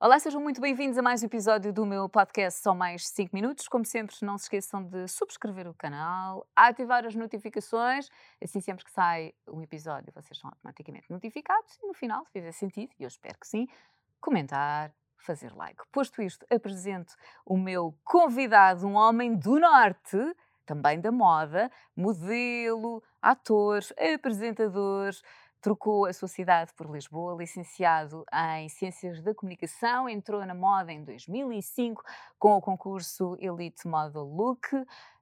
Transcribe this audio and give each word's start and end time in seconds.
Olá, 0.00 0.16
sejam 0.20 0.40
muito 0.40 0.60
bem-vindos 0.60 0.96
a 0.96 1.02
mais 1.02 1.24
um 1.24 1.26
episódio 1.26 1.72
do 1.72 1.84
meu 1.84 2.08
podcast 2.08 2.62
Só 2.62 2.72
Mais 2.72 3.08
5 3.08 3.34
Minutos. 3.34 3.66
Como 3.66 3.84
sempre, 3.84 4.14
não 4.22 4.38
se 4.38 4.44
esqueçam 4.44 4.84
de 4.84 5.08
subscrever 5.08 5.66
o 5.66 5.74
canal, 5.74 6.46
ativar 6.54 7.04
as 7.04 7.16
notificações, 7.16 8.08
assim 8.40 8.60
sempre 8.60 8.84
que 8.84 8.92
sai 8.92 9.32
um 9.48 9.60
episódio 9.60 10.12
vocês 10.14 10.38
são 10.38 10.50
automaticamente 10.50 11.10
notificados 11.10 11.76
e 11.82 11.86
no 11.88 11.94
final, 11.94 12.24
se 12.26 12.30
fizer 12.30 12.52
sentido, 12.52 12.92
e 12.96 13.02
eu 13.02 13.08
espero 13.08 13.36
que 13.40 13.48
sim, 13.48 13.66
comentar, 14.20 14.92
fazer 15.16 15.52
like. 15.52 15.82
Posto 15.90 16.22
isto, 16.22 16.46
apresento 16.48 17.16
o 17.44 17.58
meu 17.58 17.92
convidado, 18.04 18.86
um 18.86 18.94
homem 18.94 19.34
do 19.34 19.58
Norte, 19.58 20.16
também 20.64 21.00
da 21.00 21.10
moda, 21.10 21.72
modelo, 21.96 23.02
ator, 23.20 23.80
apresentador, 24.14 25.10
trocou 25.60 26.06
a 26.06 26.12
sua 26.12 26.28
cidade 26.28 26.72
por 26.74 26.90
Lisboa, 26.90 27.36
licenciado 27.36 28.24
em 28.56 28.68
Ciências 28.68 29.20
da 29.22 29.34
Comunicação, 29.34 30.08
entrou 30.08 30.44
na 30.44 30.54
moda 30.54 30.92
em 30.92 31.04
2005 31.04 32.02
com 32.38 32.56
o 32.56 32.60
concurso 32.60 33.36
Elite 33.40 33.86
Model 33.86 34.24
Look, 34.24 34.68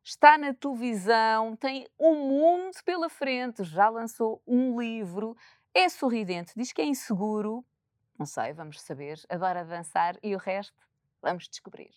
está 0.03 0.37
na 0.37 0.53
televisão, 0.55 1.57
tem 1.57 1.87
um 1.99 2.29
mundo 2.29 2.77
pela 2.85 3.09
frente, 3.09 3.65
já 3.65 3.89
lançou 3.89 4.43
um 4.47 4.81
livro, 4.81 5.37
é 5.75 5.89
sorridente, 5.89 6.53
diz 6.57 6.73
que 6.73 6.83
é 6.83 6.85
inseguro, 6.85 7.65
não 8.19 8.27
sei, 8.27 8.53
vamos 8.53 8.81
saber, 8.81 9.21
adora 9.29 9.65
dançar 9.65 10.17
e 10.23 10.35
o 10.35 10.39
resto 10.39 10.75
vamos 11.23 11.49
descobrir 11.49 11.91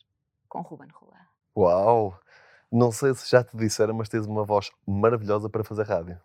com 0.48 0.62
Ruben 0.62 0.90
Rua. 0.94 1.18
Uau! 1.56 2.20
Não 2.72 2.92
sei 2.92 3.14
se 3.16 3.30
já 3.30 3.44
te 3.44 3.58
disseram, 3.58 3.96
mas 3.96 4.10
tens 4.10 4.26
uma 4.26 4.46
voz 4.46 4.72
maravilhosa 4.86 5.50
para 5.50 5.64
fazer 5.64 5.88
rádio. 5.88 6.20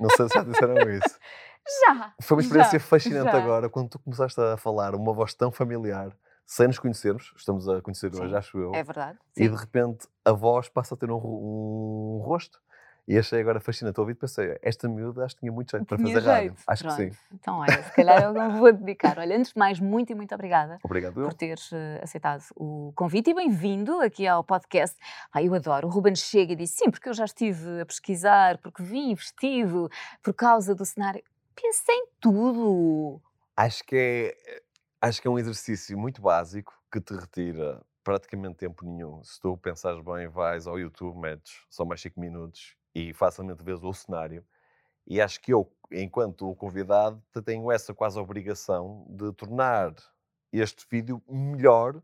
Não 0.00 0.08
sei 0.10 0.28
se 0.28 0.34
já 0.34 0.42
disseram 0.42 0.74
isso. 0.90 1.18
Já! 1.86 2.12
Foi 2.20 2.36
uma 2.36 2.42
experiência 2.42 2.78
já, 2.78 2.84
fascinante 2.84 3.32
já. 3.32 3.38
agora, 3.38 3.70
quando 3.70 3.88
tu 3.88 3.98
começaste 3.98 4.38
a 4.38 4.54
falar 4.54 4.94
uma 4.94 5.14
voz 5.14 5.32
tão 5.32 5.50
familiar, 5.50 6.14
sem 6.44 6.66
nos 6.66 6.78
conhecermos, 6.78 7.32
estamos 7.38 7.66
a 7.66 7.80
conhecer 7.80 8.14
hoje, 8.14 8.28
Sim, 8.28 8.36
acho 8.36 8.58
eu, 8.58 8.74
É 8.74 8.82
verdade? 8.82 9.18
e 9.34 9.44
Sim. 9.44 9.50
de 9.50 9.56
repente 9.56 10.06
a 10.22 10.32
voz 10.32 10.68
passa 10.68 10.94
a 10.94 10.98
ter 10.98 11.10
um, 11.10 11.16
um 11.16 12.20
rosto. 12.22 12.60
E 13.06 13.18
achei 13.18 13.38
agora 13.40 13.60
fascinante. 13.60 14.00
Ouvi 14.00 14.12
e 14.12 14.14
pensei, 14.14 14.58
esta 14.62 14.88
miúda 14.88 15.24
acho 15.26 15.34
que 15.34 15.40
tinha 15.40 15.52
muito 15.52 15.70
jeito 15.72 15.84
para 15.84 15.98
Tinha 15.98 16.14
fazer 16.14 16.26
rádio. 16.26 16.48
jeito. 16.50 16.62
Acho 16.66 16.84
Pronto. 16.84 16.96
que 16.96 17.10
sim. 17.10 17.18
Então, 17.34 17.58
olha, 17.58 17.82
se 17.82 17.92
calhar 17.92 18.22
eu 18.22 18.32
não 18.32 18.58
vou 18.58 18.72
dedicar. 18.72 19.18
Olha, 19.18 19.36
antes 19.36 19.52
de 19.52 19.58
mais, 19.58 19.78
muito 19.78 20.10
e 20.10 20.14
muito 20.14 20.34
obrigada 20.34 20.78
Obrigado. 20.82 21.14
por 21.14 21.34
teres 21.34 21.70
eh, 21.72 22.00
aceitado 22.02 22.42
o 22.56 22.92
convite 22.96 23.30
e 23.30 23.34
bem-vindo 23.34 24.00
aqui 24.00 24.26
ao 24.26 24.42
podcast. 24.42 24.96
Ah, 25.30 25.42
eu 25.42 25.52
adoro. 25.54 25.86
O 25.86 25.90
Ruben 25.90 26.14
chega 26.16 26.54
e 26.54 26.56
diz: 26.56 26.70
sim, 26.70 26.90
porque 26.90 27.08
eu 27.10 27.12
já 27.14 27.26
estive 27.26 27.82
a 27.82 27.86
pesquisar, 27.86 28.56
porque 28.58 28.82
vim 28.82 29.14
vestido 29.14 29.90
por 30.22 30.32
causa 30.32 30.74
do 30.74 30.84
cenário. 30.86 31.22
Pensei 31.54 31.94
em 31.94 32.06
tudo. 32.18 33.20
Acho 33.54 33.84
que 33.84 33.96
é, 33.96 34.62
acho 35.02 35.20
que 35.20 35.28
é 35.28 35.30
um 35.30 35.38
exercício 35.38 35.96
muito 35.98 36.22
básico 36.22 36.72
que 36.90 37.00
te 37.02 37.12
retira 37.14 37.82
praticamente 38.02 38.56
tempo 38.56 38.84
nenhum. 38.84 39.22
Se 39.22 39.38
tu 39.40 39.56
pensares 39.58 40.02
bem, 40.02 40.26
vais 40.26 40.66
ao 40.66 40.78
YouTube, 40.78 41.18
metes 41.18 41.62
só 41.68 41.84
mais 41.84 42.00
5 42.00 42.18
minutos 42.18 42.74
e 42.94 43.12
facilmente 43.12 43.64
vês 43.64 43.82
o 43.82 43.92
cenário. 43.92 44.44
E 45.06 45.20
acho 45.20 45.40
que 45.40 45.52
eu, 45.52 45.70
enquanto 45.92 46.48
o 46.48 46.54
convidado, 46.56 47.22
te 47.32 47.42
tenho 47.42 47.70
essa 47.70 47.94
quase 47.94 48.18
obrigação 48.18 49.06
de 49.08 49.32
tornar 49.32 49.94
este 50.52 50.86
vídeo 50.90 51.22
melhor 51.28 52.00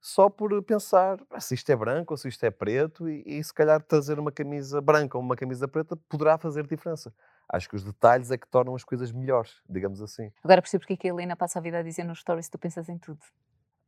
só 0.00 0.28
por 0.28 0.62
pensar 0.62 1.18
"Ah, 1.30 1.40
se 1.40 1.54
isto 1.54 1.70
é 1.70 1.76
branco 1.76 2.12
ou 2.12 2.18
se 2.18 2.28
isto 2.28 2.44
é 2.44 2.50
preto 2.50 3.08
e, 3.08 3.22
e 3.26 3.42
se 3.42 3.52
calhar 3.54 3.82
trazer 3.82 4.18
uma 4.18 4.30
camisa 4.30 4.80
branca 4.80 5.16
ou 5.16 5.24
uma 5.24 5.34
camisa 5.36 5.66
preta 5.66 5.96
poderá 6.08 6.36
fazer 6.38 6.66
diferença. 6.66 7.12
Acho 7.48 7.68
que 7.68 7.76
os 7.76 7.84
detalhes 7.84 8.30
é 8.30 8.36
que 8.38 8.46
tornam 8.46 8.74
as 8.74 8.84
coisas 8.84 9.10
melhores, 9.12 9.62
digamos 9.68 10.02
assim. 10.02 10.30
Agora 10.42 10.60
percebo 10.60 10.82
porque 10.82 10.94
é 10.94 10.96
que 10.96 11.08
a 11.08 11.10
Helena 11.10 11.36
passa 11.36 11.58
a 11.58 11.62
vida 11.62 11.78
a 11.78 11.82
dizer 11.82 12.04
nos 12.04 12.20
stories: 12.20 12.48
tu 12.50 12.58
pensas 12.58 12.88
em 12.88 12.98
tudo. 12.98 13.20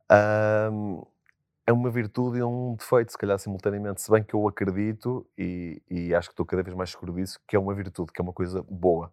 Ahm, 0.09 1.01
é 1.67 1.73
uma 1.73 1.91
virtude 1.91 2.39
e 2.39 2.43
um 2.43 2.75
defeito, 2.75 3.11
se 3.11 3.17
calhar, 3.17 3.37
simultaneamente. 3.37 4.01
Se 4.01 4.09
bem 4.09 4.23
que 4.23 4.33
eu 4.33 4.47
acredito, 4.47 5.27
e, 5.37 5.81
e 5.89 6.15
acho 6.15 6.29
que 6.29 6.33
estou 6.33 6.45
cada 6.45 6.63
vez 6.63 6.73
mais 6.73 6.91
seguro 6.91 7.13
disso, 7.13 7.41
que 7.45 7.57
é 7.57 7.59
uma 7.59 7.75
virtude, 7.75 8.13
que 8.13 8.21
é 8.21 8.23
uma 8.23 8.31
coisa 8.31 8.63
boa. 8.69 9.11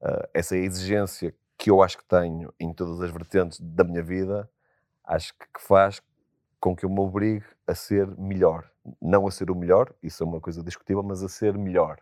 Ah, 0.00 0.26
essa 0.32 0.56
exigência 0.56 1.34
que 1.58 1.70
eu 1.70 1.82
acho 1.82 1.98
que 1.98 2.04
tenho 2.04 2.52
em 2.58 2.72
todas 2.72 3.00
as 3.02 3.10
vertentes 3.10 3.60
da 3.60 3.84
minha 3.84 4.02
vida, 4.02 4.48
acho 5.04 5.34
que, 5.34 5.60
faz 5.60 6.00
com 6.58 6.74
que 6.74 6.86
eu 6.86 6.88
me 6.88 6.98
obrigue 6.98 7.44
a 7.66 7.74
ser 7.74 8.06
melhor. 8.16 8.70
Não 9.00 9.26
a 9.26 9.30
ser 9.30 9.50
o 9.50 9.54
melhor, 9.54 9.92
isso 10.02 10.24
é 10.24 10.26
uma 10.26 10.40
coisa 10.40 10.62
discutível, 10.62 11.02
mas 11.02 11.22
a 11.22 11.28
ser 11.28 11.58
melhor. 11.58 11.98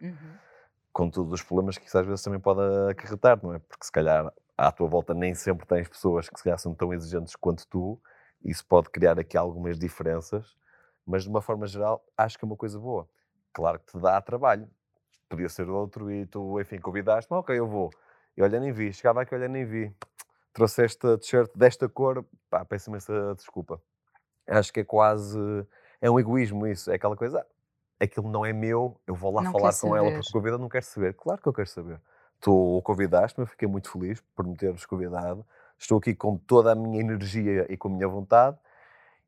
Com 0.92 1.10
todos 1.10 1.32
os 1.32 1.42
problemas 1.42 1.76
que 1.76 1.86
isso 1.86 1.98
às 1.98 2.06
vezes 2.06 2.22
também 2.22 2.38
pode 2.38 2.60
acarretar, 2.88 3.40
não 3.42 3.54
é? 3.54 3.58
Porque 3.58 3.84
se 3.84 3.92
calhar 3.92 4.32
à 4.56 4.70
tua 4.70 4.86
volta 4.86 5.14
nem 5.14 5.34
sempre 5.34 5.66
tens 5.66 5.88
pessoas 5.88 6.28
que 6.28 6.38
se 6.38 6.44
calhar 6.44 6.58
são 6.60 6.74
tão 6.74 6.94
exigentes 6.94 7.34
quanto 7.34 7.66
tu, 7.66 8.00
isso 8.44 8.64
pode 8.66 8.90
criar 8.90 9.18
aqui 9.18 9.36
algumas 9.36 9.78
diferenças, 9.78 10.56
mas 11.06 11.24
de 11.24 11.28
uma 11.28 11.42
forma 11.42 11.66
geral 11.66 12.04
acho 12.16 12.38
que 12.38 12.44
é 12.44 12.46
uma 12.46 12.56
coisa 12.56 12.78
boa. 12.78 13.08
Claro 13.52 13.78
que 13.80 13.92
te 13.92 13.98
dá 13.98 14.20
trabalho, 14.20 14.68
podia 15.28 15.48
ser 15.48 15.68
outro 15.68 16.10
e 16.10 16.26
tu, 16.26 16.60
enfim, 16.60 16.78
convidaste-me, 16.78 17.38
ok, 17.38 17.58
eu 17.58 17.66
vou. 17.66 17.90
E 18.36 18.42
olha, 18.42 18.60
nem 18.60 18.72
vi, 18.72 18.92
chegava 18.92 19.22
aqui, 19.22 19.34
olha, 19.34 19.48
nem 19.48 19.64
vi. 19.64 19.94
Trouxe 20.52 20.84
esta 20.84 21.18
t-shirt 21.18 21.50
desta 21.54 21.88
cor, 21.88 22.24
pá, 22.48 22.64
peço 22.64 22.90
imensa 22.90 23.34
desculpa. 23.36 23.80
Acho 24.46 24.72
que 24.72 24.80
é 24.80 24.84
quase, 24.84 25.38
é 26.00 26.10
um 26.10 26.18
egoísmo 26.18 26.66
isso, 26.66 26.90
é 26.90 26.94
aquela 26.94 27.16
coisa, 27.16 27.40
ah, 27.40 28.04
aquilo 28.04 28.28
não 28.28 28.44
é 28.44 28.52
meu, 28.52 29.00
eu 29.06 29.14
vou 29.14 29.32
lá 29.32 29.42
Não 29.42 29.52
falar 29.52 29.72
com 29.78 29.96
ela 29.96 30.10
porque 30.10 30.28
o 30.28 30.32
convidado 30.32 30.62
não 30.62 30.68
quer 30.68 30.82
saber. 30.82 31.14
Claro 31.14 31.40
que 31.40 31.48
eu 31.48 31.52
quero 31.52 31.68
saber. 31.68 32.00
Tu 32.40 32.80
convidaste-me, 32.82 33.46
fiquei 33.46 33.68
muito 33.68 33.90
feliz 33.90 34.20
por 34.34 34.46
me 34.46 34.56
teres 34.56 34.86
convidado. 34.86 35.44
Estou 35.80 35.96
aqui 35.96 36.14
com 36.14 36.36
toda 36.36 36.72
a 36.72 36.74
minha 36.74 37.00
energia 37.00 37.66
e 37.72 37.76
com 37.76 37.88
a 37.88 37.90
minha 37.90 38.06
vontade. 38.06 38.58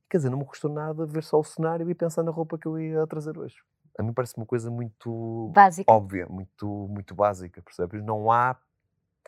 Quer 0.08 0.18
dizer, 0.18 0.28
não 0.28 0.38
me 0.38 0.44
custou 0.44 0.70
nada 0.70 1.06
ver 1.06 1.24
só 1.24 1.40
o 1.40 1.44
cenário 1.44 1.88
e 1.90 1.94
pensar 1.94 2.22
na 2.22 2.30
roupa 2.30 2.58
que 2.58 2.66
eu 2.66 2.78
ia 2.78 3.06
trazer 3.06 3.38
hoje. 3.38 3.56
A 3.98 4.02
mim 4.02 4.12
parece 4.12 4.36
uma 4.36 4.44
coisa 4.44 4.70
muito 4.70 5.50
Básica. 5.54 5.90
óbvia, 5.90 6.26
muito, 6.28 6.66
muito 6.90 7.14
básica, 7.14 7.62
percebes? 7.62 8.02
Não 8.04 8.30
há 8.30 8.54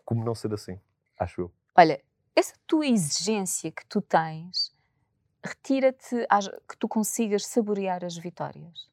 como 0.05 0.23
não 0.23 0.35
ser 0.35 0.53
assim, 0.53 0.79
acho 1.19 1.41
eu. 1.41 1.53
Olha, 1.75 2.03
essa 2.37 2.55
tua 2.67 2.87
exigência 2.87 3.73
que 3.73 3.87
tu 3.87 4.03
tens 4.03 4.71
retira-te 5.43 6.27
que 6.69 6.77
tu 6.79 6.87
consigas 6.87 7.47
saborear 7.47 8.05
as 8.05 8.17
vitórias. 8.17 8.89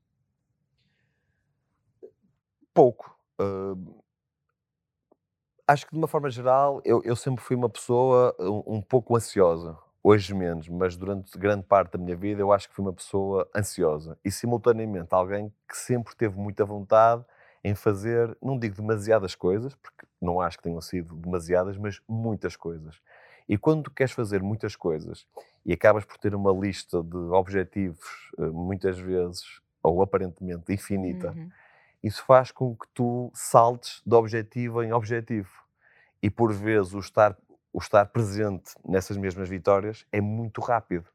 Pouco. 2.74 3.14
hum, 3.40 4.01
acho 5.72 5.86
que 5.86 5.92
de 5.94 5.98
uma 5.98 6.08
forma 6.08 6.30
geral 6.30 6.82
eu, 6.84 7.02
eu 7.04 7.16
sempre 7.16 7.44
fui 7.44 7.56
uma 7.56 7.70
pessoa 7.70 8.36
um, 8.40 8.76
um 8.78 8.82
pouco 8.82 9.16
ansiosa. 9.16 9.78
Hoje 10.04 10.34
menos, 10.34 10.68
mas 10.68 10.98
durante 10.98 11.38
grande 11.38 11.64
parte 11.64 11.92
da 11.94 12.00
minha 12.00 12.16
vida 12.16 12.42
eu 12.42 12.52
acho 12.52 12.68
que 12.68 12.74
fui 12.74 12.84
uma 12.84 12.94
pessoa 12.94 13.48
ansiosa. 13.56 14.18
E 14.26 14.32
simultaneamente 14.32 15.10
alguém 15.12 15.54
que 15.70 15.78
sempre 15.78 16.16
teve 16.16 16.38
muita 16.38 16.66
vontade 16.66 17.24
em 17.64 17.76
fazer, 17.76 18.36
não 18.42 18.58
digo 18.58 18.76
demasiadas 18.76 19.36
coisas, 19.36 19.76
porque 19.76 20.08
não 20.20 20.42
acho 20.42 20.58
que 20.58 20.64
tenham 20.64 20.82
sido 20.82 21.16
demasiadas, 21.16 21.78
mas 21.78 22.02
muitas 22.10 22.56
coisas. 22.56 23.00
E 23.48 23.58
quando 23.58 23.84
tu 23.84 23.92
queres 23.92 24.12
fazer 24.12 24.42
muitas 24.42 24.76
coisas 24.76 25.28
e 25.64 25.72
acabas 25.72 26.04
por 26.04 26.18
ter 26.18 26.34
uma 26.34 26.52
lista 26.52 27.04
de 27.04 27.18
objetivos, 27.18 28.32
eh, 28.40 28.48
muitas 28.48 28.98
vezes, 28.98 29.62
ou 29.84 30.02
aparentemente 30.02 30.74
infinita, 30.74 31.32
Uhum. 31.32 31.52
Isso 32.04 32.24
faz 32.26 32.52
com 32.52 32.76
que 32.76 32.88
tu 32.94 33.32
saltes 33.34 34.02
de 34.06 34.16
objetivo 34.16 34.84
em 34.84 34.92
objetivo. 34.92 35.52
E 36.22 36.30
por 36.30 36.54
vezes 36.54 36.94
o 36.94 37.00
estar, 37.00 37.38
o 37.72 37.80
estar 37.80 38.06
presente 38.08 38.74
nessas 38.84 39.18
mesmas 39.18 39.48
vitórias 39.48 40.06
é 40.12 40.20
muito 40.20 40.62
rápido. 40.62 41.10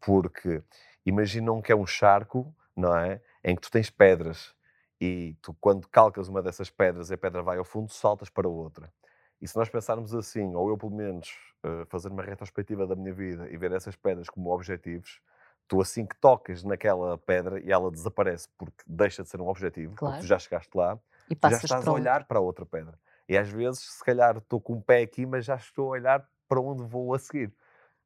Porque 0.00 0.62
imaginam 1.04 1.62
que 1.62 1.72
é 1.72 1.76
um 1.76 1.86
charco, 1.86 2.54
não 2.76 2.96
é? 2.96 3.20
Em 3.42 3.54
que 3.54 3.62
tu 3.62 3.70
tens 3.70 3.90
pedras 3.90 4.54
e 5.00 5.36
tu, 5.42 5.54
quando 5.60 5.88
calcas 5.88 6.28
uma 6.28 6.42
dessas 6.42 6.70
pedras 6.70 7.10
e 7.10 7.14
a 7.14 7.18
pedra 7.18 7.42
vai 7.42 7.58
ao 7.58 7.64
fundo, 7.64 7.90
saltas 7.92 8.30
para 8.30 8.48
outra. 8.48 8.92
E 9.40 9.46
se 9.46 9.56
nós 9.56 9.68
pensarmos 9.68 10.14
assim, 10.14 10.54
ou 10.54 10.68
eu 10.70 10.78
pelo 10.78 10.92
menos 10.92 11.30
eh, 11.62 11.84
fazer 11.88 12.08
uma 12.08 12.22
retrospectiva 12.22 12.86
da 12.86 12.96
minha 12.96 13.12
vida 13.12 13.48
e 13.50 13.56
ver 13.56 13.72
essas 13.72 13.94
pedras 13.94 14.30
como 14.30 14.50
objetivos, 14.50 15.20
tu 15.68 15.80
assim 15.80 16.06
que 16.06 16.16
tocas 16.20 16.62
naquela 16.64 17.18
pedra 17.18 17.60
e 17.60 17.70
ela 17.72 17.90
desaparece 17.90 18.48
porque 18.58 18.82
deixa 18.86 19.22
de 19.22 19.28
ser 19.28 19.40
um 19.40 19.48
objetivo, 19.48 19.98
porque 20.02 20.18
Claro. 20.18 20.20
tu 20.20 20.26
já 20.26 20.38
chegaste 20.38 20.70
lá, 20.76 20.98
E 21.32 21.34
tu 21.36 21.48
já 21.48 21.58
estás 21.58 21.88
a 21.88 21.92
olhar 21.92 22.26
para 22.26 22.40
outra 22.40 22.66
pedra. 22.66 22.98
E 23.28 23.36
às 23.36 23.48
vezes, 23.48 23.80
se 23.80 24.04
calhar, 24.04 24.36
estou 24.38 24.60
com 24.60 24.74
um 24.74 24.80
pé 24.80 25.02
aqui, 25.02 25.26
mas 25.26 25.44
já 25.44 25.56
estou 25.56 25.86
a 25.88 25.90
olhar 25.98 26.28
para 26.48 26.60
onde 26.60 26.84
vou 26.84 27.12
a 27.14 27.18
seguir. 27.18 27.52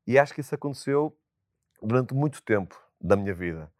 E 0.07 0.19
acho 0.19 0.35
que 0.35 0.41
isso 0.41 0.55
aconteceu 0.55 1.17
durante 1.83 2.15
muito 2.15 2.43
tempo 2.43 2.81
da 3.01 3.17
minha 3.17 3.35
vida. 3.35 3.71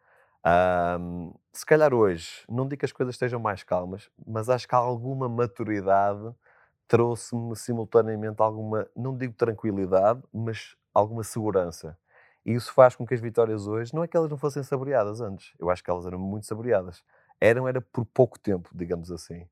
Ahm, 0.43 1.33
se 1.53 1.65
calhar 1.65 1.93
hoje, 1.93 2.43
não 2.49 2.67
digo 2.67 2.79
que 2.79 2.85
as 2.85 2.91
coisas 2.91 3.15
estejam 3.15 3.39
mais 3.39 3.63
calmas, 3.63 4.09
mas 4.25 4.49
acho 4.49 4.67
que 4.67 4.75
alguma 4.75 5.29
maturidade 5.29 6.33
trouxe-me 6.87 7.55
simultaneamente 7.57 8.41
alguma, 8.41 8.87
não 8.95 9.17
digo 9.17 9.33
tranquilidade, 9.35 10.21
mas 10.33 10.75
alguma 10.93 11.23
segurança. 11.23 11.97
E 12.45 12.53
isso 12.53 12.73
faz 12.73 12.95
com 12.95 13.05
que 13.05 13.13
as 13.13 13.19
vitórias 13.21 13.67
hoje, 13.67 13.93
não 13.93 14.03
é 14.03 14.07
que 14.07 14.17
elas 14.17 14.29
não 14.29 14.37
fossem 14.37 14.63
saboreadas 14.63 15.21
antes, 15.21 15.53
eu 15.59 15.69
acho 15.69 15.83
que 15.83 15.89
elas 15.91 16.05
eram 16.05 16.19
muito 16.19 16.45
saboreadas. 16.47 17.03
Eram, 17.39 17.67
era 17.67 17.81
por 17.81 18.05
pouco 18.05 18.39
tempo, 18.39 18.69
digamos 18.73 19.11
assim. 19.11 19.47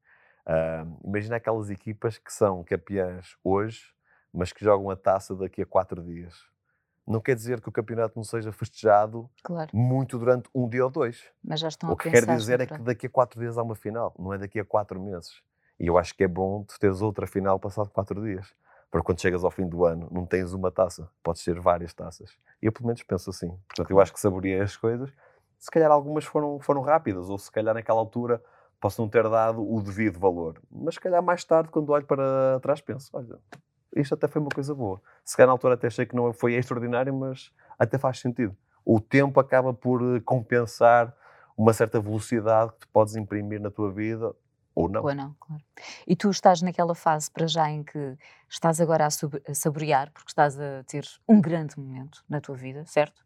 Ah, 0.46 0.86
imagina 1.04 1.36
aquelas 1.36 1.70
equipas 1.70 2.18
que 2.18 2.34
são 2.34 2.64
campeãs 2.64 3.36
hoje, 3.44 3.94
mas 4.34 4.52
que 4.52 4.64
jogam 4.64 4.90
a 4.90 4.96
taça 4.96 5.36
daqui 5.36 5.62
a 5.62 5.66
quatro 5.66 6.02
dias. 6.04 6.36
não 7.08 7.20
quer 7.20 7.36
dizer 7.36 7.60
que 7.60 7.70
o 7.70 7.72
campeonato 7.72 8.14
não 8.16 8.24
seja 8.24 8.52
festejado 8.52 9.28
Claro. 9.44 9.70
muito 9.74 10.20
durante 10.20 10.48
um 10.54 10.70
dia 10.70 10.84
ou 10.86 10.92
dois. 10.92 11.24
Mas 11.44 11.60
já 11.60 11.68
estão 11.68 11.90
O 11.90 11.94
a 11.94 11.98
que 11.98 12.12
quer 12.12 12.24
dizer 12.24 12.62
é 12.62 12.68
que 12.68 12.78
daqui 12.84 13.08
a 13.08 13.10
quatro 13.10 13.40
dias 13.40 13.58
há 13.58 13.64
uma 13.64 13.76
final, 13.76 14.14
não 14.20 14.32
é 14.32 14.38
daqui 14.38 14.60
a 14.60 14.66
quatro 14.66 15.00
meses. 15.02 15.42
E 15.80 15.88
eu 15.88 15.98
acho 15.98 16.14
que 16.16 16.24
é 16.24 16.28
bom 16.28 16.64
tu 16.64 16.78
teres 16.80 17.02
outra 17.02 17.26
final 17.26 17.58
passado 17.60 17.90
quatro 17.90 18.22
dias. 18.24 18.54
Para 18.92 19.04
quando 19.04 19.22
chegas 19.22 19.44
ao 19.44 19.52
fim 19.52 19.68
do 19.68 19.86
ano, 19.86 20.08
não 20.12 20.26
tens 20.26 20.54
uma 20.54 20.72
taça, 20.72 21.10
podes 21.24 21.44
ter 21.44 21.60
várias 21.60 21.94
taças. 21.94 22.32
E 22.62 22.66
eu 22.66 22.72
pelo 22.72 22.88
menos 22.88 23.04
penso 23.04 23.30
assim. 23.30 23.50
Portanto, 23.68 23.92
eu 23.92 24.00
acho 24.00 24.12
que 24.12 24.20
saboreei 24.20 24.60
as 24.60 24.76
coisas. 24.76 25.12
Se 25.60 25.70
calhar 25.70 25.92
algumas 25.92 26.26
foram, 26.26 26.60
foram 26.60 26.82
rápidas, 26.82 27.30
ou 27.30 27.38
se 27.38 27.52
calhar 27.52 27.74
naquela 27.74 28.00
altura 28.00 28.42
posso 28.80 29.02
não 29.02 29.10
ter 29.10 29.28
dado 29.30 29.62
o 29.62 29.82
devido 29.82 30.18
valor. 30.20 30.60
Mas 30.72 30.96
se 30.96 31.02
calhar 31.02 31.22
mais 31.22 31.44
tarde, 31.44 31.70
quando 31.70 31.90
olho 31.92 32.06
para 32.06 32.60
trás, 32.62 32.82
penso, 32.82 33.10
olha, 33.14 33.38
isto 33.96 34.14
até 34.14 34.28
foi 34.28 34.42
uma 34.42 34.50
coisa 34.50 34.74
boa. 34.74 35.02
Se 35.24 35.36
calhar 35.36 35.48
na 35.48 35.54
altura 35.54 35.74
até 35.74 35.88
achei 35.88 36.06
que 36.06 36.16
não 36.16 36.32
foi 36.34 36.54
extraordinário, 36.54 37.14
mas 37.14 37.52
até 37.78 37.98
faz 37.98 38.20
sentido. 38.20 38.56
O 38.86 39.00
tempo 39.00 39.40
acaba 39.40 39.74
por 39.74 40.02
eh, 40.16 40.20
compensar 40.22 41.14
uma 41.58 41.74
certa 41.74 42.00
velocidade 42.00 42.72
que 42.72 42.80
tu 42.80 42.88
podes 42.88 43.16
imprimir 43.16 43.60
na 43.60 43.70
tua 43.70 43.92
vida, 43.92 44.34
ou 44.80 44.90
não. 44.90 45.04
Ou 45.04 45.14
não, 45.14 45.36
claro. 45.40 45.62
E 46.08 46.16
tu 46.16 46.30
estás 46.30 46.62
naquela 46.62 46.96
fase 46.96 47.30
para 47.30 47.48
já 47.48 47.70
em 47.70 47.84
que 47.84 48.18
estás 48.50 48.80
agora 48.80 49.06
a, 49.06 49.10
sub- 49.10 49.42
a 49.48 49.54
saborear, 49.54 50.12
porque 50.12 50.30
estás 50.30 50.60
a 50.60 50.84
ter 50.86 51.06
um 51.28 51.42
grande 51.42 51.78
momento 51.78 52.24
na 52.30 52.40
tua 52.40 52.56
vida, 52.56 52.86
certo? 52.86 53.26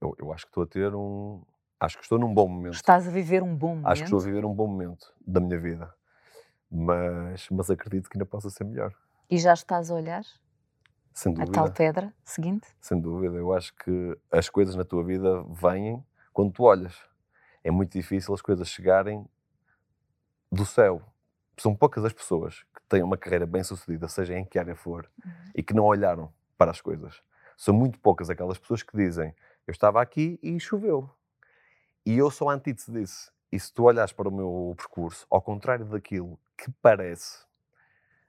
Eu, 0.00 0.14
eu 0.18 0.32
acho 0.32 0.44
que 0.46 0.50
estou 0.50 0.64
a 0.64 0.66
ter 0.66 0.94
um. 0.94 1.42
Acho 1.78 1.96
que 1.98 2.02
estou 2.04 2.18
num 2.18 2.32
bom 2.32 2.48
momento. 2.48 2.74
Estás 2.74 3.06
a 3.06 3.10
viver 3.10 3.42
um 3.42 3.54
bom 3.54 3.68
momento. 3.76 3.86
Acho 3.88 4.02
que 4.02 4.06
estou 4.06 4.20
a 4.20 4.24
viver 4.24 4.44
um 4.44 4.54
bom 4.54 4.66
momento 4.66 5.12
da 5.26 5.40
minha 5.40 5.58
vida. 5.58 5.92
Mas, 6.70 7.48
mas 7.50 7.70
acredito 7.70 8.08
que 8.08 8.16
ainda 8.16 8.24
possa 8.26 8.48
ser 8.50 8.64
melhor. 8.64 8.94
E 9.28 9.38
já 9.38 9.52
estás 9.52 9.90
a 9.90 9.94
olhar 9.94 10.24
Sem 11.12 11.32
a 11.32 11.36
dúvida. 11.36 11.52
tal 11.52 11.70
pedra 11.70 12.14
seguinte? 12.24 12.66
Sem 12.80 12.98
dúvida. 13.00 13.36
Eu 13.36 13.52
acho 13.52 13.74
que 13.76 14.16
as 14.30 14.48
coisas 14.48 14.74
na 14.74 14.84
tua 14.84 15.04
vida 15.04 15.42
vêm 15.50 16.02
quando 16.32 16.52
tu 16.52 16.62
olhas. 16.64 16.96
É 17.62 17.70
muito 17.70 17.92
difícil 17.92 18.32
as 18.34 18.42
coisas 18.42 18.68
chegarem 18.68 19.26
do 20.52 20.66
céu. 20.66 21.00
São 21.56 21.74
poucas 21.74 22.04
as 22.04 22.12
pessoas 22.12 22.62
que 22.74 22.82
têm 22.88 23.02
uma 23.02 23.16
carreira 23.16 23.46
bem 23.46 23.64
sucedida, 23.64 24.06
seja 24.06 24.36
em 24.36 24.44
que 24.44 24.58
área 24.58 24.76
for, 24.76 25.10
e 25.54 25.62
que 25.62 25.72
não 25.72 25.84
olharam 25.84 26.30
para 26.58 26.70
as 26.70 26.80
coisas. 26.80 27.22
São 27.56 27.74
muito 27.74 27.98
poucas 27.98 28.28
aquelas 28.28 28.58
pessoas 28.58 28.82
que 28.82 28.96
dizem: 28.96 29.34
Eu 29.66 29.72
estava 29.72 30.02
aqui 30.02 30.38
e 30.42 30.60
choveu. 30.60 31.08
E 32.04 32.18
eu 32.18 32.30
sou 32.30 32.50
a 32.50 32.54
antítese 32.54 32.92
disso. 32.92 33.32
E 33.50 33.58
se 33.58 33.72
tu 33.72 33.84
olhas 33.84 34.12
para 34.12 34.28
o 34.28 34.32
meu 34.32 34.74
percurso, 34.76 35.26
ao 35.30 35.40
contrário 35.40 35.84
daquilo 35.84 36.38
que 36.56 36.70
parece, 36.82 37.44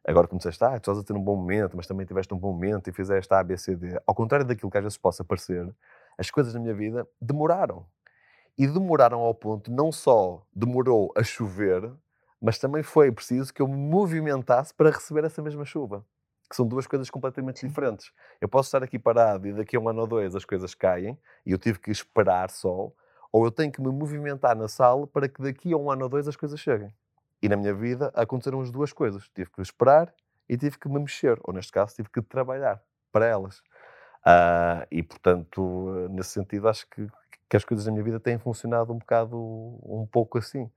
agora 0.06 0.28
que 0.28 0.34
me 0.34 0.38
disseste, 0.38 0.64
ah, 0.64 0.72
tu 0.72 0.92
estás 0.92 1.00
a 1.00 1.04
ter 1.04 1.14
um 1.14 1.22
bom 1.22 1.36
momento, 1.36 1.76
mas 1.76 1.88
também 1.88 2.06
tiveste 2.06 2.34
um 2.34 2.38
bom 2.38 2.52
momento 2.52 2.90
e 2.90 2.94
fizeste 2.94 3.34
A, 3.34 3.44
B, 3.44 3.58
C, 3.58 3.76
D, 3.76 4.00
ao 4.06 4.14
contrário 4.14 4.46
daquilo 4.46 4.70
que 4.70 4.78
às 4.78 4.84
vezes 4.84 4.98
possa 4.98 5.24
parecer, 5.24 5.74
as 6.18 6.30
coisas 6.30 6.54
na 6.54 6.60
minha 6.60 6.74
vida 6.74 7.08
demoraram. 7.22 7.86
E 8.58 8.68
demoraram 8.68 9.22
ao 9.22 9.34
ponto, 9.34 9.72
não 9.72 9.92
só 9.92 10.46
demorou 10.54 11.12
a 11.16 11.24
chover, 11.24 11.92
mas 12.44 12.60
também 12.60 12.84
foi 12.84 13.10
preciso 13.10 13.54
que 13.54 13.62
eu 13.62 13.68
me 13.70 13.78
movimentasse 13.78 14.74
para 14.74 14.90
receber 14.90 15.24
essa 15.24 15.42
mesma 15.42 15.64
chuva. 15.64 16.06
Que 16.50 16.58
são 16.58 16.68
duas 16.68 16.86
coisas 16.86 17.10
completamente 17.10 17.62
Sim. 17.62 17.70
diferentes. 17.70 18.12
Eu 18.42 18.50
posso 18.50 18.68
estar 18.68 18.84
aqui 18.84 19.00
parado 19.00 19.48
e 19.48 19.54
daqui 19.54 19.78
a 19.78 19.80
um 19.80 19.88
ano 19.88 20.02
ou 20.02 20.08
dois 20.08 20.36
as 20.36 20.44
coisas 20.44 20.76
caem 20.76 21.18
e 21.46 21.54
eu 21.54 21.58
tive 21.58 21.80
que 21.80 21.90
esperar 21.90 22.50
só, 22.50 22.92
ou 23.32 23.46
eu 23.46 23.50
tenho 23.50 23.72
que 23.72 23.82
me 23.82 23.90
movimentar 23.90 24.58
na 24.58 24.68
sala 24.68 25.08
para 25.08 25.30
que 25.30 25.42
daqui 25.42 25.72
a 25.72 25.78
um 25.78 25.90
ano 25.90 26.04
ou 26.04 26.10
dois 26.10 26.28
as 26.28 26.36
coisas 26.36 26.60
cheguem. 26.60 26.94
E 27.42 27.48
na 27.48 27.56
minha 27.56 27.74
vida 27.74 28.12
aconteceram 28.14 28.60
as 28.60 28.70
duas 28.70 28.92
coisas. 28.92 29.30
Tive 29.34 29.50
que 29.50 29.62
esperar 29.62 30.14
e 30.50 30.58
tive 30.58 30.78
que 30.78 30.90
me 30.90 31.00
mexer, 31.00 31.40
ou 31.46 31.54
neste 31.54 31.72
caso 31.72 31.96
tive 31.96 32.10
que 32.10 32.22
trabalhar 32.22 32.84
para 33.10 33.26
elas. 33.26 33.64
Ah, 34.26 34.86
e 34.92 35.02
portanto, 35.02 36.10
nesse 36.12 36.32
sentido, 36.32 36.68
acho 36.68 36.86
que, 36.90 37.08
que 37.50 37.56
as 37.56 37.64
coisas 37.64 37.86
na 37.86 37.94
minha 37.94 38.04
vida 38.04 38.20
têm 38.20 38.38
funcionado 38.38 38.92
um 38.92 38.98
bocado, 38.98 39.38
um 39.38 40.06
pouco 40.12 40.38
assim. 40.38 40.70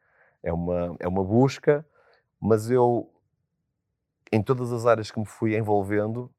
É 0.46 0.52
uma, 0.52 0.96
é 1.00 1.08
uma 1.08 1.24
busca, 1.24 1.84
mas 2.40 2.70
eu, 2.70 3.12
em 4.30 4.40
todas 4.40 4.72
as 4.72 4.86
áreas 4.86 5.10
que 5.10 5.18
me 5.18 5.26
fui 5.26 5.56
envolvendo, 5.56 6.32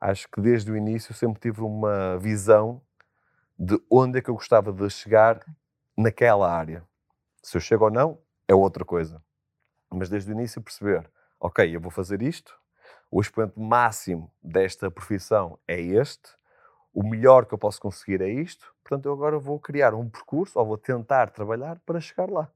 acho 0.00 0.28
que 0.28 0.40
desde 0.40 0.72
o 0.72 0.76
início 0.76 1.14
sempre 1.14 1.40
tive 1.40 1.60
uma 1.60 2.18
visão 2.18 2.82
de 3.56 3.80
onde 3.88 4.18
é 4.18 4.20
que 4.20 4.28
eu 4.28 4.34
gostava 4.34 4.72
de 4.72 4.90
chegar 4.90 5.40
naquela 5.96 6.52
área. 6.52 6.82
Se 7.44 7.56
eu 7.56 7.60
chego 7.60 7.84
ou 7.84 7.92
não, 7.92 8.18
é 8.48 8.54
outra 8.56 8.84
coisa. 8.84 9.22
Mas 9.88 10.08
desde 10.08 10.32
o 10.32 10.34
início 10.34 10.60
perceber, 10.60 11.08
ok, 11.38 11.76
eu 11.76 11.80
vou 11.80 11.92
fazer 11.92 12.22
isto, 12.22 12.58
o 13.08 13.20
expoente 13.20 13.56
máximo 13.56 14.32
desta 14.42 14.90
profissão 14.90 15.60
é 15.68 15.80
este, 15.80 16.28
o 16.92 17.04
melhor 17.04 17.46
que 17.46 17.54
eu 17.54 17.58
posso 17.58 17.80
conseguir 17.80 18.20
é 18.20 18.28
isto, 18.28 18.74
portanto 18.82 19.06
eu 19.06 19.12
agora 19.12 19.38
vou 19.38 19.60
criar 19.60 19.94
um 19.94 20.10
percurso, 20.10 20.58
ou 20.58 20.66
vou 20.66 20.76
tentar 20.76 21.30
trabalhar 21.30 21.78
para 21.86 22.00
chegar 22.00 22.28
lá. 22.28 22.50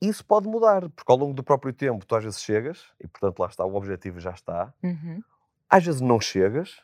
Isso 0.00 0.24
pode 0.24 0.48
mudar, 0.48 0.88
porque 0.90 1.12
ao 1.12 1.18
longo 1.18 1.34
do 1.34 1.42
próprio 1.42 1.72
tempo 1.72 2.06
tu 2.06 2.14
às 2.16 2.24
vezes 2.24 2.40
chegas, 2.40 2.84
e 2.98 3.06
portanto 3.06 3.38
lá 3.40 3.46
está, 3.48 3.64
o 3.64 3.74
objetivo 3.74 4.18
já 4.18 4.30
está, 4.30 4.72
Uhum. 4.82 5.22
às 5.68 5.84
vezes 5.84 6.00
não 6.00 6.18
chegas, 6.20 6.80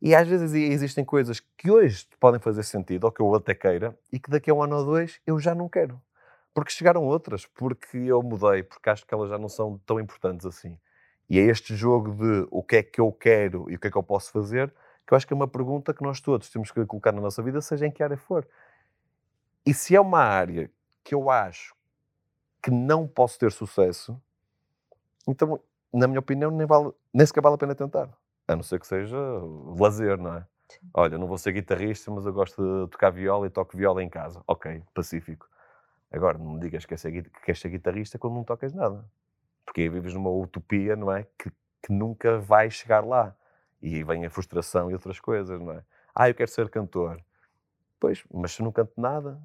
e 0.00 0.14
às 0.14 0.28
vezes 0.28 0.52
existem 0.52 1.04
coisas 1.04 1.40
que 1.56 1.70
hoje 1.70 2.06
podem 2.20 2.38
fazer 2.40 2.62
sentido, 2.62 3.04
ou 3.04 3.12
que 3.12 3.20
eu 3.20 3.34
até 3.34 3.54
queira, 3.54 3.98
e 4.12 4.18
que 4.20 4.30
daqui 4.30 4.50
a 4.50 4.54
um 4.54 4.62
ano 4.62 4.76
ou 4.76 4.84
dois 4.84 5.20
eu 5.26 5.38
já 5.40 5.54
não 5.54 5.68
quero. 5.68 6.00
Porque 6.54 6.70
chegaram 6.70 7.04
outras, 7.04 7.46
porque 7.46 7.96
eu 7.96 8.22
mudei, 8.22 8.62
porque 8.62 8.90
acho 8.90 9.06
que 9.06 9.14
elas 9.14 9.30
já 9.30 9.38
não 9.38 9.48
são 9.48 9.78
tão 9.86 9.98
importantes 9.98 10.44
assim. 10.46 10.78
E 11.28 11.38
é 11.38 11.42
este 11.42 11.74
jogo 11.74 12.14
de 12.14 12.46
o 12.50 12.62
que 12.62 12.76
é 12.76 12.82
que 12.82 13.00
eu 13.00 13.10
quero 13.12 13.70
e 13.70 13.76
o 13.76 13.78
que 13.78 13.88
é 13.88 13.90
que 13.90 13.96
eu 13.98 14.02
posso 14.02 14.30
fazer, 14.32 14.72
que 15.06 15.12
eu 15.12 15.16
acho 15.16 15.26
que 15.26 15.32
é 15.32 15.36
uma 15.36 15.48
pergunta 15.48 15.92
que 15.94 16.02
nós 16.02 16.20
todos 16.20 16.48
temos 16.50 16.70
que 16.70 16.84
colocar 16.86 17.12
na 17.12 17.20
nossa 17.20 17.42
vida, 17.42 17.60
seja 17.60 17.86
em 17.86 17.90
que 17.90 18.02
área 18.02 18.16
for. 18.16 18.46
E 19.64 19.72
se 19.74 19.94
é 19.96 20.00
uma 20.00 20.20
área 20.20 20.70
que 21.04 21.14
eu 21.14 21.30
acho 21.30 21.74
que 22.68 22.70
não 22.70 23.08
posso 23.08 23.38
ter 23.38 23.50
sucesso, 23.50 24.20
então, 25.26 25.58
na 25.90 26.06
minha 26.06 26.20
opinião, 26.20 26.50
nem, 26.50 26.66
vale, 26.66 26.92
nem 27.14 27.24
sequer 27.26 27.40
vale 27.40 27.54
a 27.54 27.58
pena 27.58 27.74
tentar. 27.74 28.10
A 28.46 28.54
não 28.54 28.62
ser 28.62 28.78
que 28.78 28.86
seja 28.86 29.16
lazer, 29.78 30.18
não 30.18 30.34
é? 30.34 30.46
Sim. 30.68 30.80
Olha, 30.92 31.16
não 31.16 31.26
vou 31.26 31.38
ser 31.38 31.52
guitarrista, 31.52 32.10
mas 32.10 32.26
eu 32.26 32.32
gosto 32.32 32.62
de 32.62 32.90
tocar 32.90 33.08
viola 33.08 33.46
e 33.46 33.50
toco 33.50 33.74
viola 33.74 34.02
em 34.02 34.08
casa. 34.10 34.42
Ok, 34.46 34.82
pacífico. 34.92 35.48
Agora, 36.12 36.36
não 36.36 36.52
me 36.52 36.60
digas 36.60 36.84
que 36.84 36.94
queres 36.94 37.58
ser, 37.58 37.70
guitarrista 37.70 38.18
quando 38.18 38.34
não 38.34 38.44
tocas 38.44 38.74
nada. 38.74 39.02
Porque 39.64 39.80
aí 39.80 39.88
vives 39.88 40.12
numa 40.12 40.30
utopia, 40.30 40.94
não 40.94 41.10
é? 41.10 41.26
Que, 41.38 41.50
que 41.82 41.90
nunca 41.90 42.38
vais 42.38 42.74
chegar 42.74 43.02
lá. 43.02 43.34
E 43.80 43.94
aí 43.94 44.04
vem 44.04 44.26
a 44.26 44.30
frustração 44.30 44.90
e 44.90 44.92
outras 44.92 45.18
coisas, 45.18 45.58
não 45.58 45.72
é? 45.72 45.82
Ah, 46.14 46.28
eu 46.28 46.34
quero 46.34 46.50
ser 46.50 46.68
cantor. 46.68 47.18
Pois, 47.98 48.22
mas 48.30 48.52
se 48.52 48.62
não 48.62 48.70
canto 48.70 48.92
nada, 48.98 49.40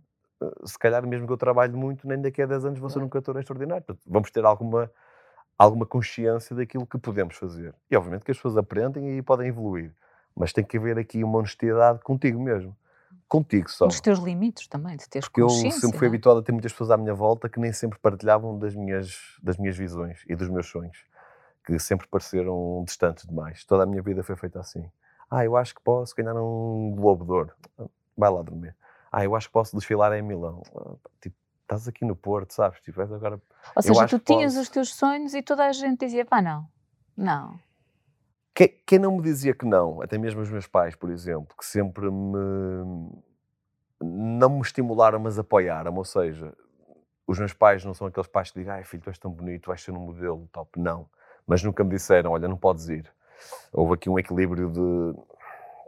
se 0.66 0.78
calhar 0.78 1.06
mesmo 1.06 1.28
que 1.28 1.34
eu 1.34 1.38
trabalhe 1.38 1.74
muito, 1.74 2.08
nem 2.08 2.22
daqui 2.22 2.42
a 2.42 2.46
10 2.46 2.66
anos 2.66 2.80
vou 2.80 2.90
ser 2.90 3.00
um 3.00 3.10
cantor 3.10 3.38
extraordinário. 3.38 3.84
Portanto, 3.84 4.04
vamos 4.08 4.32
ter 4.32 4.44
alguma, 4.46 4.92
alguma 5.58 5.86
consciência 5.86 6.56
daquilo 6.56 6.86
que 6.86 6.98
podemos 6.98 7.36
fazer. 7.36 7.74
E 7.90 7.96
obviamente 7.96 8.24
que 8.24 8.32
as 8.32 8.38
pessoas 8.38 8.58
aprendem 8.58 9.18
e 9.18 9.22
podem 9.22 9.48
evoluir. 9.48 9.94
Mas 10.36 10.52
tem 10.52 10.64
que 10.64 10.78
haver 10.78 10.98
aqui 10.98 11.24
uma 11.24 11.40
honestidade 11.40 12.00
contigo 12.00 12.42
mesmo. 12.42 12.76
Contigo 13.28 13.70
só. 13.70 13.86
Nos 13.86 14.00
teus 14.00 14.20
limites 14.20 14.68
também, 14.68 14.96
de 14.96 15.10
teres 15.10 15.28
Porque 15.28 15.42
eu 15.42 15.50
sempre 15.50 15.80
fui 15.80 15.92
não 15.92 16.04
é? 16.04 16.08
habituado 16.08 16.40
a 16.40 16.44
ter 16.44 16.52
muitas 16.52 16.72
pessoas 16.72 16.92
à 16.92 16.98
minha 16.98 17.14
volta 17.14 17.50
que 17.50 17.60
nem 17.60 17.74
sempre 17.74 17.98
partilhavam 18.00 18.58
das 18.58 18.76
minhas, 18.76 19.18
das 19.42 19.58
minhas 19.58 19.78
visões 19.78 20.24
e 20.28 20.36
dos 20.36 20.50
meus 20.50 20.68
sonhos, 20.68 20.98
que 21.66 21.80
sempre 21.80 22.08
pareceram 22.08 22.84
distantes 22.86 23.26
demais. 23.26 23.64
Toda 23.66 23.84
a 23.84 23.86
minha 23.86 24.02
vida 24.02 24.24
foi 24.24 24.36
feita 24.36 24.60
assim. 24.60 24.88
Ah, 25.30 25.44
eu 25.44 25.58
acho 25.58 25.74
que 25.74 25.82
posso 25.82 26.16
ganhar 26.16 26.36
um 26.36 26.94
Globo 26.96 27.26
de 27.26 27.32
Ouro. 27.32 27.52
Vai 28.16 28.30
lá 28.30 28.42
dormir. 28.44 28.76
Ah, 29.14 29.24
eu 29.24 29.36
acho 29.36 29.48
que 29.48 29.54
posso 29.54 29.76
desfilar 29.78 30.12
em 30.14 30.24
Milão. 30.24 30.64
Ah, 30.76 30.96
Tipo, 31.22 31.36
estás 31.62 31.88
aqui 31.88 32.04
no 32.04 32.16
Porto, 32.16 32.52
sabes? 32.52 32.82
Tipo, 32.82 33.00
agora... 33.02 33.40
Ou 33.76 33.82
seja, 33.82 34.08
tu 34.08 34.20
tinhas 34.20 34.54
posso. 34.54 34.64
os 34.64 34.70
teus 34.70 34.96
sonhos 34.96 35.34
e 35.36 35.44
toda 35.44 35.66
a 35.66 35.72
gente 35.72 36.00
dizia, 36.00 36.26
pá, 36.26 36.42
não, 36.42 36.68
não. 37.16 37.60
Quem, 38.56 38.82
quem 38.86 39.00
não 39.00 39.16
me 39.16 39.22
dizia 39.22 39.54
que 39.54 39.66
não, 39.66 40.02
até 40.02 40.18
mesmo 40.18 40.42
os 40.42 40.50
meus 40.50 40.68
pais, 40.68 40.96
por 40.96 41.10
exemplo, 41.10 41.56
que 41.58 41.66
sempre 41.66 42.10
me 42.12 43.12
não 44.04 44.50
me 44.50 44.62
estimularam, 44.62 45.20
mas 45.20 45.40
apoiaram. 45.40 45.96
Ou 45.96 46.04
seja, 46.04 46.54
os 47.26 47.40
meus 47.40 47.54
pais 47.54 47.86
não 47.86 47.94
são 47.94 48.08
aqueles 48.08 48.28
pais 48.28 48.52
que 48.52 48.60
dizem, 48.60 48.74
ai 48.74 48.84
filho, 48.84 49.02
tu 49.04 49.10
és 49.10 49.18
tão 49.18 49.32
bonito, 49.32 49.68
vais 49.68 49.82
ser 49.82 49.92
um 49.92 50.00
modelo 50.00 50.48
top. 50.52 50.80
Não. 50.80 51.08
Mas 51.48 51.64
nunca 51.64 51.84
me 51.84 51.92
disseram, 51.92 52.32
olha, 52.32 52.48
não 52.48 52.58
podes 52.58 52.90
ir. 52.90 53.12
Houve 53.72 53.94
aqui 53.94 54.10
um 54.10 54.20
equilíbrio 54.20 54.70
de 54.70 55.20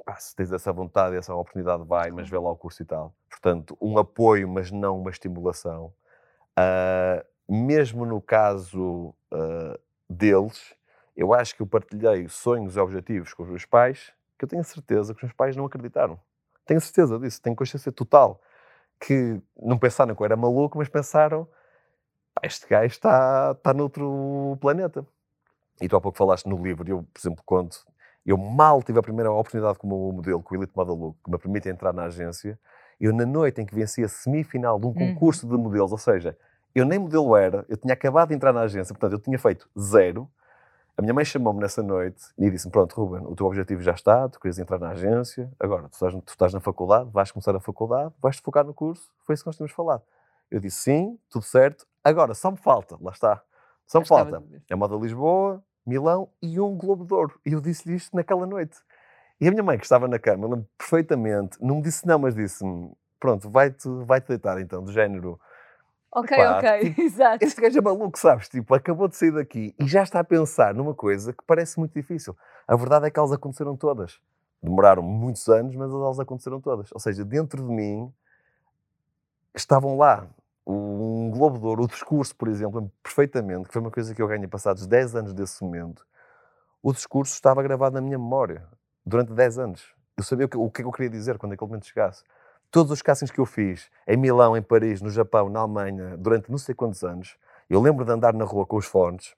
pá, 0.05 0.15
se 0.17 0.35
tens 0.35 0.51
essa 0.51 0.71
vontade, 0.71 1.15
essa 1.15 1.33
oportunidade, 1.33 1.83
vai, 1.83 2.11
mas 2.11 2.29
vê 2.29 2.37
lá 2.37 2.51
o 2.51 2.55
curso 2.55 2.83
e 2.83 2.85
tal. 2.85 3.13
Portanto, 3.29 3.75
um 3.81 3.97
apoio, 3.97 4.47
mas 4.47 4.71
não 4.71 4.99
uma 4.99 5.09
estimulação. 5.09 5.91
Ah, 6.55 7.25
mesmo 7.49 8.05
no 8.05 8.21
caso 8.21 9.13
ah, 9.31 9.77
deles, 10.09 10.75
eu 11.17 11.33
acho 11.33 11.55
que 11.55 11.61
eu 11.61 11.67
partilhei 11.67 12.27
sonhos 12.29 12.75
e 12.77 12.79
objetivos 12.79 13.33
com 13.33 13.43
os 13.43 13.49
meus 13.49 13.65
pais 13.65 14.13
que 14.37 14.45
eu 14.45 14.49
tenho 14.49 14.63
certeza 14.63 15.13
que 15.13 15.19
os 15.19 15.23
meus 15.23 15.33
pais 15.33 15.55
não 15.55 15.65
acreditaram. 15.65 16.19
Tenho 16.65 16.81
certeza 16.81 17.17
disso, 17.19 17.41
tenho 17.41 17.55
consciência 17.55 17.91
total. 17.91 18.41
Que 18.99 19.41
não 19.61 19.77
pensaram 19.77 20.15
que 20.15 20.21
eu 20.21 20.25
era 20.25 20.35
maluco, 20.35 20.77
mas 20.77 20.89
pensaram: 20.89 21.47
"Pá, 22.33 22.41
este 22.45 22.67
gajo 22.67 22.87
está, 22.87 23.51
está 23.51 23.73
noutro 23.73 24.57
planeta. 24.61 25.05
E 25.81 25.87
tu 25.89 25.95
há 25.95 26.01
pouco 26.01 26.17
falaste 26.17 26.47
no 26.47 26.61
livro, 26.63 26.87
e 26.87 26.91
eu, 26.91 27.03
por 27.13 27.19
exemplo, 27.19 27.43
conto, 27.45 27.85
Eu 28.25 28.37
mal 28.37 28.81
tive 28.81 28.97
a 28.99 29.03
primeira 29.03 29.31
oportunidade 29.31 29.77
como 29.77 30.11
modelo, 30.11 30.41
com 30.41 30.55
o 30.55 30.57
Elite 30.57 30.73
Model 30.75 30.95
Look, 30.95 31.17
que 31.23 31.31
me 31.31 31.37
permite 31.37 31.69
entrar 31.69 31.93
na 31.93 32.05
agência. 32.05 32.59
Eu, 32.99 33.13
na 33.13 33.25
noite 33.25 33.61
em 33.61 33.65
que 33.65 33.75
venci 33.75 34.03
a 34.03 34.07
semifinal 34.07 34.79
de 34.79 34.85
um 34.85 34.89
Uhum. 34.89 35.13
concurso 35.13 35.47
de 35.47 35.55
modelos, 35.55 35.91
ou 35.91 35.97
seja, 35.97 36.35
eu 36.73 36.85
nem 36.85 36.97
modelo 36.97 37.35
era, 37.35 37.65
eu 37.69 37.77
tinha 37.77 37.93
acabado 37.93 38.29
de 38.29 38.35
entrar 38.35 38.51
na 38.51 38.61
agência, 38.61 38.93
portanto, 38.93 39.13
eu 39.13 39.19
tinha 39.19 39.37
feito 39.37 39.69
zero. 39.79 40.27
A 40.97 41.01
minha 41.01 41.13
mãe 41.13 41.25
chamou-me 41.25 41.59
nessa 41.59 41.83
noite 41.83 42.23
e 42.37 42.49
disse-me: 42.49 42.71
Pronto, 42.71 42.93
Ruben, 42.95 43.27
o 43.27 43.35
teu 43.35 43.45
objetivo 43.45 43.81
já 43.81 43.91
está, 43.91 44.27
tu 44.29 44.39
querias 44.39 44.57
entrar 44.57 44.79
na 44.79 44.89
agência, 44.89 45.51
agora 45.59 45.89
tu 45.89 45.93
estás, 45.93 46.13
tu 46.13 46.29
estás 46.29 46.53
na 46.53 46.61
faculdade, 46.61 47.09
vais 47.11 47.31
começar 47.31 47.53
a 47.55 47.59
faculdade, 47.59 48.13
vais-te 48.21 48.41
focar 48.41 48.65
no 48.65 48.73
curso. 48.73 49.09
Foi 49.25 49.33
isso 49.35 49.43
que 49.43 49.47
nós 49.47 49.55
tínhamos 49.57 49.73
falado. 49.73 50.01
Eu 50.49 50.59
disse: 50.59 50.77
Sim, 50.77 51.19
tudo 51.29 51.43
certo, 51.43 51.85
agora 52.03 52.33
só 52.33 52.49
me 52.49 52.57
falta, 52.57 52.97
lá 53.01 53.11
está, 53.11 53.41
só 53.85 53.99
me 53.99 54.05
falta 54.07 54.41
a 54.71 54.75
moda 54.77 54.95
Lisboa, 54.95 55.61
Milão 55.85 56.29
e 56.41 56.59
um 56.59 56.75
Globo 56.75 57.05
de 57.05 57.13
Ouro. 57.13 57.39
E 57.45 57.53
eu 57.53 57.61
disse-lhe 57.61 57.95
isto 57.95 58.15
naquela 58.15 58.45
noite. 58.45 58.77
E 59.39 59.47
a 59.47 59.51
minha 59.51 59.63
mãe, 59.63 59.77
que 59.77 59.83
estava 59.83 60.07
na 60.07 60.17
cama, 60.17 60.47
lembro 60.47 60.67
perfeitamente, 60.77 61.57
não 61.61 61.75
me 61.75 61.81
disse 61.81 62.07
não, 62.07 62.17
mas 62.17 62.33
disse-me: 62.33 62.91
Pronto, 63.19 63.49
vai-te 63.49 63.87
vai 64.05 64.21
-te 64.21 64.29
deitar 64.29 64.59
então, 64.59 64.83
do 64.83 64.91
género. 64.91 65.39
Ok, 66.11 66.37
Epá, 66.37 66.57
ok, 66.57 66.79
tipo, 66.89 67.01
exato. 67.01 67.43
Este 67.43 67.61
gajo 67.61 67.77
é 67.77 67.81
maluco, 67.81 68.17
sabes? 68.17 68.47
Tipo, 68.47 68.73
acabou 68.73 69.07
de 69.07 69.17
sair 69.17 69.31
daqui 69.31 69.75
e 69.77 69.85
já 69.85 70.01
está 70.01 70.21
a 70.21 70.23
pensar 70.23 70.73
numa 70.73 70.93
coisa 70.93 71.33
que 71.33 71.43
parece 71.45 71.77
muito 71.77 71.93
difícil. 71.93 72.35
A 72.65 72.75
verdade 72.75 73.07
é 73.07 73.11
que 73.11 73.19
elas 73.19 73.33
aconteceram 73.33 73.75
todas. 73.75 74.19
Demoraram 74.63 75.03
muitos 75.03 75.47
anos, 75.49 75.75
mas 75.75 75.91
elas 75.91 76.19
aconteceram 76.19 76.61
todas. 76.61 76.89
Ou 76.93 76.99
seja, 76.99 77.25
dentro 77.25 77.61
de 77.61 77.69
mim 77.69 78.11
estavam 79.53 79.97
lá. 79.97 80.27
Um 80.65 81.29
Globo 81.29 81.59
de 81.59 81.65
Ouro, 81.65 81.83
o 81.83 81.87
discurso, 81.87 82.35
por 82.35 82.47
exemplo, 82.47 82.91
perfeitamente, 83.03 83.67
que 83.67 83.73
foi 83.73 83.81
uma 83.81 83.91
coisa 83.91 84.15
que 84.15 84.21
eu 84.21 84.27
ganhei 84.27 84.47
passados 84.47 84.87
10 84.87 85.15
anos 85.15 85.33
desse 85.33 85.63
momento. 85.63 86.05
O 86.81 86.91
discurso 86.91 87.33
estava 87.33 87.61
gravado 87.61 87.95
na 87.95 88.01
minha 88.01 88.17
memória 88.17 88.67
durante 89.05 89.31
10 89.33 89.59
anos. 89.59 89.93
Eu 90.17 90.23
sabia 90.23 90.45
o 90.45 90.49
que, 90.49 90.57
o 90.57 90.67
é 90.67 90.69
que 90.71 90.83
eu 90.83 90.91
queria 90.91 91.09
dizer 91.09 91.37
quando 91.37 91.53
aquele 91.53 91.67
momento 91.67 91.85
chegasse. 91.85 92.23
Todos 92.71 92.91
os 92.91 93.01
castings 93.01 93.31
que 93.31 93.39
eu 93.39 93.45
fiz, 93.45 93.89
em 94.07 94.17
Milão, 94.17 94.57
em 94.57 94.61
Paris, 94.61 95.01
no 95.01 95.09
Japão, 95.09 95.49
na 95.49 95.59
Alemanha, 95.59 96.17
durante 96.17 96.49
não 96.49 96.57
sei 96.57 96.73
quantos 96.73 97.03
anos, 97.03 97.37
eu 97.69 97.81
lembro 97.81 98.03
de 98.03 98.11
andar 98.11 98.33
na 98.33 98.43
rua 98.43 98.65
com 98.65 98.77
os 98.77 98.85
fones, 98.85 99.35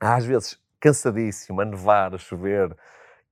às 0.00 0.24
vezes 0.24 0.58
cansadíssimo, 0.80 1.60
a 1.60 1.64
nevar, 1.64 2.14
a 2.14 2.18
chover, 2.18 2.76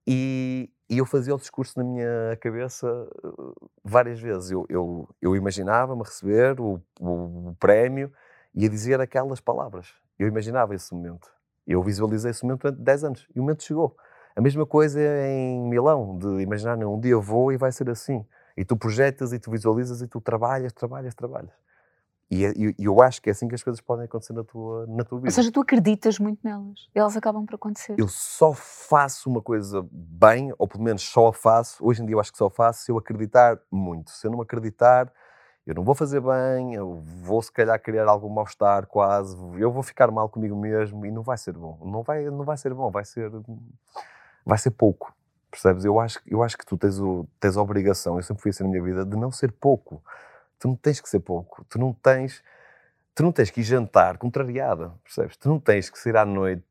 e, 0.06 0.70
e 0.92 0.99
eu 0.99 1.06
fazia 1.06 1.34
o 1.34 1.38
discurso 1.38 1.78
na 1.78 1.84
minha 1.84 2.37
cabeça 2.38 2.87
uh, 3.25 3.70
várias 3.82 4.20
vezes. 4.20 4.50
Eu, 4.50 4.66
eu, 4.68 5.08
eu 5.22 5.34
imaginava-me 5.34 6.02
receber 6.02 6.61
o, 6.61 6.78
o, 7.00 7.49
o 7.49 7.56
prémio 7.58 8.12
e 8.54 8.66
a 8.66 8.68
dizer 8.68 9.00
aquelas 9.00 9.40
palavras. 9.40 9.88
Eu 10.18 10.28
imaginava 10.28 10.75
esse 10.75 10.92
momento. 10.94 11.30
Eu 11.66 11.82
visualizei 11.82 12.30
esse 12.30 12.42
momento 12.44 12.61
durante 12.61 12.82
10 12.82 13.04
anos 13.04 13.26
e 13.34 13.40
o 13.40 13.42
momento 13.42 13.62
chegou. 13.64 13.96
A 14.37 14.42
mesma 14.42 14.66
coisa 14.66 15.00
em 15.00 15.62
Milão, 15.66 16.18
de 16.18 16.42
imaginar, 16.42 16.76
"Não, 16.76 16.96
um 16.96 17.00
dia 17.00 17.12
eu 17.12 17.22
vou 17.22 17.50
e 17.50 17.56
vai 17.56 17.72
ser 17.72 17.88
assim. 17.88 18.22
E 18.54 18.62
tu 18.62 18.76
projetas 18.76 19.32
e 19.32 19.38
tu 19.38 19.50
visualizas 19.50 20.02
e 20.02 20.06
tu 20.06 20.20
trabalhas, 20.20 20.75
trabalhas, 20.75 21.14
trabalhas. 21.14 21.52
E 22.32 22.46
é- 22.46 22.52
e 22.56 22.74
eu 22.78 23.02
acho 23.02 23.20
que 23.20 23.28
é 23.28 23.32
assim 23.32 23.46
que 23.46 23.54
as 23.54 23.62
coisas 23.62 23.78
podem 23.78 24.06
acontecer 24.06 24.32
na 24.32 24.42
tua, 24.42 24.86
na 24.86 25.04
tua 25.04 25.18
vida. 25.18 25.28
Ou 25.28 25.32
seja, 25.32 25.52
tu 25.52 25.60
acreditas 25.60 26.18
muito 26.18 26.40
nelas. 26.42 26.88
Elas 26.94 27.14
acabam 27.14 27.44
por 27.44 27.56
acontecer. 27.56 27.94
eu 27.98 28.08
só 28.08 28.54
faço 28.54 29.28
uma 29.28 29.42
coisa 29.42 29.86
bem, 29.92 30.50
ou 30.58 30.66
pelo 30.66 30.82
menos 30.82 31.02
só 31.02 31.28
a 31.28 31.32
faço, 31.34 31.84
hoje 31.84 32.02
em 32.02 32.06
dia 32.06 32.14
eu 32.14 32.20
acho 32.20 32.32
que 32.32 32.38
só 32.38 32.48
faço 32.48 32.84
se 32.84 32.90
eu 32.90 32.96
acreditar 32.96 33.60
muito. 33.70 34.10
Se 34.12 34.26
eu 34.26 34.30
não 34.30 34.40
acreditar, 34.40 35.12
eu 35.66 35.74
não 35.74 35.84
vou 35.84 35.94
fazer 35.94 36.22
bem, 36.22 36.72
eu 36.72 37.02
vou 37.22 37.42
se 37.42 37.52
calhar 37.52 37.78
criar 37.78 38.08
algum 38.08 38.30
mal-estar 38.30 38.86
quase, 38.86 39.36
eu 39.60 39.70
vou 39.70 39.82
ficar 39.82 40.10
mal 40.10 40.26
comigo 40.26 40.56
mesmo 40.56 41.04
e 41.04 41.10
não 41.10 41.22
vai 41.22 41.36
ser 41.36 41.52
bom. 41.52 41.78
Não 41.84 42.02
vai, 42.02 42.24
não 42.30 42.44
vai 42.46 42.56
ser 42.56 42.72
bom, 42.72 42.90
vai 42.90 43.04
ser, 43.04 43.30
vai 44.46 44.56
ser 44.56 44.70
pouco. 44.70 45.14
Percebes? 45.50 45.84
Eu 45.84 46.00
acho, 46.00 46.18
eu 46.26 46.42
acho 46.42 46.56
que 46.56 46.64
tu 46.64 46.78
tens, 46.78 46.98
o, 46.98 47.26
tens 47.38 47.58
a 47.58 47.62
obrigação, 47.62 48.16
eu 48.16 48.22
sempre 48.22 48.42
fui 48.42 48.48
assim 48.50 48.62
na 48.62 48.70
minha 48.70 48.82
vida, 48.82 49.04
de 49.04 49.16
não 49.18 49.30
ser 49.30 49.52
pouco. 49.52 50.02
Tu 50.62 50.69
não 50.69 50.76
tens 50.76 51.00
que 51.00 51.09
ser 51.09 51.19
pouco. 51.19 51.64
Tu 51.64 51.76
não 51.76 51.92
tens, 51.92 52.40
tu 53.16 53.25
não 53.25 53.33
tens 53.33 53.50
que 53.50 53.62
ir 53.62 53.64
jantar 53.64 54.16
contrariada, 54.16 54.92
percebes? 55.02 55.37
Tu 55.37 55.49
não 55.49 55.59
tens 55.59 55.90
que 55.90 55.99
sair 55.99 56.16
à 56.16 56.25
noite 56.25 56.62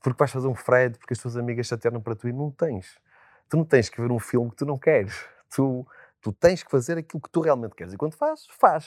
porque 0.00 0.18
vais 0.18 0.30
fazer 0.30 0.48
um 0.48 0.54
Fred, 0.54 0.96
porque 0.98 1.12
as 1.12 1.20
tuas 1.20 1.36
amigas 1.36 1.66
chatearam 1.66 2.00
para 2.00 2.16
tu 2.16 2.26
e 2.26 2.32
não 2.32 2.50
tens. 2.50 2.98
Tu 3.50 3.58
não 3.58 3.66
tens 3.66 3.90
que 3.90 4.00
ver 4.00 4.10
um 4.10 4.18
filme 4.18 4.48
que 4.48 4.56
tu 4.56 4.64
não 4.64 4.78
queres. 4.78 5.26
Tu, 5.54 5.86
tu 6.22 6.32
tens 6.32 6.62
que 6.62 6.70
fazer 6.70 6.96
aquilo 6.96 7.20
que 7.20 7.28
tu 7.28 7.42
realmente 7.42 7.74
queres. 7.74 7.92
E 7.92 7.98
quando 7.98 8.14
fazes, 8.14 8.46
faz. 8.58 8.86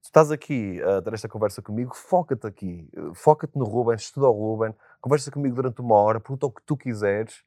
Tu 0.00 0.04
estás 0.04 0.30
aqui 0.30 0.80
a 0.80 1.02
ter 1.02 1.14
esta 1.14 1.28
conversa 1.28 1.60
comigo, 1.60 1.92
foca-te 1.96 2.46
aqui. 2.46 2.88
Foca-te 3.14 3.58
no 3.58 3.64
Ruben, 3.64 3.96
estuda 3.96 4.28
o 4.28 4.32
Ruben, 4.32 4.72
conversa 5.00 5.28
comigo 5.28 5.56
durante 5.56 5.80
uma 5.80 5.96
hora, 5.96 6.20
pergunta 6.20 6.46
o 6.46 6.52
que 6.52 6.62
tu 6.62 6.76
quiseres. 6.76 7.42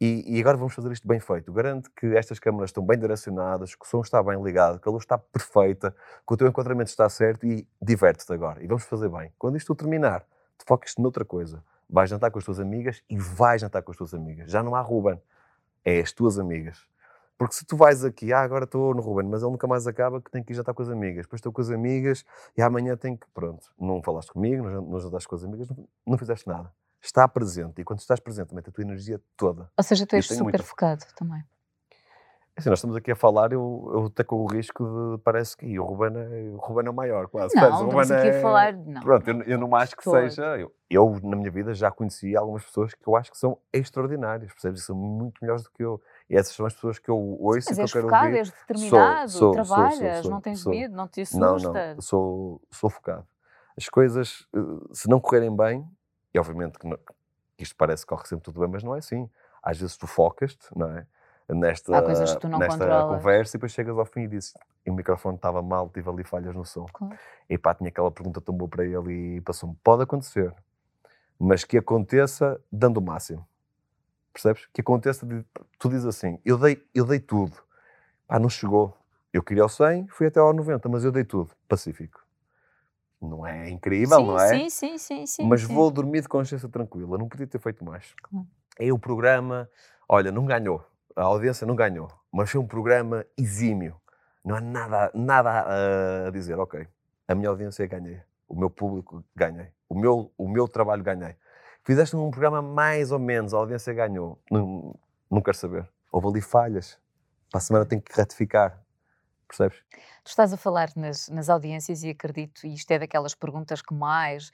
E, 0.00 0.36
e 0.36 0.40
agora 0.40 0.56
vamos 0.56 0.74
fazer 0.74 0.92
isto 0.92 1.06
bem 1.08 1.18
feito. 1.18 1.52
Garanto 1.52 1.90
que 1.96 2.06
estas 2.16 2.38
câmaras 2.38 2.70
estão 2.70 2.84
bem 2.84 2.98
direcionadas, 2.98 3.74
que 3.74 3.84
o 3.84 3.88
som 3.88 4.00
está 4.00 4.22
bem 4.22 4.40
ligado, 4.42 4.78
que 4.78 4.88
a 4.88 4.92
luz 4.92 5.02
está 5.02 5.18
perfeita, 5.18 5.94
que 6.26 6.34
o 6.34 6.36
teu 6.36 6.46
enquadramento 6.46 6.90
está 6.90 7.08
certo 7.08 7.46
e 7.46 7.66
diverte-te 7.82 8.32
agora. 8.32 8.62
E 8.62 8.66
vamos 8.66 8.84
fazer 8.84 9.08
bem. 9.08 9.32
Quando 9.38 9.56
isto 9.56 9.74
terminar, 9.74 10.20
te 10.56 10.64
focas-te 10.66 11.00
noutra 11.02 11.24
coisa. 11.24 11.64
Vais 11.90 12.08
jantar 12.10 12.30
com 12.30 12.38
as 12.38 12.44
tuas 12.44 12.60
amigas 12.60 13.02
e 13.08 13.16
vais 13.16 13.60
jantar 13.60 13.82
com 13.82 13.90
as 13.90 13.96
tuas 13.96 14.14
amigas. 14.14 14.50
Já 14.50 14.62
não 14.62 14.74
há 14.74 14.80
Ruben. 14.80 15.20
É 15.84 16.00
as 16.00 16.12
tuas 16.12 16.38
amigas. 16.38 16.86
Porque 17.36 17.54
se 17.54 17.64
tu 17.64 17.76
vais 17.76 18.04
aqui, 18.04 18.32
ah, 18.32 18.42
agora 18.42 18.64
estou 18.64 18.92
no 18.94 19.00
Ruben, 19.00 19.28
mas 19.28 19.42
ele 19.42 19.52
nunca 19.52 19.66
mais 19.66 19.86
acaba 19.86 20.20
que 20.20 20.30
tem 20.30 20.42
que 20.42 20.52
ir 20.52 20.56
jantar 20.56 20.74
com 20.74 20.82
as 20.82 20.90
amigas. 20.90 21.24
Depois 21.24 21.38
estou 21.38 21.52
com 21.52 21.60
as 21.60 21.70
amigas 21.70 22.24
e 22.56 22.62
amanhã 22.62 22.96
tenho 22.96 23.16
que. 23.16 23.26
Pronto, 23.32 23.72
não 23.78 24.02
falaste 24.02 24.32
comigo, 24.32 24.68
não 24.68 24.98
jantaste 25.00 25.28
com 25.28 25.36
as 25.36 25.44
amigas, 25.44 25.68
não, 25.68 25.88
não 26.06 26.18
fizeste 26.18 26.46
nada. 26.48 26.72
Está 27.02 27.26
presente. 27.28 27.80
E 27.80 27.84
quando 27.84 28.00
estás 28.00 28.20
presente, 28.20 28.54
mete 28.54 28.68
a 28.70 28.72
tua 28.72 28.82
energia 28.82 29.20
toda. 29.36 29.70
Ou 29.76 29.84
seja, 29.84 30.06
tu 30.06 30.16
és 30.16 30.26
super 30.26 30.42
muita- 30.42 30.62
focado 30.62 31.04
também. 31.16 31.42
Assim, 32.56 32.70
nós 32.70 32.80
estamos 32.80 32.96
aqui 32.96 33.12
a 33.12 33.14
falar, 33.14 33.52
eu, 33.52 33.88
eu 33.94 34.06
até 34.06 34.24
com 34.24 34.34
o 34.42 34.46
risco 34.48 34.82
de. 34.84 35.22
Parece 35.22 35.56
que 35.56 35.78
o 35.78 35.84
Ruben 35.84 36.10
é, 36.20 36.50
o 36.52 36.56
Ruben 36.56 36.86
é 36.88 36.90
o 36.90 36.92
maior, 36.92 37.28
quase. 37.28 37.54
Não? 37.54 37.62
O 37.62 37.86
estamos 38.02 38.10
aqui 38.10 38.26
é- 38.30 38.38
a 38.38 38.42
falar. 38.42 38.72
Não. 38.72 39.00
Pronto, 39.00 39.28
eu, 39.30 39.42
eu 39.42 39.58
não 39.58 39.76
acho 39.76 39.96
que 39.96 40.02
seja. 40.02 40.42
Eu, 40.58 40.74
eu, 40.90 41.20
na 41.22 41.36
minha 41.36 41.52
vida, 41.52 41.72
já 41.72 41.88
conheci 41.88 42.36
algumas 42.36 42.64
pessoas 42.64 42.92
que 42.94 43.06
eu 43.08 43.14
acho 43.14 43.30
que 43.30 43.38
são 43.38 43.58
extraordinárias, 43.72 44.50
percebes? 44.52 44.82
São 44.84 44.96
muito 44.96 45.38
melhores 45.40 45.62
do 45.62 45.70
que 45.70 45.84
eu. 45.84 46.02
E 46.28 46.34
essas 46.36 46.52
são 46.52 46.66
as 46.66 46.74
pessoas 46.74 46.98
que 46.98 47.08
eu 47.08 47.16
ouço 47.16 47.68
Mas 47.70 47.78
e 47.78 47.80
que 47.80 47.80
eu 47.82 47.92
quero 47.92 48.04
focado, 48.06 48.24
ouvir. 48.26 48.38
és 48.38 48.50
determinado, 48.50 49.30
sou, 49.30 49.38
sou, 49.40 49.52
trabalhas, 49.52 50.22
sou, 50.22 50.30
não 50.32 50.40
tens 50.40 50.66
medo, 50.66 50.96
não 50.96 51.06
te 51.06 51.22
Não, 51.38 51.54
assusta. 51.54 51.72
não, 51.72 51.94
eu 51.94 52.02
sou, 52.02 52.60
sou 52.72 52.90
focado. 52.90 53.24
As 53.76 53.88
coisas, 53.88 54.48
eh, 54.52 54.58
se 54.92 55.08
não 55.08 55.20
correrem 55.20 55.54
bem, 55.56 55.88
e 56.32 56.38
obviamente 56.38 56.78
que, 56.78 56.86
não- 56.86 56.98
que 57.56 57.62
isto 57.62 57.74
parece 57.76 58.04
que 58.04 58.08
corre 58.08 58.26
sempre 58.26 58.44
tudo 58.44 58.60
bem, 58.60 58.68
mas 58.68 58.82
não 58.82 58.94
é 58.94 58.98
assim. 58.98 59.28
Às 59.62 59.78
vezes 59.78 59.96
tu 59.96 60.06
focas-te, 60.06 60.66
não 60.76 60.90
é? 60.96 61.06
Nesta, 61.50 61.92
nesta 62.58 62.78
controlas. 62.78 63.16
conversa 63.16 63.56
e 63.56 63.58
depois 63.58 63.72
chegas 63.72 63.96
ao 63.98 64.04
fim 64.04 64.20
e 64.24 64.28
dizes 64.28 64.52
e 64.84 64.90
o 64.90 64.94
microfone 64.94 65.36
estava 65.36 65.62
mal, 65.62 65.88
tive 65.88 66.08
ali 66.10 66.22
falhas 66.22 66.54
no 66.54 66.64
som. 66.64 66.84
Claro. 66.92 67.16
E 67.48 67.56
pá, 67.56 67.74
tinha 67.74 67.88
aquela 67.88 68.10
pergunta 68.10 68.38
tão 68.40 68.54
boa 68.54 68.68
para 68.68 68.84
ele 68.84 69.36
e 69.36 69.40
passou-me. 69.40 69.74
Pode 69.82 70.02
acontecer, 70.02 70.54
mas 71.38 71.64
que 71.64 71.78
aconteça 71.78 72.60
dando 72.70 72.98
o 72.98 73.02
máximo. 73.02 73.46
Percebes? 74.32 74.66
Que 74.72 74.82
aconteça, 74.82 75.24
de, 75.24 75.42
tu 75.78 75.88
dizes 75.88 76.04
assim, 76.04 76.38
eu 76.44 76.58
dei, 76.58 76.86
eu 76.94 77.04
dei 77.06 77.18
tudo. 77.18 77.56
Pá, 78.26 78.38
não 78.38 78.48
chegou. 78.50 78.94
Eu 79.32 79.42
queria 79.42 79.62
ao 79.62 79.68
100, 79.68 80.08
fui 80.08 80.26
até 80.26 80.38
ao 80.40 80.52
90, 80.52 80.86
mas 80.88 81.04
eu 81.04 81.10
dei 81.12 81.24
tudo. 81.24 81.50
Pacífico. 81.66 82.22
Não 83.20 83.46
é 83.46 83.68
incrível, 83.68 84.18
sim, 84.18 84.26
não 84.26 84.38
é? 84.38 84.48
Sim, 84.48 84.70
sim, 84.70 84.98
sim, 84.98 85.26
sim. 85.26 85.48
mas 85.48 85.62
sim. 85.62 85.74
vou 85.74 85.90
dormir 85.90 86.20
de 86.22 86.28
consciência 86.28 86.68
tranquila. 86.68 87.18
Não 87.18 87.28
podia 87.28 87.46
ter 87.46 87.58
feito 87.58 87.84
mais. 87.84 88.14
Claro. 88.22 88.46
É 88.78 88.92
o 88.92 88.98
programa, 88.98 89.68
olha, 90.08 90.30
não 90.30 90.44
ganhou. 90.44 90.84
A 91.16 91.22
audiência 91.22 91.66
não 91.66 91.74
ganhou. 91.74 92.08
Mas 92.32 92.50
foi 92.50 92.60
um 92.60 92.66
programa 92.66 93.26
exímio. 93.36 93.96
Não 94.44 94.54
há 94.54 94.60
nada, 94.60 95.10
nada 95.14 96.26
a 96.26 96.30
dizer. 96.30 96.58
Ok, 96.58 96.86
a 97.26 97.34
minha 97.34 97.48
audiência 97.48 97.84
ganhei. 97.86 98.20
O 98.48 98.54
meu 98.54 98.70
público 98.70 99.24
ganhei. 99.34 99.68
O 99.88 99.98
meu, 99.98 100.32
o 100.38 100.48
meu 100.48 100.68
trabalho 100.68 101.02
ganhei. 101.02 101.34
Fizeste 101.84 102.14
um 102.14 102.30
programa 102.30 102.62
mais 102.62 103.10
ou 103.10 103.18
menos, 103.18 103.52
a 103.52 103.56
audiência 103.56 103.92
ganhou. 103.92 104.38
Não, 104.50 104.94
não 105.30 105.40
quero 105.40 105.56
saber. 105.56 105.88
Houve 106.12 106.28
ali 106.28 106.40
falhas. 106.40 106.98
Para 107.50 107.58
a 107.58 107.60
semana 107.60 107.84
tenho 107.84 108.00
que 108.00 108.12
ratificar. 108.12 108.80
Percebes? 109.48 109.78
Tu 110.22 110.28
estás 110.28 110.52
a 110.52 110.56
falar 110.56 110.90
nas, 110.94 111.28
nas 111.28 111.48
audiências 111.48 112.02
e 112.04 112.10
acredito, 112.10 112.66
e 112.66 112.74
isto 112.74 112.90
é 112.90 112.98
daquelas 112.98 113.34
perguntas 113.34 113.80
que 113.82 113.94
mais. 113.94 114.50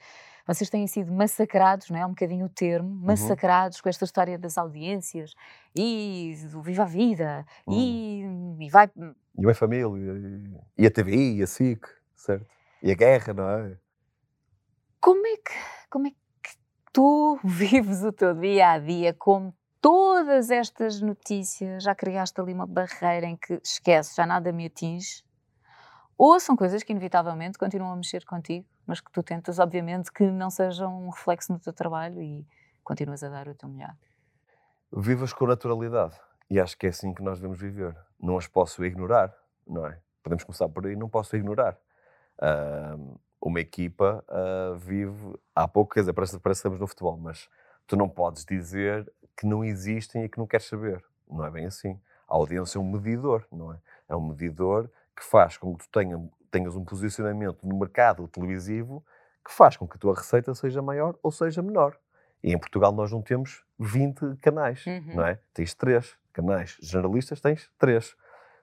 Vocês 0.47 0.69
têm 0.69 0.85
sido 0.87 1.11
massacrados, 1.11 1.89
não 1.89 1.97
é? 1.99 2.05
Um 2.05 2.09
bocadinho 2.09 2.45
o 2.45 2.49
termo, 2.49 2.87
Uhum. 2.89 3.05
massacrados 3.07 3.81
com 3.81 3.89
esta 3.89 4.05
história 4.05 4.37
das 4.37 4.57
audiências 4.57 5.33
e 5.75 6.35
do 6.51 6.61
Viva 6.61 6.83
a 6.83 6.85
Vida 6.85 7.45
Hum. 7.67 8.57
e, 8.59 8.65
e 8.65 8.69
vai. 8.69 8.89
E 8.95 9.41
minha 9.41 9.55
família, 9.55 9.85
e, 10.77 10.85
a 10.85 10.91
TVI, 10.91 11.37
e 11.39 11.43
a 11.43 11.47
SIC, 11.47 11.85
certo? 12.15 12.45
E 12.81 12.91
a 12.91 12.95
guerra, 12.95 13.33
não 13.33 13.49
é? 13.49 13.77
Como 15.01 15.25
é 15.27 15.35
que, 15.37 15.53
como 15.89 16.07
é 16.07 16.11
que 16.11 16.55
tu 16.93 17.39
vives 17.43 18.03
o 18.03 18.11
teu 18.11 18.33
dia 18.33 18.71
a 18.71 18.79
dia 18.79 19.13
com 19.13 19.51
todas 19.85 20.49
estas 20.49 20.99
notícias? 20.99 21.83
Já 21.83 21.93
criaste 21.93 22.41
ali 22.41 22.51
uma 22.53 22.65
barreira 22.65 23.27
em 23.27 23.37
que 23.37 23.61
esquece, 23.63 24.15
já 24.15 24.25
nada 24.25 24.51
me 24.51 24.65
atinge? 24.65 25.23
Ou 26.17 26.39
são 26.39 26.55
coisas 26.55 26.81
que 26.81 26.91
inevitavelmente 26.91 27.59
continuam 27.59 27.91
a 27.91 27.95
mexer 27.95 28.25
contigo, 28.25 28.65
mas 28.87 28.99
que 28.99 29.11
tu 29.11 29.21
tentas, 29.21 29.59
obviamente, 29.59 30.11
que 30.11 30.23
não 30.23 30.49
sejam 30.49 31.05
um 31.05 31.09
reflexo 31.11 31.53
no 31.53 31.59
teu 31.59 31.71
trabalho 31.71 32.19
e 32.19 32.47
continuas 32.83 33.21
a 33.21 33.29
dar 33.29 33.47
o 33.47 33.53
teu 33.53 33.69
melhor? 33.69 33.95
vivas 34.91 35.33
com 35.33 35.45
naturalidade. 35.45 36.15
E 36.49 36.59
acho 36.59 36.75
que 36.77 36.87
é 36.87 36.89
assim 36.89 37.13
que 37.13 37.21
nós 37.21 37.37
devemos 37.37 37.59
viver. 37.59 37.95
Não 38.19 38.39
as 38.39 38.47
posso 38.47 38.83
ignorar, 38.83 39.35
não 39.67 39.85
é? 39.85 39.99
Podemos 40.23 40.43
começar 40.43 40.67
por 40.67 40.87
aí, 40.87 40.95
não 40.95 41.09
posso 41.09 41.35
ignorar. 41.35 41.77
Uh, 42.39 43.19
uma 43.39 43.59
equipa 43.59 44.25
uh, 44.29 44.75
vive, 44.77 45.37
há 45.53 45.67
pouco, 45.67 45.93
quer 45.93 45.99
dizer, 45.99 46.13
parece, 46.13 46.39
parece 46.39 46.61
que 46.61 46.67
estamos 46.67 46.79
no 46.79 46.87
futebol, 46.87 47.17
mas 47.17 47.47
tu 47.85 47.95
não 47.95 48.09
podes 48.09 48.45
dizer 48.45 49.11
que 49.37 49.45
não 49.45 49.63
existem 49.63 50.23
e 50.23 50.29
que 50.29 50.37
não 50.37 50.47
queres 50.47 50.67
saber. 50.67 51.03
Não 51.29 51.45
é 51.45 51.51
bem 51.51 51.65
assim. 51.65 51.99
A 52.27 52.35
audiência 52.35 52.77
é 52.77 52.81
um 52.81 52.91
medidor, 52.91 53.45
não 53.51 53.73
é? 53.73 53.79
É 54.09 54.15
um 54.15 54.27
medidor 54.27 54.89
que 55.15 55.23
faz 55.23 55.57
com 55.57 55.75
que 55.75 55.85
tu 55.85 55.91
tenha, 55.91 56.21
tenhas 56.51 56.75
um 56.75 56.83
posicionamento 56.83 57.65
no 57.65 57.77
mercado 57.77 58.27
televisivo 58.27 59.03
que 59.43 59.53
faz 59.53 59.77
com 59.77 59.87
que 59.87 59.95
a 59.95 59.99
tua 59.99 60.15
receita 60.15 60.53
seja 60.55 60.81
maior 60.81 61.15
ou 61.21 61.31
seja 61.31 61.61
menor. 61.61 61.97
E 62.43 62.53
em 62.53 62.57
Portugal 62.57 62.91
nós 62.91 63.11
não 63.11 63.21
temos 63.21 63.63
20 63.79 64.37
canais, 64.41 64.85
uhum. 64.85 65.15
não 65.15 65.25
é? 65.25 65.39
Tens 65.53 65.73
três 65.73 66.15
canais 66.33 66.77
generalistas, 66.81 67.39
tens 67.39 67.69
três. 67.77 68.15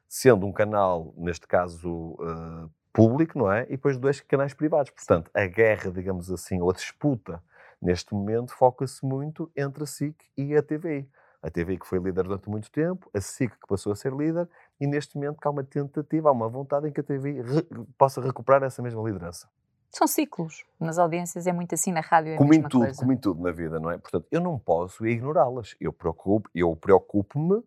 Sendo 0.09 0.47
um 0.47 0.53
canal, 0.53 1.15
neste 1.17 1.47
caso, 1.47 1.89
uh, 1.91 2.71
público, 2.93 3.39
não 3.39 3.51
é? 3.51 3.65
E 3.65 3.71
depois 3.71 3.97
dois 3.97 4.21
canais 4.21 4.53
privados. 4.53 4.91
Portanto, 4.91 5.31
a 5.33 5.47
guerra, 5.47 5.91
digamos 5.91 6.31
assim, 6.31 6.61
ou 6.61 6.71
a 6.71 6.75
disputa, 6.75 7.43
neste 7.83 8.15
momento, 8.15 8.53
foca-se 8.53 9.05
muito 9.05 9.51
entre 9.57 9.83
a 9.83 9.87
SIC 9.87 10.17
e 10.37 10.57
a 10.57 10.63
TVI. 10.63 11.11
A 11.43 11.51
TVI 11.51 11.79
que 11.79 11.87
foi 11.87 11.99
líder 11.99 12.23
durante 12.23 12.49
muito 12.49 12.71
tempo, 12.71 13.11
a 13.13 13.21
SIC 13.21 13.51
que 13.51 13.67
passou 13.67 13.93
a 13.93 13.97
ser 13.97 14.13
líder, 14.13 14.49
e 14.81 14.87
neste 14.87 15.17
momento 15.17 15.39
há 15.45 15.51
uma 15.51 15.65
tentativa, 15.65 16.29
há 16.29 16.33
uma 16.33 16.49
vontade 16.49 16.89
em 16.89 16.93
que 16.93 17.01
a 17.01 17.03
TVI 17.03 17.43
re 17.43 17.67
possa 17.99 18.21
recuperar 18.21 18.63
essa 18.63 18.81
mesma 18.81 19.03
liderança. 19.03 19.49
São 19.91 20.07
ciclos. 20.07 20.65
Nas 20.81 20.99
audiências 20.99 21.47
é 21.47 21.53
muito 21.53 21.75
assim, 21.75 21.93
na 21.93 22.01
rádio 22.01 22.33
é 22.33 22.37
como 22.37 22.55
em 22.55 22.63
tudo, 22.63 22.85
coisa. 22.85 23.01
Como 23.01 23.13
em 23.13 23.17
tudo 23.17 23.43
na 23.43 23.51
vida, 23.51 23.79
não 23.79 23.91
é? 23.91 23.99
Portanto, 23.99 24.27
eu 24.31 24.41
não 24.41 24.59
posso 24.59 25.05
ignorá-las. 25.05 25.75
Eu 25.79 25.93
preocupo, 25.93 26.49
eu 26.55 26.75
preocupo-me, 26.77 27.63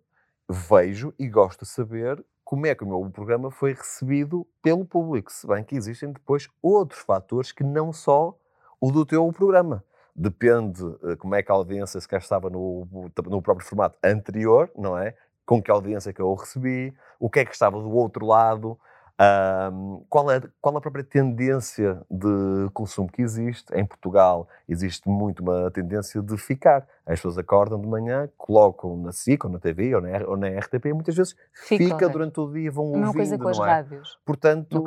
vejo 0.49 1.13
e 1.19 1.27
gosto 1.27 1.65
de 1.65 1.69
saber 1.69 2.25
como 2.43 2.65
é 2.65 2.73
que 2.73 2.83
o 2.83 2.87
meu 2.87 3.07
programa 3.11 3.51
foi 3.51 3.73
recebido 3.73 4.47
pelo 4.61 4.85
público. 4.85 5.31
Se 5.31 5.45
bem 5.45 5.63
que 5.63 5.75
existem 5.75 6.11
depois 6.11 6.47
outros 6.63 7.01
fatores 7.01 7.51
que 7.51 7.63
não 7.63 7.93
só 7.93 8.35
o 8.79 8.91
do 8.91 9.05
teu 9.05 9.31
programa. 9.31 9.83
Depende 10.15 10.83
uh, 10.83 11.17
como 11.17 11.35
é 11.35 11.43
que 11.43 11.51
a 11.51 11.55
audiência 11.55 11.99
se 11.99 12.07
estava 12.15 12.49
no, 12.49 12.87
no 13.25 13.41
próprio 13.41 13.67
formato 13.67 13.97
anterior, 14.03 14.71
não 14.75 14.97
é? 14.97 15.15
Com 15.45 15.61
que 15.61 15.69
audiência 15.69 16.13
que 16.13 16.21
eu 16.21 16.33
recebi, 16.33 16.93
o 17.19 17.29
que 17.29 17.39
é 17.39 17.45
que 17.45 17.53
estava 17.53 17.79
do 17.79 17.91
outro 17.91 18.25
lado, 18.25 18.79
um, 19.17 20.03
qual, 20.09 20.29
é, 20.29 20.41
qual 20.59 20.75
a 20.75 20.81
própria 20.81 21.03
tendência 21.03 22.01
de 22.11 22.69
consumo 22.73 23.09
que 23.09 23.21
existe? 23.21 23.73
Em 23.73 23.85
Portugal 23.85 24.47
existe 24.67 25.07
muito 25.07 25.41
uma 25.41 25.71
tendência 25.71 26.21
de 26.21 26.37
ficar. 26.37 26.85
As 27.05 27.19
pessoas 27.19 27.37
acordam 27.37 27.79
de 27.79 27.87
manhã, 27.87 28.29
colocam 28.37 28.97
na 28.97 29.13
SIC 29.13 29.45
ou 29.45 29.51
na 29.51 29.59
TV 29.59 29.95
ou 29.95 30.01
na, 30.01 30.09
ou 30.27 30.35
na 30.35 30.47
RTP 30.49 30.87
e 30.87 30.93
muitas 30.93 31.15
vezes 31.15 31.33
fica, 31.53 31.85
fica 31.85 32.09
durante 32.09 32.39
o 32.41 32.51
dia, 32.51 32.69
vão 32.69 32.87
ouvindo, 32.87 33.13
coisa 33.13 33.37
com 33.37 33.47
as 33.47 33.57
é? 33.57 33.61
rádios. 33.61 34.19
Portanto, 34.25 34.83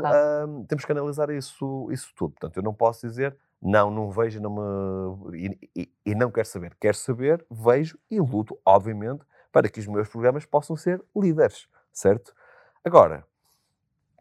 um, 0.46 0.64
temos 0.66 0.84
que 0.84 0.92
analisar 0.92 1.30
isso, 1.30 1.88
isso 1.90 2.12
tudo. 2.14 2.32
Portanto, 2.32 2.58
eu 2.58 2.62
não 2.62 2.74
posso 2.74 3.06
dizer 3.06 3.34
não, 3.60 3.90
não 3.90 4.10
vejo 4.10 4.40
não 4.40 4.50
me... 4.50 5.36
e, 5.36 5.70
e, 5.74 5.92
e 6.06 6.14
não 6.14 6.30
quero 6.30 6.46
saber. 6.46 6.76
Quero 6.80 6.96
saber, 6.96 7.44
vejo 7.50 7.98
e 8.10 8.20
luto, 8.20 8.58
obviamente, 8.64 9.24
para 9.52 9.68
que 9.68 9.80
os 9.80 9.86
meus 9.86 10.08
programas 10.08 10.46
possam 10.46 10.76
ser 10.76 11.02
líderes, 11.14 11.68
certo? 11.92 12.32
Agora, 12.84 13.26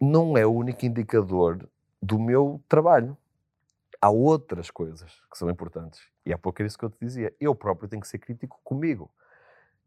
não 0.01 0.37
é 0.37 0.45
o 0.45 0.53
único 0.53 0.85
indicador 0.85 1.69
do 2.01 2.19
meu 2.19 2.61
trabalho. 2.67 3.17
Há 4.01 4.09
outras 4.09 4.69
coisas 4.69 5.11
que 5.31 5.37
são 5.37 5.49
importantes. 5.49 6.01
E 6.25 6.33
há 6.33 6.37
pouco 6.37 6.61
era 6.61 6.67
isso 6.67 6.77
que 6.77 6.85
eu 6.85 6.89
te 6.89 6.97
dizia. 6.99 7.33
Eu 7.39 7.55
próprio 7.55 7.87
tenho 7.87 8.01
que 8.01 8.07
ser 8.07 8.19
crítico 8.19 8.59
comigo. 8.63 9.11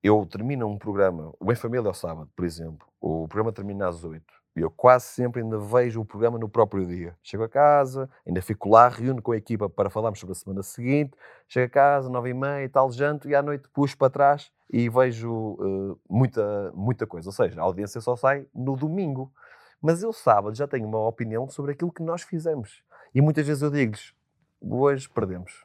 Eu 0.03 0.27
termino 0.27 0.67
um 0.67 0.79
programa, 0.79 1.33
o 1.39 1.53
Em 1.53 1.55
Família 1.55 1.89
ao 1.89 1.95
sábado, 1.95 2.31
por 2.35 2.45
exemplo. 2.45 2.89
O 3.01 3.29
programa 3.29 3.53
termina 3.53 3.89
às 3.89 4.03
8. 4.03 4.25
E 4.57 4.61
eu 4.61 4.71
quase 4.71 5.07
sempre 5.07 5.43
ainda 5.43 5.59
vejo 5.59 6.01
o 6.01 6.05
programa 6.05 6.39
no 6.39 6.49
próprio 6.49 6.85
dia. 6.85 7.17
Chego 7.23 7.45
a 7.45 7.49
casa, 7.49 8.11
ainda 8.27 8.43
fico 8.43 8.69
lá, 8.69 8.89
reúno 8.89 9.23
com 9.23 9.33
a 9.33 9.37
equipa 9.37 9.69
para 9.69 9.89
falarmos 9.89 10.19
sobre 10.19 10.33
a 10.33 10.35
semana 10.35 10.63
seguinte. 10.63 11.13
Chego 11.49 11.67
a 11.67 11.71
casa, 11.71 12.11
nove 12.11 12.31
e 12.31 12.35
meia, 12.35 12.69
tal 12.69 12.91
janto, 12.91 13.29
e 13.29 13.35
à 13.35 13.43
noite 13.43 13.69
puxo 13.69 13.97
para 13.97 14.11
trás 14.11 14.51
e 14.73 14.89
vejo 14.89 15.31
uh, 15.33 16.01
muita, 16.09 16.73
muita 16.75 17.07
coisa. 17.07 17.29
Ou 17.29 17.33
seja, 17.33 17.61
a 17.61 17.65
audiência 17.65 18.01
só 18.01 18.17
sai 18.17 18.47
no 18.55 18.77
domingo. 18.77 19.33
Mas 19.81 20.03
eu 20.03 20.13
sábado 20.13 20.55
já 20.55 20.67
tenho 20.67 20.87
uma 20.87 21.07
opinião 21.07 21.49
sobre 21.49 21.73
aquilo 21.73 21.93
que 21.93 22.03
nós 22.03 22.23
fizemos. 22.23 22.83
E 23.15 23.21
muitas 23.21 23.47
vezes 23.47 23.63
eu 23.63 23.71
digo-lhes, 23.71 24.15
hoje 24.61 25.09
perdemos. 25.09 25.65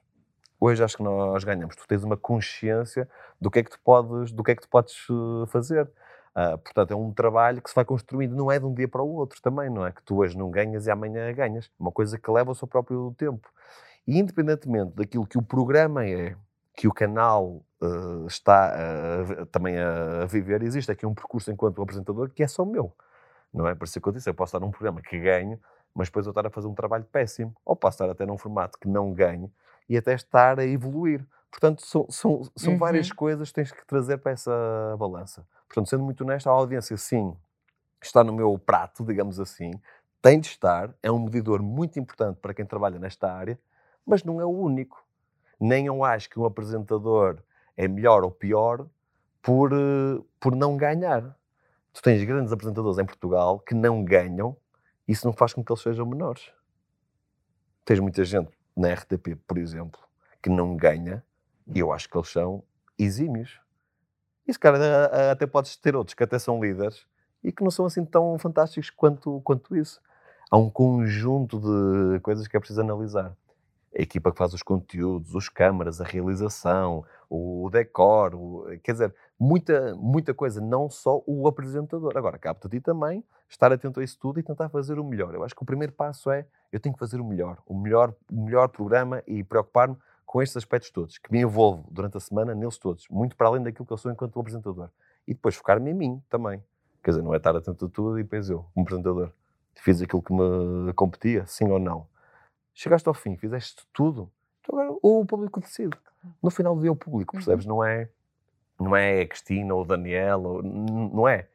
Hoje 0.59 0.83
acho 0.83 0.97
que 0.97 1.03
nós 1.03 1.43
ganhamos. 1.43 1.75
Tu 1.75 1.85
tens 1.85 2.03
uma 2.03 2.15
consciência 2.15 3.09
do 3.39 3.51
que 3.51 3.59
é 3.59 3.63
que 3.63 3.69
tu 3.69 3.79
podes, 3.83 4.31
do 4.31 4.43
que 4.43 4.51
é 4.51 4.55
que 4.55 4.61
tu 4.61 4.69
podes 4.69 4.95
eh, 5.09 5.47
fazer. 5.47 5.89
Uh, 6.35 6.57
portanto, 6.57 6.91
é 6.91 6.95
um 6.95 7.13
trabalho 7.13 7.61
que 7.61 7.69
se 7.69 7.75
vai 7.75 7.85
construindo, 7.85 8.35
não 8.35 8.51
é 8.51 8.59
de 8.59 8.65
um 8.65 8.73
dia 8.73 8.87
para 8.87 9.01
o 9.01 9.13
outro 9.13 9.41
também, 9.41 9.69
não 9.69 9.85
é? 9.85 9.91
Que 9.91 10.03
tu 10.03 10.17
hoje 10.17 10.37
não 10.37 10.49
ganhas 10.49 10.85
e 10.85 10.91
amanhã 10.91 11.31
ganhas. 11.33 11.65
É 11.65 11.69
uma 11.79 11.91
coisa 11.91 12.17
que 12.17 12.29
leva 12.29 12.51
o 12.51 12.55
seu 12.55 12.67
próprio 12.67 13.15
tempo. 13.17 13.49
E 14.05 14.19
independentemente 14.19 14.93
daquilo 14.95 15.25
que 15.25 15.37
o 15.37 15.41
programa 15.41 16.05
é, 16.05 16.35
que 16.75 16.87
o 16.87 16.93
canal 16.93 17.63
uh, 17.81 18.27
está 18.27 18.73
uh, 18.75 19.45
também 19.47 19.77
a 19.79 20.25
viver, 20.25 20.61
existe 20.61 20.91
aqui 20.91 21.05
um 21.05 21.13
percurso 21.13 21.51
enquanto 21.51 21.81
apresentador 21.81 22.29
que 22.29 22.43
é 22.43 22.47
só 22.47 22.65
meu 22.65 22.93
não 23.55 23.67
é? 23.67 23.73
Por 23.73 23.85
isso 23.85 23.99
que 23.99 24.07
eu 24.07 24.11
disse, 24.13 24.29
eu 24.29 24.33
posso 24.33 24.55
estar 24.55 24.59
num 24.63 24.71
programa 24.71 25.01
que 25.01 25.17
ganhe, 25.17 25.57
mas 25.93 26.09
depois 26.09 26.25
eu 26.25 26.31
estar 26.31 26.45
a 26.45 26.49
fazer 26.49 26.67
um 26.67 26.75
trabalho 26.75 27.05
péssimo, 27.05 27.55
ou 27.63 27.75
posso 27.75 27.95
estar 27.95 28.09
até 28.09 28.25
num 28.25 28.37
formato 28.37 28.77
que 28.77 28.87
não 28.87 29.13
ganhe 29.13 29.49
e 29.87 29.97
até 29.97 30.13
estar 30.13 30.59
a 30.59 30.65
evoluir. 30.65 31.25
Portanto, 31.55 31.85
são, 31.85 32.05
são, 32.09 32.41
são 32.53 32.73
uhum. 32.73 32.77
várias 32.77 33.09
coisas 33.13 33.47
que 33.47 33.55
tens 33.55 33.71
que 33.71 33.87
trazer 33.87 34.17
para 34.17 34.33
essa 34.33 34.51
balança. 34.99 35.47
Portanto, 35.69 35.89
sendo 35.89 36.03
muito 36.03 36.21
honesto, 36.21 36.49
a 36.49 36.51
audiência, 36.51 36.97
sim, 36.97 37.33
está 38.01 38.25
no 38.25 38.33
meu 38.33 38.59
prato, 38.59 39.05
digamos 39.05 39.39
assim, 39.39 39.71
tem 40.21 40.39
de 40.39 40.47
estar, 40.47 40.93
é 41.01 41.09
um 41.09 41.23
medidor 41.23 41.63
muito 41.63 41.97
importante 41.97 42.39
para 42.41 42.53
quem 42.53 42.65
trabalha 42.65 42.99
nesta 42.99 43.31
área, 43.31 43.57
mas 44.05 44.21
não 44.21 44.41
é 44.41 44.45
o 44.45 44.49
único. 44.49 45.01
Nem 45.57 45.85
eu 45.85 46.03
acho 46.03 46.29
que 46.29 46.37
um 46.37 46.45
apresentador 46.45 47.37
é 47.77 47.87
melhor 47.87 48.25
ou 48.25 48.31
pior 48.31 48.85
por, 49.41 49.71
eh, 49.71 50.21
por 50.39 50.55
não 50.55 50.75
ganhar 50.75 51.33
tu 51.95 52.01
tens 52.01 52.21
grandes 52.25 52.51
apresentadores 52.51 52.99
em 52.99 53.05
Portugal 53.05 53.57
que 53.57 53.73
não 53.73 54.03
ganham, 54.03 54.57
isso 55.07 55.25
não 55.25 55.31
faz 55.31 55.53
com 55.53 55.63
que 55.63 55.71
eles 55.71 55.81
sejam 55.81 56.05
menores. 56.05 56.51
Tens 57.85 58.01
muita 58.01 58.25
gente 58.25 58.51
na 58.75 58.93
RTP, 58.93 59.37
por 59.47 59.57
exemplo, 59.57 60.01
que 60.43 60.49
não 60.49 60.75
ganha, 60.75 61.23
e 61.73 61.79
eu 61.79 61.91
acho 61.91 62.09
que 62.09 62.17
eles 62.17 62.29
são 62.29 62.63
exímios. 62.97 63.59
E 64.47 64.53
se 64.53 64.59
cara 64.59 65.31
até 65.31 65.47
podes 65.47 65.75
ter 65.75 65.95
outros 65.95 66.13
que 66.13 66.23
até 66.23 66.37
são 66.37 66.63
líderes 66.63 67.05
e 67.43 67.51
que 67.51 67.63
não 67.63 67.71
são 67.71 67.85
assim 67.85 68.05
tão 68.05 68.37
fantásticos 68.37 68.89
quanto, 68.89 69.41
quanto 69.41 69.75
isso. 69.75 70.01
Há 70.51 70.57
um 70.57 70.69
conjunto 70.69 71.59
de 71.59 72.19
coisas 72.19 72.47
que 72.47 72.55
é 72.55 72.59
preciso 72.59 72.81
analisar. 72.81 73.35
A 73.97 74.01
equipa 74.01 74.31
que 74.31 74.37
faz 74.37 74.53
os 74.53 74.61
conteúdos, 74.61 75.33
os 75.33 75.47
câmaras, 75.47 76.01
a 76.01 76.03
realização, 76.03 77.03
o 77.29 77.69
decor, 77.71 78.35
o, 78.35 78.65
quer 78.83 78.91
dizer, 78.91 79.15
muita, 79.39 79.95
muita 79.95 80.33
coisa, 80.33 80.59
não 80.61 80.89
só 80.89 81.23
o 81.25 81.47
apresentador. 81.47 82.17
Agora, 82.17 82.37
cabe-te 82.37 82.67
a 82.67 82.69
ti 82.69 82.81
também 82.81 83.23
estar 83.49 83.71
atento 83.71 83.99
a 83.99 84.03
isso 84.03 84.19
tudo 84.19 84.39
e 84.39 84.43
tentar 84.43 84.69
fazer 84.69 84.99
o 84.99 85.03
melhor. 85.03 85.33
Eu 85.33 85.43
acho 85.43 85.55
que 85.55 85.63
o 85.63 85.65
primeiro 85.65 85.93
passo 85.93 86.29
é, 86.29 86.45
eu 86.71 86.79
tenho 86.79 86.93
que 86.93 86.99
fazer 86.99 87.21
o 87.21 87.25
melhor, 87.25 87.57
o 87.65 87.77
melhor, 87.77 88.13
o 88.31 88.43
melhor 88.43 88.67
programa 88.67 89.23
e 89.25 89.43
preocupar-me 89.43 89.95
com 90.25 90.41
estes 90.41 90.57
aspectos 90.57 90.89
todos, 90.89 91.17
que 91.17 91.31
me 91.31 91.41
envolvo 91.41 91.87
durante 91.91 92.17
a 92.17 92.19
semana 92.19 92.53
neles 92.53 92.77
todos, 92.77 93.07
muito 93.09 93.35
para 93.35 93.47
além 93.47 93.63
daquilo 93.63 93.85
que 93.85 93.93
eu 93.93 93.97
sou 93.97 94.11
enquanto 94.11 94.39
apresentador. 94.39 94.89
E 95.27 95.33
depois 95.33 95.55
focar-me 95.55 95.91
em 95.91 95.93
mim 95.93 96.23
também. 96.29 96.63
Quer 97.03 97.11
dizer, 97.11 97.23
não 97.23 97.33
é 97.33 97.37
estar 97.37 97.55
atento 97.55 97.85
a 97.85 97.89
tudo 97.89 98.19
e 98.19 98.23
depois 98.23 98.49
eu, 98.49 98.65
como 98.73 98.85
apresentador, 98.85 99.31
fiz 99.75 100.01
aquilo 100.01 100.21
que 100.21 100.33
me 100.33 100.93
competia, 100.93 101.45
sim 101.45 101.69
ou 101.69 101.79
não. 101.79 102.07
Chegaste 102.73 103.07
ao 103.07 103.13
fim, 103.13 103.37
fizeste 103.37 103.85
tudo, 103.93 104.31
então 104.61 104.77
agora 104.77 104.97
o 105.01 105.25
público 105.25 105.59
decide. 105.59 105.97
No 106.41 106.49
final 106.49 106.75
do 106.75 106.81
dia, 106.81 106.91
o 106.91 106.95
público, 106.95 107.35
uhum. 107.35 107.39
percebes? 107.39 107.65
Não 107.65 107.83
é 107.83 108.09
não 108.79 108.95
é 108.95 109.21
a 109.21 109.27
Cristina 109.27 109.73
ou 109.73 109.81
o 109.81 109.85
Daniel, 109.85 110.41
ou, 110.41 110.63
não 110.63 111.27
é. 111.27 111.47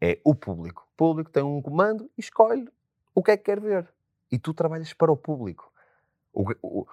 É 0.00 0.18
o 0.24 0.34
público. 0.34 0.86
O 0.92 0.96
público 0.96 1.30
tem 1.30 1.42
um 1.42 1.62
comando 1.62 2.10
e 2.18 2.20
escolhe 2.20 2.68
o 3.14 3.22
que 3.22 3.30
é 3.30 3.36
que 3.36 3.44
quer 3.44 3.60
ver. 3.60 3.88
E 4.30 4.38
tu 4.38 4.52
trabalhas 4.52 4.92
para 4.92 5.10
o 5.10 5.16
público. 5.16 5.72
O, 6.32 6.50
o, 6.60 6.86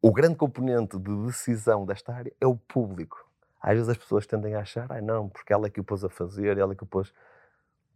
o 0.00 0.12
grande 0.12 0.36
componente 0.36 0.98
de 0.98 1.26
decisão 1.26 1.84
desta 1.84 2.12
área 2.12 2.32
é 2.40 2.46
o 2.46 2.56
público. 2.56 3.28
Às 3.60 3.74
vezes 3.74 3.88
as 3.88 3.96
pessoas 3.96 4.26
tendem 4.26 4.54
a 4.54 4.60
achar, 4.60 4.90
ah, 4.92 5.00
não, 5.00 5.28
porque 5.28 5.52
ela 5.52 5.66
é 5.66 5.70
que 5.70 5.80
o 5.80 5.84
pôs 5.84 6.04
a 6.04 6.08
fazer, 6.08 6.56
ela 6.56 6.72
é 6.72 6.76
que 6.76 6.84
o 6.84 6.86
pôs. 6.86 7.12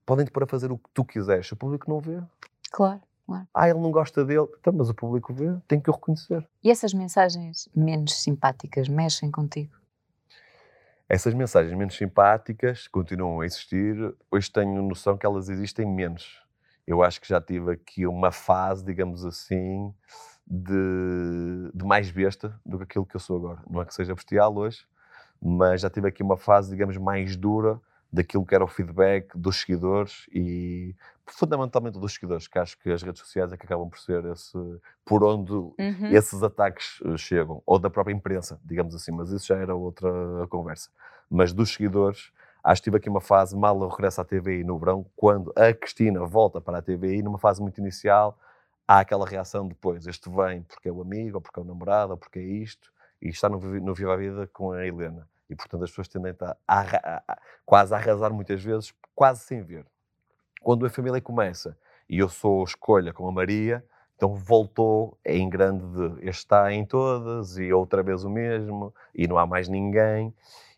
Podem-te 0.04 0.32
pôr 0.32 0.42
a 0.42 0.46
fazer 0.46 0.72
o 0.72 0.78
que 0.78 0.90
tu 0.92 1.04
quiseres, 1.04 1.50
o 1.52 1.56
público 1.56 1.88
não 1.88 2.00
vê. 2.00 2.20
Claro, 2.72 3.00
claro. 3.24 3.46
Ah, 3.54 3.68
ele 3.68 3.78
não 3.78 3.92
gosta 3.92 4.24
dele, 4.24 4.48
então, 4.58 4.72
mas 4.72 4.90
o 4.90 4.94
público 4.94 5.32
vê, 5.32 5.56
tem 5.68 5.80
que 5.80 5.88
o 5.88 5.92
reconhecer. 5.92 6.46
E 6.62 6.70
essas 6.70 6.92
mensagens 6.92 7.68
menos 7.74 8.20
simpáticas 8.20 8.88
mexem 8.88 9.30
contigo? 9.30 9.76
Essas 11.08 11.34
mensagens 11.34 11.76
menos 11.76 11.96
simpáticas 11.96 12.88
continuam 12.88 13.40
a 13.40 13.46
existir. 13.46 13.94
Hoje 14.30 14.50
tenho 14.50 14.82
noção 14.82 15.16
que 15.16 15.26
elas 15.26 15.48
existem 15.48 15.86
menos. 15.86 16.42
Eu 16.84 17.02
acho 17.02 17.20
que 17.20 17.28
já 17.28 17.40
tive 17.40 17.70
aqui 17.70 18.06
uma 18.06 18.32
fase, 18.32 18.84
digamos 18.84 19.24
assim, 19.24 19.94
de, 20.52 21.70
de 21.72 21.84
mais 21.84 22.10
besta 22.10 22.54
do 22.64 22.76
que 22.76 22.84
aquilo 22.84 23.06
que 23.06 23.16
eu 23.16 23.20
sou 23.20 23.38
agora. 23.38 23.60
Não 23.70 23.80
é 23.80 23.86
que 23.86 23.94
seja 23.94 24.14
bestial 24.14 24.54
hoje, 24.54 24.84
mas 25.40 25.80
já 25.80 25.88
tive 25.88 26.08
aqui 26.08 26.22
uma 26.22 26.36
fase, 26.36 26.70
digamos, 26.70 26.98
mais 26.98 27.36
dura 27.36 27.80
daquilo 28.12 28.44
que 28.44 28.54
era 28.54 28.62
o 28.62 28.68
feedback 28.68 29.30
dos 29.34 29.56
seguidores 29.62 30.26
e 30.30 30.94
fundamentalmente 31.26 31.98
dos 31.98 32.12
seguidores, 32.12 32.46
que 32.46 32.58
acho 32.58 32.78
que 32.78 32.90
as 32.92 33.02
redes 33.02 33.22
sociais 33.22 33.50
é 33.50 33.56
que 33.56 33.64
acabam 33.64 33.88
por 33.88 33.98
ser 33.98 34.22
esse, 34.26 34.58
por 35.06 35.24
onde 35.24 35.52
Uhum. 35.52 36.10
esses 36.10 36.42
ataques 36.42 37.00
eh, 37.06 37.16
chegam, 37.16 37.62
ou 37.64 37.78
da 37.78 37.88
própria 37.88 38.12
imprensa, 38.12 38.60
digamos 38.62 38.94
assim, 38.94 39.10
mas 39.10 39.30
isso 39.30 39.46
já 39.46 39.56
era 39.56 39.74
outra 39.74 40.10
conversa. 40.50 40.90
Mas 41.30 41.54
dos 41.54 41.72
seguidores, 41.72 42.30
acho 42.62 42.82
que 42.82 42.84
tive 42.84 42.98
aqui 42.98 43.08
uma 43.08 43.22
fase 43.22 43.56
mal 43.56 43.80
eu 43.80 43.88
regresso 43.88 44.20
à 44.20 44.24
TVI 44.24 44.64
no 44.64 44.78
verão, 44.78 45.06
quando 45.16 45.50
a 45.56 45.72
Cristina 45.72 46.22
volta 46.26 46.60
para 46.60 46.78
a 46.78 46.82
TVI, 46.82 47.22
numa 47.22 47.38
fase 47.38 47.62
muito 47.62 47.78
inicial, 47.78 48.38
há 48.86 49.00
aquela 49.00 49.26
reação 49.26 49.66
depois, 49.68 50.06
este 50.06 50.28
vem 50.30 50.62
porque 50.62 50.88
é 50.88 50.92
o 50.92 51.00
amigo, 51.02 51.36
ou 51.36 51.40
porque 51.42 51.58
é 51.58 51.62
o 51.62 51.66
namorado, 51.66 52.12
ou 52.12 52.18
porque 52.18 52.38
é 52.38 52.42
isto, 52.42 52.92
e 53.20 53.28
está 53.28 53.48
no, 53.48 53.58
no 53.58 53.94
Viva 53.94 54.14
a 54.14 54.16
Vida 54.16 54.46
com 54.52 54.72
a 54.72 54.86
Helena. 54.86 55.28
E, 55.48 55.54
portanto, 55.56 55.84
as 55.84 55.90
pessoas 55.90 56.08
tendem 56.08 56.34
a, 56.40 56.56
a- 56.68 57.22
a- 57.28 57.38
quase 57.64 57.94
a 57.94 57.98
arrasar 57.98 58.32
muitas 58.32 58.62
vezes, 58.62 58.92
quase 59.14 59.40
sem 59.40 59.62
ver. 59.62 59.86
Quando 60.60 60.86
a 60.86 60.90
família 60.90 61.20
começa, 61.20 61.76
e 62.08 62.18
eu 62.18 62.28
sou 62.28 62.62
escolha 62.64 63.12
com 63.12 63.28
a 63.28 63.32
Maria, 63.32 63.84
então 64.16 64.34
voltou 64.34 65.18
em 65.24 65.48
grande 65.48 65.84
de 65.86 66.28
este 66.28 66.40
está 66.40 66.72
em 66.72 66.84
todas, 66.86 67.56
e 67.58 67.72
outra 67.72 68.02
vez 68.02 68.24
o 68.24 68.30
mesmo, 68.30 68.94
e 69.14 69.26
não 69.26 69.38
há 69.38 69.46
mais 69.46 69.68
ninguém. 69.68 70.32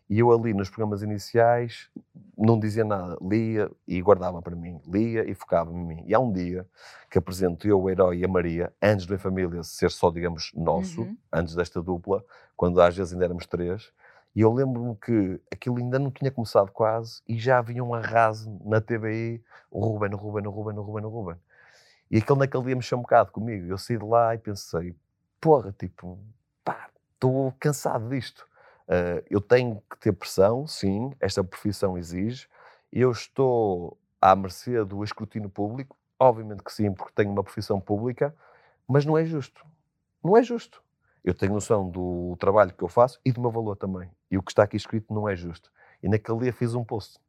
E 0.09 0.19
eu 0.19 0.31
ali 0.31 0.53
nos 0.53 0.69
programas 0.69 1.01
iniciais 1.01 1.89
não 2.37 2.59
dizia 2.59 2.83
nada, 2.85 3.17
lia 3.21 3.71
e 3.87 3.99
guardava 4.01 4.41
para 4.41 4.55
mim, 4.55 4.79
lia 4.85 5.27
e 5.29 5.33
focava 5.33 5.71
em 5.71 5.83
mim. 5.83 6.03
E 6.05 6.13
há 6.13 6.19
um 6.19 6.31
dia 6.31 6.67
que 7.09 7.17
apresento 7.17 7.67
eu, 7.67 7.81
o 7.81 7.89
herói 7.89 8.19
e 8.19 8.25
a 8.25 8.27
Maria, 8.27 8.71
antes 8.81 9.05
do 9.05 9.15
Em 9.15 9.17
Família 9.17 9.63
ser 9.63 9.89
só, 9.89 10.11
digamos, 10.11 10.51
nosso, 10.53 11.01
Uhum. 11.01 11.17
antes 11.31 11.55
desta 11.55 11.81
dupla, 11.81 12.23
quando 12.55 12.79
às 12.81 12.95
vezes 12.95 13.13
ainda 13.13 13.25
éramos 13.25 13.47
três, 13.47 13.91
e 14.35 14.41
eu 14.41 14.51
lembro-me 14.53 14.95
que 14.97 15.41
aquilo 15.51 15.77
ainda 15.77 15.97
não 15.97 16.11
tinha 16.11 16.29
começado 16.29 16.69
quase 16.71 17.21
e 17.27 17.39
já 17.39 17.57
havia 17.57 17.83
um 17.83 17.93
arraso 17.93 18.59
na 18.65 18.81
TVI, 18.81 19.41
o 19.71 19.79
Ruben, 19.79 20.13
o 20.13 20.17
Ruben, 20.17 20.45
o 20.45 20.51
Ruben, 20.51 20.77
o 20.77 20.81
Ruben, 20.81 21.05
o 21.05 21.09
Ruben. 21.09 21.35
E 22.11 22.17
aquele 22.17 22.39
naquele 22.39 22.63
dia 22.65 22.75
mexeu 22.75 22.97
um 22.97 23.01
bocado 23.01 23.31
comigo. 23.31 23.65
Eu 23.65 23.77
saí 23.77 23.97
de 23.97 24.05
lá 24.05 24.35
e 24.35 24.37
pensei, 24.37 24.93
porra, 25.39 25.71
tipo, 25.71 26.19
pá, 26.63 26.89
estou 27.13 27.53
cansado 27.59 28.09
disto. 28.09 28.45
Ah, 28.87 29.23
eu 29.29 29.41
tenho 29.41 29.81
que 29.89 29.97
ter 29.97 30.13
pressão, 30.13 30.67
sim, 30.67 31.11
esta 31.19 31.43
profissão 31.43 31.97
exige. 31.97 32.47
Eu 32.91 33.11
estou 33.11 33.97
à 34.21 34.35
mercê 34.35 34.83
do 34.83 35.03
escrutínio 35.03 35.49
público, 35.49 35.97
obviamente 36.19 36.63
que 36.63 36.71
sim, 36.73 36.91
porque 36.93 37.13
tenho 37.13 37.31
uma 37.31 37.43
profissão 37.43 37.79
pública, 37.79 38.35
mas 38.87 39.05
não 39.05 39.17
é 39.17 39.25
justo. 39.25 39.65
Não 40.23 40.37
é 40.37 40.43
justo. 40.43 40.83
Eu 41.23 41.33
tenho 41.33 41.53
noção 41.53 41.89
do 41.89 42.35
trabalho 42.39 42.73
que 42.73 42.83
eu 42.83 42.87
faço 42.87 43.19
e 43.25 43.31
do 43.31 43.41
meu 43.41 43.51
valor 43.51 43.75
também. 43.75 44.09
E 44.29 44.37
o 44.37 44.43
que 44.43 44.51
está 44.51 44.63
aqui 44.63 44.77
escrito 44.77 45.13
não 45.13 45.27
é 45.27 45.35
justo. 45.35 45.71
E 46.01 46.07
naquele 46.07 46.39
dia 46.39 46.53
fiz 46.53 46.75
um 46.75 46.83
post, 46.83 47.19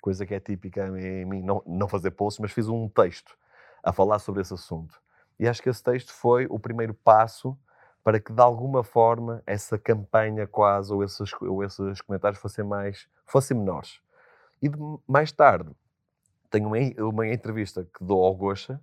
coisa 0.00 0.26
que 0.26 0.34
é 0.34 0.40
típica 0.40 0.86
em 0.98 1.24
mim, 1.24 1.42
não, 1.42 1.62
não 1.64 1.88
fazer 1.88 2.10
posts, 2.10 2.40
mas 2.40 2.50
fiz 2.50 2.68
um 2.68 2.88
texto 2.88 3.36
a 3.82 3.92
falar 3.92 4.18
sobre 4.18 4.42
esse 4.42 4.52
assunto. 4.52 5.00
E 5.38 5.46
acho 5.46 5.62
que 5.62 5.68
esse 5.68 5.82
texto 5.82 6.12
foi 6.12 6.46
o 6.46 6.58
primeiro 6.58 6.94
passo 6.94 7.56
para 8.04 8.20
que, 8.20 8.32
de 8.32 8.42
alguma 8.42 8.84
forma, 8.84 9.42
essa 9.46 9.78
campanha 9.78 10.46
quase, 10.46 10.92
ou 10.92 11.02
esses, 11.02 11.32
ou 11.40 11.64
esses 11.64 12.00
comentários 12.02 12.40
fossem 12.40 12.64
mais, 12.64 13.08
fossem 13.26 13.56
menores. 13.56 14.00
E 14.62 14.68
de- 14.68 14.78
mais 15.08 15.32
tarde, 15.32 15.70
tenho 16.50 16.68
uma, 16.68 16.78
uma 17.08 17.28
entrevista 17.28 17.84
que 17.84 18.04
dou 18.04 18.24
ao 18.24 18.34
Gocha 18.34 18.80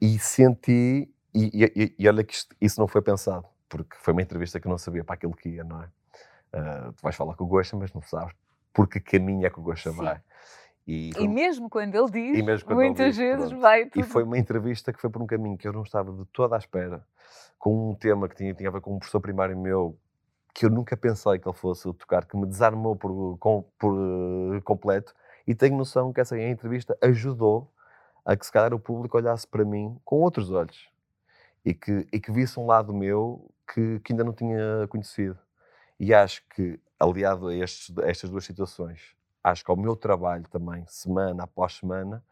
e 0.00 0.18
senti, 0.18 1.08
e, 1.34 1.64
e- 1.64 1.94
e- 1.98 2.08
olha 2.08 2.24
que 2.24 2.34
isto- 2.34 2.56
isso 2.60 2.80
não 2.80 2.88
foi 2.88 3.02
pensado, 3.02 3.46
porque 3.68 3.96
foi 3.98 4.12
uma 4.12 4.22
entrevista 4.22 4.60
que 4.60 4.66
eu 4.66 4.70
não 4.70 4.78
sabia 4.78 5.04
para 5.04 5.14
aquilo 5.14 5.34
que 5.34 5.48
ia, 5.50 5.64
não 5.64 5.82
é? 5.82 5.88
Ah, 6.52 6.92
tu 6.96 7.02
vais 7.02 7.16
falar 7.16 7.34
com 7.36 7.44
o 7.44 7.46
Gocha, 7.48 7.76
mas 7.76 7.92
não 7.92 8.02
sabes 8.02 8.34
por 8.72 8.88
que 8.88 9.00
caminho 9.00 9.46
é 9.46 9.50
que 9.50 9.58
o 9.60 9.62
Gocha 9.62 9.92
vai. 9.92 10.20
E, 10.88 11.10
E 11.20 11.28
mesmo 11.28 11.68
quando 11.68 11.94
ele 11.94 12.10
diz, 12.10 12.38
E 12.38 12.42
quando 12.64 12.80
ele 12.80 12.88
muitas 12.88 13.06
diz, 13.08 13.18
vezes 13.18 13.48
pronto. 13.50 13.60
vai 13.60 13.82
e 13.82 13.90
tudo. 13.90 14.06
foi 14.06 14.22
uma 14.22 14.38
entrevista 14.38 14.90
que 14.92 14.98
foi 14.98 15.10
por 15.10 15.20
um 15.20 15.26
caminho 15.26 15.58
que 15.58 15.68
eu 15.68 15.72
não 15.72 15.82
estava 15.82 16.10
de 16.12 16.24
toda 16.32 16.56
à 16.56 16.58
espera, 16.58 17.04
com 17.58 17.90
um 17.90 17.94
tema 17.94 18.26
que 18.26 18.34
tinha, 18.36 18.54
tinha 18.54 18.70
a 18.70 18.72
ver 18.72 18.80
com 18.80 18.94
um 18.94 18.98
professor 18.98 19.20
primário 19.20 19.56
meu, 19.58 19.98
que 20.54 20.64
eu 20.64 20.70
nunca 20.70 20.96
pensei 20.96 21.38
que 21.38 21.46
ele 21.46 21.56
fosse 21.56 21.92
tocar, 21.92 22.24
que 22.24 22.36
me 22.38 22.46
desarmou 22.46 22.96
por, 22.96 23.36
com- 23.38 23.64
por, 23.78 23.94
eh, 24.56 24.60
completo, 24.62 25.14
e 25.46 25.54
tenho 25.54 25.76
noção 25.76 26.10
que 26.12 26.20
essa 26.22 26.38
entrevista 26.40 26.96
ajudou 27.02 27.70
a 28.24 28.34
que 28.36 28.46
se 28.46 28.52
calhar 28.52 28.72
o 28.72 28.80
público 28.80 29.16
olhasse 29.18 29.46
para 29.46 29.64
mim 29.64 29.98
com 30.04 30.16
outros 30.16 30.50
olhos 30.50 30.88
e 31.64 31.74
que, 31.74 32.06
e 32.12 32.18
que 32.18 32.32
visse 32.32 32.58
um 32.58 32.66
lado 32.66 32.94
meu 32.94 33.50
que, 33.72 34.00
que 34.00 34.12
ainda 34.12 34.24
não 34.24 34.32
tinha 34.32 34.86
conhecido. 34.88 35.38
E 36.00 36.14
acho 36.14 36.42
que, 36.54 36.80
aliado 36.98 37.48
a, 37.48 37.54
estes- 37.54 37.96
a 37.98 38.08
estas 38.08 38.30
duas 38.30 38.44
situações, 38.44 39.14
acho 39.42 39.64
que 39.64 39.70
ao 39.70 39.76
meu 39.76 39.96
trabalho 39.96 40.46
também, 40.48 40.84
semana 40.86 41.44
após 41.44 41.74
semana, 41.74 42.22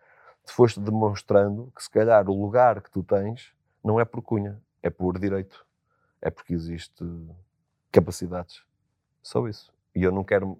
te 0.44 0.52
foste 0.52 0.78
demonstrando 0.80 1.72
que 1.74 1.82
se 1.82 1.90
calhar 1.90 2.28
o 2.28 2.40
lugar 2.40 2.80
que 2.80 2.90
tu 2.90 3.02
tens 3.02 3.52
não 3.82 4.00
é 4.00 4.04
por 4.04 4.22
cunha, 4.22 4.60
é 4.82 4.90
por 4.90 5.18
direito. 5.18 5.64
É 6.20 6.30
porque 6.30 6.54
existe 6.54 7.04
capacidades. 7.92 8.64
Só 9.22 9.46
isso. 9.48 9.72
E 9.94 10.02
eu 10.02 10.12
não 10.12 10.24
quero, 10.24 10.58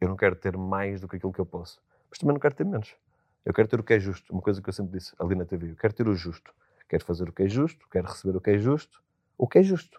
eu 0.00 0.08
não 0.08 0.16
quero 0.16 0.36
ter 0.36 0.56
mais 0.56 1.00
do 1.00 1.08
que 1.08 1.16
aquilo 1.16 1.32
que 1.32 1.40
eu 1.40 1.46
posso. 1.46 1.80
Mas 2.08 2.18
também 2.18 2.34
não 2.34 2.40
quero 2.40 2.54
ter 2.54 2.64
menos. 2.64 2.96
Eu 3.44 3.52
quero 3.52 3.68
ter 3.68 3.78
o 3.78 3.82
que 3.82 3.94
é 3.94 4.00
justo. 4.00 4.32
Uma 4.32 4.40
coisa 4.40 4.62
que 4.62 4.68
eu 4.68 4.72
sempre 4.72 4.98
disse 4.98 5.14
ali 5.18 5.34
na 5.34 5.44
TV. 5.44 5.72
Eu 5.72 5.76
quero 5.76 5.92
ter 5.92 6.08
o 6.08 6.14
justo. 6.14 6.54
Quero 6.88 7.04
fazer 7.04 7.28
o 7.28 7.32
que 7.32 7.42
é 7.42 7.48
justo, 7.48 7.88
quero 7.88 8.06
receber 8.06 8.36
o 8.36 8.40
que 8.40 8.50
é 8.50 8.58
justo. 8.58 9.02
O 9.36 9.48
que 9.48 9.58
é 9.58 9.62
justo. 9.62 9.98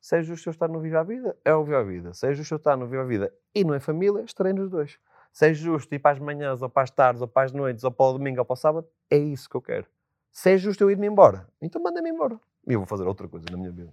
Se 0.00 0.16
é 0.16 0.22
justo 0.22 0.48
eu 0.48 0.50
estar 0.50 0.68
no 0.68 0.80
Viva 0.80 1.00
a 1.00 1.02
Vida, 1.02 1.36
é 1.44 1.54
o 1.54 1.64
Viva 1.64 1.80
a 1.80 1.82
Vida. 1.82 2.14
Se 2.14 2.26
é 2.26 2.34
justo 2.34 2.54
eu 2.54 2.56
estar 2.56 2.76
no 2.76 2.86
Viva 2.86 3.02
a 3.02 3.06
Vida 3.06 3.32
e 3.54 3.64
não 3.64 3.74
é 3.74 3.80
família, 3.80 4.22
estarei 4.22 4.52
nos 4.52 4.70
dois. 4.70 4.98
Se 5.32 5.48
é 5.48 5.54
justo 5.54 5.94
ir 5.94 5.98
para 5.98 6.12
as 6.12 6.18
manhãs, 6.18 6.60
ou 6.62 6.68
para 6.68 6.82
as 6.82 6.90
tardes, 6.90 7.22
ou 7.22 7.28
para 7.28 7.46
as 7.46 7.52
noites, 7.52 7.84
ou 7.84 7.90
para 7.90 8.06
o 8.06 8.12
domingo, 8.14 8.40
ou 8.40 8.44
para 8.44 8.54
o 8.54 8.56
sábado, 8.56 8.86
é 9.08 9.16
isso 9.16 9.48
que 9.48 9.56
eu 9.56 9.62
quero. 9.62 9.86
Se 10.32 10.52
é 10.52 10.58
justo 10.58 10.82
eu 10.82 10.90
ir-me 10.90 11.06
embora, 11.06 11.46
então 11.60 11.82
manda-me 11.82 12.10
embora. 12.10 12.38
E 12.66 12.72
eu 12.72 12.80
vou 12.80 12.86
fazer 12.86 13.06
outra 13.06 13.28
coisa 13.28 13.46
na 13.50 13.56
minha 13.56 13.70
vida. 13.70 13.92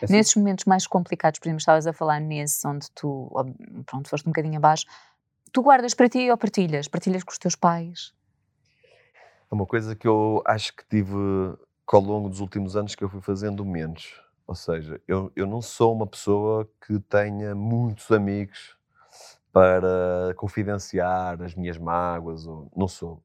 É 0.00 0.04
assim. 0.04 0.14
Nesses 0.14 0.34
momentos 0.34 0.64
mais 0.64 0.86
complicados, 0.86 1.38
por 1.38 1.48
exemplo, 1.48 1.60
estavas 1.60 1.86
a 1.86 1.92
falar 1.92 2.20
nesse 2.20 2.66
onde 2.66 2.90
tu, 2.92 3.30
pronto, 3.86 4.08
foste 4.08 4.26
um 4.26 4.32
bocadinho 4.32 4.56
abaixo, 4.56 4.86
tu 5.52 5.62
guardas 5.62 5.94
para 5.94 6.08
ti 6.08 6.30
ou 6.30 6.36
partilhas? 6.36 6.88
Partilhas 6.88 7.22
com 7.22 7.32
os 7.32 7.38
teus 7.38 7.54
pais? 7.54 8.12
É 9.50 9.54
uma 9.54 9.66
coisa 9.66 9.94
que 9.96 10.06
eu 10.06 10.42
acho 10.46 10.74
que 10.74 10.86
tive 10.88 11.14
que 11.88 11.96
ao 11.96 12.02
longo 12.02 12.28
dos 12.28 12.40
últimos 12.40 12.76
anos 12.76 12.94
que 12.94 13.02
eu 13.02 13.08
fui 13.08 13.20
fazendo 13.20 13.64
menos. 13.64 14.20
Ou 14.46 14.54
seja, 14.54 15.00
eu, 15.06 15.32
eu 15.34 15.46
não 15.46 15.60
sou 15.62 15.94
uma 15.94 16.06
pessoa 16.06 16.68
que 16.86 16.98
tenha 17.00 17.54
muitos 17.54 18.10
amigos 18.10 18.77
para 19.52 20.34
confidenciar 20.36 21.42
as 21.42 21.54
minhas 21.54 21.78
mágoas. 21.78 22.46
Ou, 22.46 22.70
não 22.76 22.88
sou. 22.88 23.22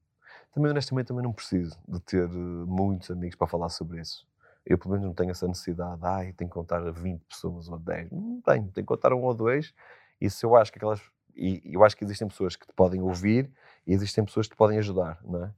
Também, 0.54 0.72
honestamente, 0.72 1.08
também 1.08 1.24
não 1.24 1.34
preciso 1.34 1.78
de 1.88 2.00
ter 2.00 2.30
eh, 2.30 2.66
muitos 2.68 3.10
amigos 3.10 3.36
para 3.36 3.48
falar 3.48 3.70
sobre 3.70 4.00
isso. 4.02 4.28
Eu, 4.66 4.78
pelo 4.78 4.92
menos, 4.92 5.06
não 5.06 5.14
tenho 5.14 5.32
essa 5.32 5.48
necessidade. 5.48 6.00
Ai, 6.04 6.34
tenho 6.34 6.50
que 6.50 6.54
contar 6.54 6.86
a 6.86 6.92
20 6.92 7.22
pessoas 7.22 7.68
ou 7.68 7.76
a 7.76 7.78
10. 7.80 8.12
Não 8.12 8.42
tenho. 8.42 8.64
Tenho 8.64 8.72
que 8.72 8.84
contar 8.84 9.14
um 9.14 9.22
ou 9.24 9.34
dois. 9.34 9.74
E 10.22 10.30
se 10.30 10.46
eu 10.46 10.56
acho 10.56 10.72
que 10.72 10.78
aquelas... 10.78 11.02
E 11.36 11.62
eu 11.66 11.84
acho 11.84 11.98
que 11.98 12.04
existem 12.04 12.28
pessoas 12.28 12.56
que 12.56 12.68
te 12.68 12.74
podem 12.74 13.02
ouvir 13.02 13.52
e 13.88 13.94
existem 13.94 14.24
pessoas 14.24 14.48
que 14.48 14.54
te 14.54 14.58
podem 14.58 14.78
ajudar, 14.78 15.20
não 15.24 15.46
é? 15.46 15.52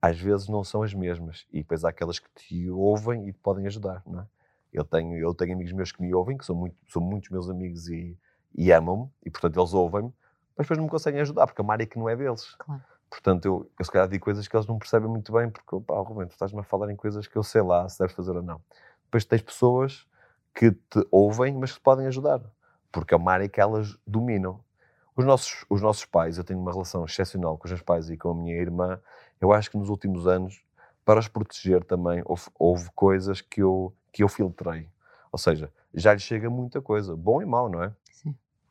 às 0.00 0.18
vezes 0.20 0.48
não 0.48 0.62
são 0.62 0.82
as 0.82 0.94
mesmas. 0.94 1.46
E 1.52 1.58
depois 1.58 1.84
há 1.84 1.88
aquelas 1.88 2.18
que 2.18 2.28
te 2.34 2.70
ouvem 2.70 3.28
e 3.28 3.32
te 3.32 3.38
podem 3.38 3.66
ajudar, 3.66 4.02
não 4.06 4.20
é? 4.20 4.26
Eu 4.72 4.84
tenho, 4.84 5.16
eu 5.16 5.34
tenho 5.34 5.54
amigos 5.54 5.72
meus 5.72 5.90
que 5.90 6.02
me 6.02 6.12
ouvem, 6.14 6.36
que 6.36 6.44
são, 6.44 6.54
muito, 6.54 6.76
são 6.88 7.00
muitos 7.00 7.30
meus 7.30 7.48
amigos 7.48 7.88
e, 7.88 8.16
e 8.56 8.72
amam-me, 8.72 9.10
e 9.24 9.30
portanto 9.30 9.60
eles 9.60 9.74
ouvem-me, 9.74 10.12
mas 10.56 10.64
depois 10.64 10.78
não 10.78 10.84
me 10.84 10.90
conseguem 10.90 11.20
ajudar, 11.20 11.46
porque 11.46 11.60
é 11.60 11.64
uma 11.64 11.74
área 11.74 11.86
que 11.86 11.98
não 11.98 12.08
é 12.08 12.16
deles. 12.16 12.54
Claro. 12.58 12.82
Portanto, 13.10 13.44
eu, 13.44 13.70
eu 13.78 13.84
se 13.84 13.90
calhar 13.90 14.08
digo 14.08 14.24
coisas 14.24 14.48
que 14.48 14.56
eles 14.56 14.66
não 14.66 14.78
percebem 14.78 15.08
muito 15.08 15.32
bem, 15.32 15.50
porque, 15.50 15.80
pá, 15.86 15.94
Rubén, 16.00 16.26
tu 16.26 16.32
estás-me 16.32 16.60
a 16.60 16.62
falar 16.64 16.90
em 16.90 16.96
coisas 16.96 17.26
que 17.26 17.36
eu 17.36 17.42
sei 17.42 17.62
lá 17.62 17.88
se 17.88 17.98
deves 17.98 18.14
fazer 18.14 18.32
ou 18.32 18.42
não. 18.42 18.60
Depois 19.04 19.24
tens 19.24 19.42
pessoas 19.42 20.06
que 20.54 20.72
te 20.72 21.06
ouvem, 21.10 21.54
mas 21.54 21.72
que 21.72 21.78
te 21.78 21.82
podem 21.82 22.06
ajudar, 22.06 22.40
porque 22.90 23.14
é 23.14 23.16
uma 23.16 23.32
área 23.32 23.48
que 23.48 23.60
elas 23.60 23.96
dominam. 24.06 24.60
Os 25.14 25.24
nossos, 25.24 25.64
os 25.70 25.80
nossos 25.80 26.04
pais, 26.04 26.36
eu 26.36 26.44
tenho 26.44 26.58
uma 26.58 26.72
relação 26.72 27.04
excepcional 27.04 27.56
com 27.56 27.66
os 27.66 27.70
meus 27.70 27.82
pais 27.82 28.10
e 28.10 28.16
com 28.16 28.30
a 28.30 28.34
minha 28.34 28.56
irmã, 28.56 29.00
eu 29.40 29.52
acho 29.52 29.70
que 29.70 29.78
nos 29.78 29.88
últimos 29.88 30.26
anos, 30.26 30.62
para 31.04 31.20
os 31.20 31.28
proteger 31.28 31.84
também, 31.84 32.22
houve, 32.24 32.44
houve 32.58 32.90
coisas 32.94 33.40
que 33.40 33.62
eu, 33.62 33.94
que 34.12 34.22
eu 34.22 34.28
filtrei. 34.28 34.88
Ou 35.30 35.38
seja, 35.38 35.72
já 35.94 36.12
lhes 36.12 36.22
chega 36.22 36.50
muita 36.50 36.82
coisa, 36.82 37.14
bom 37.14 37.40
e 37.40 37.46
mau, 37.46 37.68
não 37.68 37.82
é? 37.82 37.92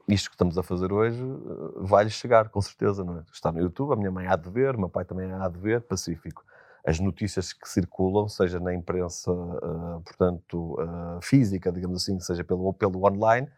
Isto 0.07 0.29
que 0.29 0.35
estamos 0.35 0.57
a 0.57 0.61
fazer 0.63 0.93
hoje 0.93 1.19
eh, 1.19 1.79
vai-lhes 1.79 2.13
chegar, 2.13 2.49
com 2.49 2.61
certeza, 2.61 3.03
não 3.03 3.17
é? 3.19 3.23
Está 3.31 3.51
no 3.51 3.59
YouTube, 3.59 3.93
a 3.93 3.95
minha 3.95 4.11
mãe 4.11 4.27
há 4.27 4.35
de 4.35 4.49
ver, 4.49 4.75
o 4.75 4.79
meu 4.79 4.89
pai 4.89 5.03
também 5.03 5.31
há 5.31 5.47
de 5.49 5.57
ver, 5.57 5.81
pacífico. 5.81 6.45
As 6.85 6.99
notícias 6.99 7.51
que 7.51 7.67
circulam, 7.67 8.27
seja 8.29 8.59
na 8.59 8.73
imprensa, 8.73 9.31
eh, 9.31 10.01
portanto, 10.05 10.77
eh, 10.79 11.19
física, 11.23 11.71
digamos 11.71 12.03
assim, 12.03 12.19
seja 12.19 12.43
pelo, 12.43 12.71
pelo 12.73 13.03
online, 13.03 13.49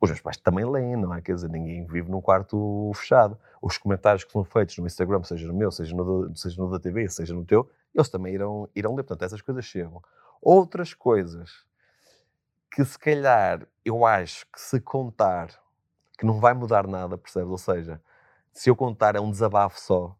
os 0.00 0.08
meus 0.10 0.20
pais 0.20 0.36
também 0.38 0.64
leem, 0.64 0.96
não 0.96 1.14
é? 1.14 1.20
Quer 1.20 1.34
dizer, 1.34 1.50
ninguém 1.50 1.86
vive 1.86 2.10
num 2.10 2.20
quarto 2.22 2.90
fechado. 2.94 3.38
Os 3.60 3.76
comentários 3.76 4.24
que 4.24 4.32
são 4.32 4.42
feitos 4.42 4.76
no 4.78 4.86
Instagram, 4.86 5.22
seja 5.22 5.46
no 5.46 5.54
meu, 5.54 5.70
seja 5.70 5.94
no, 5.94 6.34
seja 6.34 6.60
no 6.60 6.70
da 6.70 6.80
TV, 6.80 7.06
seja 7.08 7.34
no 7.34 7.44
teu, 7.44 7.70
eles 7.94 8.08
também 8.08 8.34
irão, 8.34 8.68
irão 8.74 8.94
ler. 8.94 9.02
Portanto, 9.04 9.22
essas 9.24 9.42
coisas 9.42 9.64
chegam. 9.64 10.02
Outras 10.40 10.94
coisas, 10.94 11.50
que 12.70 12.84
se 12.84 12.98
calhar 12.98 13.66
eu 13.84 14.04
acho 14.06 14.46
que 14.52 14.60
se 14.60 14.80
contar 14.80 15.48
que 16.18 16.26
não 16.26 16.38
vai 16.40 16.54
mudar 16.54 16.86
nada, 16.86 17.16
percebes? 17.18 17.50
Ou 17.50 17.58
seja, 17.58 18.00
se 18.52 18.70
eu 18.70 18.76
contar 18.76 19.16
é 19.16 19.20
um 19.20 19.30
desabafo 19.30 19.80
só 19.80 20.16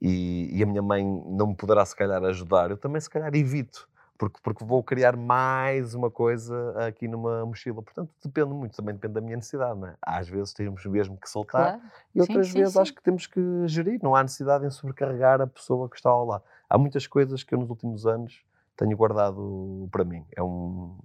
e, 0.00 0.50
e 0.52 0.62
a 0.62 0.66
minha 0.66 0.82
mãe 0.82 1.04
não 1.04 1.48
me 1.48 1.56
poderá 1.56 1.84
se 1.84 1.96
calhar 1.96 2.22
ajudar, 2.24 2.70
eu 2.70 2.76
também 2.76 3.00
se 3.00 3.10
calhar 3.10 3.34
evito 3.34 3.88
porque, 4.20 4.38
porque 4.42 4.62
vou 4.62 4.84
criar 4.84 5.16
mais 5.16 5.94
uma 5.94 6.10
coisa 6.10 6.74
aqui 6.86 7.08
numa 7.08 7.46
mochila. 7.46 7.82
Portanto, 7.82 8.12
depende 8.22 8.52
muito, 8.52 8.76
também 8.76 8.94
depende 8.94 9.14
da 9.14 9.20
minha 9.22 9.36
necessidade, 9.36 9.80
não 9.80 9.88
é? 9.88 9.96
Às 10.02 10.28
vezes 10.28 10.52
temos 10.52 10.84
mesmo 10.84 11.16
que 11.16 11.26
soltar 11.26 11.78
Claro. 11.78 11.82
e 12.14 12.20
outras 12.20 12.48
Sim, 12.48 12.52
sim, 12.52 12.58
vezes 12.58 12.74
sim. 12.74 12.80
acho 12.80 12.94
que 12.94 13.02
temos 13.02 13.26
que 13.26 13.40
gerir, 13.66 13.98
não 14.02 14.14
há 14.14 14.22
necessidade 14.22 14.66
em 14.66 14.70
sobrecarregar 14.70 15.40
a 15.40 15.46
pessoa 15.46 15.88
que 15.88 15.96
está 15.96 16.10
ao 16.10 16.26
lado. 16.26 16.44
Há 16.68 16.76
muitas 16.76 17.06
coisas 17.06 17.42
que 17.42 17.54
eu 17.54 17.58
nos 17.58 17.70
últimos 17.70 18.06
anos 18.06 18.44
tenho 18.76 18.94
guardado 18.94 19.88
para 19.90 20.04
mim. 20.04 20.26
É, 20.36 20.42
um, 20.42 20.98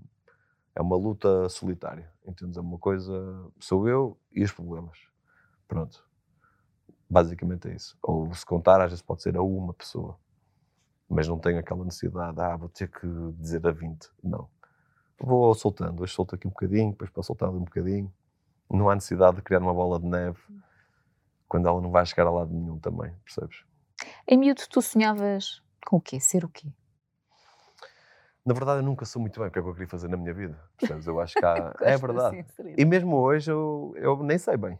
é 0.75 0.81
uma 0.81 0.95
luta 0.95 1.47
solitária, 1.49 2.11
entendes? 2.25 2.57
É 2.57 2.61
uma 2.61 2.77
coisa, 2.77 3.13
sou 3.59 3.87
eu 3.87 4.17
e 4.31 4.43
os 4.43 4.51
problemas. 4.51 4.99
Pronto. 5.67 6.05
Basicamente 7.09 7.69
é 7.69 7.75
isso. 7.75 7.97
Ou 8.01 8.33
se 8.33 8.45
contar, 8.45 8.81
às 8.81 8.89
vezes 8.89 9.01
pode 9.01 9.21
ser 9.21 9.37
a 9.37 9.41
uma 9.41 9.73
pessoa 9.73 10.19
mas 11.09 11.27
não 11.27 11.37
tenho 11.37 11.59
aquela 11.59 11.83
necessidade, 11.83 12.39
ah, 12.41 12.55
vou 12.55 12.69
ter 12.69 12.89
que 12.89 13.07
dizer 13.37 13.65
a 13.65 13.71
20. 13.71 14.09
Não. 14.23 14.49
Vou 15.19 15.53
soltando, 15.53 16.03
hoje 16.03 16.13
solto 16.13 16.35
aqui 16.35 16.47
um 16.47 16.51
bocadinho, 16.51 16.91
depois 16.91 17.09
para 17.09 17.23
soltar 17.23 17.49
ali 17.49 17.57
um 17.57 17.63
bocadinho. 17.63 18.11
Não 18.69 18.89
há 18.89 18.95
necessidade 18.95 19.37
de 19.37 19.41
criar 19.41 19.59
uma 19.59 19.73
bola 19.73 19.99
de 19.99 20.07
neve 20.07 20.39
quando 21.47 21.67
ela 21.67 21.79
não 21.79 21.91
vai 21.91 22.05
chegar 22.05 22.27
a 22.27 22.31
lado 22.31 22.51
nenhum 22.51 22.79
também, 22.79 23.13
percebes? 23.23 23.63
Em 24.27 24.37
miúdo, 24.37 24.63
tu 24.69 24.81
sonhavas 24.81 25.61
com 25.85 25.97
o 25.97 26.01
quê? 26.01 26.19
Ser 26.19 26.43
o 26.43 26.49
quê? 26.49 26.67
Na 28.45 28.53
verdade, 28.53 28.79
eu 28.79 28.83
nunca 28.83 29.05
sou 29.05 29.19
muito 29.19 29.39
bem 29.39 29.49
o 29.49 29.51
que 29.51 29.57
é 29.57 29.61
que 29.61 29.67
eu 29.67 29.73
queria 29.73 29.87
fazer 29.87 30.07
na 30.07 30.17
minha 30.17 30.33
vida, 30.33 30.55
percebes? 30.77 31.07
Eu 31.07 31.19
acho 31.19 31.33
que 31.33 31.43
há... 31.45 31.73
é 31.81 31.97
verdade. 31.97 32.45
E 32.77 32.85
mesmo 32.85 33.17
hoje 33.17 33.51
eu, 33.51 33.93
eu 33.97 34.21
nem 34.21 34.37
sei 34.37 34.55
bem. 34.55 34.79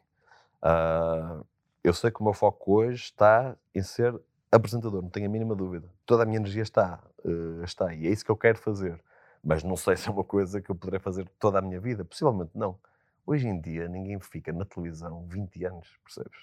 Ah, 0.62 1.42
eu 1.84 1.94
sei 1.94 2.12
que 2.12 2.22
o 2.22 2.24
meu 2.24 2.34
foco 2.34 2.74
hoje 2.74 3.04
está 3.04 3.56
em 3.74 3.82
ser 3.82 4.20
apresentador, 4.52 5.02
não 5.02 5.10
tenho 5.10 5.28
a 5.28 5.30
mínima 5.30 5.56
dúvida. 5.56 5.88
Toda 6.06 6.24
a 6.24 6.26
minha 6.26 6.38
energia 6.38 6.64
está, 6.64 7.00
eh, 7.24 7.64
está 7.64 7.90
aí. 7.90 8.08
É 8.08 8.10
isso 8.10 8.24
que 8.24 8.32
eu 8.32 8.38
quero 8.38 8.58
fazer. 8.58 9.00
Mas 9.44 9.64
não 9.64 9.76
sei 9.76 9.96
se 9.98 10.08
é 10.08 10.12
uma 10.12 10.24
coisa 10.24 10.62
que 10.62 10.70
eu 10.70 10.76
poderei 10.76 11.00
fazer 11.00 11.28
toda 11.40 11.60
a 11.60 11.62
minha 11.62 11.80
vida. 11.80 12.06
Possivelmente 12.06 12.52
não. 12.56 12.80
Hoje 13.26 13.48
em 13.48 13.60
dia 13.60 13.88
ninguém 13.88 14.20
fica 14.20 14.54
na 14.54 14.66
televisão 14.66 15.26
20 15.28 15.66
anos, 15.66 15.88
percebes? 16.04 16.40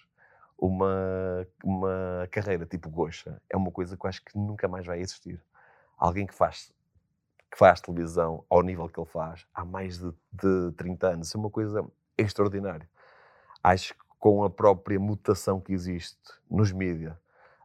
Uma, 0.59 1.47
uma 1.65 2.29
carreira 2.31 2.67
tipo 2.67 2.89
Goxa 2.89 3.41
é 3.51 3.57
uma 3.57 3.71
coisa 3.71 3.97
que 3.97 4.05
eu 4.05 4.09
acho 4.09 4.25
que 4.25 4.37
nunca 4.37 4.69
mais 4.69 4.87
vai 4.87 5.01
existir. 5.01 5.41
Alguém 5.99 6.27
que 6.27 6.35
faz, 6.35 6.73
que 7.53 7.59
faz 7.59 7.83
televisão 7.83 8.45
ao 8.49 8.63
nível 8.63 8.89
que 8.89 8.99
ele 8.99 9.09
faz 9.09 9.47
há 9.55 9.63
mais 9.63 9.99
de, 9.99 10.11
de 10.33 10.73
30 10.75 11.07
anos, 11.07 11.27
isso 11.29 11.37
é 11.37 11.41
uma 11.41 11.51
coisa 11.51 11.85
extraordinária. 12.17 12.89
Acho 13.63 13.93
que 13.93 14.01
com 14.19 14.43
a 14.43 14.49
própria 14.49 14.99
mutação 14.99 15.61
que 15.61 15.71
existe 15.73 16.17
nos 16.51 16.73
mídias, 16.73 17.15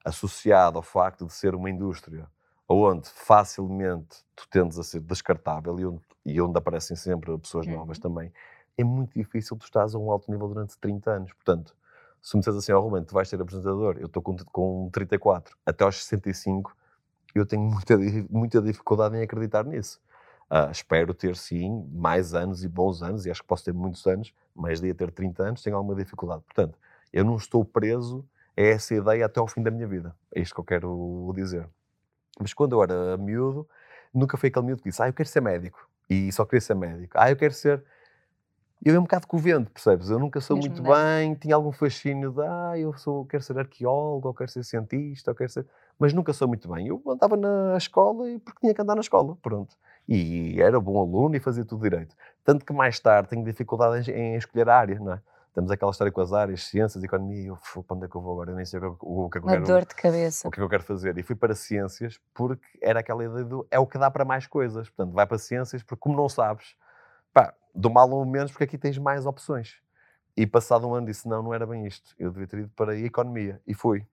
associado 0.03 0.77
ao 0.77 0.83
facto 0.83 1.25
de 1.25 1.31
ser 1.33 1.55
uma 1.55 1.69
indústria 1.69 2.27
onde 2.67 3.07
facilmente 3.09 4.25
tu 4.35 4.45
tendes 4.49 4.77
a 4.77 4.83
ser 4.83 4.99
descartável 4.99 5.79
e 5.79 5.85
onde, 5.85 6.01
e 6.25 6.41
onde 6.41 6.57
aparecem 6.57 6.97
sempre 6.97 7.37
pessoas 7.37 7.65
novas 7.65 7.97
Uhum. 7.97 8.01
também, 8.01 8.33
é 8.77 8.83
muito 8.83 9.13
difícil 9.13 9.55
tu 9.55 9.63
estás 9.63 9.95
a 9.95 9.97
um 9.97 10.11
alto 10.11 10.29
nível 10.29 10.49
durante 10.49 10.77
30 10.77 11.11
anos. 11.11 11.33
Portanto, 11.33 11.73
se 12.21 12.35
me 12.35 12.41
disseres 12.41 12.59
assim, 12.59 12.73
ó 12.73 12.79
Romano, 12.81 13.05
tu 13.05 13.13
vais 13.13 13.29
ser 13.29 13.41
apresentador, 13.41 13.95
eu 13.99 14.07
estou 14.07 14.21
com, 14.21 14.35
com 14.51 14.89
34, 14.91 15.57
até 15.65 15.85
aos 15.85 16.03
65, 16.03 16.75
eu 17.35 17.45
tenho 17.45 17.61
muita, 17.63 17.97
muita 18.29 18.61
dificuldade 18.61 19.15
em 19.17 19.21
acreditar 19.21 19.63
nisso. 19.65 19.99
Ah, 20.49 20.69
espero 20.71 21.13
ter, 21.13 21.35
sim, 21.35 21.85
mais 21.91 22.33
anos 22.33 22.63
e 22.63 22.67
bons 22.67 23.01
anos, 23.01 23.25
e 23.25 23.31
acho 23.31 23.41
que 23.41 23.47
posso 23.47 23.65
ter 23.65 23.73
muitos 23.73 24.05
anos, 24.07 24.33
mas 24.55 24.79
de 24.79 24.93
ter 24.93 25.11
30 25.11 25.43
anos 25.43 25.61
tenho 25.61 25.75
alguma 25.75 25.95
dificuldade. 25.95 26.41
Portanto, 26.43 26.77
eu 27.11 27.25
não 27.25 27.35
estou 27.35 27.65
preso 27.65 28.25
a 28.55 28.61
essa 28.61 28.95
ideia 28.95 29.25
até 29.25 29.39
ao 29.39 29.47
fim 29.47 29.61
da 29.61 29.69
minha 29.69 29.87
vida. 29.87 30.15
É 30.33 30.39
isto 30.39 30.55
que 30.55 30.61
eu 30.61 30.65
quero 30.65 31.31
dizer. 31.35 31.67
Mas 32.39 32.53
quando 32.53 32.73
eu 32.73 32.83
era 32.83 33.17
miúdo, 33.17 33.67
nunca 34.13 34.37
foi 34.37 34.49
aquele 34.49 34.65
miúdo 34.67 34.81
que 34.81 34.89
disse, 34.89 35.01
ah, 35.01 35.07
eu 35.09 35.13
quero 35.13 35.27
ser 35.27 35.41
médico. 35.41 35.87
E 36.09 36.31
só 36.31 36.45
queria 36.45 36.61
ser 36.61 36.75
médico. 36.75 37.13
Ah, 37.17 37.29
eu 37.29 37.35
quero 37.35 37.53
ser... 37.53 37.83
Eu 38.83 38.93
ia 38.93 38.99
um 38.99 39.03
bocado 39.03 39.27
vento, 39.33 39.71
percebes? 39.71 40.09
Eu 40.09 40.19
nunca 40.19 40.39
sou 40.39 40.55
Mesmo 40.55 40.71
muito 40.71 40.83
nerd. 40.83 40.95
bem, 40.95 41.35
tinha 41.35 41.55
algum 41.55 41.71
fascínio 41.71 42.31
de, 42.31 42.41
ah, 42.41 42.77
eu 42.77 42.93
sou, 42.93 43.25
quero 43.25 43.43
ser 43.43 43.57
arqueólogo, 43.57 44.27
ou 44.27 44.33
quero 44.33 44.51
ser 44.51 44.63
cientista, 44.63 45.31
ou 45.31 45.35
quero 45.35 45.49
ser... 45.49 45.65
Mas 45.99 46.13
nunca 46.13 46.31
sou 46.33 46.47
muito 46.47 46.71
bem. 46.71 46.87
Eu 46.87 47.01
andava 47.07 47.35
na 47.35 47.75
escola 47.77 48.29
e 48.29 48.39
porque 48.39 48.59
tinha 48.61 48.73
que 48.73 48.81
andar 48.81 48.95
na 48.95 49.01
escola, 49.01 49.35
pronto. 49.41 49.75
E 50.07 50.61
era 50.61 50.79
bom 50.79 50.99
aluno 50.99 51.35
e 51.35 51.39
fazia 51.39 51.65
tudo 51.65 51.81
direito. 51.83 52.15
Tanto 52.43 52.63
que 52.65 52.71
mais 52.71 52.99
tarde 52.99 53.29
tenho 53.29 53.43
dificuldade 53.43 54.09
em, 54.11 54.33
em 54.33 54.35
escolher 54.35 54.69
a 54.69 54.77
área, 54.77 54.99
não 54.99 55.13
é? 55.13 55.21
Temos 55.53 55.71
aquela 55.71 55.89
história 55.91 56.13
com 56.13 56.21
as 56.21 56.31
áreas, 56.33 56.65
ciências, 56.65 57.03
economia, 57.03 57.41
e 57.41 57.47
eu, 57.47 57.55
"Fu, 57.55 57.81
para 57.83 57.97
onde 57.97 58.05
é 58.05 58.07
que 58.09 58.15
eu 58.15 58.21
vou 58.21 58.33
agora? 58.33 58.51
Eu 58.51 58.55
nem 58.55 58.63
sei 58.63 58.77
o 58.79 58.81
que, 58.81 58.87
eu- 58.87 58.97
o 59.01 59.29
que 59.29 59.37
é 59.39 59.41
que 59.41 59.45
eu 59.45 59.49
Uma 59.49 59.55
quero 59.57 59.65
dor 59.65 59.85
de 59.85 59.95
cabeça. 59.95 60.47
o 60.47 60.51
que 60.51 60.55
é 60.55 60.59
que 60.59 60.63
eu 60.63 60.69
quero 60.69 60.83
fazer? 60.83 61.17
E 61.17 61.23
fui 61.23 61.35
para 61.35 61.55
ciências 61.55 62.19
porque 62.33 62.67
era 62.79 62.99
aquela 62.99 63.25
ideia 63.25 63.43
do 63.43 63.67
é 63.71 63.79
o 63.79 63.87
que 63.87 63.97
dá 63.97 64.11
para 64.11 64.23
mais 64.23 64.45
coisas. 64.45 64.87
Portanto, 64.87 65.13
vai 65.15 65.25
para 65.25 65.39
ciências 65.39 65.81
porque, 65.81 65.99
como 65.99 66.15
não 66.15 66.29
sabes, 66.29 66.75
pá, 67.33 67.53
do 67.73 67.89
mal 67.89 68.09
ou 68.11 68.23
menos, 68.23 68.51
porque 68.51 68.65
aqui 68.65 68.77
tens 68.77 68.97
mais 68.99 69.25
opções. 69.25 69.81
E 70.37 70.45
passado 70.45 70.87
um 70.87 70.93
ano 70.93 71.07
disse: 71.07 71.27
não, 71.27 71.41
não 71.41 71.53
era 71.53 71.65
bem 71.65 71.87
isto. 71.87 72.13
Eu 72.19 72.29
devia 72.31 72.47
ter 72.47 72.59
ido 72.59 72.69
para 72.75 72.91
a 72.91 72.95
economia. 72.95 73.59
E 73.65 73.73
fui. 73.73 74.05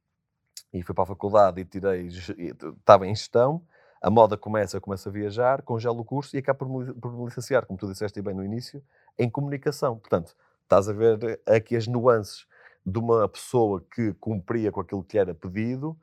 E 0.75 0.83
fui 0.83 0.95
para 0.95 1.05
a 1.05 1.07
faculdade 1.07 1.61
e 1.61 1.65
tirei, 1.65 2.09
estava 2.09 3.07
em 3.07 3.15
gestão. 3.15 3.63
A 4.03 4.11
moda 4.11 4.37
começa, 4.37 4.77
eu 4.77 4.81
começo 4.83 5.09
a 5.09 5.13
viajar, 5.13 5.63
congelo 5.63 6.01
o 6.01 6.05
curso 6.05 6.37
e 6.37 6.41
acabo 6.41 6.67
por 6.67 6.95
por 6.97 7.13
me 7.13 7.25
licenciar, 7.25 7.65
como 7.65 7.79
tu 7.79 7.87
disseste 7.87 8.21
bem 8.21 8.35
no 8.35 8.45
início, 8.45 8.83
em 9.19 9.31
comunicação. 9.31 9.97
Portanto, 9.97 10.37
estás 10.65 10.89
a 10.89 10.93
ver 10.93 11.41
aqui 11.47 11.77
as 11.77 11.87
nuances 11.87 12.47
de 12.85 12.99
uma 12.99 13.27
pessoa 13.29 13.83
que 13.95 14.13
cumpria 14.15 14.71
com 14.71 14.81
aquilo 14.81 15.03
que 15.03 15.17
era 15.17 15.33
pedido, 15.33 15.97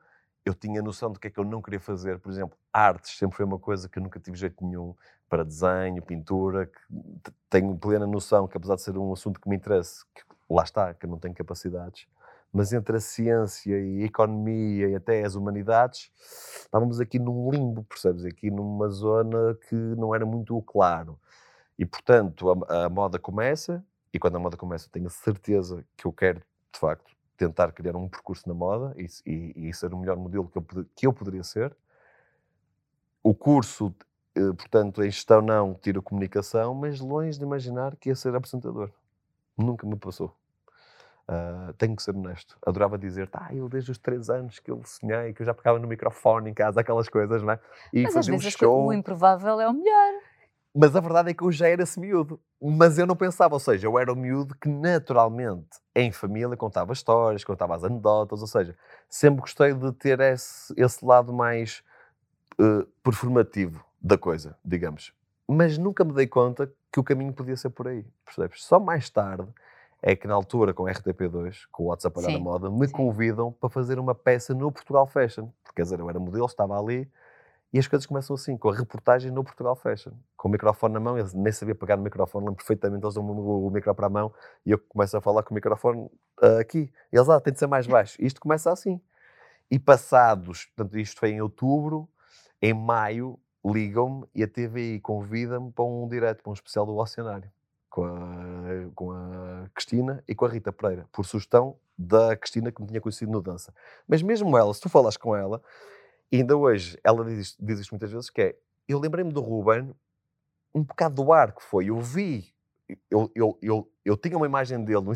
eu 0.43 0.53
tinha 0.53 0.81
noção 0.81 1.11
do 1.11 1.19
que 1.19 1.27
é 1.27 1.29
que 1.29 1.39
eu 1.39 1.43
não 1.43 1.61
queria 1.61 1.79
fazer. 1.79 2.17
Por 2.19 2.31
exemplo, 2.31 2.57
artes 2.73 3.17
sempre 3.17 3.37
foi 3.37 3.45
uma 3.45 3.59
coisa 3.59 3.87
que 3.87 3.99
eu 3.99 4.03
nunca 4.03 4.19
tive 4.19 4.37
jeito 4.37 4.65
nenhum 4.65 4.95
para 5.29 5.45
desenho, 5.45 6.01
pintura. 6.01 6.69
Tenho 7.49 7.77
plena 7.77 8.07
noção 8.07 8.47
que, 8.47 8.57
apesar 8.57 8.75
de 8.75 8.81
ser 8.81 8.97
um 8.97 9.13
assunto 9.13 9.39
que 9.39 9.47
me 9.47 9.55
interessa, 9.55 10.03
que 10.15 10.23
lá 10.49 10.63
está, 10.63 10.93
que 10.93 11.05
eu 11.05 11.09
não 11.09 11.19
tenho 11.19 11.35
capacidades, 11.35 12.07
mas 12.53 12.73
entre 12.73 12.97
a 12.97 12.99
ciência 12.99 13.79
e 13.79 14.03
a 14.03 14.05
economia 14.05 14.89
e 14.89 14.95
até 14.95 15.23
as 15.23 15.35
humanidades, 15.35 16.11
estávamos 16.63 16.99
aqui 16.99 17.19
num 17.19 17.49
limbo, 17.51 17.83
percebes? 17.85 18.25
Aqui 18.25 18.51
numa 18.51 18.89
zona 18.89 19.55
que 19.69 19.75
não 19.75 20.13
era 20.15 20.25
muito 20.25 20.61
claro. 20.63 21.19
E, 21.77 21.85
portanto, 21.85 22.51
a, 22.69 22.85
a 22.85 22.89
moda 22.89 23.19
começa, 23.19 23.83
e 24.13 24.19
quando 24.19 24.37
a 24.37 24.39
moda 24.39 24.57
começa, 24.57 24.89
tenho 24.91 25.07
a 25.07 25.09
certeza 25.09 25.83
que 25.97 26.05
eu 26.05 26.13
quero, 26.13 26.41
de 26.73 26.79
facto, 26.79 27.11
tentar 27.37 27.71
criar 27.71 27.95
um 27.95 28.07
percurso 28.09 28.47
na 28.47 28.53
moda 28.53 28.93
e, 28.97 29.07
e- 29.25 29.69
e 29.69 29.73
ser 29.73 29.93
o 29.93 29.97
melhor 29.97 30.17
modelo 30.17 30.47
que 30.49 30.57
eu, 30.57 30.85
que 30.95 31.07
eu 31.07 31.13
poderia 31.13 31.43
ser. 31.43 31.75
O 33.23 33.33
curso, 33.33 33.93
eh, 34.35 34.53
portanto, 34.53 35.03
em 35.03 35.09
gestão 35.09 35.41
não, 35.41 35.73
tiro 35.73 36.01
comunicação, 36.03 36.73
mas 36.75 36.99
longe 36.99 37.37
de 37.37 37.43
imaginar 37.43 37.95
que 37.95 38.09
ia 38.09 38.15
ser 38.15 38.35
apresentador. 38.35 38.91
Nunca 39.57 39.87
me 39.87 39.97
passou. 39.97 40.35
Ah, 41.33 41.73
tenho 41.77 41.95
que 41.95 42.03
ser 42.03 42.13
honesto. 42.13 42.57
Adorava 42.65 42.97
dizer, 42.97 43.29
ah, 43.31 43.55
eu 43.55 43.69
desde 43.69 43.89
os 43.89 43.97
três 43.97 44.29
anos 44.29 44.59
que 44.59 44.69
eu 44.69 44.81
sonhei, 44.83 45.31
que 45.31 45.41
eu 45.41 45.45
já 45.45 45.53
pegava 45.53 45.79
no 45.79 45.87
microfone 45.87 46.49
em 46.49 46.53
casa, 46.53 46.81
aquelas 46.81 47.07
coisas, 47.07 47.41
não 47.41 47.53
é? 47.53 47.59
E 47.93 48.03
Mas 48.03 48.09
às 48.09 48.15
fazia 48.15 48.33
um 48.33 48.37
vezes 48.37 48.53
coi- 48.57 48.67
show. 48.67 48.87
o 48.87 48.91
improvável 48.93 49.61
é 49.61 49.65
o 49.69 49.71
melhor. 49.73 50.13
Mas 50.75 50.93
a 50.93 50.99
verdade 50.99 51.31
é 51.31 51.33
que 51.33 51.41
eu 51.41 51.49
já 51.49 51.69
era 51.69 51.83
esse 51.83 51.97
miúdo. 51.97 52.37
Mas 52.61 52.97
eu 52.97 53.07
não 53.07 53.15
pensava, 53.15 53.53
ou 53.55 53.61
seja, 53.61 53.87
eu 53.87 53.97
era 53.97 54.11
o 54.11 54.15
miúdo 54.15 54.53
que 54.59 54.67
naturalmente, 54.67 55.69
em 55.95 56.11
família, 56.11 56.57
contava 56.57 56.91
histórias, 56.91 57.45
contava 57.45 57.75
as 57.75 57.83
anedotas, 57.85 58.41
ou 58.41 58.47
seja, 58.47 58.77
sempre 59.09 59.39
gostei 59.39 59.73
de 59.73 59.89
ter 59.93 60.19
esse, 60.19 60.73
esse 60.75 61.05
lado 61.05 61.31
mais 61.31 61.81
eh, 62.59 62.85
performativo 63.01 63.85
da 64.01 64.17
coisa, 64.17 64.57
digamos. 64.65 65.13
Mas 65.47 65.77
nunca 65.77 66.03
me 66.03 66.11
dei 66.13 66.27
conta 66.27 66.69
que 66.91 66.99
o 66.99 67.03
caminho 67.05 67.31
podia 67.31 67.55
ser 67.55 67.69
por 67.69 67.87
aí, 67.87 68.05
percebes? 68.25 68.65
Só 68.65 68.81
mais 68.81 69.09
tarde 69.09 69.47
é 70.01 70.15
que 70.15 70.27
na 70.27 70.33
altura, 70.33 70.73
com 70.73 70.83
RTP2, 70.83 71.67
com 71.71 71.83
o 71.83 71.85
WhatsApp 71.87 72.19
a 72.19 72.23
dar 72.23 72.39
moda, 72.39 72.69
me 72.69 72.87
sim. 72.87 72.93
convidam 72.93 73.51
para 73.51 73.69
fazer 73.69 73.99
uma 73.99 74.15
peça 74.15 74.53
no 74.53 74.71
Portugal 74.71 75.05
Fashion. 75.05 75.49
Porque, 75.63 75.75
quer 75.75 75.83
dizer, 75.83 75.99
eu 75.99 76.09
era 76.09 76.19
modelo, 76.19 76.45
estava 76.45 76.79
ali, 76.79 77.09
e 77.73 77.79
as 77.79 77.87
coisas 77.87 78.05
começam 78.05 78.33
assim, 78.35 78.57
com 78.57 78.69
a 78.69 78.75
reportagem 78.75 79.31
no 79.31 79.43
Portugal 79.43 79.75
Fashion. 79.75 80.11
Com 80.35 80.49
o 80.49 80.51
microfone 80.51 80.93
na 80.93 80.99
mão, 80.99 81.17
eles 81.17 81.33
nem 81.33 81.53
sabia 81.53 81.73
pegar 81.73 81.95
no 81.95 82.03
microfone, 82.03 82.45
lembro 82.45 82.57
perfeitamente, 82.57 83.05
eles 83.05 83.15
dão 83.15 83.23
o, 83.23 83.69
micro 83.69 83.95
para 83.95 84.07
a 84.07 84.09
mão, 84.09 84.33
e 84.65 84.71
eu 84.71 84.77
começo 84.77 85.15
a 85.15 85.21
falar 85.21 85.43
com 85.43 85.53
o 85.53 85.55
microfone 85.55 86.09
ah, 86.41 86.59
aqui. 86.59 86.91
Eles, 87.11 87.29
ah, 87.29 87.39
tem 87.39 87.53
de 87.53 87.59
ser 87.59 87.67
mais 87.67 87.87
baixo. 87.87 88.17
Isto 88.19 88.41
começa 88.41 88.71
assim. 88.71 88.99
E 89.69 89.79
passados, 89.79 90.65
portanto, 90.65 90.99
isto 90.99 91.17
foi 91.17 91.29
em 91.29 91.41
outubro, 91.41 92.09
em 92.61 92.73
maio, 92.73 93.39
ligam-me 93.63 94.25
e 94.35 94.43
a 94.43 94.47
TVI 94.47 94.99
convida-me 94.99 95.71
para 95.71 95.85
um 95.85 96.07
direto, 96.09 96.43
para 96.43 96.49
um 96.49 96.53
especial 96.53 96.85
do 96.85 96.97
Oceanário, 96.97 97.49
com 97.89 98.03
a, 98.03 98.91
com 98.93 99.11
a 99.11 99.30
Cristina 99.81 100.23
e 100.27 100.35
com 100.35 100.45
a 100.45 100.49
Rita 100.49 100.71
Pereira, 100.71 101.07
por 101.11 101.25
sugestão 101.25 101.75
da 101.97 102.35
Cristina 102.37 102.71
que 102.71 102.79
me 102.81 102.87
tinha 102.87 103.01
conhecido 103.01 103.31
no 103.31 103.41
Dança. 103.41 103.73
Mas 104.07 104.21
mesmo 104.21 104.55
ela, 104.57 104.71
se 104.73 104.79
tu 104.81 104.89
falas 104.89 105.17
com 105.17 105.35
ela, 105.35 105.61
ainda 106.31 106.55
hoje, 106.55 106.99
ela 107.03 107.25
diz, 107.25 107.39
isto- 107.39 107.65
diz 107.65 107.79
isto 107.79 107.91
muitas 107.91 108.11
vezes, 108.11 108.29
que 108.29 108.41
é, 108.41 108.55
eu 108.87 108.99
lembrei-me 108.99 109.31
do 109.31 109.41
Ruben 109.41 109.91
um 110.73 110.83
bocado 110.83 111.15
do 111.23 111.33
ar 111.33 111.51
que 111.53 111.63
foi. 111.63 111.87
Eu 111.87 111.99
vi, 111.99 112.53
eu, 113.09 113.31
eu, 113.35 113.57
eu, 113.61 113.91
eu 114.05 114.15
tinha 114.17 114.37
uma 114.37 114.45
imagem 114.45 114.83
dele 114.83 115.01
no 115.01 115.13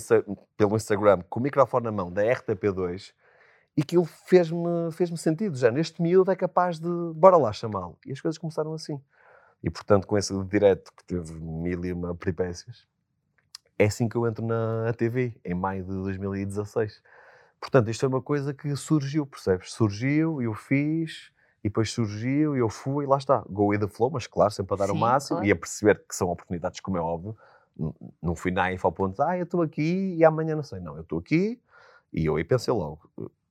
pelo 0.57 0.75
Instagram 0.75 1.21
com 1.29 1.39
o 1.39 1.43
microfone 1.43 1.85
na 1.85 1.91
mão 1.91 2.11
da 2.11 2.23
RTP2 2.23 3.13
e 3.77 3.81
aquilo 3.81 4.05
fez-me 4.05 4.91
fez 4.91 5.09
sentido. 5.21 5.55
Já 5.57 5.69
neste 5.71 6.01
miúdo 6.01 6.31
é 6.31 6.35
capaz 6.35 6.79
de, 6.79 6.89
bora 7.13 7.37
lá 7.37 7.53
chamá-lo. 7.53 7.97
E 8.05 8.11
as 8.11 8.19
coisas 8.19 8.37
começaram 8.37 8.73
assim. 8.73 8.99
E 9.63 9.69
portanto, 9.69 10.07
com 10.07 10.17
esse 10.17 10.33
direto 10.45 10.91
que 10.95 11.03
teve 11.05 11.33
mil 11.33 11.83
e 11.85 11.93
uma 11.93 12.15
peripécias, 12.15 12.87
é 13.77 13.85
assim 13.85 14.07
que 14.07 14.15
eu 14.15 14.27
entro 14.27 14.45
na 14.45 14.91
TV, 14.93 15.35
em 15.43 15.53
maio 15.53 15.83
de 15.83 15.91
2016. 15.91 17.01
Portanto, 17.59 17.89
isto 17.89 18.05
é 18.05 18.09
uma 18.09 18.21
coisa 18.21 18.53
que 18.53 18.75
surgiu, 18.75 19.25
percebes? 19.25 19.73
Surgiu, 19.73 20.41
eu 20.41 20.53
fiz, 20.53 21.31
e 21.63 21.67
depois 21.67 21.91
surgiu, 21.91 22.55
eu 22.55 22.69
fui, 22.69 23.05
e 23.05 23.07
lá 23.07 23.17
está. 23.17 23.43
Go 23.49 23.67
with 23.67 23.79
the 23.79 23.87
flow, 23.87 24.11
mas 24.11 24.27
claro, 24.27 24.51
sempre 24.51 24.75
a 24.75 24.77
dar 24.77 24.89
o 24.91 24.93
Sim, 24.93 24.99
máximo 24.99 25.37
claro. 25.37 25.47
e 25.47 25.51
a 25.51 25.55
perceber 25.55 26.03
que 26.07 26.15
são 26.15 26.29
oportunidades, 26.29 26.79
como 26.79 26.97
é 26.97 27.01
óbvio. 27.01 27.35
Não 28.21 28.35
fui 28.35 28.51
na 28.51 28.71
info 28.71 28.87
ao 28.87 28.93
ponto 28.93 29.15
de, 29.15 29.21
ah, 29.23 29.37
eu 29.37 29.43
estou 29.43 29.61
aqui 29.61 30.15
e 30.15 30.23
amanhã 30.23 30.55
não 30.55 30.63
sei. 30.63 30.79
Não, 30.79 30.95
eu 30.95 31.01
estou 31.01 31.19
aqui 31.19 31.59
e 32.13 32.25
eu 32.25 32.35
aí 32.35 32.43
pensei 32.43 32.73
logo, 32.73 33.09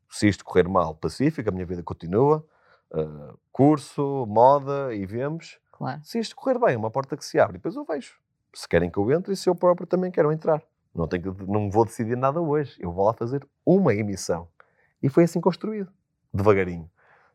se 0.08 0.28
isto 0.28 0.44
correr 0.44 0.68
mal, 0.68 0.94
pacífico, 0.94 1.48
a 1.48 1.52
minha 1.52 1.66
vida 1.66 1.82
continua, 1.82 2.46
ah, 2.92 3.34
curso, 3.50 4.24
moda 4.26 4.94
e 4.94 5.04
vemos. 5.04 5.58
Claro. 5.72 6.00
Se 6.04 6.18
isto 6.20 6.37
correr 6.37 6.58
bem, 6.58 6.74
é 6.74 6.78
uma 6.78 6.90
porta 6.90 7.16
que 7.16 7.24
se 7.24 7.38
abre, 7.38 7.56
e 7.56 7.58
depois 7.58 7.74
eu 7.74 7.84
vejo. 7.84 8.14
Se 8.54 8.68
querem 8.68 8.90
que 8.90 8.98
eu 8.98 9.10
entre 9.10 9.32
e 9.32 9.36
se 9.36 9.48
eu 9.48 9.54
próprio 9.54 9.86
também 9.86 10.10
quero 10.10 10.32
entrar. 10.32 10.62
Não, 10.94 11.08
tenho 11.08 11.34
que, 11.34 11.44
não 11.44 11.68
vou 11.68 11.84
decidir 11.84 12.16
nada 12.16 12.40
hoje. 12.40 12.76
Eu 12.78 12.92
vou 12.92 13.04
lá 13.04 13.12
fazer 13.12 13.46
uma 13.66 13.92
emissão. 13.94 14.48
E 15.02 15.08
foi 15.08 15.24
assim 15.24 15.40
construído, 15.40 15.92
devagarinho. 16.32 16.88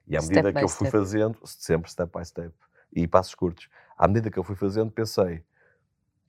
E 0.08 0.15
à 0.15 0.21
Step 0.21 0.36
medida 0.36 0.53
que 0.53 0.63
eu 0.63 0.69
fui 0.69 0.88
step. 0.88 0.91
fazendo, 0.91 1.38
sempre 1.45 1.91
step 1.91 2.17
by 2.17 2.25
step, 2.25 2.55
e 2.91 3.08
passos 3.08 3.36
curtos, 3.36 3.69
à 3.97 4.08
medida 4.08 4.32
que 4.32 4.39
eu 4.39 4.43
fui 4.43 4.55
fazendo, 4.55 4.89
pensei: 4.89 5.43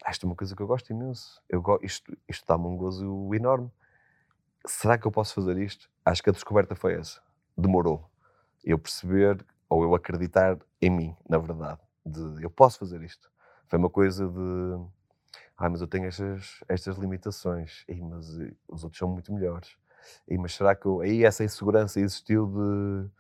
"Ah, 0.05 0.11
isto 0.11 0.27
é 0.27 0.29
uma 0.29 0.37
coisa 0.37 0.55
que 0.55 0.61
eu 0.63 0.67
gosto 0.67 0.91
imenso. 0.91 1.41
Eu 1.49 1.63
go 1.63 1.79
isto 1.83 2.15
isto 2.29 2.45
dá-me 2.47 2.67
um 2.67 2.77
gozo 2.77 3.35
enorme. 3.35 3.71
Será 4.67 4.99
que 4.99 5.07
eu 5.07 5.11
posso 5.13 5.35
fazer 5.35 5.57
isto? 5.57 5.89
Acho 6.05 6.23
que 6.23 6.29
a 6.29 6.33
descoberta 6.33 6.75
foi 6.75 6.95
essa. 6.95 7.23
Demorou. 7.57 8.11
Eu 8.63 8.79
perceber, 8.79 9.43
ou 9.69 9.83
eu 9.83 9.95
acreditar 9.95 10.59
em 10.83 10.91
mim, 10.91 11.17
na 11.27 11.39
verdade, 11.39 11.81
de 12.05 12.43
eu 12.43 12.51
posso 12.51 12.79
fazer 12.79 13.01
isto. 13.03 13.31
Foi 13.71 13.79
uma 13.79 13.91
coisa 13.91 14.29
de, 14.29 14.85
ah, 15.57 15.71
mas 15.71 15.81
eu 15.81 15.87
tenho 15.89 16.07
estas, 16.07 16.61
estas 16.69 16.97
limitações, 16.99 17.85
Ei, 17.89 18.01
mas 18.03 18.39
eh, 18.41 18.53
os 18.69 18.85
outros 18.85 18.99
são 18.99 19.09
muito 19.09 19.33
melhores. 19.33 19.77
Ei, 20.29 20.39
mas 20.39 20.55
será 20.55 20.75
que 20.75 20.87
eu... 20.87 21.01
Aí 21.01 21.25
essa 21.25 21.45
insegurança 21.45 22.01
existiu 22.01 22.47
de, 22.47 23.11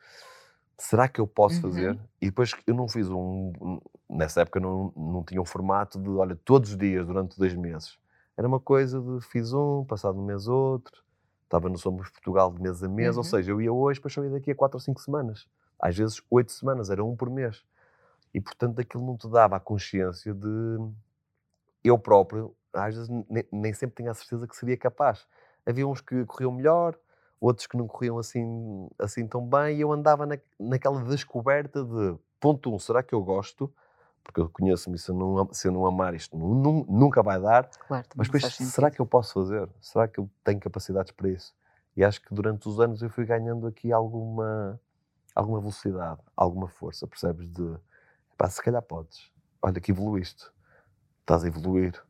será 0.78 1.08
que 1.08 1.20
eu 1.20 1.26
posso 1.26 1.56
Uhum. 1.56 1.62
fazer? 1.62 1.98
E 2.20 2.26
depois 2.26 2.52
eu 2.66 2.74
não 2.74 2.88
fiz 2.88 3.08
um, 3.10 3.52
nessa 4.08 4.42
época 4.42 4.60
não, 4.60 4.92
não 4.96 5.24
tinha 5.24 5.40
um 5.40 5.44
formato 5.44 6.00
de, 6.00 6.08
olha, 6.10 6.36
todos 6.44 6.70
os 6.70 6.76
dias, 6.78 7.06
durante 7.06 7.38
dois 7.38 7.54
meses. 7.54 7.98
Era 8.36 8.48
uma 8.48 8.60
coisa 8.60 9.00
de, 9.00 9.20
fiz 9.26 9.52
um, 9.52 9.84
passado 9.84 10.18
um 10.18 10.24
mês 10.24 10.48
outro, 10.48 11.02
estava 11.44 11.68
no 11.68 11.78
Somos 11.78 12.08
Portugal 12.10 12.52
de 12.52 12.60
mês 12.62 12.82
a 12.82 12.88
mês, 12.88 13.16
ou 13.16 13.22
Uhum. 13.22 13.30
seja, 13.30 13.50
eu 13.52 13.60
ia 13.60 13.72
hoje, 13.72 13.98
depois 14.00 14.14
só 14.14 14.24
ia 14.24 14.30
daqui 14.30 14.50
a 14.50 14.54
quatro 14.54 14.76
ou 14.76 14.80
cinco 14.80 15.00
semanas. 15.00 15.46
Às 15.78 15.96
vezes 15.96 16.22
oito 16.30 16.52
semanas, 16.52 16.90
era 16.90 17.04
um 17.04 17.16
por 17.16 17.28
mês. 17.30 17.62
E 18.32 18.40
portanto 18.40 18.80
aquilo 18.80 19.04
não 19.04 19.16
te 19.16 19.28
dava 19.28 19.56
a 19.56 19.60
consciência 19.60 20.32
de 20.34 20.48
eu 21.82 21.98
próprio, 21.98 22.54
às 22.72 22.94
vezes 22.94 23.08
ne- 23.28 23.46
nem 23.50 23.72
sempre 23.72 23.96
tinha 23.96 24.10
a 24.10 24.14
certeza 24.14 24.46
que 24.46 24.56
seria 24.56 24.76
capaz. 24.76 25.26
Havia 25.66 25.86
uns 25.86 26.00
que 26.00 26.24
corriam 26.26 26.52
melhor, 26.52 26.96
outros 27.40 27.66
que 27.66 27.76
não 27.76 27.86
corriam 27.86 28.18
assim, 28.18 28.88
assim 28.98 29.26
tão 29.26 29.46
bem, 29.46 29.76
e 29.78 29.80
eu 29.80 29.92
andava 29.92 30.26
na, 30.26 30.38
naquela 30.58 31.02
descoberta 31.04 31.82
de 31.84 32.16
ponto 32.38 32.72
um, 32.74 32.78
será 32.78 33.02
que 33.02 33.14
eu 33.14 33.22
gosto? 33.22 33.72
Porque 34.22 34.40
eu 34.40 34.48
conheço-me, 34.50 34.98
se 34.98 35.10
eu 35.10 35.14
não, 35.14 35.52
se 35.52 35.66
eu 35.68 35.72
não 35.72 35.86
amar 35.86 36.14
isto, 36.14 36.36
nu- 36.36 36.54
nu- 36.54 36.86
nunca 36.88 37.22
vai 37.22 37.40
dar. 37.40 37.68
Claro, 37.88 38.06
Mas 38.14 38.26
depois, 38.28 38.44
será 38.44 38.50
sentido. 38.50 38.94
que 38.96 39.00
eu 39.00 39.06
posso 39.06 39.32
fazer? 39.34 39.68
Será 39.80 40.06
que 40.06 40.20
eu 40.20 40.28
tenho 40.44 40.60
capacidades 40.60 41.12
para 41.12 41.28
isso? 41.30 41.54
E 41.96 42.04
acho 42.04 42.20
que 42.20 42.32
durante 42.34 42.68
os 42.68 42.78
anos 42.78 43.02
eu 43.02 43.08
fui 43.10 43.24
ganhando 43.24 43.66
aqui 43.66 43.90
alguma, 43.92 44.78
alguma 45.34 45.58
velocidade, 45.60 46.20
alguma 46.36 46.68
força, 46.68 47.06
percebes? 47.06 47.48
De, 47.48 47.76
pá, 48.40 48.48
se 48.48 48.62
calhar 48.62 48.80
podes. 48.80 49.30
Olha 49.60 49.78
que 49.78 49.92
evoluíste. 49.92 50.50
Estás 51.20 51.44
a 51.44 51.46
evoluir. 51.46 52.02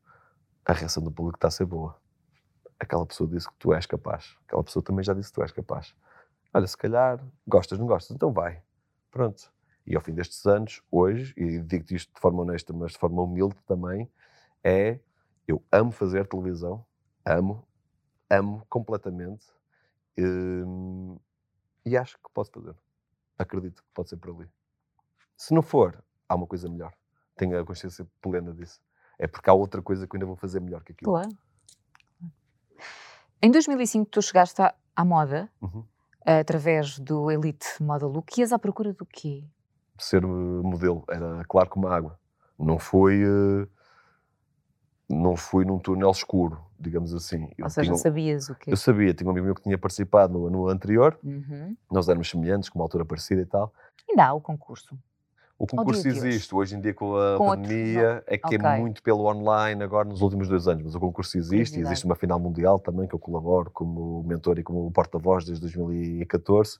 A 0.64 0.73
reação 0.73 1.03
do 1.03 1.11
público 1.11 1.37
está 1.37 1.49
a 1.49 1.51
ser 1.51 1.64
boa. 1.64 2.01
Aquela 2.79 3.05
pessoa 3.05 3.29
disse 3.29 3.49
que 3.49 3.57
tu 3.57 3.75
és 3.75 3.85
capaz. 3.85 4.38
Aquela 4.47 4.62
pessoa 4.62 4.81
também 4.81 5.03
já 5.05 5.12
disse 5.12 5.31
que 5.31 5.35
tu 5.35 5.43
és 5.43 5.51
capaz. 5.51 5.93
Olha, 6.55 6.69
se 6.69 6.77
calhar 6.77 7.21
gostas, 7.45 7.81
não 7.81 7.87
gostas, 7.87 8.14
então 8.14 8.33
vai. 8.33 8.62
Pronto. 9.11 9.53
E 9.85 9.97
ao 9.97 10.01
fim 10.01 10.14
destes 10.14 10.47
anos, 10.47 10.81
hoje, 10.88 11.35
e 11.37 11.59
digo-te 11.59 11.97
isto 11.97 12.14
de 12.14 12.21
forma 12.21 12.43
honesta, 12.43 12.73
mas 12.73 12.93
de 12.93 12.99
forma 12.99 13.23
humilde 13.23 13.57
também, 13.66 14.09
é 14.62 15.01
eu 15.49 15.61
amo 15.73 15.90
fazer 15.90 16.29
televisão, 16.29 16.87
amo, 17.27 17.66
amo 18.31 18.64
completamente, 18.69 19.47
hum, 20.16 21.19
e 21.85 21.97
acho 21.97 22.16
que 22.19 22.31
posso 22.33 22.53
fazer. 22.53 22.77
Acredito 23.37 23.83
que 23.83 23.88
pode 23.93 24.11
ser 24.11 24.16
por 24.16 24.37
ali. 24.37 24.49
Se 25.37 25.53
não 25.53 25.62
for, 25.62 26.01
há 26.31 26.35
uma 26.37 26.47
coisa 26.47 26.69
melhor. 26.69 26.93
Tenho 27.37 27.59
a 27.59 27.64
consciência 27.66 28.07
plena 28.23 28.53
disso. 28.53 28.81
É 29.19 29.27
porque 29.27 29.51
há 29.51 29.53
outra 29.53 29.83
coisa 29.83 30.07
que 30.07 30.14
eu 30.14 30.19
ainda 30.19 30.27
vou 30.27 30.37
fazer 30.37 30.61
melhor 30.61 30.83
que 30.85 30.93
aquilo. 30.93 31.11
Claro. 31.12 31.29
Em 33.43 33.51
2005 33.51 34.09
tu 34.11 34.23
chegaste 34.23 34.62
à, 34.62 34.75
à 34.95 35.05
moda 35.05 35.51
Uhum. 35.61 35.85
através 36.25 36.99
do 36.99 37.31
Elite 37.31 37.66
Moda 37.83 38.07
Look. 38.07 38.38
Ias 38.38 38.53
à 38.53 38.59
procura 38.59 38.93
do 38.93 39.05
quê? 39.05 39.43
Ser 39.99 40.23
eh, 40.23 40.27
modelo 40.27 41.05
era 41.11 41.45
claro 41.49 41.69
como 41.69 41.88
a 41.88 41.97
água. 41.97 42.19
Não 42.59 42.79
foi, 42.79 43.23
eh, 43.23 43.66
não 45.09 45.35
fui 45.37 45.64
num 45.64 45.79
túnel 45.79 46.11
escuro, 46.11 46.64
digamos 46.79 47.12
assim. 47.14 47.51
Eu, 47.59 47.64
Ou 47.64 47.71
seja, 47.71 47.90
tinha 47.90 47.97
sabias 47.99 48.49
o 48.51 48.55
quê? 48.55 48.71
eu 48.73 48.77
sabia, 48.77 49.12
tinha 49.12 49.27
um 49.27 49.31
amigo 49.31 49.47
meu 49.47 49.55
que 49.55 49.62
tinha 49.62 49.77
participado 49.79 50.33
no, 50.35 50.49
no 50.51 50.69
anterior, 50.69 51.19
Uhum. 51.25 51.77
nós 51.90 52.09
éramos 52.09 52.29
semelhantes, 52.31 52.69
com 52.69 52.79
uma 52.79 52.85
altura 52.85 53.05
parecida 53.05 53.40
e 53.43 53.47
tal. 53.47 53.73
Ainda 54.09 54.27
há 54.27 54.33
o 54.35 54.40
concurso. 54.40 54.97
O 55.61 55.66
concurso 55.66 56.09
existe, 56.09 56.55
hoje 56.55 56.75
em 56.75 56.81
dia 56.81 56.94
com 56.94 57.14
a 57.18 57.37
Com 57.37 57.44
outro- 57.49 57.61
pandemia, 57.64 58.25
é 58.27 58.38
que 58.38 58.46
Ok. 58.46 58.59
é 58.59 58.79
muito 58.81 59.03
pelo 59.03 59.27
online 59.27 59.83
agora 59.85 60.09
nos 60.09 60.23
últimos 60.23 60.49
dois 60.49 60.66
anos, 60.66 60.83
mas 60.85 60.94
o 60.94 60.99
concurso 61.01 61.37
existe, 61.37 61.79
e 61.79 61.83
existe 61.83 62.07
uma 62.07 62.14
final 62.14 62.40
mundial 62.40 62.79
também 62.79 63.07
que 63.07 63.14
eu 63.14 63.18
colaboro 63.18 63.70
como 63.70 64.23
mentor 64.23 64.59
e 64.59 64.62
como 64.62 64.90
porta-voz 64.90 65.44
desde 65.44 65.61
2014. 65.61 66.79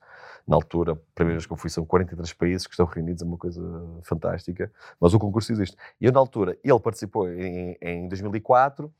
Na 0.49 0.57
altura, 0.57 0.93
a 0.93 0.97
primeira 1.15 1.37
vez 1.37 1.45
que 1.45 1.53
eu 1.53 1.59
fui, 1.59 1.69
são 1.69 1.85
43 1.85 2.33
países 2.33 2.67
que 2.67 2.73
estão 2.73 2.87
reunidos, 2.87 3.21
é 3.23 3.27
uma 3.27 3.37
coisa 3.37 3.61
fantástica, 4.03 4.73
mas 4.99 5.13
o 5.13 5.19
concurso 5.19 5.53
existe. 5.53 5.77
E 6.01 6.07
eu, 6.07 6.13
na 6.13 6.19
altura, 6.19 6.57
ele 6.65 6.81
participou 6.81 7.29
em, 7.31 7.77
em 7.83 8.09
2004 8.09 8.91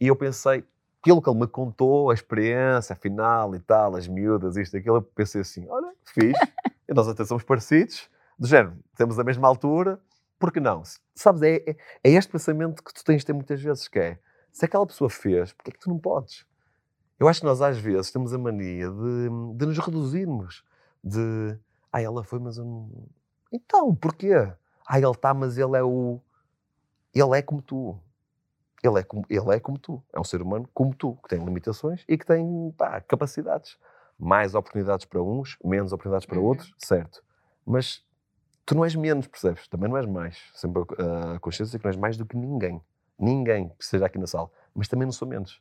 e 0.00 0.06
eu 0.06 0.16
pensei, 0.16 0.64
pelo 1.04 1.20
que 1.20 1.28
ele 1.28 1.38
me 1.40 1.46
contou, 1.46 2.10
a 2.10 2.14
experiência, 2.14 2.94
a 2.94 2.96
final 2.96 3.54
e 3.54 3.60
tal, 3.60 3.96
as 3.96 4.08
miúdas, 4.08 4.56
isto, 4.56 4.78
aquilo, 4.78 4.96
eu 4.96 5.02
pensei 5.02 5.42
assim, 5.42 5.66
olha, 5.68 5.92
fiz, 6.06 6.32
e 6.88 6.94
nós 6.94 7.06
até 7.06 7.22
somos 7.26 7.44
parecidos, 7.44 8.08
do 8.40 8.46
género, 8.48 8.76
temos 8.96 9.18
a 9.18 9.24
mesma 9.24 9.46
altura, 9.46 10.00
por 10.38 10.50
que 10.50 10.58
não? 10.58 10.82
Sabes, 11.14 11.42
é, 11.42 11.56
é, 11.56 11.76
é 12.02 12.10
este 12.10 12.32
pensamento 12.32 12.82
que 12.82 12.94
tu 12.94 13.04
tens 13.04 13.18
de 13.18 13.26
ter 13.26 13.34
muitas 13.34 13.60
vezes, 13.62 13.86
que 13.86 13.98
é, 13.98 14.18
se 14.50 14.64
aquela 14.64 14.86
pessoa 14.86 15.10
fez, 15.10 15.52
porque 15.52 15.70
é 15.70 15.72
que 15.74 15.78
tu 15.78 15.90
não 15.90 15.98
podes? 15.98 16.46
Eu 17.18 17.28
acho 17.28 17.40
que 17.40 17.46
nós 17.46 17.60
às 17.60 17.76
vezes 17.78 18.10
temos 18.10 18.32
a 18.32 18.38
mania 18.38 18.88
de, 18.90 19.28
de 19.56 19.66
nos 19.66 19.78
reduzirmos, 19.78 20.64
de, 21.04 21.58
ah, 21.92 22.00
ela 22.00 22.24
foi, 22.24 22.38
mas 22.38 22.56
eu 22.56 22.64
não... 22.64 22.90
Então, 23.52 23.94
porquê? 23.94 24.32
Ah, 24.88 24.98
ele 24.98 25.10
está, 25.10 25.34
mas 25.34 25.58
ele 25.58 25.76
é 25.76 25.82
o... 25.82 26.18
Ele 27.14 27.36
é 27.38 27.42
como 27.42 27.60
tu. 27.60 28.00
Ele 28.82 29.00
é 29.00 29.02
como, 29.02 29.24
ele 29.28 29.54
é 29.54 29.60
como 29.60 29.78
tu. 29.78 30.02
É 30.14 30.18
um 30.18 30.24
ser 30.24 30.40
humano 30.40 30.66
como 30.72 30.94
tu, 30.94 31.16
que 31.16 31.28
tem 31.28 31.44
limitações 31.44 32.04
e 32.08 32.16
que 32.16 32.24
tem 32.24 32.72
pá, 32.78 33.00
capacidades. 33.02 33.76
Mais 34.18 34.54
oportunidades 34.54 35.04
para 35.04 35.20
uns, 35.22 35.58
menos 35.62 35.92
oportunidades 35.92 36.26
para 36.26 36.38
Uhum. 36.38 36.46
outros, 36.46 36.72
certo. 36.78 37.22
Mas 37.66 38.02
tu 38.70 38.76
não 38.76 38.84
és 38.84 38.94
menos, 38.94 39.26
percebes? 39.26 39.66
Também 39.66 39.90
não 39.90 39.96
és 39.96 40.06
mais. 40.06 40.38
Sempre 40.54 40.82
a, 41.34 41.40
consciência 41.40 41.76
que 41.76 41.84
não 41.84 41.90
és 41.90 41.96
mais 41.96 42.16
do 42.16 42.24
que 42.24 42.36
ninguém. 42.36 42.80
Ninguém 43.18 43.68
que 43.70 43.82
esteja 43.82 44.06
aqui 44.06 44.16
na 44.16 44.28
sala. 44.28 44.48
Mas 44.72 44.86
também 44.86 45.06
não 45.06 45.12
sou 45.12 45.26
menos. 45.26 45.60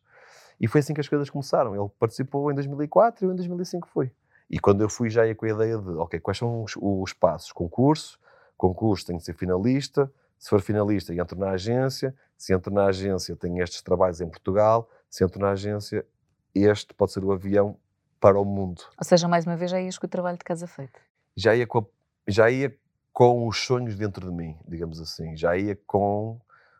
E 0.61 0.67
foi 0.67 0.79
assim 0.81 0.93
que 0.93 1.01
as 1.01 1.07
coisas 1.09 1.27
começaram. 1.27 1.73
Ele 1.75 1.89
participou 1.97 2.51
em 2.51 2.53
2004 2.53 3.25
e 3.25 3.27
eu 3.27 3.31
em 3.31 3.35
2005 3.35 3.87
fui. 3.87 4.11
E 4.47 4.59
quando 4.59 4.81
eu 4.81 4.89
fui 4.89 5.09
já 5.09 5.25
ia 5.25 5.33
com 5.33 5.45
a 5.45 5.49
ideia 5.49 5.77
de, 5.79 5.89
ok, 5.89 6.19
quais 6.19 6.37
são 6.37 6.63
os, 6.63 6.73
os 6.79 7.11
passos? 7.13 7.51
Concurso, 7.51 8.19
concurso 8.55 9.07
tem 9.07 9.17
que 9.17 9.23
ser 9.23 9.33
finalista, 9.33 10.11
se 10.37 10.47
for 10.49 10.61
finalista 10.61 11.11
entro 11.13 11.37
na 11.39 11.49
agência, 11.49 12.13
se 12.37 12.53
entro 12.53 12.71
na 12.71 12.85
agência 12.85 13.35
tenho 13.35 13.59
estes 13.63 13.81
trabalhos 13.81 14.21
em 14.21 14.29
Portugal, 14.29 14.87
se 15.09 15.23
entro 15.23 15.39
na 15.39 15.49
agência, 15.49 16.05
este 16.53 16.93
pode 16.93 17.11
ser 17.11 17.23
o 17.23 17.31
avião 17.31 17.75
para 18.19 18.39
o 18.39 18.45
mundo. 18.45 18.83
Ou 18.99 19.03
seja, 19.03 19.27
mais 19.27 19.47
uma 19.47 19.55
vez 19.57 19.71
já 19.71 19.81
ias 19.81 19.97
com 19.97 20.05
o 20.05 20.09
trabalho 20.09 20.37
de 20.37 20.43
casa 20.43 20.67
feito. 20.67 20.99
Já 21.35 21.55
ia 21.55 21.65
com, 21.65 21.79
a- 21.79 21.85
já 22.27 22.49
ia 22.51 22.75
com 23.11 23.47
os 23.47 23.57
sonhos 23.57 23.95
dentro 23.95 24.29
de 24.29 24.35
mim, 24.35 24.57
digamos 24.67 24.99
assim. 24.99 25.35
Já 25.35 25.57
ia 25.57 25.75
com... 25.87 26.39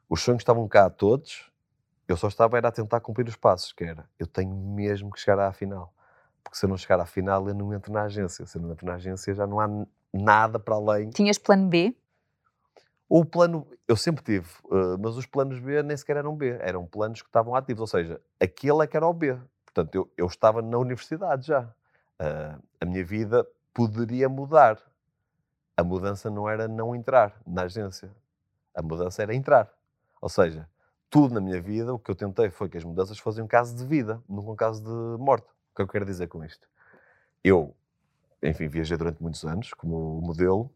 Os 0.10 0.22
sonhos 0.22 0.42
estavam 0.42 0.68
cá 0.68 0.90
todos, 0.90 1.50
eu 2.08 2.18
só 2.18 2.28
estava 2.28 2.58
era 2.58 2.70
a 2.70 2.72
tentar 2.72 3.00
cumprir 3.00 3.28
os 3.28 3.36
passos, 3.36 3.72
que 3.72 3.84
era, 3.84 4.10
eu 4.18 4.26
tenho 4.26 4.56
mesmo 4.56 5.12
que 5.12 5.20
chegar 5.20 5.40
à 5.40 5.54
final. 5.54 5.94
Porque 6.44 6.58
se 6.58 6.66
eu 6.66 6.70
não 6.70 6.78
chegar 6.78 7.00
à 7.00 7.06
final, 7.06 7.48
eu 7.48 7.54
não 7.54 7.72
entro 7.72 7.94
na 7.94 8.04
agência. 8.04 8.46
Se 8.48 8.58
eu 8.58 8.62
não 8.62 8.72
entro 8.72 8.86
na 8.88 8.96
agência, 8.96 9.36
já 9.36 9.46
não 9.46 9.60
há 9.60 9.70
nada 10.12 10.58
para 10.58 10.74
além. 10.74 11.12
Tinhas 11.12 11.38
plano 11.38 11.68
B? 11.68 11.96
O 13.08 13.24
plano, 13.24 13.68
eu 13.88 13.96
sempre 13.96 14.24
tive, 14.24 14.48
uh, 14.66 14.98
mas 15.00 15.18
os 15.18 15.26
planos 15.26 15.60
B 15.60 15.82
nem 15.82 15.98
sequer 15.98 16.18
eram 16.18 16.36
B, 16.36 16.58
eram 16.62 16.86
planos 16.86 17.22
que 17.24 17.28
estavam 17.28 17.56
ativos, 17.56 17.82
ou 17.82 17.88
seja, 17.88 18.22
aquele 18.40 18.84
é 18.84 18.88
que 18.88 18.96
era 18.96 19.08
o 19.08 19.14
B. 19.14 19.36
Portanto, 19.66 19.96
eu, 19.96 20.12
eu 20.16 20.28
estava 20.28 20.62
na 20.62 20.78
universidade 20.78 21.48
já. 21.48 21.64
Uh, 22.20 22.62
a 22.80 22.86
minha 22.86 23.04
vida 23.04 23.48
poderia 23.74 24.30
mudar. 24.30 24.80
A 25.80 25.84
mudança 25.84 26.30
não 26.30 26.50
era 26.50 26.68
não 26.68 26.94
entrar 26.94 27.34
na 27.48 27.62
agência. 27.62 28.12
A 28.76 28.82
mudança 28.82 29.24
era 29.24 29.34
entrar. 29.34 29.72
Ou 30.22 30.28
seja, 30.28 30.68
tudo 31.10 31.34
na 31.34 31.40
minha 31.40 31.62
vida, 31.62 31.94
o 31.94 31.98
que 31.98 32.12
eu 32.12 32.16
tentei 32.16 32.50
foi 32.50 32.68
que 32.68 32.78
as 32.78 32.84
mudanças 32.84 33.18
fossem 33.18 33.42
um 33.42 33.48
caso 33.48 33.74
de 33.74 33.86
vida, 33.86 34.22
nunca 34.28 34.52
um 34.52 34.56
caso 34.58 34.84
de 34.84 35.24
morte. 35.24 35.48
O 35.72 35.76
que 35.78 35.82
eu 35.82 35.88
quero 35.88 36.04
dizer 36.04 36.28
com 36.28 36.44
isto? 36.44 36.68
Eu, 37.42 37.74
enfim, 38.44 38.68
viajei 38.68 38.98
durante 38.98 39.24
muitos 39.24 39.46
anos 39.46 39.74
como 39.74 40.20
modelo. 40.20 40.70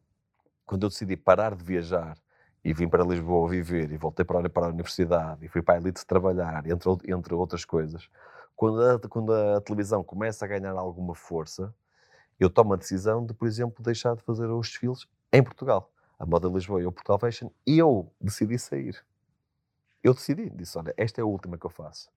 Quando 0.65 0.83
eu 0.83 0.89
decidi 0.89 1.17
parar 1.17 1.53
de 1.53 1.65
viajar 1.65 2.17
e 2.63 2.73
vim 2.73 2.87
para 2.87 3.03
Lisboa 3.03 3.49
viver 3.49 3.91
e 3.91 3.97
voltei 3.97 4.23
para, 4.23 4.49
para 4.49 4.67
a 4.67 4.69
universidade 4.69 5.45
e 5.45 5.49
fui 5.49 5.61
para 5.61 5.73
a 5.73 5.77
elite 5.79 6.05
trabalhar, 6.05 6.65
entre, 6.65 6.89
entre 7.11 7.33
outras 7.33 7.65
coisas, 7.65 8.09
quando 8.55 8.81
a, 8.81 8.99
quando 9.09 9.33
a 9.33 9.59
televisão 9.59 10.01
começa 10.01 10.45
a 10.45 10.47
ganhar 10.47 10.71
alguma 10.71 11.13
força, 11.13 11.75
eu 12.43 12.49
tomo 12.49 12.73
a 12.73 12.77
decisão 12.77 13.25
de, 13.25 13.33
por 13.33 13.47
exemplo, 13.47 13.83
deixar 13.83 14.15
de 14.15 14.23
fazer 14.23 14.47
os 14.47 14.69
desfiles 14.69 15.07
em 15.31 15.43
Portugal. 15.43 15.91
A 16.19 16.25
Moda 16.25 16.47
Lisboa 16.47 16.81
e 16.81 16.85
o 16.85 16.91
Portugal 16.91 17.19
Fashion, 17.19 17.49
e 17.65 17.77
eu 17.77 18.11
decidi 18.21 18.57
sair. 18.57 19.03
Eu 20.03 20.13
decidi, 20.13 20.49
disse, 20.49 20.77
olha, 20.77 20.93
esta 20.97 21.21
é 21.21 21.23
a 21.23 21.25
última 21.25 21.57
que 21.57 21.65
eu 21.65 21.69
faço. 21.69 22.09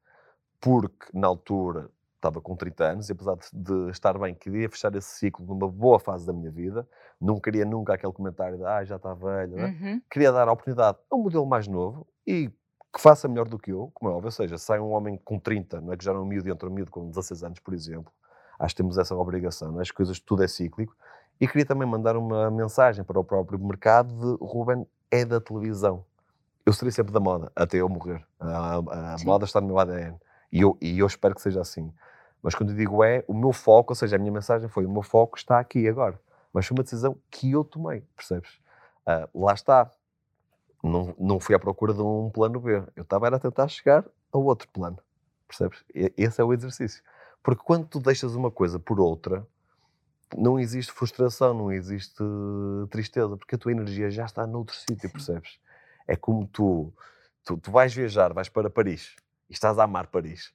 Porque, 0.60 1.06
na 1.12 1.26
altura, 1.26 1.90
estava 2.16 2.40
com 2.40 2.56
30 2.56 2.84
anos 2.84 3.08
e 3.08 3.12
apesar 3.12 3.36
de, 3.52 3.90
estar 3.90 4.18
bem, 4.18 4.34
queria 4.34 4.68
fechar 4.68 4.94
esse 4.94 5.08
ciclo 5.18 5.46
numa 5.46 5.68
boa 5.68 5.98
fase 5.98 6.26
da 6.26 6.32
minha 6.32 6.50
vida. 6.50 6.86
Não 7.20 7.38
queria 7.38 7.64
nunca 7.64 7.94
aquele 7.94 8.12
comentário 8.12 8.58
de 8.58 8.64
ah, 8.64 8.84
já 8.84 8.96
está 8.96 9.14
velho. 9.14 9.56
Né? 9.56 9.78
Uhum. 9.80 10.02
Queria 10.10 10.32
dar 10.32 10.48
a 10.48 10.52
oportunidade 10.52 10.98
a 11.10 11.16
um 11.16 11.22
modelo 11.22 11.46
mais 11.46 11.66
novo 11.68 12.06
e 12.26 12.50
que 12.92 13.00
faça 13.00 13.28
melhor 13.28 13.48
do 13.48 13.58
que 13.58 13.70
eu, 13.70 13.90
como 13.94 14.10
é 14.10 14.14
óbvio. 14.14 14.28
Ou 14.28 14.32
seja, 14.32 14.58
sai 14.58 14.80
um 14.80 14.90
homem 14.90 15.18
com 15.24 15.38
30, 15.38 15.80
não 15.80 15.92
é 15.92 15.96
que 15.96 16.04
já 16.04 16.12
não 16.12 16.20
é 16.20 16.22
um 16.22 16.26
miúdo, 16.26 16.48
entra 16.48 16.68
um 16.68 16.72
miúdo 16.72 16.90
com 16.90 17.08
16 17.08 17.44
anos, 17.44 17.60
por 17.60 17.74
exemplo. 17.74 18.12
Acho 18.58 18.74
que 18.74 18.82
temos 18.82 18.98
essa 18.98 19.14
obrigação, 19.14 19.78
é? 19.78 19.82
as 19.82 19.90
coisas, 19.90 20.18
tudo 20.18 20.42
é 20.42 20.48
cíclico. 20.48 20.96
E 21.40 21.46
queria 21.46 21.66
também 21.66 21.86
mandar 21.86 22.16
uma 22.16 22.50
mensagem 22.50 23.04
para 23.04 23.18
o 23.18 23.24
próprio 23.24 23.58
mercado 23.58 24.14
de 24.14 24.44
Ruben 24.44 24.86
é 25.10 25.24
da 25.24 25.40
televisão. 25.40 26.04
Eu 26.64 26.72
serei 26.72 26.90
sempre 26.90 27.12
da 27.12 27.20
moda, 27.20 27.52
até 27.54 27.78
eu 27.78 27.88
morrer. 27.88 28.24
A, 28.40 28.76
a, 28.76 29.14
a 29.14 29.16
moda 29.24 29.44
está 29.44 29.60
no 29.60 29.66
meu 29.66 29.78
ADN. 29.78 30.16
E 30.50 30.60
eu, 30.60 30.76
e 30.80 30.98
eu 30.98 31.06
espero 31.06 31.34
que 31.34 31.42
seja 31.42 31.60
assim. 31.60 31.92
Mas 32.42 32.54
quando 32.54 32.70
eu 32.70 32.76
digo 32.76 33.04
é, 33.04 33.24
o 33.28 33.34
meu 33.34 33.52
foco, 33.52 33.92
ou 33.92 33.96
seja, 33.96 34.16
a 34.16 34.18
minha 34.18 34.32
mensagem 34.32 34.68
foi: 34.68 34.86
o 34.86 34.90
meu 34.90 35.02
foco 35.02 35.36
está 35.36 35.58
aqui 35.58 35.88
agora. 35.88 36.18
Mas 36.52 36.66
foi 36.66 36.76
uma 36.76 36.82
decisão 36.82 37.16
que 37.30 37.52
eu 37.52 37.62
tomei, 37.64 38.02
percebes? 38.16 38.50
Uh, 39.06 39.44
lá 39.44 39.52
está. 39.52 39.90
Não, 40.82 41.14
não 41.18 41.40
fui 41.40 41.54
à 41.54 41.58
procura 41.58 41.92
de 41.92 42.00
um 42.00 42.30
plano 42.30 42.60
B. 42.60 42.82
Eu 42.94 43.02
estava 43.02 43.28
a 43.28 43.38
tentar 43.38 43.68
chegar 43.68 44.04
a 44.32 44.38
outro 44.38 44.68
plano. 44.68 44.98
Percebes? 45.46 45.84
E, 45.94 46.12
esse 46.16 46.40
é 46.40 46.44
o 46.44 46.52
exercício. 46.52 47.02
Porque 47.46 47.62
quando 47.62 47.86
tu 47.86 48.00
deixas 48.00 48.34
uma 48.34 48.50
coisa 48.50 48.76
por 48.76 48.98
outra, 48.98 49.46
não 50.36 50.58
existe 50.58 50.90
frustração, 50.90 51.54
não 51.54 51.70
existe 51.70 52.24
tristeza, 52.90 53.36
porque 53.36 53.54
a 53.54 53.58
tua 53.58 53.70
energia 53.70 54.10
já 54.10 54.24
está 54.24 54.44
noutro 54.44 54.74
sítio, 54.74 55.08
percebes? 55.08 55.60
É 56.08 56.16
como 56.16 56.44
tu, 56.48 56.92
tu, 57.44 57.56
tu 57.56 57.70
vais 57.70 57.94
viajar, 57.94 58.32
vais 58.32 58.48
para 58.48 58.68
Paris 58.68 59.14
e 59.48 59.52
estás 59.52 59.78
a 59.78 59.84
amar 59.84 60.08
Paris 60.08 60.52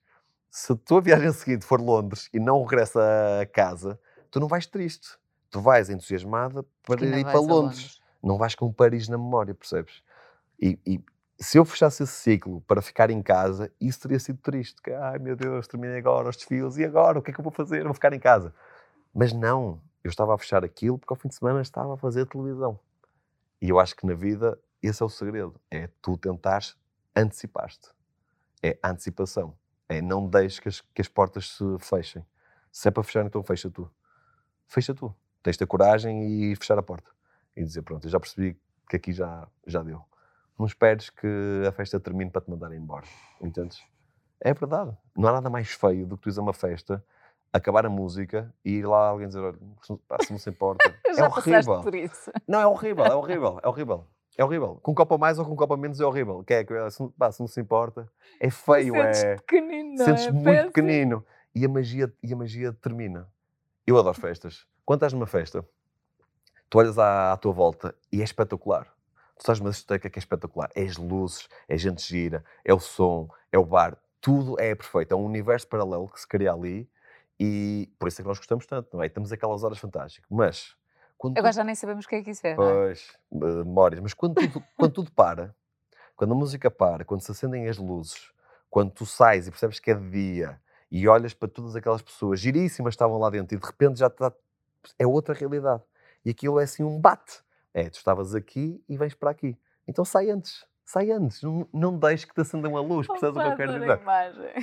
se 0.52 0.74
a 0.74 0.76
tua 0.76 1.00
viagem 1.00 1.32
seguinte 1.32 1.66
for 1.66 1.80
Londres 1.80 2.30
e 2.34 2.40
não 2.40 2.62
regressa 2.62 3.02
a 3.42 3.46
casa, 3.46 3.98
tu 4.30 4.40
não 4.40 4.50
vais 4.50 4.68
triste. 4.68 5.18
Tu 5.50 5.62
vais 5.62 5.90
entusiasmada 5.90 6.66
para 6.84 7.06
ir 7.06 7.24
para 7.24 7.40
Londres. 7.40 7.50
Londres. 7.50 8.02
Não 8.22 8.38
vais 8.38 8.54
com 8.54 8.72
Paris 8.72 9.08
na 9.08 9.18
memória, 9.18 9.56
percebes? 9.56 10.04
E, 10.62 10.78
e, 10.86 11.02
se 11.42 11.58
eu 11.58 11.66
fechasse 11.66 12.04
esse 12.04 12.14
ciclo 12.14 12.62
para 12.62 12.82
ficar 12.84 13.10
em 13.10 13.22
casa, 13.22 13.72
isso 13.82 14.00
teria 14.02 14.20
sido 14.20 14.38
triste. 14.38 14.80
Que, 14.80 14.92
Ai 14.92 15.18
meu 15.18 15.36
Deus, 15.36 15.68
terminei 15.68 15.98
agora 15.98 16.30
os 16.30 16.38
desfiles 16.38 16.78
e 16.78 16.86
agora 16.86 17.18
o 17.18 17.22
que 17.22 17.32
é 17.32 17.34
que 17.34 17.40
eu 17.40 17.44
vou 17.44 17.52
fazer? 17.52 17.84
vou 17.84 17.94
ficar 17.96 18.14
em 18.14 18.20
casa. 18.20 18.54
Mas 19.14 19.34
não, 19.34 19.82
eu 20.04 20.10
estava 20.10 20.36
a 20.36 20.38
fechar 20.38 20.64
aquilo 20.64 21.00
porque 21.00 21.12
ao 21.12 21.18
fim 21.18 21.30
de 21.30 21.36
semana 21.36 21.62
estava 21.62 21.96
a 21.96 21.98
fazer 21.98 22.28
televisão. 22.28 22.80
E 23.60 23.70
eu 23.70 23.80
acho 23.80 23.96
que 23.96 24.06
na 24.06 24.14
vida 24.14 24.58
esse 24.84 25.02
é 25.02 25.06
o 25.06 25.10
segredo: 25.10 25.60
é 25.72 25.90
tu 26.00 26.16
tentares 26.16 26.78
antecipar-te. 27.16 27.90
É 28.62 28.78
antecipação. 28.84 29.58
É 29.90 30.00
não 30.00 30.28
deixes 30.28 30.60
que 30.60 30.70
as, 30.70 30.82
que 30.82 31.02
as 31.02 31.08
portas 31.08 31.50
se 31.50 31.64
fechem. 31.80 32.24
Se 32.72 32.88
é 32.88 32.92
para 32.92 33.04
fechar, 33.04 33.26
então 33.26 33.44
fecha 33.44 33.70
tu. 33.70 33.90
Fecha 34.68 34.94
tu. 34.94 35.14
Tens 35.42 35.54
de 35.54 35.60
ter 35.60 35.66
coragem 35.66 36.52
e 36.52 36.56
fechar 36.56 36.78
a 36.78 36.84
porta. 36.84 37.10
E 37.56 37.64
dizer, 37.64 37.82
pronto, 37.82 38.06
eu 38.06 38.12
já 38.12 38.20
percebi 38.20 38.56
que 38.88 38.96
aqui 38.96 39.12
já, 39.12 39.48
já 39.66 39.82
deu. 39.82 40.06
Não 40.62 40.68
esperes 40.68 41.10
que 41.10 41.28
a 41.68 41.72
festa 41.72 42.00
termine 42.00 42.30
para 42.30 42.40
te 42.40 42.52
mandar 42.52 42.72
embora. 42.72 43.08
Entendes? 43.42 43.84
É 44.40 44.54
verdade. 44.54 44.96
Não 45.18 45.28
há 45.28 45.32
nada 45.32 45.50
mais 45.50 45.72
feio 45.72 46.06
do 46.06 46.16
que 46.16 46.22
tu 46.22 46.30
ires 46.30 46.38
a 46.38 46.42
uma 46.44 46.54
festa, 46.54 47.04
acabar 47.52 47.84
a 47.84 47.90
música 47.90 48.54
e 48.64 48.74
ir 48.74 48.86
lá 48.86 49.08
alguém 49.08 49.28
dizer, 49.28 49.56
se 49.82 50.32
não 50.32 50.38
se 50.38 50.52
importa. 50.52 50.88
é 51.04 51.24
horrível. 51.24 51.84
Não, 52.48 52.62
é 52.62 52.68
horrível, 52.68 53.06
é 53.06 53.16
horrível, 53.16 53.60
é 53.64 53.68
horrível. 53.68 54.08
É 54.38 54.46
horrível. 54.46 54.80
Com 54.84 54.94
copa 54.94 55.18
mais 55.18 55.40
ou 55.40 55.46
com 55.46 55.56
copa 55.56 55.76
menos 55.76 56.00
é 56.00 56.06
horrível. 56.06 56.44
Que 56.44 56.54
é, 56.54 56.90
se, 56.92 57.08
pá, 57.18 57.32
se 57.32 57.40
não 57.40 57.48
se 57.48 57.60
importa, 57.60 58.08
é 58.40 58.52
feio. 58.52 58.94
Sentes 58.94 59.24
é... 59.24 59.36
pequenino, 59.38 59.98
Sentes 59.98 60.28
é? 60.28 60.32
muito 60.32 60.66
pequenino. 60.68 61.26
E 61.56 61.66
a, 61.66 61.70
magia, 61.70 62.14
e 62.22 62.32
a 62.32 62.36
magia 62.36 62.72
termina. 62.72 63.28
Eu 63.88 63.98
adoro 63.98 64.22
festas. 64.22 64.68
Quando 64.86 65.00
estás 65.00 65.12
numa 65.12 65.26
festa, 65.26 65.66
tu 66.70 66.78
olhas 66.78 67.00
à, 67.00 67.34
à 67.34 67.38
tua 67.38 67.52
volta 67.52 67.96
e 68.12 68.22
é 68.22 68.24
espetacular. 68.24 68.88
Tu 69.42 69.46
estás 69.46 69.60
numa 69.60 69.72
discoteca 69.72 70.08
que 70.08 70.20
é 70.20 70.22
espetacular. 70.22 70.70
É 70.76 70.84
as 70.84 70.98
luzes, 70.98 71.50
é 71.68 71.74
a 71.74 71.78
gente 71.78 72.08
gira, 72.08 72.46
é 72.64 72.72
o 72.72 72.80
som, 72.80 73.28
é 73.52 73.58
o 73.58 73.66
bar. 73.66 73.98
Tudo 74.22 74.56
é 74.60 74.76
perfeito. 74.76 75.14
É 75.14 75.18
um 75.18 75.26
universo 75.26 75.68
paralelo 75.68 76.08
que 76.08 76.20
se 76.20 76.28
cria 76.28 76.54
ali 76.54 76.88
e 77.40 77.92
por 77.98 78.08
isso 78.08 78.22
é 78.22 78.24
que 78.24 78.28
nós 78.28 78.38
gostamos 78.38 78.68
tanto, 78.68 78.96
não 78.96 79.02
é? 79.02 79.08
E 79.08 79.10
temos 79.10 79.32
aquelas 79.32 79.64
horas 79.64 79.80
fantásticas. 79.80 80.30
Mas 80.30 80.76
quando 81.18 81.40
Agora 81.40 81.52
tu... 81.52 81.56
já 81.56 81.64
nem 81.64 81.74
sabemos 81.74 82.06
o 82.06 82.08
que 82.08 82.18
é 82.18 82.22
que 82.22 82.30
isso 82.30 82.46
é. 82.46 82.52
é? 82.52 82.56
Pois, 82.56 83.18
é? 83.32 83.36
memórias. 83.36 84.00
Mas 84.00 84.14
quando 84.14 84.36
tudo, 84.36 84.64
quando 84.78 84.94
tudo 84.94 85.12
para, 85.12 85.56
quando 86.16 86.34
a 86.34 86.36
música 86.36 86.70
para, 86.70 87.04
quando 87.04 87.22
se 87.22 87.32
acendem 87.32 87.68
as 87.68 87.80
luzes, 87.80 88.32
quando 88.70 88.92
tu 88.92 89.08
sais 89.08 89.48
e 89.48 89.50
percebes 89.50 89.80
que 89.80 89.90
é 89.90 89.96
de 89.96 90.08
dia 90.08 90.62
e 90.92 91.08
olhas 91.08 91.34
para 91.34 91.48
todas 91.48 91.76
aquelas 91.76 92.04
pessoas 92.04 92.40
giríssimas 92.40 92.92
que 92.92 92.98
estavam 92.98 93.18
lá 93.18 93.32
dentro 93.32 93.56
e 93.56 93.60
de 93.60 93.66
repente 93.66 93.98
já 93.98 94.06
está. 94.06 94.32
É 95.00 95.08
outra 95.08 95.34
realidade. 95.34 95.82
E 96.24 96.30
aquilo 96.30 96.60
é 96.60 96.64
assim 96.66 96.84
um 96.84 97.02
bate. 97.02 97.42
É, 97.74 97.90
tu 97.90 97.98
estavas 97.98 98.36
aqui 98.36 98.84
e 98.88 98.98
vens 98.98 99.14
para 99.14 99.32
aqui. 99.32 99.58
Então 99.88 100.04
sai 100.04 100.30
antes. 100.30 100.66
Sai 100.86 101.12
antes. 101.12 101.42
Não, 101.42 101.68
não 101.74 101.98
deixes 101.98 102.26
que 102.26 102.34
te 102.34 102.42
acendam 102.42 102.76
a 102.76 102.82
luz. 102.82 103.08
Percebes 103.08 103.38
o 103.38 103.40
que 103.40 103.48
eu 103.48 103.56
quero 103.56 103.74
dizer? 103.80 104.02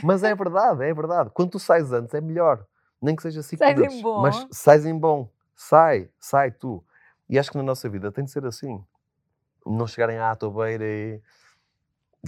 Mas 0.03 0.23
é 0.23 0.35
verdade, 0.37 0.85
é 0.85 0.93
verdade. 0.93 1.31
Quando 1.31 1.53
tu 1.53 1.59
sais 1.59 1.93
antes 1.93 2.15
é 2.15 2.21
melhor. 2.21 2.67
Nem 3.01 3.15
que 3.17 3.23
seja 3.23 3.43
5 3.43 3.65
minutos. 3.65 3.95
Em 3.95 4.03
bom. 4.03 4.23
Mas 4.23 4.47
sais 4.51 4.85
em 4.85 4.99
bom. 4.99 5.31
Sai, 5.55 6.11
sai 6.19 6.51
tu. 6.51 6.85
E 7.29 7.39
acho 7.39 7.51
que 7.51 7.57
na 7.57 7.63
nossa 7.63 7.89
vida 7.89 8.11
tem 8.13 8.25
de 8.25 8.31
ser 8.31 8.45
assim. 8.45 8.85
Não 9.65 9.87
chegarem 9.87 10.19
à 10.19 10.35
tobeira 10.35 10.85
e 10.85 11.21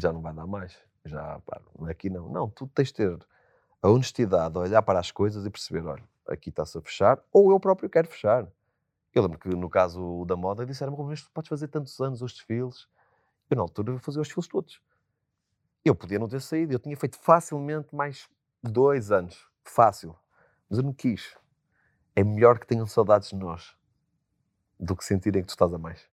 já 0.00 0.12
não 0.12 0.20
vai 0.20 0.32
dar 0.32 0.46
mais. 0.46 0.78
Já, 1.04 1.40
pá, 1.40 1.60
aqui 1.88 2.10
não. 2.10 2.28
Não, 2.28 2.48
tu 2.48 2.66
tens 2.68 2.88
de 2.88 2.94
ter 2.94 3.18
a 3.82 3.88
honestidade 3.88 4.52
de 4.52 4.58
olhar 4.58 4.82
para 4.82 4.98
as 4.98 5.10
coisas 5.10 5.46
e 5.46 5.50
perceber, 5.50 5.86
olha, 5.86 6.04
aqui 6.28 6.50
está-se 6.50 6.76
a 6.76 6.80
fechar, 6.80 7.22
ou 7.32 7.50
eu 7.50 7.58
próprio 7.58 7.88
quero 7.88 8.08
fechar. 8.08 8.46
Eu 9.14 9.22
lembro 9.22 9.38
que 9.38 9.48
no 9.48 9.68
caso 9.68 10.24
da 10.24 10.36
moda 10.36 10.64
disseram-me, 10.64 11.02
mas 11.04 11.22
tu 11.22 11.30
podes 11.32 11.48
fazer 11.48 11.68
tantos 11.68 11.98
anos 12.00 12.22
os 12.22 12.32
desfiles. 12.32 12.86
Eu 13.48 13.56
na 13.56 13.62
altura 13.62 13.98
fazia 13.98 14.20
os 14.20 14.28
desfiles 14.28 14.48
todos. 14.48 14.80
Eu 15.84 15.94
podia 15.94 16.18
não 16.18 16.28
ter 16.28 16.40
saído, 16.40 16.72
eu 16.72 16.78
tinha 16.78 16.96
feito 16.96 17.18
facilmente 17.18 17.94
mais 17.94 18.28
dois 18.62 19.10
anos, 19.10 19.48
fácil. 19.64 20.14
Mas 20.68 20.78
eu 20.78 20.84
não 20.84 20.92
quis 20.92 21.36
é 22.14 22.24
melhor 22.24 22.58
que 22.58 22.66
tenham 22.66 22.86
saudades 22.86 23.30
de 23.30 23.36
nós 23.36 23.74
do 24.78 24.96
que 24.96 25.04
sentirem 25.04 25.42
que 25.42 25.48
tu 25.48 25.50
estás 25.50 25.72
a 25.72 25.78
mais. 25.78 26.08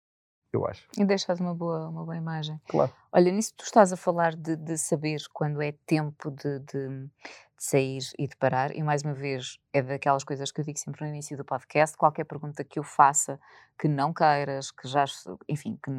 Eu 0.57 0.67
acho. 0.67 0.89
E 0.97 1.05
deixas 1.05 1.39
uma 1.39 1.55
boa, 1.55 1.87
uma 1.89 2.03
boa 2.03 2.17
imagem. 2.17 2.59
Claro. 2.67 2.91
Olha, 3.13 3.31
nisso 3.31 3.53
tu 3.55 3.65
estás 3.65 3.93
a 3.93 3.97
falar 3.97 4.35
de, 4.35 4.57
de 4.57 4.79
saber 4.79 5.21
quando 5.35 5.61
é 5.61 5.73
tempo 5.85 6.31
de, 6.31 6.61
de, 6.61 6.89
de, 6.89 7.11
sair 7.59 8.01
e 8.19 8.27
de 8.27 8.35
parar, 8.37 8.75
e 8.75 8.83
mais 8.83 9.03
uma 9.03 9.13
vez 9.13 9.59
é 9.71 9.83
daquelas 9.83 10.25
coisas 10.25 10.51
que 10.51 10.61
eu 10.61 10.65
digo 10.65 10.79
sempre 10.79 11.05
no 11.05 11.11
início 11.11 11.37
do 11.37 11.45
podcast: 11.45 11.95
qualquer 11.95 12.25
pergunta 12.25 12.65
que 12.65 12.79
eu 12.79 12.83
faça 12.83 13.39
que 13.79 13.87
não 13.87 14.15
queiras, 14.15 14.71
que 14.71 14.89
já, 14.89 15.05
enfim, 15.47 15.79
que 15.85 15.91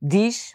diz. 0.00 0.54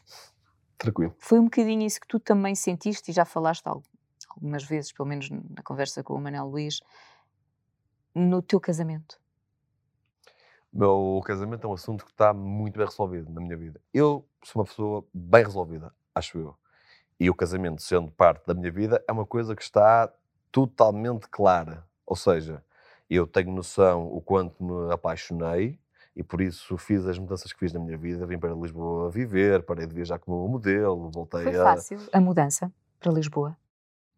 Tranquilo. 0.80 1.16
Foi 1.20 1.38
um 1.38 1.44
bocadinho 1.44 1.86
isso 1.86 2.02
que 2.02 2.08
tu 2.08 2.20
também 2.20 2.56
sentiste 2.56 3.12
e 3.12 3.14
já 3.14 3.26
falaste 3.26 3.68
algumas 3.68 4.64
vezes, 4.64 4.92
pelo 4.92 5.08
menos 5.08 5.30
na 5.30 5.62
conversa 5.64 6.04
com 6.04 6.16
o 6.16 6.20
Manel 6.20 6.48
Luís, 6.48 6.80
no 8.16 8.42
teu 8.42 8.60
casamento? 8.60 9.21
Meu 10.72 11.22
casamento 11.26 11.68
é 11.68 11.70
um 11.70 11.74
assunto 11.74 12.06
que 12.06 12.12
está 12.12 12.34
muito 12.34 12.78
bem 12.78 12.88
resolvido 12.88 13.32
na 13.32 13.42
minha 13.42 13.58
vida. 13.58 13.82
Eu 13.94 14.26
sou 14.44 14.62
uma 14.62 14.66
pessoa 14.66 15.06
bem 15.14 15.44
resolvida, 15.44 15.94
acho 16.16 16.38
eu. 16.38 16.56
E 17.20 17.30
o 17.30 17.36
casamento, 17.36 17.82
sendo 17.82 18.10
parte 18.12 18.48
da 18.48 18.54
minha 18.54 18.72
vida, 18.72 19.04
é 19.08 19.12
uma 19.12 19.26
coisa 19.26 19.56
que 19.56 19.62
está 19.62 20.12
totalmente 20.52 21.28
clara. 21.28 21.86
Ou 22.06 22.16
seja, 22.16 22.64
eu 23.10 23.28
tenho 23.28 23.52
noção 23.52 24.08
o 24.08 24.22
quanto 24.22 24.64
me 24.64 24.94
apaixonei 24.94 25.78
e 26.16 26.24
por 26.24 26.42
isso 26.42 26.78
fiz 26.78 27.06
as 27.06 27.20
mudanças 27.20 27.52
que 27.52 27.60
fiz 27.60 27.74
na 27.74 27.80
minha 27.80 27.98
vida. 27.98 28.26
Vim 28.26 28.40
para 28.40 28.54
Lisboa 28.54 29.10
viver, 29.10 29.64
parei 29.64 29.86
de 29.86 29.94
viajar 29.94 30.20
como 30.20 30.48
modelo, 30.48 31.12
voltei 31.12 31.44
Foi 31.44 31.60
a. 31.60 31.64
fácil 31.64 32.00
a 32.12 32.22
mudança 32.22 32.72
para 33.00 33.12
Lisboa? 33.12 33.58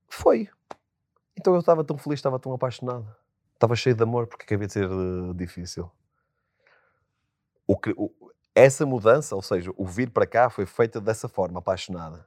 Foi. 0.08 0.47
Então 1.36 1.54
eu 1.54 1.60
estava 1.60 1.84
tão 1.84 1.97
feliz, 1.97 2.20
estava 2.20 2.39
tão 2.39 2.54
apaixonado. 2.54 3.08
Estava 3.56 3.76
cheio 3.76 3.95
de 3.95 4.04
amor, 4.04 4.28
porque 4.28 4.43
acabei 4.43 4.68
de 4.68 4.74
ser 4.74 4.89
eh, 4.89 5.34
difícil. 5.36 5.89
O 7.68 7.76
o- 7.97 8.32
essa 8.55 8.86
mudança, 8.86 9.36
ou 9.36 9.41
seja, 9.41 9.72
o 9.76 9.86
vir 9.86 10.11
para 10.11 10.28
cá, 10.28 10.49
foi 10.49 10.66
feita 10.66 11.01
dessa 11.01 11.28
forma, 11.28 11.59
apaixonada. 11.59 12.26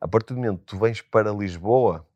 A 0.00 0.08
partir 0.08 0.34
do 0.34 0.40
momento 0.40 0.58
que 0.60 0.66
tu 0.66 0.78
vens 0.78 1.00
para 1.00 1.32
Lisboa, 1.32 2.06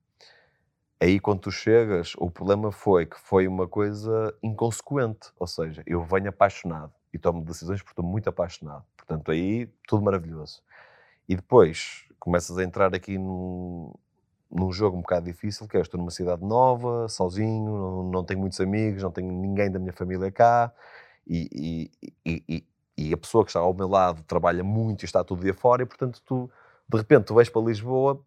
aí 1.00 1.18
quando 1.20 1.40
tu 1.40 1.50
chegas, 1.50 2.12
o 2.18 2.30
problema 2.30 2.70
foi 2.70 3.06
que 3.06 3.18
foi 3.18 3.46
uma 3.48 3.66
coisa 3.68 4.34
inconsequente. 4.42 5.30
Ou 5.38 5.46
seja, 5.46 5.82
eu 5.86 6.02
venho 6.04 6.28
apaixonado 6.28 6.92
e 7.12 7.18
tomo 7.18 7.44
decisões 7.44 7.80
porque 7.80 7.92
estou 7.92 8.04
muito 8.04 8.28
apaixonado. 8.28 8.84
Portanto, 8.96 9.30
aí 9.30 9.66
tudo 9.86 10.02
maravilhoso. 10.02 10.62
E 11.28 11.36
depois 11.36 12.06
começas 12.20 12.58
a 12.58 12.64
entrar 12.64 12.94
aqui 12.94 13.18
num, 13.18 13.92
num 14.50 14.72
jogo 14.72 14.96
um 14.98 15.02
bocado 15.02 15.26
difícil, 15.26 15.68
que 15.68 15.76
é 15.76 15.80
estou 15.80 15.98
numa 15.98 16.10
cidade 16.10 16.44
nova, 16.44 17.08
sozinho, 17.08 17.72
não, 17.78 18.02
não 18.04 18.24
tenho 18.24 18.40
muitos 18.40 18.60
amigos, 18.60 19.02
não 19.02 19.10
tenho 19.12 19.32
ninguém 19.32 19.70
da 19.70 19.78
minha 19.78 19.92
família 19.92 20.30
cá, 20.32 20.72
e, 21.26 21.90
e, 22.24 22.64
e, 22.98 23.12
a 23.12 23.16
pessoa 23.16 23.44
que 23.44 23.50
está 23.50 23.60
ao 23.60 23.74
meu 23.74 23.88
lado 23.88 24.22
trabalha 24.24 24.62
muito 24.64 25.02
e 25.02 25.06
está 25.06 25.24
todo 25.24 25.42
dia 25.42 25.54
fora, 25.54 25.82
e 25.82 25.86
portanto 25.86 26.20
tu, 26.24 26.50
de 26.88 26.96
repente, 26.98 27.24
tu 27.26 27.34
vais 27.34 27.48
para 27.48 27.62
Lisboa 27.62 28.24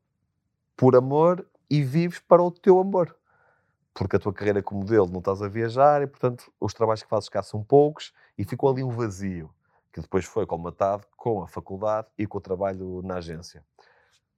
por 0.78 0.96
amor 0.96 1.46
e 1.70 1.84
vives 1.84 2.20
para 2.20 2.44
o 2.44 2.52
teu 2.52 2.80
amor. 2.80 3.16
Porque 3.94 4.18
a 4.18 4.20
tua 4.20 4.34
carreira 4.34 4.62
como 4.64 4.82
modelo 4.82 5.08
não 5.08 5.20
estás 5.20 5.42
a 5.42 5.48
viajar 5.48 6.02
e, 6.02 6.08
portanto, 6.08 6.52
os 6.60 6.74
trabalhos 6.74 7.04
que 7.04 7.10
fazes 7.10 7.30
cá 7.30 7.42
são 7.44 7.64
poucos 7.64 8.14
e 8.38 8.44
ficou 8.44 8.70
ali 8.70 8.84
um 8.84 8.90
vazio, 8.92 9.50
que 9.94 10.02
depois 10.02 10.26
foi 10.26 10.46
colmatado 10.46 11.06
com 11.18 11.42
a 11.44 11.48
faculdade 11.48 12.08
e 12.18 12.28
com 12.28 12.38
o 12.38 12.42
trabalho 12.42 13.02
na 13.04 13.16
agência. 13.18 13.64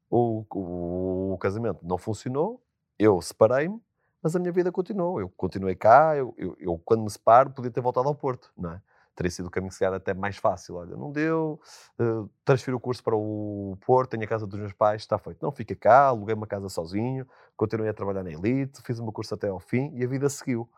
O, 0.09 0.45
o- 0.53 1.33
o 1.33 1.37
casamento 1.37 1.85
não 1.85 1.97
funcionou, 1.97 2.61
eu 2.97 3.21
separei-me, 3.21 3.81
mas 4.27 4.35
a 4.35 4.39
minha 4.39 4.51
vida 4.51 4.71
continuou. 4.71 5.19
Eu 5.19 5.29
continuei 5.29 5.75
cá, 5.75 6.15
eu, 6.17 6.33
eu- 6.37 6.55
eu, 6.59 6.81
quando 6.85 7.03
me 7.03 7.09
separo 7.09 7.49
podia 7.51 7.71
ter 7.71 7.81
voltado 7.81 8.07
ao 8.07 8.15
Porto, 8.15 8.51
não 8.57 8.71
é? 8.73 8.81
Teria 9.15 9.31
sido 9.31 9.47
o 9.47 9.51
caminho 9.51 9.71
se 9.71 9.83
até 9.83 10.13
mais 10.13 10.37
fácil. 10.37 10.75
Olha, 10.75 10.95
não 10.95 11.11
deu, 11.11 11.59
eh, 11.99 12.03
transfiro 12.45 12.77
o 12.77 12.79
curso 12.79 13.03
para 13.03 13.15
o 13.15 13.75
Porto, 13.85 14.11
tenho 14.11 14.23
a 14.23 14.27
casa 14.27 14.45
dos 14.45 14.59
meus 14.59 14.73
pais, 14.73 15.01
está 15.01 15.17
feito. 15.17 15.39
Não, 15.41 15.51
fica 15.51 15.75
cá, 15.75 16.07
aluguei 16.07 16.35
uma 16.35 16.45
casa 16.47 16.69
sozinho, 16.69 17.25
continuei 17.55 17.89
a 17.89 17.93
trabalhar 17.93 18.23
na 18.23 18.31
Elite, 18.31 18.81
fiz 18.83 18.99
o 18.99 19.03
meu 19.03 19.11
curso 19.11 19.33
até 19.33 19.47
ao 19.49 19.59
fim 19.59 19.91
e 19.95 20.03
a 20.03 20.07
vida 20.07 20.29
seguiu. 20.29 20.69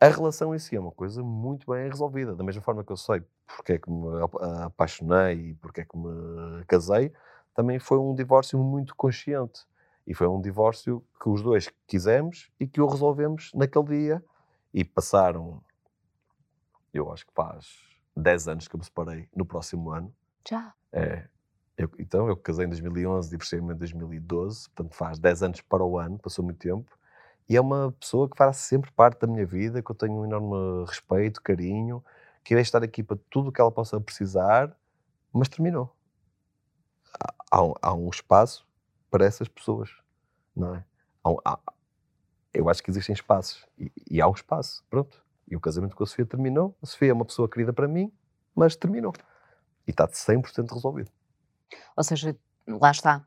A 0.00 0.08
relação 0.08 0.54
em 0.54 0.58
si 0.58 0.76
é 0.76 0.80
uma 0.80 0.92
coisa 0.92 1.22
muito 1.22 1.70
bem 1.70 1.88
resolvida. 1.88 2.34
Da 2.36 2.44
mesma 2.44 2.62
forma 2.62 2.84
que 2.84 2.92
eu 2.92 2.96
sei 2.98 3.22
porque 3.46 3.74
é 3.74 3.78
que 3.78 3.90
me 3.90 4.22
ap- 4.22 4.36
apaixonei 4.66 5.50
e 5.50 5.54
porque 5.54 5.80
é 5.82 5.84
que 5.84 5.96
me 5.96 6.64
casei, 6.66 7.12
também 7.54 7.78
foi 7.78 7.98
um 7.98 8.14
divórcio 8.14 8.58
muito 8.58 8.94
consciente. 8.94 9.64
E 10.06 10.14
foi 10.14 10.26
um 10.28 10.40
divórcio 10.40 11.04
que 11.20 11.28
os 11.28 11.42
dois 11.42 11.70
quisemos 11.86 12.50
e 12.60 12.66
que 12.66 12.80
o 12.80 12.86
resolvemos 12.86 13.50
naquele 13.54 13.84
dia. 13.86 14.24
E 14.72 14.84
passaram, 14.84 15.62
eu 16.92 17.12
acho 17.12 17.26
que 17.26 17.32
faz 17.34 17.66
10 18.16 18.48
anos 18.48 18.66
que 18.68 18.74
eu 18.74 18.78
me 18.78 18.84
separei 18.84 19.28
no 19.34 19.44
próximo 19.44 19.90
ano. 19.90 20.12
Já. 20.48 20.72
É, 20.92 21.26
eu- 21.76 21.90
então, 21.98 22.28
eu 22.28 22.36
casei 22.36 22.66
em 22.66 22.68
2011, 22.68 23.30
divorciei-me 23.30 23.74
em 23.74 23.76
2012, 23.76 24.68
portanto 24.70 24.94
faz 24.94 25.18
10 25.18 25.42
anos 25.42 25.60
para 25.60 25.84
o 25.84 25.98
ano, 25.98 26.18
passou 26.18 26.44
muito 26.44 26.58
tempo. 26.58 26.90
E 27.48 27.56
é 27.56 27.60
uma 27.60 27.92
pessoa 28.00 28.28
que 28.28 28.36
faz 28.36 28.56
sempre 28.58 28.90
parte 28.92 29.20
da 29.20 29.26
minha 29.26 29.46
vida, 29.46 29.82
que 29.82 29.90
eu 29.90 29.94
tenho 29.94 30.14
um 30.14 30.24
enorme 30.24 30.84
respeito, 30.86 31.42
carinho, 31.42 32.04
que 32.42 32.54
irei 32.54 32.62
estar 32.62 32.82
aqui 32.82 33.02
para 33.02 33.18
tudo 33.30 33.48
o 33.50 33.52
que 33.52 33.60
ela 33.60 33.70
possa 33.70 34.00
precisar, 34.00 34.74
mas 35.32 35.48
terminou. 35.48 35.94
Há- 37.20 37.34
Há 37.50 37.62
um, 37.64 37.74
há 37.82 37.94
um 37.94 38.08
espaço 38.10 38.65
para 39.10 39.24
essas 39.24 39.48
pessoas, 39.48 39.90
não 40.54 40.74
é? 40.74 40.84
Há 41.24 41.52
há- 41.52 41.72
eu 42.52 42.68
acho 42.70 42.82
que 42.82 42.90
existem 42.90 43.12
espaços, 43.12 43.66
e, 43.78 43.92
e 44.10 44.20
há 44.20 44.26
um 44.28 44.32
espaço, 44.32 44.84
pronto. 44.88 45.22
E 45.48 45.54
o 45.54 45.60
casamento 45.60 45.94
com 45.94 46.02
a 46.02 46.06
Sofia 46.06 46.24
terminou. 46.26 46.76
A 46.82 46.86
Sofia 46.86 47.10
é 47.10 47.12
uma 47.12 47.24
pessoa 47.24 47.48
querida 47.48 47.72
para 47.72 47.86
mim, 47.86 48.10
mas 48.54 48.74
terminou. 48.76 49.12
E 49.86 49.90
está 49.90 50.08
100% 50.08 50.72
resolvido. 50.72 51.10
Ou 51.96 52.02
seja, 52.02 52.36
lá 52.66 52.90
está. 52.90 53.26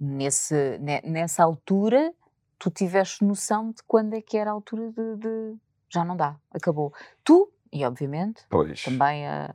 Nesse, 0.00 0.78
ne- 0.78 1.02
nessa 1.02 1.44
altura, 1.44 2.12
tu 2.58 2.70
tiveste 2.70 3.24
noção 3.24 3.70
de 3.70 3.82
quando 3.86 4.14
é 4.14 4.22
que 4.22 4.36
era 4.36 4.50
a 4.50 4.54
altura 4.54 4.90
de, 4.90 5.16
de- 5.16 5.56
Já 5.88 6.04
não 6.04 6.16
dá, 6.16 6.36
acabou. 6.50 6.92
Tu, 7.22 7.52
e 7.72 7.84
obviamente, 7.84 8.44
Pois. 8.48 8.82
também 8.82 9.26
a, 9.28 9.54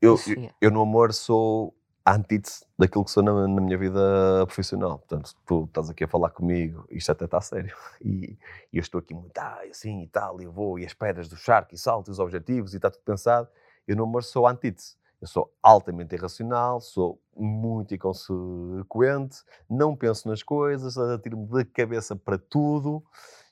Eu, 0.00 0.16
eu, 0.26 0.50
eu 0.60 0.70
no 0.70 0.82
amor 0.82 1.12
sou 1.14 1.74
antítese 2.06 2.64
daquilo 2.78 3.04
que 3.04 3.10
sou 3.10 3.22
na, 3.22 3.48
na 3.48 3.60
minha 3.60 3.76
vida 3.76 4.00
profissional. 4.46 4.98
Portanto, 4.98 5.34
tu 5.44 5.64
estás 5.64 5.90
aqui 5.90 6.04
a 6.04 6.08
falar 6.08 6.30
comigo, 6.30 6.86
isto 6.90 7.10
até 7.10 7.24
está 7.24 7.40
sério. 7.40 7.74
E, 8.00 8.38
e 8.72 8.76
eu 8.76 8.80
estou 8.80 9.00
aqui 9.00 9.12
muito, 9.12 9.36
ah, 9.38 9.62
assim 9.68 10.02
e 10.02 10.06
tal, 10.06 10.40
eu 10.40 10.52
vou, 10.52 10.78
e 10.78 10.84
as 10.84 10.94
pedras 10.94 11.28
do 11.28 11.36
charco, 11.36 11.74
e 11.74 11.78
salto, 11.78 12.08
e 12.08 12.10
os 12.12 12.20
objetivos, 12.20 12.72
e 12.72 12.76
está 12.76 12.90
tudo 12.90 13.02
pensado. 13.02 13.48
Eu 13.88 14.00
amor 14.02 14.22
sou 14.22 14.46
antítese. 14.46 14.96
Eu 15.20 15.26
sou 15.26 15.52
altamente 15.62 16.14
irracional, 16.14 16.80
sou 16.80 17.18
muito 17.34 17.94
inconsequente, 17.94 19.42
não 19.68 19.96
penso 19.96 20.28
nas 20.28 20.42
coisas, 20.42 20.98
atiro-me 20.98 21.46
de 21.46 21.64
cabeça 21.64 22.14
para 22.14 22.36
tudo, 22.38 23.02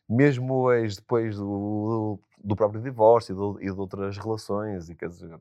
mesmo 0.06 0.54
hoje, 0.54 0.96
depois 0.96 1.36
do, 1.36 2.18
do 2.38 2.54
próprio 2.54 2.82
divórcio 2.82 3.32
e 3.32 3.58
de, 3.58 3.70
e 3.70 3.74
de 3.74 3.80
outras 3.80 4.18
relações, 4.18 4.90
e 4.90 4.94
quer 4.94 5.08
dizer, 5.08 5.40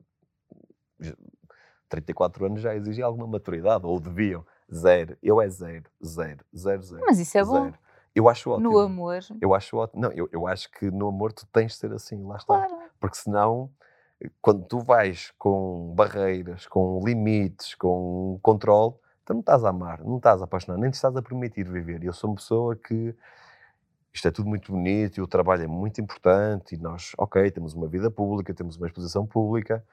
34 1.94 2.46
anos 2.46 2.60
já 2.60 2.74
exigem 2.74 3.04
alguma 3.04 3.26
maturidade, 3.26 3.86
ou 3.86 4.00
deviam. 4.00 4.44
Zero. 4.72 5.16
Eu 5.22 5.40
é 5.40 5.48
zero, 5.48 5.84
zero, 6.04 6.44
zero, 6.56 6.82
zero. 6.82 7.02
Mas 7.06 7.18
isso 7.18 7.38
é 7.38 7.44
bom. 7.44 7.64
zero. 7.64 7.74
Eu 8.14 8.28
acho 8.28 8.50
ótimo. 8.50 8.70
No 8.70 8.78
amor, 8.78 9.18
Eu 9.40 9.54
acho 9.54 9.76
ótimo. 9.76 10.02
Não, 10.02 10.12
eu, 10.12 10.28
eu 10.32 10.46
acho 10.46 10.70
que 10.70 10.90
no 10.90 11.08
amor 11.08 11.32
tu 11.32 11.46
tens 11.52 11.72
de 11.72 11.78
ser 11.78 11.92
assim, 11.92 12.24
lá 12.24 12.36
está. 12.36 12.46
claro. 12.46 12.74
Porque 13.00 13.16
senão, 13.16 13.70
quando 14.40 14.64
tu 14.64 14.78
vais 14.80 15.32
com 15.38 15.92
barreiras, 15.94 16.66
com 16.66 17.00
limites, 17.04 17.74
com 17.74 18.38
controle, 18.40 18.94
tu 19.24 19.32
não 19.34 19.40
estás 19.40 19.64
a 19.64 19.68
amar, 19.70 20.02
não 20.02 20.16
estás 20.18 20.40
a 20.40 20.44
apaixonar, 20.44 20.78
nem 20.78 20.90
te 20.90 20.94
estás 20.94 21.16
a 21.16 21.22
permitir 21.22 21.68
viver. 21.68 22.02
Eu 22.04 22.12
sou 22.12 22.30
uma 22.30 22.36
pessoa 22.36 22.76
que 22.76 23.14
isto 24.12 24.28
é 24.28 24.30
tudo 24.30 24.48
muito 24.48 24.70
bonito 24.70 25.18
e 25.18 25.20
o 25.20 25.26
trabalho 25.26 25.64
é 25.64 25.66
muito 25.66 26.00
importante 26.00 26.76
e 26.76 26.78
nós, 26.78 27.12
ok, 27.18 27.50
temos 27.50 27.74
uma 27.74 27.88
vida 27.88 28.10
pública, 28.10 28.54
temos 28.54 28.76
uma 28.76 28.86
exposição 28.86 29.26
pública. 29.26 29.84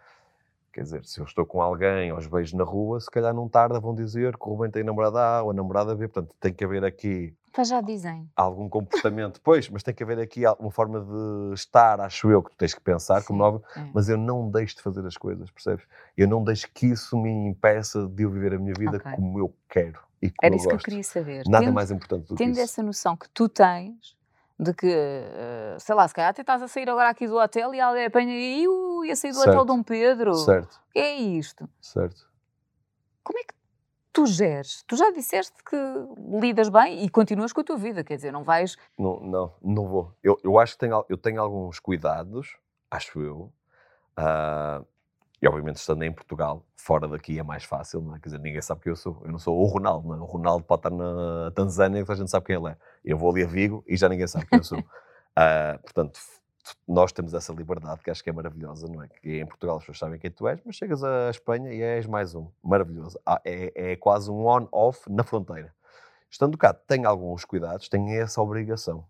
Quer 0.73 0.83
dizer, 0.83 1.03
se 1.05 1.19
eu 1.19 1.25
estou 1.25 1.45
com 1.45 1.61
alguém 1.61 2.11
aos 2.11 2.27
beijos 2.27 2.53
na 2.53 2.63
rua, 2.63 2.99
se 2.99 3.09
calhar 3.11 3.33
não 3.33 3.49
tarda 3.49 3.79
vão 3.79 3.93
dizer 3.93 4.37
que 4.37 4.47
o 4.47 4.51
Rubem 4.53 4.71
tem 4.71 4.83
namorada 4.83 5.19
A 5.19 5.43
ou 5.43 5.51
a 5.51 5.53
namorada 5.53 5.93
B. 5.95 6.07
Portanto, 6.07 6.33
tem 6.39 6.53
que 6.53 6.63
haver 6.63 6.85
aqui 6.85 7.35
Mas 7.57 7.67
já 7.67 7.81
dizem. 7.81 8.29
algum 8.35 8.69
comportamento. 8.69 9.41
Pois, 9.43 9.67
mas 9.69 9.83
tem 9.83 9.93
que 9.93 10.01
haver 10.01 10.19
aqui 10.19 10.43
uma 10.59 10.71
forma 10.71 11.01
de 11.01 11.53
estar, 11.53 11.99
acho 11.99 12.29
eu, 12.31 12.41
que 12.41 12.51
tu 12.51 12.55
tens 12.57 12.73
que 12.73 12.79
pensar, 12.81 13.21
como 13.23 13.39
Sim, 13.43 13.47
óbvio, 13.49 13.63
é. 13.75 13.89
mas 13.93 14.07
eu 14.07 14.17
não 14.17 14.49
deixo 14.49 14.77
de 14.77 14.81
fazer 14.81 15.05
as 15.05 15.17
coisas, 15.17 15.51
percebes? 15.51 15.85
Eu 16.15 16.27
não 16.27 16.41
deixo 16.43 16.69
que 16.73 16.85
isso 16.87 17.17
me 17.17 17.29
impeça 17.49 18.07
de 18.07 18.23
eu 18.23 18.29
viver 18.31 18.53
a 18.53 18.57
minha 18.57 18.73
vida 18.73 18.95
Ok. 18.97 19.11
como 19.11 19.39
eu 19.39 19.53
quero 19.69 19.99
e 20.21 20.29
como 20.31 20.37
Era 20.41 20.53
eu 20.53 20.57
isso 20.57 20.67
que 20.67 20.73
eu 20.73 20.77
gosto. 20.77 20.85
queria 20.85 21.03
saber. 21.03 21.43
Nada 21.47 21.65
Tendo- 21.65 21.73
mais 21.73 21.91
importante 21.91 22.21
do 22.27 22.35
que 22.35 22.43
Tendo 22.43 22.51
isso. 22.53 22.61
essa 22.61 22.81
noção 22.83 23.17
que 23.17 23.27
tu 23.33 23.49
tens 23.49 24.15
de 24.57 24.73
que, 24.75 24.87
eh, 24.87 25.75
sei 25.79 25.95
lá, 25.95 26.07
se 26.07 26.13
calhar 26.13 26.29
até 26.29 26.41
estás 26.41 26.61
a 26.61 26.67
sair 26.67 26.87
agora 26.87 27.09
aqui 27.09 27.27
do 27.27 27.35
hotel 27.35 27.73
e 27.73 27.81
alguém 27.81 28.05
apanha 28.05 28.31
e 28.31 28.61
ia 29.05 29.15
sair 29.15 29.31
do 29.31 29.39
hotel 29.39 29.53
Certo. 29.53 29.65
Dom 29.67 29.83
Pedro. 29.83 30.33
Certo, 30.35 30.73
O 30.89 30.93
que 30.93 30.99
é 30.99 31.15
isto? 31.15 31.69
certo. 31.81 32.29
Como 33.23 33.37
é 33.39 33.43
que 33.43 33.53
tu 34.11 34.25
geres? 34.25 34.83
Tu 34.87 34.95
já 34.97 35.11
disseste 35.11 35.63
que 35.63 35.77
lidas 36.39 36.69
bem 36.69 37.03
e 37.03 37.09
continuas 37.09 37.53
com 37.53 37.61
a 37.61 37.63
tua 37.63 37.77
vida, 37.77 38.03
quer 38.03 38.15
dizer, 38.15 38.31
não 38.31 38.43
vais. 38.43 38.75
Não, 38.97 39.19
não, 39.19 39.53
não 39.61 39.87
vou. 39.87 40.13
Eu, 40.23 40.37
eu 40.43 40.59
acho 40.59 40.73
que 40.73 40.79
tenho, 40.79 41.05
eu 41.07 41.17
tenho 41.17 41.41
alguns 41.41 41.79
cuidados, 41.79 42.57
acho 42.89 43.21
eu. 43.21 43.51
Ah, 44.17 44.83
e 45.41 45.47
obviamente 45.47 45.77
estando 45.77 46.03
em 46.03 46.11
Portugal, 46.11 46.63
fora 46.75 47.07
daqui 47.07 47.39
é 47.39 47.43
mais 47.43 47.63
fácil, 47.63 48.01
não 48.01 48.15
é? 48.15 48.19
Quer 48.19 48.29
dizer, 48.29 48.39
ninguém 48.39 48.61
sabe 48.61 48.81
quem 48.81 48.91
eu 48.91 48.95
sou. 48.95 49.21
Eu 49.23 49.31
não 49.31 49.39
sou 49.39 49.57
o 49.57 49.65
Ronaldo, 49.65 50.07
não 50.07 50.15
é? 50.15 50.19
O 50.19 50.25
Ronaldo 50.25 50.63
pode 50.63 50.79
estar 50.79 50.91
na 50.91 51.49
Tanzânia 51.55 51.99
e 51.99 52.01
toda 52.03 52.13
a 52.13 52.17
gente 52.17 52.29
sabe 52.29 52.45
quem 52.45 52.55
ele 52.55 52.69
é. 52.69 52.77
Eu 53.03 53.17
vou 53.17 53.31
ali 53.31 53.43
a 53.43 53.47
Vigo 53.47 53.83
e 53.87 53.95
já 53.97 54.07
ninguém 54.09 54.27
sabe 54.27 54.45
quem 54.47 54.57
eu 54.59 54.63
sou. 54.63 54.83
Ah, 55.33 55.79
portanto, 55.81 56.19
nós 56.87 57.11
temos 57.11 57.33
essa 57.33 57.53
liberdade 57.53 58.01
que 58.01 58.11
acho 58.11 58.23
que 58.23 58.29
é 58.29 58.33
maravilhosa, 58.33 58.87
não 58.87 59.01
é? 59.01 59.07
Que 59.07 59.39
em 59.39 59.45
Portugal 59.45 59.77
as 59.77 59.83
pessoas 59.83 59.99
sabem 59.99 60.19
quem 60.19 60.31
tu 60.31 60.47
és, 60.47 60.59
mas 60.65 60.75
chegas 60.75 61.03
à 61.03 61.29
Espanha 61.29 61.71
e 61.73 61.81
és 61.81 62.05
mais 62.05 62.35
um. 62.35 62.47
Maravilhoso. 62.63 63.19
Ah, 63.25 63.41
é, 63.43 63.91
é 63.93 63.95
quase 63.95 64.29
um 64.29 64.45
on-off 64.45 65.09
na 65.09 65.23
fronteira. 65.23 65.73
Estando 66.29 66.57
cá, 66.57 66.73
tenho 66.73 67.07
alguns 67.07 67.45
cuidados, 67.45 67.89
tenho 67.89 68.09
essa 68.21 68.41
obrigação. 68.41 69.05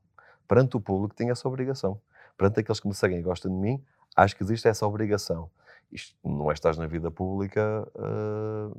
Perante 0.47 0.75
o 0.75 0.81
público, 0.81 1.15
tenho 1.15 1.31
essa 1.31 1.47
obrigação. 1.47 2.01
Perante 2.37 2.59
aqueles 2.59 2.79
que 2.79 2.87
me 2.87 2.93
seguem 2.93 3.19
e 3.19 3.21
gostam 3.21 3.51
de 3.51 3.57
mim, 3.57 3.83
acho 4.15 4.35
que 4.35 4.43
existe 4.43 4.67
essa 4.67 4.85
obrigação. 4.85 5.49
Isto 5.91 6.15
não 6.23 6.49
é 6.49 6.53
estás 6.53 6.77
na 6.77 6.87
vida 6.87 7.11
pública 7.11 7.87
ah, 7.97 8.71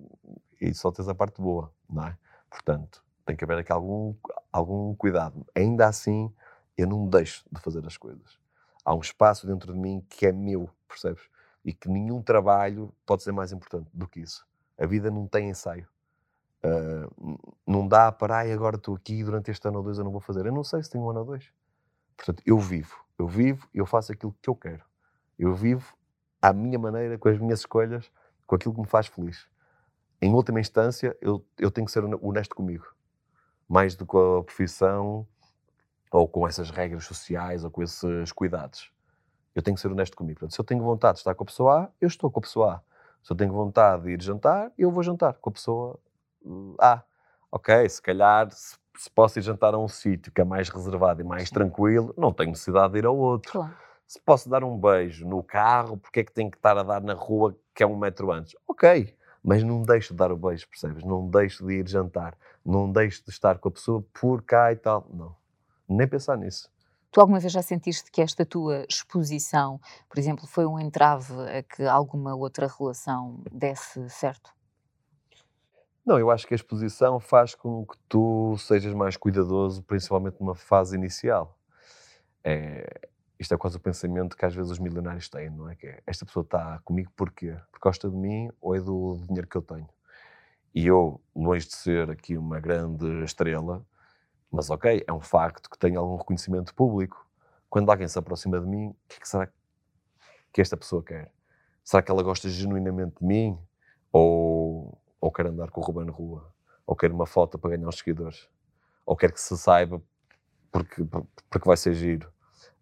e 0.60 0.74
só 0.74 0.90
tens 0.90 1.08
a 1.08 1.14
parte 1.14 1.40
boa, 1.40 1.72
não 1.88 2.06
é? 2.06 2.16
Portanto, 2.50 3.02
tem 3.24 3.36
que 3.36 3.44
haver 3.44 3.58
aqui 3.58 3.72
algum, 3.72 4.14
algum 4.52 4.94
cuidado. 4.94 5.46
Ainda 5.54 5.86
assim, 5.86 6.32
eu 6.76 6.86
não 6.86 7.08
deixo 7.08 7.44
de 7.50 7.60
fazer 7.60 7.86
as 7.86 7.96
coisas. 7.96 8.41
Há 8.84 8.94
um 8.94 9.00
espaço 9.00 9.46
dentro 9.46 9.72
de 9.72 9.78
mim 9.78 10.04
que 10.08 10.26
é 10.26 10.32
meu, 10.32 10.68
percebes? 10.88 11.22
e 11.64 11.72
que 11.72 11.88
nenhum 11.88 12.20
trabalho 12.22 12.92
pode 13.06 13.22
ser 13.22 13.32
mais 13.32 13.52
importante 13.52 13.88
do 13.92 14.08
que 14.08 14.20
isso. 14.20 14.46
A 14.78 14.86
vida 14.86 15.10
não 15.10 15.26
tem 15.26 15.50
ensaio. 15.50 15.86
Uh, 16.64 17.38
não 17.66 17.86
dá 17.86 18.10
para, 18.10 18.38
ai, 18.38 18.52
agora 18.52 18.76
estou 18.76 18.94
aqui 18.94 19.22
durante 19.22 19.50
este 19.50 19.66
ano 19.66 19.78
ou 19.78 19.84
dois 19.84 19.98
eu 19.98 20.04
não 20.04 20.10
vou 20.10 20.20
fazer. 20.20 20.46
Eu 20.46 20.52
não 20.52 20.64
sei 20.64 20.82
se 20.82 20.90
tenho 20.90 21.04
um 21.04 21.10
ano 21.10 21.20
ou 21.20 21.26
dois. 21.26 21.52
Portanto, 22.16 22.42
eu 22.44 22.58
vivo. 22.58 22.96
Eu 23.18 23.26
vivo 23.26 23.68
e 23.72 23.78
eu 23.78 23.86
faço 23.86 24.12
aquilo 24.12 24.34
que 24.40 24.48
eu 24.48 24.56
quero. 24.56 24.84
Eu 25.38 25.54
vivo 25.54 25.94
à 26.40 26.52
minha 26.52 26.78
maneira, 26.78 27.18
com 27.18 27.28
as 27.28 27.38
minhas 27.38 27.60
escolhas, 27.60 28.10
com 28.46 28.56
aquilo 28.56 28.74
que 28.74 28.80
me 28.80 28.86
faz 28.86 29.06
feliz. 29.06 29.46
Em 30.20 30.32
última 30.32 30.60
instância, 30.60 31.16
eu, 31.20 31.44
eu 31.58 31.70
tenho 31.70 31.84
que 31.84 31.92
ser 31.92 32.04
honesto 32.04 32.54
comigo. 32.54 32.86
Mais 33.68 33.94
do 33.94 34.06
que 34.06 34.16
a 34.16 34.42
profissão, 34.42 35.26
ou 36.12 36.28
com 36.28 36.46
essas 36.46 36.70
regras 36.70 37.06
sociais, 37.06 37.64
ou 37.64 37.70
com 37.70 37.82
esses 37.82 38.30
cuidados. 38.32 38.92
Eu 39.54 39.62
tenho 39.62 39.74
que 39.74 39.80
ser 39.80 39.90
honesto 39.90 40.16
comigo. 40.16 40.40
Portanto, 40.40 40.54
se 40.54 40.60
eu 40.60 40.64
tenho 40.64 40.82
vontade 40.82 41.14
de 41.14 41.20
estar 41.20 41.34
com 41.34 41.42
a 41.42 41.46
pessoa 41.46 41.84
A, 41.84 41.88
eu 42.00 42.06
estou 42.06 42.30
com 42.30 42.38
a 42.38 42.42
pessoa 42.42 42.74
A. 42.74 42.80
Se 43.22 43.32
eu 43.32 43.36
tenho 43.36 43.52
vontade 43.52 44.02
de 44.02 44.10
ir 44.10 44.22
jantar, 44.22 44.70
eu 44.76 44.90
vou 44.90 45.02
jantar 45.02 45.34
com 45.34 45.50
a 45.50 45.52
pessoa 45.52 45.98
uh, 46.44 46.76
A. 46.78 47.02
Ok, 47.50 47.88
se 47.88 48.00
calhar, 48.00 48.50
se, 48.50 48.76
se 48.96 49.10
posso 49.10 49.38
ir 49.38 49.42
jantar 49.42 49.74
a 49.74 49.78
um 49.78 49.88
sítio 49.88 50.32
que 50.32 50.40
é 50.40 50.44
mais 50.44 50.68
reservado 50.68 51.20
e 51.20 51.24
mais 51.24 51.48
Sim. 51.48 51.54
tranquilo, 51.54 52.14
não 52.16 52.32
tenho 52.32 52.50
necessidade 52.50 52.92
de 52.92 52.98
ir 53.00 53.06
ao 53.06 53.16
outro. 53.16 53.52
Claro. 53.52 53.74
Se 54.06 54.20
posso 54.20 54.48
dar 54.50 54.64
um 54.64 54.78
beijo 54.78 55.26
no 55.26 55.42
carro, 55.42 55.96
porque 55.96 56.20
é 56.20 56.24
que 56.24 56.32
tenho 56.32 56.50
que 56.50 56.58
estar 56.58 56.76
a 56.76 56.82
dar 56.82 57.00
na 57.00 57.14
rua 57.14 57.56
que 57.74 57.82
é 57.82 57.86
um 57.86 57.96
metro 57.96 58.30
antes? 58.30 58.54
Ok, 58.66 59.16
mas 59.42 59.62
não 59.62 59.82
deixo 59.82 60.12
de 60.12 60.18
dar 60.18 60.30
o 60.30 60.36
beijo, 60.36 60.68
percebes? 60.68 61.04
Não 61.04 61.28
deixo 61.28 61.66
de 61.66 61.74
ir 61.74 61.88
jantar, 61.88 62.36
não 62.64 62.90
deixo 62.90 63.24
de 63.24 63.30
estar 63.30 63.58
com 63.58 63.68
a 63.68 63.72
pessoa 63.72 64.04
por 64.12 64.42
cá 64.42 64.72
e 64.72 64.76
tal. 64.76 65.06
Não, 65.12 65.34
nem 65.88 66.06
pensar 66.08 66.36
nisso. 66.36 66.70
Tu 67.10 67.20
alguma 67.20 67.38
vez 67.38 67.52
já 67.52 67.60
sentiste 67.60 68.10
que 68.10 68.22
esta 68.22 68.46
tua 68.46 68.86
exposição, 68.88 69.78
por 70.08 70.18
exemplo, 70.18 70.46
foi 70.46 70.64
um 70.64 70.80
entrave 70.80 71.34
a 71.58 71.62
que 71.62 71.84
alguma 71.84 72.34
outra 72.34 72.66
relação 72.66 73.42
desse 73.52 74.08
certo? 74.08 74.50
Não, 76.04 76.18
eu 76.18 76.30
acho 76.30 76.46
que 76.46 76.54
a 76.54 76.56
exposição 76.56 77.20
faz 77.20 77.54
com 77.54 77.86
que 77.86 77.96
tu 78.08 78.56
sejas 78.58 78.94
mais 78.94 79.16
cuidadoso, 79.16 79.82
principalmente 79.82 80.40
numa 80.40 80.54
fase 80.54 80.96
inicial. 80.96 81.56
É, 82.42 83.08
isto 83.38 83.54
é 83.54 83.56
quase 83.58 83.76
o 83.76 83.80
pensamento 83.80 84.36
que 84.36 84.44
às 84.44 84.54
vezes 84.54 84.72
os 84.72 84.78
milionários 84.78 85.28
têm, 85.28 85.50
não 85.50 85.68
é? 85.68 85.76
Que 85.76 85.88
é, 85.88 86.02
esta 86.06 86.24
pessoa 86.24 86.42
está 86.42 86.80
comigo 86.84 87.12
porquê? 87.14 87.56
Porque 87.70 87.82
gosta 87.82 88.08
de 88.08 88.16
mim 88.16 88.50
ou 88.60 88.74
é 88.74 88.80
do 88.80 89.16
dinheiro 89.26 89.46
que 89.46 89.56
eu 89.56 89.62
tenho? 89.62 89.88
E 90.74 90.86
eu, 90.86 91.20
longe 91.36 91.66
de 91.66 91.74
ser 91.74 92.10
aqui 92.10 92.36
uma 92.36 92.58
grande 92.58 93.22
estrela, 93.22 93.84
mas 94.52 94.68
ok, 94.68 95.02
é 95.06 95.12
um 95.12 95.20
facto 95.20 95.70
que 95.70 95.78
tenho 95.78 95.98
algum 95.98 96.16
reconhecimento 96.16 96.74
público. 96.74 97.26
Quando 97.70 97.90
alguém 97.90 98.06
se 98.06 98.18
aproxima 98.18 98.60
de 98.60 98.66
mim, 98.66 98.88
o 98.88 98.96
que, 99.08 99.16
é 99.16 99.20
que 99.20 99.28
será 99.28 99.48
que 100.52 100.60
esta 100.60 100.76
pessoa 100.76 101.02
quer? 101.02 101.32
Será 101.82 102.02
que 102.02 102.10
ela 102.10 102.22
gosta 102.22 102.50
genuinamente 102.50 103.16
de 103.18 103.24
mim? 103.24 103.58
Ou, 104.12 104.98
ou 105.18 105.32
quer 105.32 105.46
andar 105.46 105.70
com 105.70 105.80
o 105.80 105.84
Ruben 105.84 106.10
Rua? 106.10 106.52
Ou 106.86 106.94
quer 106.94 107.10
uma 107.10 107.24
foto 107.24 107.58
para 107.58 107.70
ganhar 107.70 107.88
os 107.88 107.96
seguidores? 107.96 108.46
Ou 109.06 109.16
quer 109.16 109.32
que 109.32 109.40
se 109.40 109.56
saiba 109.56 110.02
porque, 110.70 111.02
porque 111.48 111.66
vai 111.66 111.76
ser 111.78 111.94
giro? 111.94 112.30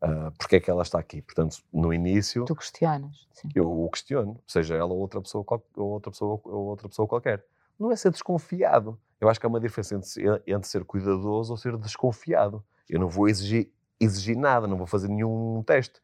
Uh, 0.03 0.33
porque 0.37 0.57
é 0.57 0.61
que 0.61 0.71
ela 0.71 0.83
está 0.83 0.99
aqui? 0.99 1.23
Portanto, 1.23 1.59
no 1.73 1.95
início... 1.95 2.45
Tu 2.47 2.57
questionas. 2.57 3.29
Sim. 3.33 3.49
Eu 3.55 3.71
o 3.71 3.89
questiono, 3.91 4.43
seja 4.45 4.75
ela 4.75 4.93
ou 4.93 4.99
outra 4.99 5.21
pessoa, 5.21 5.45
ou 5.77 5.91
outra 5.91 6.11
pessoa, 6.11 6.41
ou 6.45 6.65
outra 6.67 6.89
pessoa 6.89 7.07
qualquer. 7.07 7.45
Não 7.79 7.93
é 7.93 7.97
ser 7.97 8.11
desconfiado 8.11 8.99
eu 9.21 9.29
acho 9.29 9.39
que 9.39 9.47
há 9.47 9.49
uma 9.49 9.61
diferença 9.61 9.95
entre, 9.95 10.43
entre 10.47 10.69
ser 10.69 10.85
cuidadoso 10.85 11.53
ou 11.53 11.57
ser 11.57 11.77
desconfiado. 11.77 12.65
Eu 12.89 12.99
não 12.99 13.09
vou 13.09 13.29
exigir, 13.29 13.71
exigir 14.01 14.37
nada, 14.37 14.67
não 14.67 14.77
vou 14.77 14.87
fazer 14.87 15.09
nenhum 15.09 15.63
teste, 15.65 16.01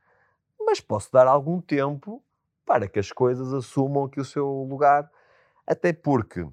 mas 0.60 0.80
posso 0.80 1.10
dar 1.12 1.26
algum 1.26 1.60
tempo 1.60 2.22
para 2.64 2.88
que 2.88 2.98
as 2.98 3.12
coisas 3.12 3.52
assumam 3.54 4.04
aqui 4.04 4.20
o 4.20 4.24
seu 4.24 4.46
lugar, 4.68 5.10
até 5.66 5.92
porque 5.92 6.46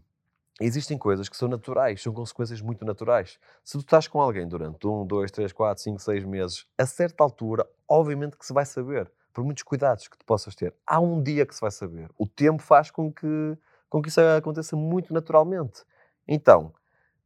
existem 0.61 0.97
coisas 0.97 1.27
que 1.27 1.35
são 1.35 1.47
naturais, 1.47 2.01
são 2.01 2.13
consequências 2.13 2.61
muito 2.61 2.85
naturais. 2.85 3.39
Se 3.63 3.73
tu 3.73 3.81
estás 3.81 4.07
com 4.07 4.21
alguém 4.21 4.47
durante 4.47 4.87
um, 4.87 5.05
dois, 5.05 5.31
três, 5.31 5.51
quatro, 5.51 5.83
cinco, 5.83 5.99
seis 5.99 6.23
meses, 6.23 6.67
a 6.77 6.85
certa 6.85 7.23
altura, 7.23 7.67
obviamente 7.87 8.37
que 8.37 8.45
se 8.45 8.53
vai 8.53 8.65
saber, 8.65 9.11
por 9.33 9.43
muitos 9.43 9.63
cuidados 9.63 10.07
que 10.07 10.17
tu 10.17 10.25
possas 10.25 10.53
ter. 10.55 10.73
Há 10.85 10.99
um 10.99 11.21
dia 11.21 11.45
que 11.45 11.55
se 11.55 11.61
vai 11.61 11.71
saber. 11.71 12.09
O 12.17 12.27
tempo 12.27 12.61
faz 12.61 12.91
com 12.91 13.11
que, 13.11 13.57
com 13.89 14.01
que 14.01 14.09
isso 14.09 14.21
aconteça 14.21 14.75
muito 14.75 15.11
naturalmente. 15.11 15.83
Então, 16.27 16.73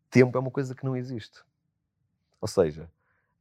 tempo 0.10 0.38
é 0.38 0.42
uma 0.42 0.52
coisa 0.52 0.74
que 0.74 0.86
não 0.86 0.96
existe. 0.96 1.44
Ou 2.42 2.48
seja, 2.48 2.90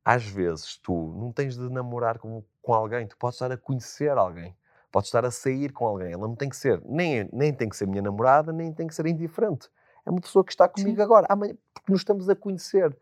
às 0.05 0.25
vezes 0.25 0.77
tu 0.79 1.15
não 1.19 1.33
tens 1.33 1.57
de 1.57 1.69
namorar 1.69 2.19
com, 2.19 2.43
com 2.63 2.75
alguém, 2.75 3.07
tu 3.07 3.17
podes 3.17 3.37
estar 3.37 3.51
a 3.51 3.57
conhecer 3.57 4.17
alguém, 4.17 4.57
podes 4.91 5.09
estar 5.09 5.25
a 5.25 5.31
sair 5.31 5.73
com 5.73 5.87
alguém. 5.87 6.13
Ela 6.13 6.27
não 6.27 6.37
tem 6.37 6.49
que 6.49 6.57
ser, 6.57 6.81
nem, 6.85 7.29
nem 7.33 7.53
tem 7.53 7.69
que 7.69 7.77
ser 7.77 7.87
minha 7.87 8.03
namorada, 8.03 8.53
nem 8.53 8.73
tem 8.73 8.87
que 8.87 8.95
ser 8.95 9.07
indiferente. 9.07 9.69
É 10.05 10.11
uma 10.11 10.21
pessoa 10.21 10.45
que 10.45 10.53
está 10.53 10.69
comigo 10.69 10.97
Sim. 10.97 11.03
agora, 11.03 11.27
amanhã, 11.29 11.57
porque 11.75 11.91
nos 11.91 12.01
estamos 12.01 12.29
a 12.29 12.37
conhecer. 12.37 12.97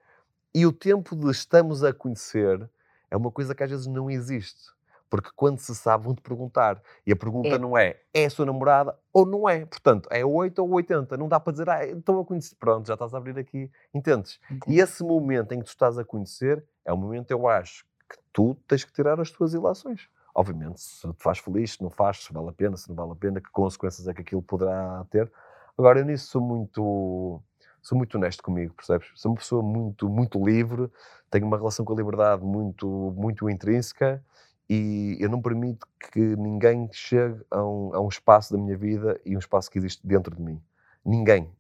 E 0.55 0.65
o 0.67 0.73
tempo 0.73 1.15
de 1.15 1.31
estamos 1.31 1.85
a 1.85 1.93
conhecer 1.93 2.69
é 3.11 3.17
uma 3.17 3.31
coisa 3.31 3.55
que 3.55 3.63
às 3.63 3.71
vezes 3.71 3.87
não 3.87 4.11
existe. 4.11 4.74
Porque 5.15 5.31
quando 5.37 5.61
se 5.61 5.73
sabe, 5.77 6.07
vão-te 6.07 6.21
perguntar. 6.21 6.83
E 7.07 7.13
a 7.13 7.15
pergunta 7.15 7.51
é. 7.51 7.57
não 7.57 7.79
é, 7.79 8.01
é 8.13 8.25
a 8.25 8.31
sua 8.31 8.45
namorada 8.45 8.99
ou 9.13 9.25
não 9.25 9.49
é. 9.49 9.65
Portanto, 9.65 10.09
é 10.11 10.25
8 10.25 10.59
ou 10.59 10.73
80. 10.73 11.17
Não 11.17 11.29
dá 11.29 11.39
para 11.39 11.53
dizer, 11.53 11.71
ah, 11.71 11.87
estou 11.87 12.21
a 12.21 12.25
conhecer. 12.25 12.57
Pronto, 12.57 12.89
já 12.89 12.95
estás 12.95 13.15
a 13.15 13.19
abrir 13.19 13.39
aqui. 13.39 13.71
Entendes? 13.95 14.41
Entendi. 14.51 14.77
E 14.77 14.81
esse 14.81 15.05
momento 15.05 15.53
em 15.53 15.61
que 15.61 15.67
tu 15.67 15.69
estás 15.69 15.99
a 15.99 16.05
conhecer 16.05 16.67
é 16.85 16.93
o 16.93 16.97
momento, 16.97 17.31
eu 17.31 17.47
acho, 17.47 17.85
que 18.11 18.17
tu 18.33 18.57
tens 18.67 18.83
que 18.83 18.93
tirar 18.93 19.21
as 19.21 19.31
tuas 19.31 19.55
ilações. 19.55 20.09
Obviamente, 20.35 20.81
se 20.81 21.07
te 21.07 21.23
faz 21.23 21.39
feliz, 21.39 21.75
se 21.75 21.83
não 21.85 21.91
faz, 21.91 22.25
se 22.25 22.33
vale 22.33 22.49
a 22.49 22.53
pena, 22.53 22.77
se 22.77 22.89
não 22.89 22.97
vale 22.97 23.13
a 23.13 23.15
pena, 23.15 23.41
que 23.41 23.53
consequências 23.53 24.09
é 24.09 24.13
que 24.13 24.23
aquilo 24.23 24.43
poderá 24.43 25.07
ter. 25.11 25.31
Agora, 25.79 26.01
eu 26.01 26.05
nisso 26.05 26.27
sou 26.27 26.43
muito 26.43 27.41
sou 27.81 27.97
muito 27.97 28.17
honesto 28.17 28.43
comigo, 28.43 28.75
percebes? 28.75 29.13
Sou 29.15 29.31
uma 29.31 29.37
pessoa 29.37 29.63
muito, 29.63 30.09
muito 30.09 30.45
livre, 30.45 30.91
tenho 31.31 31.47
uma 31.47 31.57
relação 31.57 31.85
com 31.85 31.93
a 31.93 31.97
liberdade 31.97 32.43
muito, 32.43 33.15
muito 33.17 33.49
intrínseca 33.49 34.21
e 34.69 35.17
eu 35.21 35.29
não 35.29 35.43
permito 35.43 35.87
que 36.13 36.21
ninguém 36.37 36.89
chegue 36.93 37.45
a 37.51 37.63
um, 37.63 37.95
a 37.95 38.01
um 38.01 38.09
espaço 38.09 38.53
da 38.53 38.59
minha 38.59 38.77
vida 38.77 39.21
e 39.25 39.37
um 39.37 39.39
espaço 39.39 39.71
que 39.71 39.79
existe 39.79 40.07
dentro 40.07 40.35
de 40.35 40.43
mim. 40.43 40.63
Ninguém. 41.05 41.51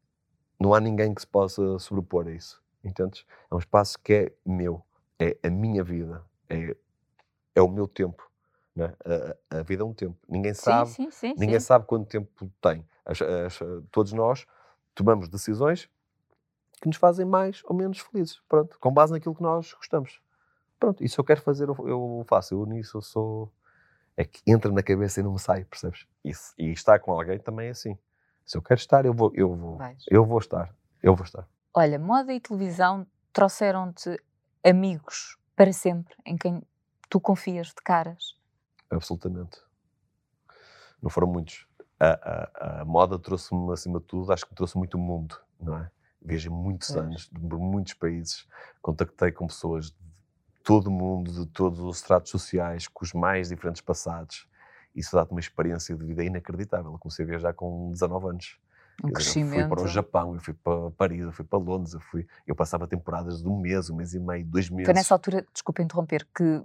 Não 0.58 0.72
há 0.72 0.80
ninguém 0.80 1.14
que 1.14 1.20
se 1.20 1.26
possa 1.26 1.78
sobrepor 1.78 2.26
a 2.26 2.32
isso. 2.32 2.62
Entendes? 2.82 3.26
É 3.50 3.54
um 3.54 3.58
espaço 3.58 3.98
que 3.98 4.12
é 4.12 4.32
meu. 4.44 4.82
É 5.18 5.36
a 5.42 5.50
minha 5.50 5.84
vida. 5.84 6.24
É, 6.48 6.76
é 7.54 7.62
o 7.62 7.68
meu 7.68 7.86
tempo. 7.86 8.30
Né? 8.74 8.92
A, 9.50 9.58
a, 9.58 9.62
vida 9.62 9.82
é 9.82 9.86
um 9.86 9.92
tempo. 9.92 10.16
Ninguém 10.28 10.54
sabe, 10.54 10.90
sim, 10.90 11.10
sim, 11.10 11.28
sim, 11.28 11.34
ninguém 11.38 11.60
sabe 11.60 11.86
quanto 11.86 12.08
tempo 12.08 12.50
tem. 12.60 12.84
As, 13.04 13.20
as, 13.20 13.58
todos 13.90 14.12
nós 14.12 14.46
tomamos 14.94 15.28
decisões 15.28 15.88
que 16.80 16.88
nos 16.88 16.96
fazem 16.96 17.24
mais 17.24 17.62
ou 17.64 17.74
menos 17.74 17.98
felizes. 18.00 18.40
Pronto, 18.48 18.78
com 18.80 18.90
base 18.92 19.12
naquilo 19.12 19.34
que 19.34 19.42
nós 19.42 19.72
gostamos. 19.74 20.20
Pronto, 20.78 21.06
se 21.06 21.18
eu 21.18 21.24
quero 21.24 21.40
fazer, 21.40 21.68
eu, 21.68 22.24
faço. 22.28 22.54
Eu 22.54 22.66
nisso 22.66 22.98
eu 22.98 23.02
sou. 23.02 23.52
É 24.16 24.24
que 24.24 24.40
entra 24.46 24.70
na 24.70 24.82
cabeça 24.82 25.20
e 25.20 25.22
não 25.22 25.32
me 25.32 25.40
sai, 25.40 25.64
percebes? 25.64 26.06
Isso. 26.24 26.54
E 26.58 26.70
estar 26.70 26.98
com 27.00 27.12
alguém 27.12 27.38
também 27.38 27.68
é 27.68 27.70
assim. 27.70 27.98
Se 28.46 28.56
eu 28.56 28.62
quero 28.62 28.78
estar, 28.78 29.04
eu 29.04 29.12
vou, 29.12 29.32
eu 29.34 29.54
vou, 29.56 29.78
eu 30.10 30.24
vou 30.24 30.38
estar. 30.38 30.74
Eu 31.02 31.16
vou 31.16 31.24
estar. 31.24 31.48
Olha, 31.72 31.98
moda 31.98 32.32
e 32.32 32.40
televisão 32.40 33.06
trouxeram-te 33.32 34.16
amigos 34.64 35.36
para 35.56 35.72
sempre, 35.72 36.14
em 36.24 36.36
quem 36.36 36.62
tu 37.08 37.20
confias 37.20 37.68
de 37.68 37.82
caras? 37.84 38.36
Absolutamente. 38.90 39.60
Não 41.02 41.10
foram 41.10 41.28
muitos. 41.28 41.66
A, 41.98 42.06
a, 42.06 42.80
a 42.80 42.84
moda 42.84 43.18
trouxe-me, 43.18 43.72
acima 43.72 44.00
de 44.00 44.06
tudo, 44.06 44.32
acho 44.32 44.46
que 44.46 44.54
trouxe 44.54 44.76
muito 44.76 44.96
o 44.96 45.00
mundo, 45.00 45.40
não 45.60 45.78
é? 45.78 45.90
Viajei 46.20 46.50
muitos 46.50 46.96
anos, 46.96 47.26
por 47.26 47.58
muitos 47.58 47.94
países, 47.94 48.48
contactei 48.80 49.30
com 49.30 49.46
pessoas 49.46 49.90
de 49.90 50.03
todo 50.64 50.90
mundo, 50.90 51.30
de 51.30 51.46
todos 51.46 51.78
os 51.78 51.98
estratos 51.98 52.30
sociais, 52.30 52.88
com 52.88 53.04
os 53.04 53.12
mais 53.12 53.50
diferentes 53.50 53.82
passados. 53.82 54.48
Isso 54.96 55.14
dá-te 55.14 55.30
uma 55.30 55.40
experiência 55.40 55.94
de 55.94 56.04
vida 56.04 56.24
inacreditável. 56.24 56.92
Eu 56.92 56.98
comecei 56.98 57.24
a 57.24 57.28
viajar 57.28 57.52
com 57.52 57.90
19 57.92 58.28
anos. 58.28 58.58
Um 59.02 59.10
crescimento. 59.10 59.60
Eu 59.60 59.68
fui 59.68 59.76
para 59.76 59.84
o 59.84 59.88
Japão, 59.88 60.34
eu 60.34 60.40
fui 60.40 60.54
para 60.54 60.90
Paris, 60.92 61.24
eu 61.24 61.32
fui 61.32 61.44
para 61.44 61.58
Londres, 61.58 61.94
eu, 61.94 62.00
fui, 62.00 62.26
eu 62.46 62.54
passava 62.54 62.86
temporadas 62.86 63.42
de 63.42 63.48
um 63.48 63.58
mês, 63.58 63.90
um 63.90 63.96
mês 63.96 64.14
e 64.14 64.20
meio, 64.20 64.44
dois 64.46 64.70
meses. 64.70 64.86
Foi 64.86 64.94
nessa 64.94 65.14
altura, 65.14 65.44
desculpa 65.52 65.82
interromper, 65.82 66.26
que 66.34 66.62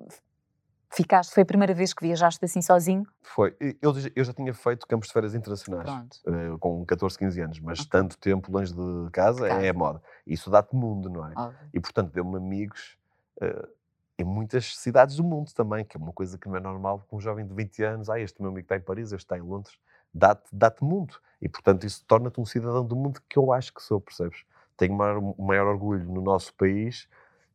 ficaste, 0.91 1.33
foi 1.33 1.43
a 1.43 1.45
primeira 1.45 1.73
vez 1.73 1.93
que 1.93 2.05
viajaste 2.05 2.43
assim 2.45 2.61
sozinho? 2.61 3.05
Foi. 3.21 3.55
Eu, 3.81 3.93
eu 4.15 4.23
já 4.23 4.31
tinha 4.31 4.53
feito 4.53 4.87
campos 4.87 5.07
de 5.07 5.13
férias 5.13 5.33
internacionais, 5.33 5.91
uh, 6.25 6.57
com 6.59 6.85
14, 6.85 7.17
15 7.17 7.41
anos, 7.41 7.59
mas 7.59 7.79
okay. 7.79 7.89
tanto 7.89 8.17
tempo 8.17 8.51
longe 8.51 8.73
de 8.73 9.09
casa, 9.11 9.47
casa. 9.47 9.65
é 9.65 9.73
moda. 9.73 10.01
Isso 10.25 10.49
dá-te 10.49 10.75
mundo, 10.75 11.09
não 11.09 11.25
é? 11.25 11.33
Óbvio. 11.35 11.69
E 11.73 11.79
portanto 11.79 12.13
deu-me 12.13 12.37
amigos. 12.37 12.97
Uh, 13.41 13.78
em 14.21 14.25
muitas 14.25 14.77
cidades 14.77 15.15
do 15.15 15.23
mundo 15.23 15.51
também, 15.53 15.85
que 15.85 15.97
é 15.97 15.99
uma 15.99 16.13
coisa 16.13 16.37
que 16.37 16.47
não 16.47 16.55
é 16.55 16.59
normal 16.59 17.05
com 17.07 17.17
um 17.17 17.19
jovem 17.19 17.45
de 17.45 17.53
20 17.53 17.83
anos, 17.83 18.09
ah, 18.09 18.19
este 18.19 18.41
meu 18.41 18.51
amigo 18.51 18.65
está 18.65 18.75
em 18.75 18.81
Paris, 18.81 19.11
este 19.11 19.25
está 19.25 19.37
em 19.37 19.41
Londres, 19.41 19.79
dá-te 20.13 20.49
dá 20.51 20.73
mundo. 20.81 21.15
E, 21.41 21.47
portanto, 21.47 21.85
isso 21.85 22.03
torna-te 22.05 22.39
um 22.39 22.45
cidadão 22.45 22.85
do 22.85 22.95
mundo 22.95 23.21
que 23.29 23.37
eu 23.37 23.53
acho 23.53 23.73
que 23.73 23.81
sou, 23.81 24.01
percebes? 24.01 24.43
Tenho 24.75 24.93
maior, 24.93 25.21
maior 25.37 25.67
orgulho 25.67 26.03
no 26.05 26.21
nosso 26.21 26.53
país, 26.53 27.07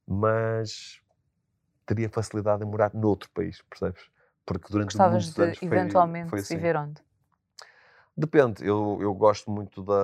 mas 0.07 1.01
teria 1.85 2.09
facilidade 2.09 2.63
em 2.63 2.67
morar 2.67 2.93
noutro 2.95 3.31
país, 3.31 3.61
percebes? 3.69 4.11
porque 4.45 4.67
durante 4.71 4.93
Gostavas 4.93 5.25
muitos 5.25 5.35
de 5.35 5.43
anos 5.43 5.59
foi, 5.59 5.69
eventualmente 5.69 6.31
foi 6.31 6.41
assim. 6.41 6.57
viver 6.57 6.77
onde? 6.77 7.01
Depende, 8.17 8.65
eu, 8.65 8.99
eu 9.01 9.13
gosto 9.13 9.51
muito 9.51 9.83
da, 9.83 9.95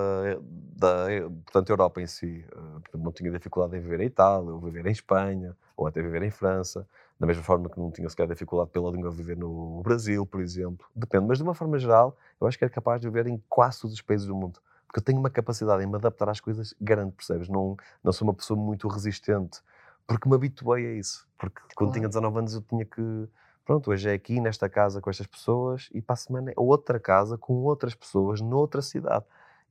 da 0.76 1.06
portanto, 1.44 1.70
Europa 1.70 2.00
em 2.02 2.06
si. 2.08 2.44
eh, 2.50 2.96
não 2.98 3.12
tinha 3.12 3.30
dificuldade 3.30 3.76
em 3.76 3.80
viver 3.80 4.00
em 4.00 4.06
Itália, 4.06 4.50
ou 4.52 4.58
viver 4.58 4.84
em 4.84 4.90
Espanha, 4.90 5.56
ou 5.76 5.86
até 5.86 6.02
viver 6.02 6.20
em 6.22 6.30
França. 6.30 6.88
Da 7.20 7.26
mesma 7.26 7.44
forma 7.44 7.68
que 7.68 7.78
não 7.78 7.90
tinha 7.92 8.08
sequer 8.08 8.26
dificuldade 8.26 8.70
pela 8.70 8.90
língua 8.90 9.12
viver 9.12 9.36
no 9.36 9.80
Brasil, 9.82 10.26
por 10.26 10.40
exemplo. 10.40 10.86
Depende, 10.94 11.26
mas 11.26 11.38
de 11.38 11.44
uma 11.44 11.54
forma 11.54 11.78
geral, 11.78 12.16
eu 12.40 12.48
acho 12.48 12.58
que 12.58 12.64
era 12.64 12.72
capaz 12.72 13.00
de 13.00 13.06
viver 13.08 13.28
em 13.28 13.40
quase 13.48 13.80
todos 13.80 13.94
os 13.94 14.02
países 14.02 14.26
do 14.26 14.34
mundo. 14.34 14.60
Porque 14.88 14.98
eu 14.98 15.04
tenho 15.04 15.20
uma 15.20 15.30
capacidade 15.30 15.80
em 15.84 15.86
me 15.86 15.94
adaptar 15.94 16.28
às 16.28 16.40
coisas 16.40 16.74
grande, 16.80 17.12
percebes? 17.12 17.48
Não, 17.48 17.76
não 18.02 18.12
sou 18.12 18.26
uma 18.26 18.34
pessoa 18.34 18.58
muito 18.58 18.88
resistente, 18.88 19.60
porque 20.04 20.28
me 20.28 20.34
habituei 20.34 20.84
a 20.84 20.92
isso. 20.94 21.28
Porque 21.38 21.60
quando 21.76 21.92
tinha 21.92 22.08
Claro. 22.08 22.08
19 22.08 22.38
anos 22.40 22.54
eu 22.54 22.62
tinha 22.62 22.84
que 22.84 23.28
pronto, 23.64 23.90
hoje 23.90 24.08
é 24.08 24.12
aqui 24.12 24.40
nesta 24.40 24.68
casa 24.68 25.00
com 25.00 25.10
estas 25.10 25.26
pessoas 25.26 25.88
e 25.92 26.00
para 26.00 26.14
a 26.14 26.16
semana 26.16 26.50
é 26.50 26.54
outra 26.56 26.98
casa 26.98 27.38
com 27.38 27.54
outras 27.64 27.94
pessoas 27.94 28.40
noutra 28.40 28.82
cidade. 28.82 29.24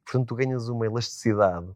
Portanto, 0.05 0.27
tu 0.27 0.35
ganhas 0.35 0.69
uma 0.69 0.85
elasticidade 0.85 1.67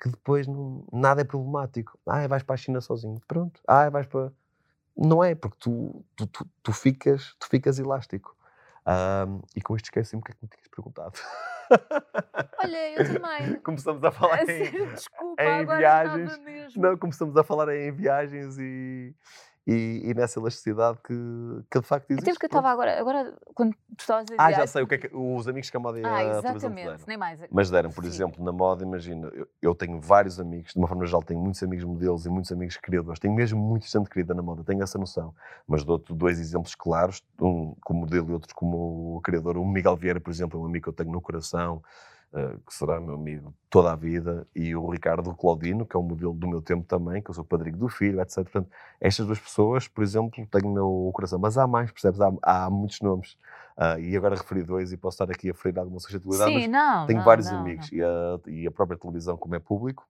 que 0.00 0.08
depois 0.08 0.46
não, 0.46 0.84
nada 0.92 1.20
é 1.22 1.24
problemático. 1.24 1.98
Ah, 2.06 2.26
vais 2.28 2.42
para 2.42 2.54
a 2.54 2.56
China 2.56 2.80
sozinho, 2.80 3.20
pronto. 3.26 3.60
Ah, 3.66 3.90
vais 3.90 4.06
para. 4.06 4.32
Não 4.96 5.22
é, 5.22 5.34
porque 5.34 5.56
tu, 5.60 6.04
tu, 6.16 6.26
tu, 6.26 6.46
tu 6.62 6.72
ficas, 6.72 7.34
tu 7.38 7.48
ficas 7.48 7.78
elástico. 7.78 8.36
Ahm, 8.84 9.40
e 9.54 9.60
com 9.60 9.76
isto 9.76 9.86
esqueci-me 9.86 10.20
o 10.20 10.24
que 10.24 10.32
é 10.32 10.34
que 10.34 10.42
me 10.42 10.48
tinhas 10.48 10.68
perguntado. 10.68 11.18
Olha, 12.58 12.90
eu 12.92 13.14
também. 13.14 13.54
Começamos 13.60 14.02
a 14.02 14.10
falar 14.10 14.42
em, 14.48 14.70
Desculpa, 14.94 15.42
em 15.42 15.66
viagens. 15.66 16.76
não, 16.76 16.96
começamos 16.96 17.36
a 17.36 17.44
falar 17.44 17.74
em 17.74 17.92
viagens 17.92 18.56
e, 18.58 19.14
e, 19.68 20.00
e 20.10 20.14
nessa 20.14 20.40
elasticidade 20.40 20.98
que, 21.04 21.12
que 21.70 21.78
de 21.78 21.86
facto 21.86 22.10
existe. 22.10 22.24
Até 22.24 22.32
porque 22.32 22.46
eu 22.46 22.48
estava 22.48 22.70
agora, 22.70 22.98
agora, 22.98 23.34
quando 23.54 23.74
tu 23.74 24.00
estavas 24.00 24.22
a 24.22 24.24
dizer. 24.24 24.36
Ah, 24.38 24.50
já 24.50 24.60
"Ai, 24.62 24.66
sei 24.66 24.82
o 24.82 24.86
que 24.86 24.94
é 24.94 24.98
que 24.98 25.10
os 25.12 25.46
amigos 25.46 25.68
que 25.68 25.76
a 25.76 25.80
moda 25.80 26.00
e 26.00 26.04
Ah, 26.06 26.08
a 26.08 26.14
televisão 26.16 26.40
te 26.40 26.48
exatamente, 26.48 26.86
deram. 26.86 27.04
nem 27.06 27.16
mais. 27.18 27.40
Mas 27.50 27.70
deram, 27.70 27.90
por 27.90 28.02
Sim. 28.04 28.10
exemplo, 28.10 28.42
na 28.42 28.50
moda, 28.50 28.82
imagina, 28.82 29.28
eu, 29.28 29.46
eu 29.60 29.74
tenho 29.74 30.00
vários 30.00 30.40
amigos, 30.40 30.72
de 30.72 30.78
uma 30.78 30.88
forma 30.88 31.04
geral, 31.04 31.22
tenho 31.22 31.38
muitos 31.38 31.62
amigos 31.62 31.84
modelos 31.84 32.24
e 32.24 32.30
muitos 32.30 32.50
amigos 32.50 32.78
criadores. 32.78 33.20
Tenho 33.20 33.34
mesmo 33.34 33.60
muita 33.60 33.86
gente 33.86 34.08
querida 34.08 34.32
na 34.32 34.40
moda, 34.40 34.64
tenho 34.64 34.82
essa 34.82 34.98
noção. 34.98 35.34
Mas 35.66 35.84
dou-te 35.84 36.14
dois 36.14 36.40
exemplos 36.40 36.74
claros, 36.74 37.22
um 37.38 37.74
como 37.84 38.00
modelo 38.00 38.30
e 38.30 38.32
outro 38.32 38.54
como 38.54 39.20
criador. 39.22 39.58
O 39.58 39.66
Miguel 39.66 39.96
Vieira, 39.96 40.18
por 40.18 40.30
exemplo, 40.30 40.58
é 40.58 40.62
um 40.62 40.66
amigo 40.66 40.84
que 40.84 40.88
eu 40.88 40.94
tenho 40.94 41.12
no 41.12 41.20
coração, 41.20 41.82
que 42.66 42.74
será 42.74 43.00
meu 43.00 43.14
amigo 43.14 43.54
toda 43.70 43.92
a 43.92 43.96
vida, 43.96 44.46
e 44.54 44.74
o 44.76 44.88
Ricardo 44.90 45.34
Claudino, 45.34 45.86
que 45.86 45.96
é 45.96 45.98
um 45.98 46.02
modelo 46.02 46.32
do 46.34 46.46
meu 46.46 46.60
tempo 46.60 46.84
também, 46.84 47.22
que 47.22 47.30
eu 47.30 47.34
sou 47.34 47.44
padrinho 47.44 47.76
do 47.76 47.88
filho, 47.88 48.20
etc. 48.20 48.36
Portanto, 48.36 48.70
estas 49.00 49.26
duas 49.26 49.38
pessoas, 49.38 49.88
por 49.88 50.02
exemplo, 50.02 50.30
têm 50.30 50.62
no 50.62 50.72
meu 50.72 51.10
coração. 51.14 51.38
Mas 51.38 51.56
há 51.56 51.66
mais, 51.66 51.90
percebes? 51.90 52.20
Há, 52.20 52.32
há 52.42 52.70
muitos 52.70 53.00
nomes. 53.00 53.36
Ah, 53.76 53.98
e 53.98 54.16
agora 54.16 54.34
referi 54.34 54.62
dois 54.62 54.92
e 54.92 54.96
posso 54.96 55.14
estar 55.14 55.32
aqui 55.32 55.48
a 55.48 55.52
referir 55.52 55.78
alguma 55.78 56.00
suscetibilidade, 56.00 56.52
mas 56.52 56.64
Sim, 56.64 56.68
não. 56.68 57.06
tenho 57.06 57.18
não, 57.20 57.24
vários 57.24 57.50
não, 57.50 57.60
amigos. 57.60 57.90
E, 57.92 58.02
a, 58.02 58.40
e 58.46 58.66
a 58.66 58.70
própria 58.70 58.98
televisão, 58.98 59.36
como 59.36 59.54
é 59.54 59.60
público, 59.60 60.06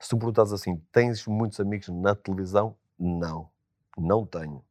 se 0.00 0.08
tu 0.08 0.18
perguntas 0.18 0.52
assim, 0.52 0.82
tens 0.92 1.26
muitos 1.26 1.60
amigos 1.60 1.88
na 1.88 2.14
televisão? 2.14 2.76
Não, 2.98 3.48
não 3.96 4.26
tenho. 4.26 4.64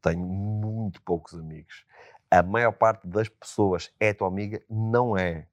Tenho 0.00 0.24
muito 0.24 1.02
poucos 1.02 1.34
amigos. 1.34 1.84
A 2.30 2.42
maior 2.42 2.72
parte 2.72 3.06
das 3.06 3.28
pessoas 3.28 3.92
é 3.98 4.14
tua 4.14 4.28
amiga? 4.28 4.62
Não 4.70 5.16
é. 5.16 5.46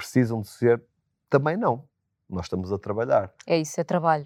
Precisam 0.00 0.40
de 0.40 0.48
ser? 0.48 0.82
Também 1.28 1.58
não. 1.58 1.84
Nós 2.26 2.46
estamos 2.46 2.72
a 2.72 2.78
trabalhar. 2.78 3.30
É 3.46 3.58
isso, 3.58 3.78
é 3.78 3.84
trabalho. 3.84 4.24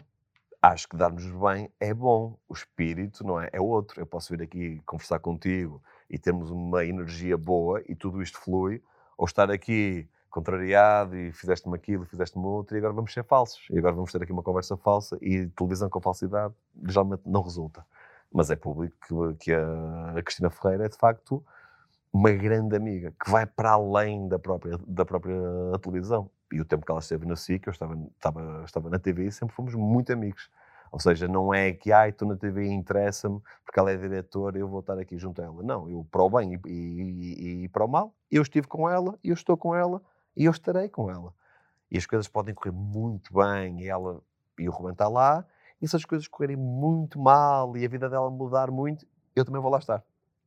Acho 0.63 0.89
que 0.89 0.97
dar-nos 0.97 1.27
bem 1.27 1.69
é 1.81 1.93
bom. 1.93 2.39
O 2.49 2.55
espírito, 2.55 3.27
não 3.27 3.41
é? 3.41 3.49
É 3.53 3.61
outro. 3.61 4.01
Eu 4.01 4.07
posso 4.07 4.33
vir 4.33 4.45
aqui 4.45 4.81
conversar 4.87 5.19
contigo 5.19 5.83
e 6.09 6.17
termos 6.17 6.49
uma 6.49 6.85
energia 6.85 7.37
boa 7.37 7.83
e 7.89 7.97
tudo 7.97 8.23
isto 8.23 8.39
flui, 8.39 8.81
ou 9.19 9.27
estar 9.27 9.51
aqui 9.51 10.09
contrariado 10.31 11.17
e 11.17 11.33
fizeste-me 11.33 11.75
aquilo, 11.75 12.05
fizeste-me 12.05 12.45
outro, 12.45 12.77
e 12.77 12.79
agora 12.79 12.93
vamos 12.93 13.13
ser 13.13 13.25
falsos. 13.25 13.67
E 13.69 13.77
agora 13.77 13.97
vamos 13.97 14.13
ter 14.13 14.23
aqui 14.23 14.31
uma 14.31 14.45
conversa 14.45 14.77
falsa 14.77 15.19
e 15.21 15.49
televisão 15.49 15.91
com 15.91 16.01
falsidade 16.01 16.55
geralmente 16.87 17.23
não 17.27 17.43
resulta. 17.43 17.85
Mas 18.33 18.49
é 18.49 18.55
público 18.55 18.97
que, 19.09 19.45
que 19.45 19.53
a, 19.53 20.19
a 20.19 20.23
Cristina 20.23 20.51
Ferreira 20.51 20.87
é 20.87 20.89
de 20.89 20.97
facto 20.97 21.45
uma 22.15 22.33
grande 22.33 22.77
amiga 22.77 23.13
que 23.23 23.31
vai 23.31 23.47
para 23.47 23.73
além 23.73 24.29
da 24.29 24.39
própria, 24.39 24.79
da 24.87 25.05
própria 25.05 25.37
televisão. 25.83 26.31
E 26.53 26.61
o 26.61 26.65
tempo 26.65 26.87
que 26.87 26.93
ela 26.93 27.01
esteve 27.01 27.27
na 27.27 27.35
SIC, 27.37 27.67
eu 27.67 27.73
estava, 27.73 27.95
estava, 28.17 28.63
estava 28.65 28.91
na 28.91 29.01
TV 29.01 29.27
e 29.27 29.33
sempre 29.33 29.57
fomos 29.57 29.75
muito 29.75 30.13
amigos. 30.13 30.49
Ou 30.93 31.01
seja, 31.01 31.29
não 31.29 31.53
é 31.53 31.73
que, 31.73 31.91
ai, 31.91 32.11
estou 32.11 32.29
na 32.29 32.37
TV 32.37 32.67
interessa-me 32.69 33.41
porque 33.67 33.81
ela 33.81 33.91
é 33.91 33.97
diretora 33.97 34.59
eu 34.59 34.69
vou 34.69 34.81
estar 34.81 34.99
aqui 34.99 35.19
junto 35.19 35.43
a 35.43 35.47
ela. 35.47 35.63
Não, 35.65 35.91
eu 35.91 36.07
para 36.11 36.23
o 36.23 36.31
bem 36.31 36.55
e, 36.67 36.71
e- 36.71 37.65
e 37.65 37.69
para 37.71 37.85
o 37.85 37.89
mal, 37.89 38.15
eu 38.31 38.43
estive 38.43 38.69
com 38.69 38.89
ela, 38.89 39.19
eu 39.25 39.35
estou 39.35 39.57
com 39.57 39.75
ela 39.75 40.01
e 40.37 40.45
eu 40.45 40.53
estarei 40.53 40.89
com 40.89 41.11
ela. 41.11 41.35
E 41.91 41.99
as 41.99 42.07
coisas 42.07 42.29
podem 42.29 42.55
correr 42.55 42.73
muito 42.73 43.35
bem 43.35 43.83
e 43.83 43.89
ela 43.89 44.23
e 44.59 44.69
o 44.69 44.73
Ruben 44.73 44.93
está 44.93 45.09
lá, 45.09 45.47
e 45.83 45.89
se 45.89 45.97
as 45.97 46.05
coisas 46.05 46.29
correrem 46.29 46.57
muito 46.57 47.19
mal 47.21 47.77
e 47.77 47.85
a 47.87 47.89
vida 47.89 48.11
dela 48.11 48.31
mudar 48.31 48.71
muito, 48.71 49.07
eu 49.37 49.45
também 49.45 49.63
vou 49.63 49.71
lá 49.71 49.79
estar. 49.79 50.05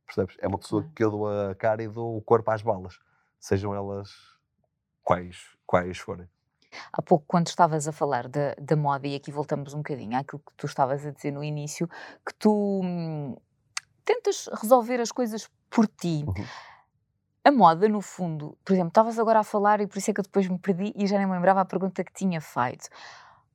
Percebes? 0.08 0.36
É 0.40 0.48
uma 0.48 0.58
pessoa 0.58 0.88
que 0.96 1.04
eu 1.04 1.10
dou 1.10 1.28
a 1.28 1.54
cara 1.54 1.82
e 1.82 1.88
dou 1.88 2.16
o 2.16 2.22
corpo 2.22 2.50
às 2.50 2.62
balas, 2.62 2.98
sejam 3.38 3.74
elas 3.74 4.10
quais, 5.02 5.36
quais 5.66 5.98
forem. 5.98 6.26
Há 6.92 7.02
pouco, 7.02 7.24
quando 7.28 7.48
estavas 7.48 7.86
a 7.86 7.92
falar 7.92 8.26
da, 8.26 8.54
da 8.60 8.74
moda, 8.74 9.06
e 9.06 9.14
aqui 9.14 9.30
voltamos 9.30 9.74
um 9.74 9.78
bocadinho 9.78 10.18
àquilo 10.18 10.40
que 10.40 10.52
tu 10.56 10.66
estavas 10.66 11.04
a 11.04 11.10
dizer 11.10 11.30
no 11.30 11.44
início, 11.44 11.86
que 12.26 12.34
tu 12.38 12.80
hum, 12.82 13.36
tentas 14.04 14.48
resolver 14.60 15.00
as 15.00 15.12
coisas 15.12 15.50
por 15.68 15.86
ti. 15.86 16.24
Uhum. 16.26 16.44
A 17.44 17.52
moda, 17.52 17.88
no 17.88 18.00
fundo, 18.00 18.56
por 18.64 18.72
exemplo, 18.72 18.88
estavas 18.88 19.18
agora 19.18 19.40
a 19.40 19.44
falar 19.44 19.80
e 19.80 19.86
por 19.86 19.98
isso 19.98 20.10
é 20.10 20.14
que 20.14 20.20
eu 20.20 20.24
depois 20.24 20.48
me 20.48 20.58
perdi 20.58 20.92
e 20.96 21.06
já 21.06 21.18
nem 21.18 21.26
me 21.26 21.34
lembrava 21.34 21.60
a 21.60 21.64
pergunta 21.64 22.02
que 22.02 22.12
tinha 22.12 22.40
feito. 22.40 22.88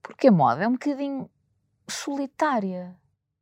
Porque 0.01 0.27
a 0.27 0.31
moda 0.31 0.63
é 0.63 0.67
um 0.67 0.73
bocadinho 0.73 1.29
solitária, 1.87 2.95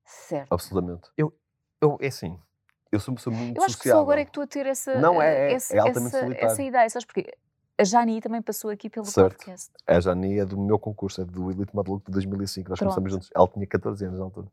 certo? 0.06 0.54
Absolutamente. 0.54 1.10
Eu, 1.18 1.34
eu, 1.82 1.98
é 2.02 2.08
assim, 2.08 2.40
eu 2.92 3.00
sou 3.00 3.12
uma 3.12 3.16
pessoa 3.18 3.36
muito 3.36 3.58
Eu 3.58 3.64
acho 3.64 3.74
que 3.78 3.84
só 3.84 3.84
sociável. 3.84 4.02
agora 4.02 4.22
é 4.22 4.26
que 4.26 4.30
estou 4.30 4.44
a 4.44 4.48
ter 4.48 4.66
essa, 4.66 4.96
Não, 5.00 5.22
é- 5.22 5.28
eh, 5.34 5.52
é- 5.52 5.54
essa, 5.54 5.76
é 5.76 5.80
altamente 5.80 6.08
essa, 6.08 6.20
solitário. 6.20 6.52
essa 6.52 6.64
ideia, 6.64 6.90
sabes 6.90 7.06
porquê? 7.06 7.38
A 7.78 7.84
Jani 7.84 8.22
também 8.22 8.42
passou 8.42 8.70
aqui 8.70 8.90
pelo 8.90 9.06
Certo. 9.06 9.38
podcast. 9.38 9.72
A 9.88 10.00
Jani 10.00 10.40
é 10.40 10.46
do 10.46 10.60
meu 10.60 10.78
concurso, 10.78 11.22
é 11.22 11.26
do 11.26 11.50
Elite 11.50 11.76
Model 11.76 11.94
Look 11.94 12.06
de 12.06 12.12
2005. 12.12 12.70
Nós 12.70 12.78
começamos 12.80 13.10
Pronto. 13.10 13.24
juntos. 13.24 13.30
Ela 13.36 13.48
tinha 13.48 13.66
14 13.68 14.06
anos 14.06 14.20
na 14.20 14.26
altura. 14.26 14.48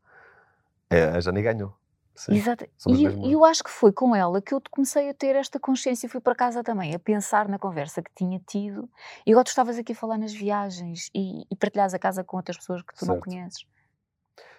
É, 0.88 1.04
a 1.04 1.20
Jani 1.20 1.42
ganhou. 1.42 1.74
Sim. 2.14 2.34
Exato. 2.34 2.64
E 2.88 3.04
eu, 3.04 3.12
e 3.26 3.32
eu 3.32 3.44
acho 3.44 3.62
que 3.62 3.70
foi 3.70 3.92
com 3.92 4.16
ela 4.16 4.40
que 4.42 4.52
eu 4.52 4.60
comecei 4.70 5.08
a 5.10 5.14
ter 5.14 5.36
esta 5.36 5.60
consciência. 5.60 6.08
Fui 6.08 6.20
para 6.20 6.34
casa 6.34 6.64
também 6.64 6.92
a 6.94 6.98
pensar 6.98 7.46
na 7.48 7.58
conversa 7.58 8.02
que 8.02 8.10
tinha 8.14 8.40
tido. 8.46 8.88
E 9.26 9.30
agora 9.30 9.44
tu 9.44 9.48
estavas 9.48 9.78
aqui 9.78 9.92
a 9.92 9.94
falar 9.94 10.16
nas 10.18 10.32
viagens 10.32 11.10
e, 11.14 11.44
e 11.48 11.56
partilhares 11.56 11.94
a 11.94 11.98
casa 11.98 12.24
com 12.24 12.36
outras 12.38 12.56
pessoas 12.56 12.82
que 12.82 12.92
tu 12.94 13.04
não 13.06 13.14
Certo. 13.16 13.24
conheces. 13.24 13.66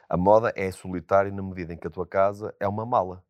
A 0.07 0.15
moda 0.15 0.53
é 0.55 0.71
solitária 0.71 1.31
na 1.31 1.41
medida 1.41 1.73
em 1.73 1.77
que 1.77 1.87
a 1.87 1.89
tua 1.89 2.05
casa 2.07 2.53
é 2.59 2.67
uma 2.67 2.85
mala. 2.85 3.21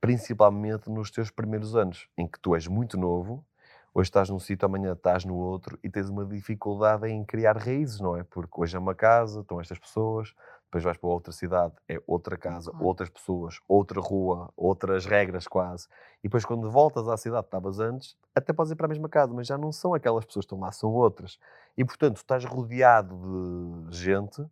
Principalmente 0.00 0.88
nos 0.90 1.10
teus 1.10 1.30
primeiros 1.30 1.74
anos, 1.74 2.08
em 2.16 2.26
que 2.26 2.38
tu 2.38 2.54
és 2.54 2.66
muito 2.66 2.96
novo, 2.96 3.44
hoje 3.92 4.08
estás 4.08 4.28
num 4.28 4.38
sítio, 4.38 4.66
amanhã 4.66 4.92
estás 4.92 5.24
no 5.24 5.34
outro 5.34 5.78
e 5.82 5.90
tens 5.90 6.08
uma 6.08 6.24
dificuldade 6.24 7.08
em 7.08 7.24
criar 7.24 7.56
raízes, 7.56 8.00
não 8.00 8.16
é? 8.16 8.22
Porque 8.22 8.60
hoje 8.60 8.76
é 8.76 8.78
uma 8.78 8.94
casa, 8.94 9.40
estão 9.40 9.60
estas 9.60 9.78
pessoas, 9.78 10.34
depois 10.64 10.84
vais 10.84 10.96
para 10.96 11.08
outra 11.08 11.32
cidade, 11.32 11.74
é 11.88 12.00
outra 12.06 12.36
casa, 12.36 12.70
outras 12.78 13.08
pessoas, 13.08 13.60
outra 13.66 14.00
rua, 14.00 14.52
outras 14.56 15.06
regras 15.06 15.48
quase. 15.48 15.88
E 16.20 16.28
depois 16.28 16.44
quando 16.44 16.70
voltas 16.70 17.08
à 17.08 17.16
cidade 17.16 17.42
que 17.42 17.48
estavas 17.48 17.80
antes, 17.80 18.16
até 18.34 18.52
podes 18.52 18.72
ir 18.72 18.76
para 18.76 18.86
a 18.86 18.88
mesma 18.88 19.08
casa, 19.08 19.32
mas 19.34 19.46
já 19.46 19.58
não 19.58 19.72
são 19.72 19.94
aquelas 19.94 20.24
pessoas 20.24 20.44
que 20.44 20.54
estão 20.54 20.60
lá, 20.60 20.70
são 20.70 20.90
outras. 20.90 21.38
E 21.76 21.84
portanto, 21.84 22.18
estás 22.18 22.44
rodeado 22.44 23.88
de 23.88 23.96
gente 23.96 24.46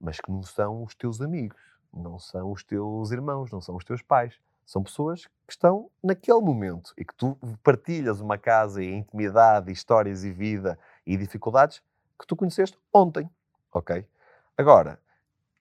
mas 0.00 0.18
que 0.18 0.30
não 0.30 0.42
são 0.42 0.82
os 0.82 0.94
teus 0.94 1.20
amigos, 1.20 1.60
não 1.92 2.18
são 2.18 2.50
os 2.50 2.64
teus 2.64 3.10
irmãos, 3.10 3.50
não 3.52 3.60
são 3.60 3.76
os 3.76 3.84
teus 3.84 4.00
pais. 4.00 4.40
São 4.64 4.82
pessoas 4.82 5.26
que 5.46 5.52
estão 5.52 5.90
naquele 6.02 6.40
momento 6.40 6.92
e 6.96 7.04
que 7.04 7.14
tu 7.14 7.36
partilhas 7.62 8.20
uma 8.20 8.38
casa 8.38 8.82
e 8.82 8.92
intimidade, 8.92 9.70
e 9.70 9.72
histórias 9.72 10.24
e 10.24 10.30
vida 10.30 10.78
e 11.04 11.16
dificuldades 11.16 11.82
que 12.18 12.26
tu 12.26 12.36
conheceste 12.36 12.78
ontem, 12.92 13.28
ok? 13.72 14.06
Agora, 14.56 15.00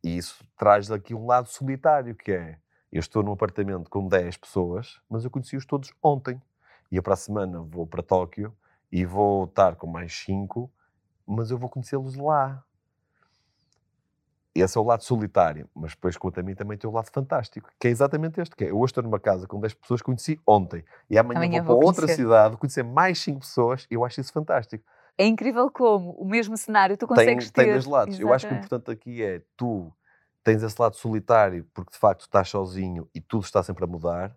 isso 0.03 0.45
traz 0.57 0.91
aqui 0.91 1.13
um 1.13 1.25
lado 1.25 1.47
solitário 1.47 2.15
que 2.15 2.31
é, 2.31 2.57
eu 2.91 2.99
estou 2.99 3.23
num 3.23 3.31
apartamento 3.31 3.89
com 3.89 4.07
10 4.07 4.37
pessoas, 4.37 4.99
mas 5.09 5.23
eu 5.23 5.31
conheci-os 5.31 5.65
todos 5.65 5.93
ontem. 6.01 6.41
E 6.91 6.95
eu 6.95 7.03
para 7.03 7.13
a 7.13 7.17
semana 7.17 7.61
vou 7.61 7.85
para 7.85 8.01
Tóquio 8.01 8.55
e 8.91 9.05
vou 9.05 9.45
estar 9.45 9.75
com 9.75 9.85
mais 9.85 10.13
5, 10.13 10.71
mas 11.25 11.51
eu 11.51 11.57
vou 11.57 11.69
conhecê-los 11.69 12.15
lá. 12.15 12.63
Esse 14.61 14.77
é 14.77 14.81
o 14.81 14.83
lado 14.83 15.03
solitário, 15.03 15.69
mas 15.75 15.91
depois 15.91 16.17
quanto 16.17 16.39
a 16.39 16.43
mim 16.43 16.55
também 16.55 16.77
tem 16.77 16.89
o 16.89 16.93
lado 16.93 17.09
fantástico, 17.11 17.69
que 17.79 17.87
é 17.87 17.91
exatamente 17.91 18.39
este, 18.41 18.55
que 18.55 18.65
é, 18.65 18.71
eu 18.71 18.77
hoje 18.79 18.91
estou 18.91 19.03
numa 19.03 19.19
casa 19.19 19.47
com 19.47 19.59
10 19.59 19.73
pessoas 19.75 20.01
que 20.01 20.05
conheci 20.05 20.39
ontem, 20.45 20.83
e 21.09 21.17
amanhã, 21.17 21.39
Amanhã 21.39 21.63
vou 21.63 21.75
vou 21.75 21.79
para 21.79 21.87
outra 21.87 22.07
cidade, 22.07 22.57
conhecer 22.57 22.83
mais 22.83 23.19
5 23.19 23.39
pessoas, 23.39 23.87
eu 23.89 24.03
acho 24.05 24.21
isso 24.21 24.31
fantástico. 24.33 24.83
É 25.17 25.25
incrível 25.25 25.69
como 25.69 26.11
o 26.11 26.25
mesmo 26.25 26.55
cenário 26.55 26.95
tu 26.95 27.05
Tem, 27.07 27.15
consegues 27.15 27.51
tem 27.51 27.65
ter. 27.65 27.71
dois 27.73 27.85
lados. 27.85 28.19
Eu 28.19 28.33
acho 28.33 28.47
que 28.47 28.53
o 28.53 28.55
Exatamente. 28.55 28.65
importante 28.65 28.91
aqui 28.91 29.21
é, 29.21 29.41
tu 29.57 29.91
tens 30.43 30.63
esse 30.63 30.81
lado 30.81 30.95
solitário, 30.95 31.67
porque 31.73 31.91
de 31.91 31.97
facto 31.97 32.21
estás 32.21 32.47
sozinho 32.49 33.07
e 33.13 33.19
tudo 33.19 33.43
está 33.43 33.61
sempre 33.61 33.83
a 33.83 33.87
mudar, 33.87 34.33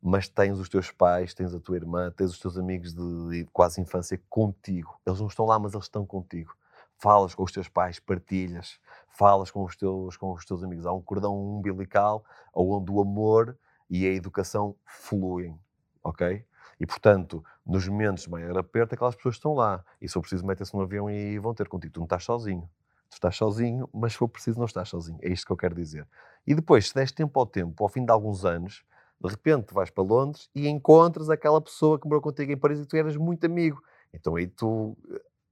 mas 0.00 0.28
tens 0.28 0.58
os 0.58 0.68
teus 0.68 0.90
pais, 0.90 1.34
tens 1.34 1.52
a 1.52 1.60
tua 1.60 1.76
irmã, 1.76 2.12
tens 2.16 2.30
os 2.30 2.38
teus 2.38 2.56
amigos 2.56 2.94
de, 2.94 3.28
de 3.28 3.44
quase 3.52 3.80
infância 3.80 4.20
contigo. 4.30 4.98
Eles 5.04 5.18
não 5.20 5.26
estão 5.26 5.44
lá, 5.44 5.58
mas 5.58 5.74
eles 5.74 5.86
estão 5.86 6.06
contigo. 6.06 6.54
Falas 6.96 7.34
com 7.34 7.42
os 7.42 7.50
teus 7.50 7.68
pais, 7.68 7.98
partilhas, 7.98 8.78
falas 9.10 9.50
com 9.50 9.64
os 9.64 9.76
teus, 9.76 10.16
com 10.16 10.32
os 10.32 10.44
teus 10.44 10.62
amigos. 10.62 10.86
Há 10.86 10.92
um 10.92 11.02
cordão 11.02 11.36
umbilical 11.36 12.24
onde 12.54 12.90
o 12.90 13.00
amor 13.00 13.56
e 13.88 14.06
a 14.06 14.12
educação 14.12 14.76
fluem, 14.84 15.58
ok? 16.02 16.44
E, 16.78 16.86
portanto, 16.86 17.44
nos 17.66 17.86
momentos 17.86 18.24
de 18.24 18.30
maior 18.30 18.56
aperto, 18.56 18.94
aquelas 18.94 19.14
pessoas 19.14 19.34
estão 19.34 19.52
lá. 19.54 19.84
E 20.00 20.08
se 20.08 20.14
for 20.14 20.22
preciso, 20.22 20.46
metem-se 20.46 20.74
no 20.74 20.80
avião 20.80 21.10
e 21.10 21.38
vão 21.38 21.52
ter 21.52 21.68
contigo. 21.68 21.92
Tu 21.92 22.00
não 22.00 22.04
estás 22.04 22.24
sozinho. 22.24 22.68
Tu 23.10 23.14
estás 23.14 23.36
sozinho, 23.36 23.88
mas 23.92 24.12
se 24.12 24.18
for 24.18 24.28
preciso, 24.28 24.58
não 24.58 24.64
estás 24.64 24.88
sozinho. 24.88 25.18
É 25.20 25.28
isto 25.28 25.44
que 25.44 25.52
eu 25.52 25.56
quero 25.56 25.74
dizer. 25.74 26.08
E 26.46 26.54
depois, 26.54 26.88
se 26.88 26.94
des 26.94 27.12
tempo 27.12 27.38
ao 27.38 27.44
tempo, 27.44 27.82
ao 27.82 27.88
fim 27.88 28.04
de 28.04 28.10
alguns 28.10 28.44
anos, 28.46 28.82
de 29.22 29.28
repente 29.28 29.74
vais 29.74 29.90
para 29.90 30.02
Londres 30.02 30.48
e 30.54 30.66
encontras 30.66 31.28
aquela 31.28 31.60
pessoa 31.60 31.98
que 31.98 32.06
morou 32.06 32.22
contigo 32.22 32.50
em 32.50 32.56
Paris 32.56 32.80
e 32.80 32.86
tu 32.86 32.96
eras 32.96 33.16
muito 33.16 33.44
amigo. 33.44 33.82
Então 34.14 34.36
aí 34.36 34.46
tu, 34.46 34.96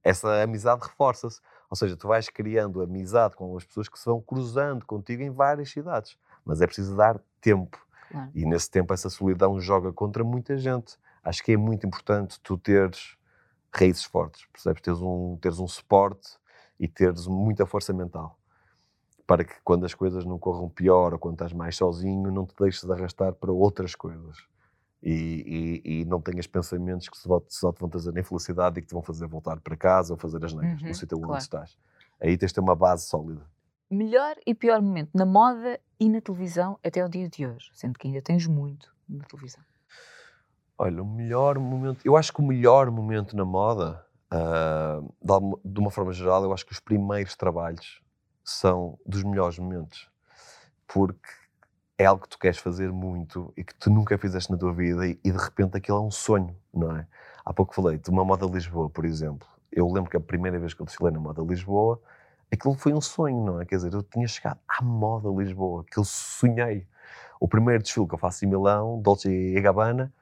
essa 0.03 0.41
amizade 0.41 0.81
reforça-se. 0.81 1.39
Ou 1.69 1.75
seja, 1.75 1.95
tu 1.95 2.07
vais 2.07 2.29
criando 2.29 2.81
amizade 2.81 3.35
com 3.35 3.55
as 3.55 3.63
pessoas 3.63 3.87
que 3.87 3.99
se 3.99 4.05
vão 4.05 4.19
cruzando 4.19 4.85
contigo 4.85 5.21
em 5.21 5.29
várias 5.29 5.69
cidades. 5.69 6.17
Mas 6.43 6.61
é 6.61 6.65
preciso 6.65 6.95
dar 6.95 7.21
tempo. 7.39 7.77
Claro. 8.09 8.31
E 8.33 8.45
nesse 8.45 8.69
tempo 8.71 8.93
essa 8.93 9.09
solidão 9.09 9.59
joga 9.59 9.93
contra 9.93 10.23
muita 10.23 10.57
gente. 10.57 10.97
Acho 11.23 11.43
que 11.43 11.51
é 11.51 11.57
muito 11.57 11.85
importante 11.85 12.39
tu 12.41 12.57
teres 12.57 13.15
raízes 13.71 14.03
fortes, 14.03 14.47
percebes? 14.51 14.81
Teres 14.81 14.99
um, 14.99 15.37
teres 15.39 15.59
um 15.59 15.67
suporte 15.67 16.37
e 16.79 16.87
teres 16.87 17.27
muita 17.27 17.65
força 17.65 17.93
mental 17.93 18.39
para 19.29 19.43
que 19.43 19.53
quando 19.63 19.85
as 19.85 19.93
coisas 19.93 20.25
não 20.25 20.39
corram 20.39 20.67
pior 20.67 21.13
ou 21.13 21.19
quando 21.19 21.35
estás 21.35 21.53
mais 21.53 21.77
sozinho, 21.77 22.31
não 22.31 22.47
te 22.47 22.55
deixes 22.59 22.83
de 22.83 22.91
arrastar 22.91 23.31
para 23.31 23.51
outras 23.51 23.93
coisas. 23.93 24.37
E, 25.01 25.81
e, 25.85 26.01
e 26.01 26.05
não 26.05 26.19
tenhas 26.19 26.45
pensamentos 26.45 27.07
que 27.07 27.17
só 27.17 27.39
te 27.71 27.79
vão 27.79 27.89
trazer 27.89 28.17
infelicidade 28.17 28.79
e 28.79 28.81
que 28.81 28.87
te 28.87 28.93
vão 28.93 29.01
fazer 29.01 29.27
voltar 29.27 29.59
para 29.61 29.77
casa 29.77 30.13
ou 30.13 30.19
fazer 30.19 30.43
as 30.43 30.53
neiras 30.53 30.81
uhum, 30.81 30.89
no 30.89 30.93
sítio 30.93 31.17
claro. 31.17 31.33
onde 31.33 31.43
estás. 31.43 31.77
Aí 32.21 32.37
tens 32.37 32.49
de 32.49 32.55
ter 32.55 32.59
uma 32.59 32.75
base 32.75 33.07
sólida. 33.07 33.41
Melhor 33.89 34.35
e 34.45 34.53
pior 34.53 34.81
momento 34.81 35.09
na 35.15 35.25
moda 35.25 35.79
e 35.99 36.09
na 36.09 36.21
televisão 36.21 36.77
até 36.83 37.03
o 37.03 37.09
dia 37.09 37.29
de 37.29 37.47
hoje, 37.47 37.71
sendo 37.73 37.97
que 37.97 38.07
ainda 38.07 38.21
tens 38.21 38.45
muito 38.45 38.93
na 39.07 39.23
televisão. 39.23 39.63
Olha, 40.77 41.01
o 41.01 41.05
melhor 41.05 41.57
momento. 41.59 41.99
Eu 42.05 42.15
acho 42.15 42.31
que 42.31 42.39
o 42.39 42.45
melhor 42.45 42.91
momento 42.91 43.35
na 43.35 43.43
moda, 43.43 44.05
uh, 44.33 45.59
de 45.65 45.79
uma 45.79 45.91
forma 45.91 46.13
geral, 46.13 46.43
eu 46.43 46.53
acho 46.53 46.65
que 46.65 46.71
os 46.71 46.79
primeiros 46.79 47.35
trabalhos 47.35 48.01
são 48.43 48.97
dos 49.05 49.23
melhores 49.23 49.59
momentos. 49.59 50.09
Porque 50.87 51.29
é 51.99 52.05
algo 52.05 52.23
que 52.23 52.29
tu 52.29 52.39
queres 52.39 52.57
fazer 52.57 52.91
muito 52.93 53.53
e 53.57 53.63
que 53.63 53.75
tu 53.75 53.89
nunca 53.89 54.17
fizeste 54.17 54.49
na 54.49 54.57
tua 54.57 54.71
vida 54.71 55.05
e, 55.05 55.19
e 55.21 55.31
de 55.31 55.37
repente 55.37 55.75
aquilo 55.75 55.97
é 55.97 56.01
um 56.01 56.09
sonho, 56.09 56.55
não 56.73 56.95
é? 56.95 57.05
Há 57.43 57.53
pouco 57.53 57.75
falei 57.75 57.97
de 57.97 58.09
uma 58.09 58.23
moda 58.23 58.45
Lisboa, 58.45 58.89
por 58.89 59.03
exemplo. 59.03 59.45
Eu 59.69 59.85
lembro 59.91 60.09
que 60.09 60.15
a 60.15 60.19
primeira 60.19 60.57
vez 60.57 60.73
que 60.73 60.81
eu 60.81 60.85
desfilei 60.85 61.11
na 61.11 61.19
moda 61.19 61.41
Lisboa, 61.41 62.01
aquilo 62.49 62.73
foi 62.75 62.93
um 62.93 63.01
sonho, 63.01 63.43
não 63.43 63.61
é? 63.61 63.65
Quer 63.65 63.75
dizer, 63.75 63.93
eu 63.93 64.01
tinha 64.01 64.25
chegado 64.29 64.59
à 64.65 64.81
moda 64.81 65.27
Lisboa, 65.29 65.83
que 65.91 65.99
eu 65.99 66.05
sonhei. 66.05 66.87
O 67.37 67.49
primeiro 67.49 67.83
desfile 67.83 68.07
que 68.07 68.15
eu 68.15 68.19
faço 68.19 68.45
em 68.45 68.47
Milão, 68.47 69.01
Dolce 69.01 69.29
e 69.29 69.59
Gabbana, 69.59 70.13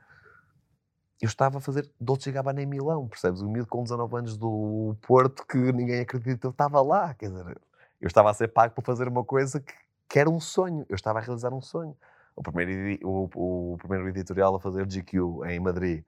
eu 1.21 1.27
estava 1.27 1.59
a 1.59 1.61
fazer 1.61 1.87
Dolce 2.01 2.31
Gabbana 2.31 2.61
em 2.61 2.65
Milão, 2.65 3.07
percebes? 3.07 3.41
O 3.41 3.49
miúdo 3.49 3.67
com 3.69 3.83
19 3.83 4.17
anos 4.17 4.35
do 4.35 4.95
Porto 5.05 5.45
que 5.45 5.57
ninguém 5.71 5.99
acredita, 5.99 6.47
eu 6.47 6.51
estava 6.51 6.81
lá, 6.81 7.13
quer 7.13 7.29
dizer, 7.29 7.59
eu 8.01 8.07
estava 8.07 8.31
a 8.31 8.33
ser 8.33 8.47
pago 8.47 8.73
por 8.73 8.83
fazer 8.83 9.07
uma 9.07 9.23
coisa 9.23 9.59
que, 9.59 9.73
que 10.07 10.19
era 10.19 10.29
um 10.29 10.39
sonho. 10.39 10.85
Eu 10.89 10.95
estava 10.95 11.19
a 11.19 11.21
realizar 11.21 11.53
um 11.53 11.61
sonho. 11.61 11.95
O 12.35 12.43
primeiro, 12.43 12.99
o, 13.03 13.73
o 13.73 13.77
primeiro 13.77 14.07
editorial 14.09 14.55
a 14.55 14.59
fazer 14.59 14.85
GQ 14.85 15.17
em 15.47 15.59
Madrid. 15.59 16.03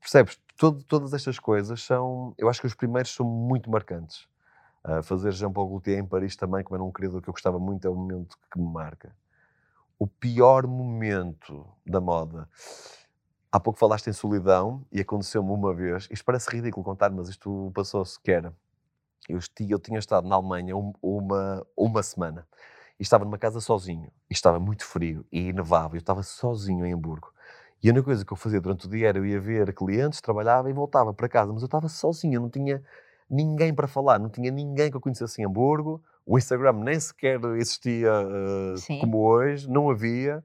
Percebes? 0.00 0.40
Todo, 0.56 0.82
todas 0.84 1.12
estas 1.12 1.38
coisas 1.38 1.82
são. 1.82 2.34
Eu 2.38 2.48
acho 2.48 2.60
que 2.60 2.66
os 2.66 2.74
primeiros 2.74 3.14
são 3.14 3.26
muito 3.26 3.70
marcantes. 3.70 4.28
Uh, 4.84 5.02
fazer 5.02 5.32
Jean-Paul 5.32 5.68
Gaultier 5.68 5.98
em 5.98 6.06
Paris 6.06 6.36
também, 6.36 6.62
como 6.62 6.76
era 6.76 6.84
um 6.84 6.92
querido 6.92 7.20
que 7.20 7.28
eu 7.28 7.32
gostava 7.32 7.58
muito, 7.58 7.86
é 7.86 7.90
o 7.90 7.94
momento 7.94 8.38
que 8.50 8.58
me 8.58 8.72
marca. 8.72 9.14
O 9.98 10.06
pior 10.06 10.66
momento 10.66 11.66
da 11.84 12.00
moda. 12.00 12.48
Há 13.50 13.58
pouco 13.58 13.78
falaste 13.78 14.08
em 14.08 14.12
solidão 14.12 14.84
e 14.92 15.00
aconteceu-me 15.00 15.50
uma 15.50 15.74
vez. 15.74 16.08
Isto 16.10 16.24
parece 16.24 16.48
ridículo 16.50 16.84
contar, 16.84 17.10
mas 17.10 17.28
isto 17.28 17.72
passou-se 17.74 18.20
que 18.20 18.30
era 18.30 18.54
eu, 19.28 19.40
eu 19.68 19.78
tinha 19.78 19.98
estado 19.98 20.28
na 20.28 20.36
Alemanha 20.36 20.76
um, 20.76 20.92
uma, 21.02 21.66
uma 21.76 22.02
semana 22.02 22.46
e 22.98 23.02
estava 23.02 23.24
numa 23.24 23.38
casa 23.38 23.60
sozinho 23.60 24.10
e 24.30 24.32
estava 24.32 24.58
muito 24.58 24.84
frio 24.84 25.24
e 25.30 25.52
nevava. 25.52 25.96
Eu 25.96 25.98
estava 25.98 26.22
sozinho 26.22 26.86
em 26.86 26.92
Hamburgo. 26.92 27.32
E 27.82 27.88
a 27.88 27.92
única 27.92 28.04
coisa 28.04 28.24
que 28.24 28.32
eu 28.32 28.36
fazia 28.36 28.60
durante 28.60 28.86
o 28.86 28.90
dia 28.90 29.08
era 29.08 29.18
eu 29.18 29.26
ia 29.26 29.40
ver 29.40 29.72
clientes, 29.74 30.20
trabalhava 30.20 30.70
e 30.70 30.72
voltava 30.72 31.12
para 31.12 31.28
casa, 31.28 31.52
mas 31.52 31.62
eu 31.62 31.66
estava 31.66 31.88
sozinho, 31.88 32.34
eu 32.34 32.40
não 32.40 32.50
tinha 32.50 32.82
ninguém 33.28 33.74
para 33.74 33.86
falar, 33.86 34.18
não 34.18 34.30
tinha 34.30 34.50
ninguém 34.50 34.90
que 34.90 34.96
eu 34.96 35.00
conhecesse 35.00 35.40
em 35.40 35.44
Hamburgo. 35.44 36.02
O 36.24 36.38
Instagram 36.38 36.72
nem 36.72 36.98
sequer 36.98 37.38
existia 37.56 38.10
uh, 38.10 39.00
como 39.00 39.18
hoje, 39.18 39.68
não 39.68 39.90
havia. 39.90 40.42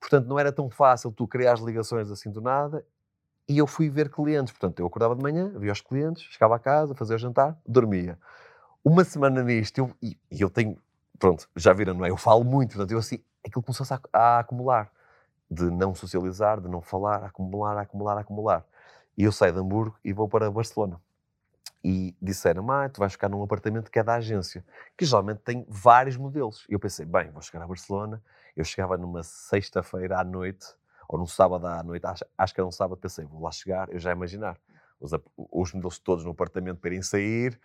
Portanto, 0.00 0.26
não 0.26 0.38
era 0.38 0.50
tão 0.50 0.70
fácil 0.70 1.12
tu 1.12 1.28
criar 1.28 1.52
as 1.52 1.60
ligações 1.60 2.10
assim 2.10 2.30
do 2.30 2.40
nada 2.40 2.84
e 3.50 3.58
eu 3.58 3.66
fui 3.66 3.90
ver 3.90 4.08
clientes. 4.08 4.52
Portanto, 4.52 4.78
eu 4.78 4.86
acordava 4.86 5.16
de 5.16 5.22
manhã, 5.22 5.52
via 5.56 5.72
os 5.72 5.80
clientes, 5.80 6.22
chegava 6.30 6.54
a 6.54 6.58
casa, 6.58 6.94
fazia 6.94 7.16
o 7.16 7.18
jantar, 7.18 7.58
dormia. 7.66 8.16
Uma 8.84 9.04
semana 9.04 9.42
nisto, 9.42 9.78
eu, 9.78 9.90
e, 10.00 10.16
e, 10.30 10.40
eu 10.40 10.48
tenho, 10.48 10.78
pronto, 11.20 11.48
já 11.54 11.72
viram, 11.72 11.94
não 11.94 12.04
é? 12.04 12.10
Eu 12.10 12.16
falo 12.16 12.42
muito, 12.42 12.70
portanto, 12.70 12.90
eu 12.90 12.98
assim, 12.98 13.22
aquilo 13.46 13.62
começou-se 13.62 13.92
a, 13.92 14.00
a, 14.12 14.38
acumular. 14.40 14.90
De 15.48 15.64
não 15.64 15.94
socializar, 15.94 16.60
de 16.60 16.68
não 16.68 16.80
falar, 16.80 17.24
acumular, 17.24 17.76
acumular, 17.76 18.18
acumular. 18.18 18.64
E 19.18 19.24
eu 19.24 19.32
saio 19.32 19.52
de 19.52 19.58
Hamburgo 19.58 19.98
e 20.04 20.12
vou 20.12 20.28
para 20.28 20.50
Barcelona. 20.50 21.00
E 21.82 22.14
disseram, 22.22 22.70
ah, 22.70 22.88
tu 22.88 23.00
vais 23.00 23.12
ficar 23.12 23.28
num 23.28 23.42
apartamento 23.42 23.90
que 23.90 23.98
é 23.98 24.02
da 24.02 24.14
agência, 24.14 24.64
que 24.96 25.04
geralmente 25.04 25.38
tem 25.38 25.66
vários 25.68 26.16
modelos. 26.16 26.64
E 26.68 26.72
eu 26.72 26.78
pensei, 26.78 27.04
bem, 27.04 27.30
vou 27.30 27.42
chegar 27.42 27.64
a 27.64 27.66
Barcelona. 27.66 28.22
Eu 28.56 28.64
chegava 28.64 28.96
numa 28.96 29.22
sexta-feira 29.22 30.20
à 30.20 30.24
noite, 30.24 30.66
ou 31.08 31.18
num 31.18 31.26
sábado 31.26 31.66
à 31.66 31.82
noite, 31.82 32.06
acho, 32.06 32.24
acho 32.38 32.54
que 32.54 32.60
era 32.60 32.68
um 32.68 32.72
sábado, 32.72 32.96
pensei, 32.96 33.24
vou 33.24 33.42
lá 33.42 33.50
chegar, 33.50 33.88
eu 33.90 33.98
já 33.98 34.12
imaginar, 34.12 34.56
os, 35.00 35.10
os 35.36 35.72
modelos 35.72 35.98
todos 35.98 36.24
no 36.24 36.30
apartamento 36.30 36.78
para 36.78 36.90
irem 36.90 37.02
sair, 37.02 37.58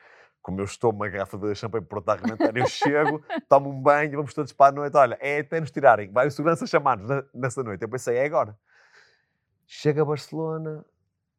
como 0.46 0.62
eu 0.62 0.66
estou 0.66 0.92
uma 0.92 1.10
garrafa 1.10 1.40
de 1.40 1.56
champanhe 1.56 1.84
pronto 1.84 2.08
a 2.08 2.14
arrebentar, 2.14 2.56
eu 2.56 2.68
chego, 2.68 3.20
tomo 3.50 3.72
um 3.72 3.82
banho, 3.82 4.12
vamos 4.12 4.32
todos 4.32 4.54
para 4.54 4.68
a 4.68 4.72
noite, 4.72 4.96
olha, 4.96 5.18
é 5.20 5.40
até 5.40 5.60
nos 5.60 5.72
tirarem, 5.72 6.12
vai 6.12 6.28
o 6.28 6.32
segurança 6.32 6.68
chamar-nos 6.68 7.26
nessa 7.34 7.64
noite. 7.64 7.82
Eu 7.82 7.90
pensei, 7.90 8.16
é 8.16 8.26
agora. 8.26 8.56
Chega 9.66 10.04
a 10.04 10.06
Barcelona, 10.06 10.86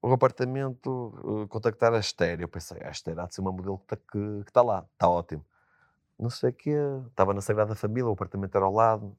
o 0.03 0.13
apartamento, 0.13 1.47
contactar 1.49 1.95
a 1.95 2.01
Esther. 2.01 2.41
Eu 2.41 2.49
pensei, 2.49 2.83
a 2.83 2.91
Esther 2.91 3.17
há 3.21 3.27
de 3.27 3.35
ser 3.37 3.43
uma 3.43 3.53
modelo 3.53 3.79
que 3.79 3.85
está 3.85 3.97
que, 3.97 4.45
que 4.45 4.53
tá 4.53 4.61
lá, 4.61 4.85
está 4.95 5.09
ótimo. 5.09 5.47
Não 6.19 6.29
sei 6.29 6.51
o 6.51 6.53
quê, 6.53 6.77
estava 7.09 7.33
na 7.33 7.41
Sagrada 7.41 7.77
Família, 7.77 8.09
o 8.09 8.13
apartamento 8.13 8.57
era 8.57 8.65
ao 8.65 8.73
lado, 8.73 9.17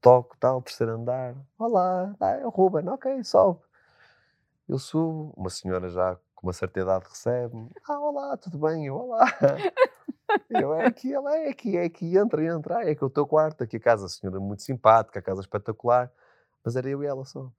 toco, 0.00 0.34
tal, 0.40 0.62
terceiro 0.62 0.94
andar. 0.94 1.34
Olá, 1.58 2.16
ah, 2.18 2.30
é 2.30 2.46
o 2.46 2.48
Ruben, 2.48 2.88
ok, 2.88 3.22
sobe. 3.22 3.60
Eu 4.66 4.78
subo, 4.78 5.34
uma 5.36 5.50
senhora 5.50 5.90
já 5.90 6.16
uma 6.46 6.52
certa 6.52 6.80
idade 6.80 7.04
recebe-me. 7.08 7.68
Ah, 7.88 7.98
olá, 7.98 8.36
tudo 8.36 8.56
bem? 8.58 8.86
Eu, 8.86 8.94
olá. 8.94 9.26
Eu, 10.50 10.74
é 10.74 10.86
aqui, 10.86 11.12
ela 11.12 11.36
é 11.36 11.48
aqui, 11.48 11.76
é 11.76 11.84
aqui, 11.84 12.16
entra, 12.16 12.44
entra. 12.44 12.78
Ah, 12.78 12.84
é 12.84 12.94
que 12.94 13.04
o 13.04 13.08
teu 13.08 13.26
quarto, 13.26 13.62
aqui 13.62 13.76
a 13.76 13.80
casa, 13.80 14.06
a 14.06 14.08
senhora 14.08 14.38
é 14.38 14.40
muito 14.40 14.62
simpática, 14.62 15.18
a 15.18 15.22
casa 15.22 15.40
é 15.40 15.42
espetacular. 15.42 16.10
Mas 16.64 16.74
era 16.76 16.88
eu 16.88 17.02
e 17.02 17.06
ela 17.06 17.24
só. 17.24 17.50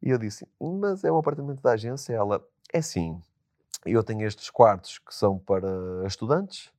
E 0.00 0.10
eu 0.10 0.16
disse, 0.16 0.46
mas 0.60 1.02
é 1.02 1.10
um 1.10 1.18
apartamento 1.18 1.60
da 1.60 1.72
agência? 1.72 2.14
Ela, 2.14 2.44
é 2.72 2.80
sim. 2.80 3.20
Eu 3.84 4.02
tenho 4.02 4.26
estes 4.26 4.48
quartos 4.48 4.98
que 4.98 5.14
são 5.14 5.38
para 5.38 5.68
estudantes, 6.06 6.72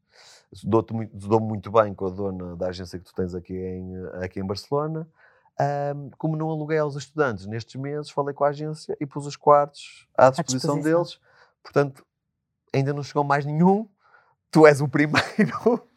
dou-me 0.64 0.94
muito, 0.94 1.18
dou 1.18 1.40
muito 1.40 1.72
bem 1.72 1.94
com 1.94 2.08
a 2.08 2.10
dona 2.10 2.56
da 2.56 2.68
agência 2.68 2.98
que 2.98 3.06
tu 3.06 3.14
tens 3.14 3.36
aqui 3.36 3.56
em, 3.56 4.06
aqui 4.24 4.40
em 4.40 4.46
Barcelona. 4.46 5.08
Um, 5.60 6.10
como 6.18 6.38
não 6.38 6.50
aluguei 6.50 6.78
aos 6.78 6.96
estudantes 6.96 7.46
nestes 7.46 7.76
meses, 7.76 8.10
falei 8.10 8.34
com 8.34 8.46
a 8.46 8.50
agência 8.50 8.96
e 9.02 9.06
pus 9.06 9.26
os 9.26 9.36
quartos 9.36 10.08
à 10.18 10.30
disposição, 10.30 10.76
à 10.76 10.78
disposição. 10.78 10.82
deles. 10.82 11.29
Portanto, 11.64 12.06
ainda 12.74 12.94
não 12.94 13.04
chegou 13.04 13.24
mais 13.24 13.46
nenhum. 13.46 13.88
Tu 14.52 14.66
és 14.66 14.82
o 14.82 14.88
primeiro. 14.88 15.88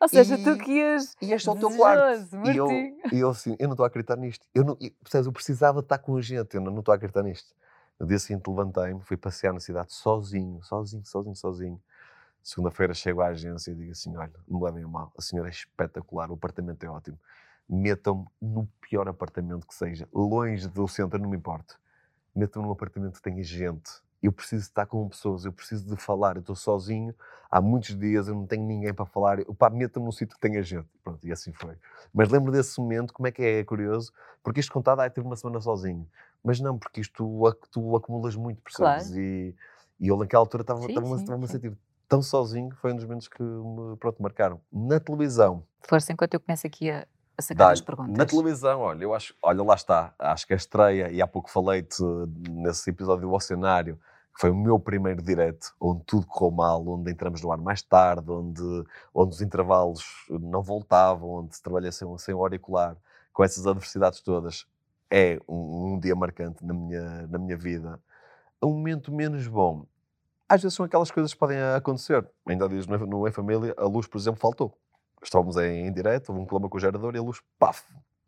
Ou 0.00 0.08
seja, 0.08 0.34
e, 0.34 0.44
tu 0.44 0.56
que 0.56 0.72
ias. 0.72 1.14
E 1.20 1.32
este 1.32 1.48
é 1.48 1.52
o 1.52 1.56
teu 1.56 1.70
quarto. 1.76 2.36
E 2.46 2.56
eu, 2.56 2.68
e 3.12 3.20
eu 3.20 3.30
assim, 3.30 3.54
eu 3.58 3.68
não 3.68 3.74
estou 3.74 3.84
a 3.84 3.86
acreditar 3.86 4.16
nisto. 4.16 4.46
Eu, 4.54 4.64
não, 4.64 4.76
eu, 4.80 4.90
eu 5.24 5.32
precisava 5.32 5.80
estar 5.80 5.98
com 5.98 6.20
gente, 6.20 6.54
eu 6.54 6.60
não, 6.60 6.78
estou 6.78 6.92
a 6.92 6.96
acreditar 6.96 7.22
nisto. 7.22 7.54
No 7.98 8.06
dia 8.06 8.18
seguinte 8.18 8.48
levantei-me, 8.48 9.02
fui 9.02 9.16
passear 9.16 9.52
na 9.52 9.60
cidade 9.60 9.92
sozinho, 9.92 10.62
sozinho, 10.62 11.04
sozinho, 11.04 11.36
sozinho. 11.36 11.82
Segunda-feira 12.42 12.94
chego 12.94 13.20
à 13.20 13.26
agência 13.26 13.72
e 13.72 13.74
digo 13.74 13.92
assim: 13.92 14.16
olha, 14.16 14.32
não 14.48 14.58
me 14.58 14.64
levem 14.64 14.84
a 14.84 14.88
mal, 14.88 15.12
a 15.16 15.20
senhora 15.20 15.48
é 15.48 15.52
espetacular, 15.52 16.30
o 16.30 16.34
apartamento 16.34 16.82
é 16.82 16.88
ótimo. 16.88 17.18
Metam-me 17.68 18.26
no 18.40 18.66
pior 18.80 19.06
apartamento 19.06 19.66
que 19.66 19.74
seja, 19.74 20.08
longe 20.12 20.66
do 20.66 20.88
centro, 20.88 21.18
não 21.18 21.28
me 21.28 21.36
importa. 21.36 21.74
Metam-me 22.34 22.66
num 22.66 22.72
apartamento 22.72 23.14
que 23.14 23.22
tenha 23.22 23.42
gente, 23.42 23.90
eu 24.22 24.32
preciso 24.32 24.62
estar 24.62 24.86
com 24.86 25.08
pessoas, 25.08 25.44
eu 25.44 25.52
preciso 25.52 25.86
de 25.88 25.96
falar, 25.96 26.36
eu 26.36 26.40
estou 26.40 26.54
sozinho, 26.54 27.14
há 27.50 27.60
muitos 27.60 27.96
dias 27.98 28.28
eu 28.28 28.34
não 28.34 28.46
tenho 28.46 28.64
ninguém 28.64 28.92
para 28.92 29.06
falar, 29.06 29.38
eu 29.40 29.54
pá, 29.54 29.70
meto-me 29.70 30.04
num 30.04 30.12
sítio 30.12 30.34
que 30.34 30.40
tenha 30.40 30.62
gente. 30.62 30.86
Pronto, 31.02 31.26
e 31.26 31.32
assim 31.32 31.52
foi. 31.52 31.74
Mas 32.12 32.28
lembro 32.28 32.52
desse 32.52 32.78
momento, 32.78 33.12
como 33.12 33.26
é 33.26 33.32
que 33.32 33.42
é, 33.42 33.60
é 33.60 33.64
curioso, 33.64 34.12
porque 34.42 34.60
isto 34.60 34.72
contado, 34.72 35.00
ah, 35.00 35.08
teve 35.08 35.26
uma 35.26 35.36
semana 35.36 35.60
sozinho. 35.60 36.06
Mas 36.44 36.60
não, 36.60 36.78
porque 36.78 37.00
isto 37.00 37.14
tu, 37.14 37.68
tu 37.70 37.96
acumulas 37.96 38.36
muito, 38.36 38.60
percebes? 38.62 39.08
Claro. 39.08 39.20
E, 39.20 39.54
e 39.98 40.08
eu 40.08 40.16
naquela 40.16 40.42
altura 40.42 40.62
estava-me 40.62 41.44
a 41.44 41.48
sentir 41.48 41.76
tão 42.08 42.20
sozinho, 42.20 42.74
foi 42.80 42.92
um 42.92 42.96
dos 42.96 43.04
momentos 43.04 43.28
que 43.28 43.42
me 43.42 43.96
pronto, 43.96 44.22
marcaram. 44.22 44.60
Na 44.72 44.98
televisão, 44.98 45.64
Força 45.88 46.12
enquanto 46.12 46.34
eu 46.34 46.40
começo 46.40 46.66
aqui 46.66 46.90
a, 46.90 47.06
a 47.40 47.42
sacar 47.42 47.72
as 47.72 47.80
perguntas. 47.80 48.16
Na 48.16 48.24
televisão, 48.24 48.80
olha, 48.80 49.02
eu 49.02 49.14
acho, 49.14 49.34
olha, 49.42 49.62
lá 49.62 49.74
está, 49.74 50.14
acho 50.18 50.46
que 50.46 50.52
a 50.52 50.56
estreia, 50.56 51.10
e 51.10 51.20
há 51.20 51.26
pouco 51.26 51.50
falei-te 51.50 52.02
nesse 52.48 52.90
episódio 52.90 53.28
do 53.28 53.34
Oceanário, 53.34 53.98
que 54.34 54.40
foi 54.40 54.50
o 54.50 54.54
meu 54.54 54.78
primeiro 54.78 55.22
direto, 55.22 55.74
onde 55.80 56.04
tudo 56.04 56.26
correu 56.26 56.50
mal, 56.52 56.86
onde 56.86 57.10
entramos 57.10 57.42
no 57.42 57.50
ar 57.50 57.58
mais 57.58 57.82
tarde, 57.82 58.30
onde, 58.30 58.62
onde 59.14 59.34
os 59.34 59.42
intervalos 59.42 60.04
não 60.28 60.62
voltavam, 60.62 61.30
onde 61.30 61.56
se 61.56 61.62
trabalha 61.62 61.90
sem, 61.90 62.06
sem 62.18 62.34
o 62.34 62.38
auricular, 62.38 62.96
com 63.32 63.42
essas 63.42 63.66
adversidades 63.66 64.20
todas, 64.20 64.66
é 65.10 65.40
um, 65.48 65.94
um 65.94 65.98
dia 65.98 66.14
marcante 66.14 66.64
na 66.64 66.72
minha, 66.72 67.26
na 67.26 67.38
minha 67.38 67.56
vida. 67.56 67.98
Um 68.62 68.70
momento 68.70 69.12
menos 69.12 69.46
bom, 69.48 69.84
às 70.50 70.62
vezes 70.62 70.74
são 70.74 70.84
aquelas 70.84 71.10
coisas 71.12 71.32
que 71.32 71.38
podem 71.38 71.58
acontecer. 71.76 72.28
Ainda 72.44 72.68
dias 72.68 72.86
no, 72.86 72.98
no 73.06 73.28
Em 73.28 73.30
Família, 73.30 73.72
a 73.76 73.84
luz, 73.84 74.08
por 74.08 74.18
exemplo, 74.18 74.40
faltou. 74.40 74.76
Estávamos 75.22 75.56
em, 75.56 75.92
direto, 75.92 76.30
houve 76.30 76.42
um 76.42 76.46
problema 76.46 76.68
com 76.68 76.76
o 76.76 76.80
gerador 76.80 77.14
e 77.14 77.18
a 77.18 77.22
luz, 77.22 77.40
paf, 77.58 77.82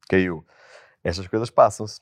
caiu. 0.08 0.44
Estas 1.02 1.26
coisas 1.26 1.50
passam-se. 1.50 2.00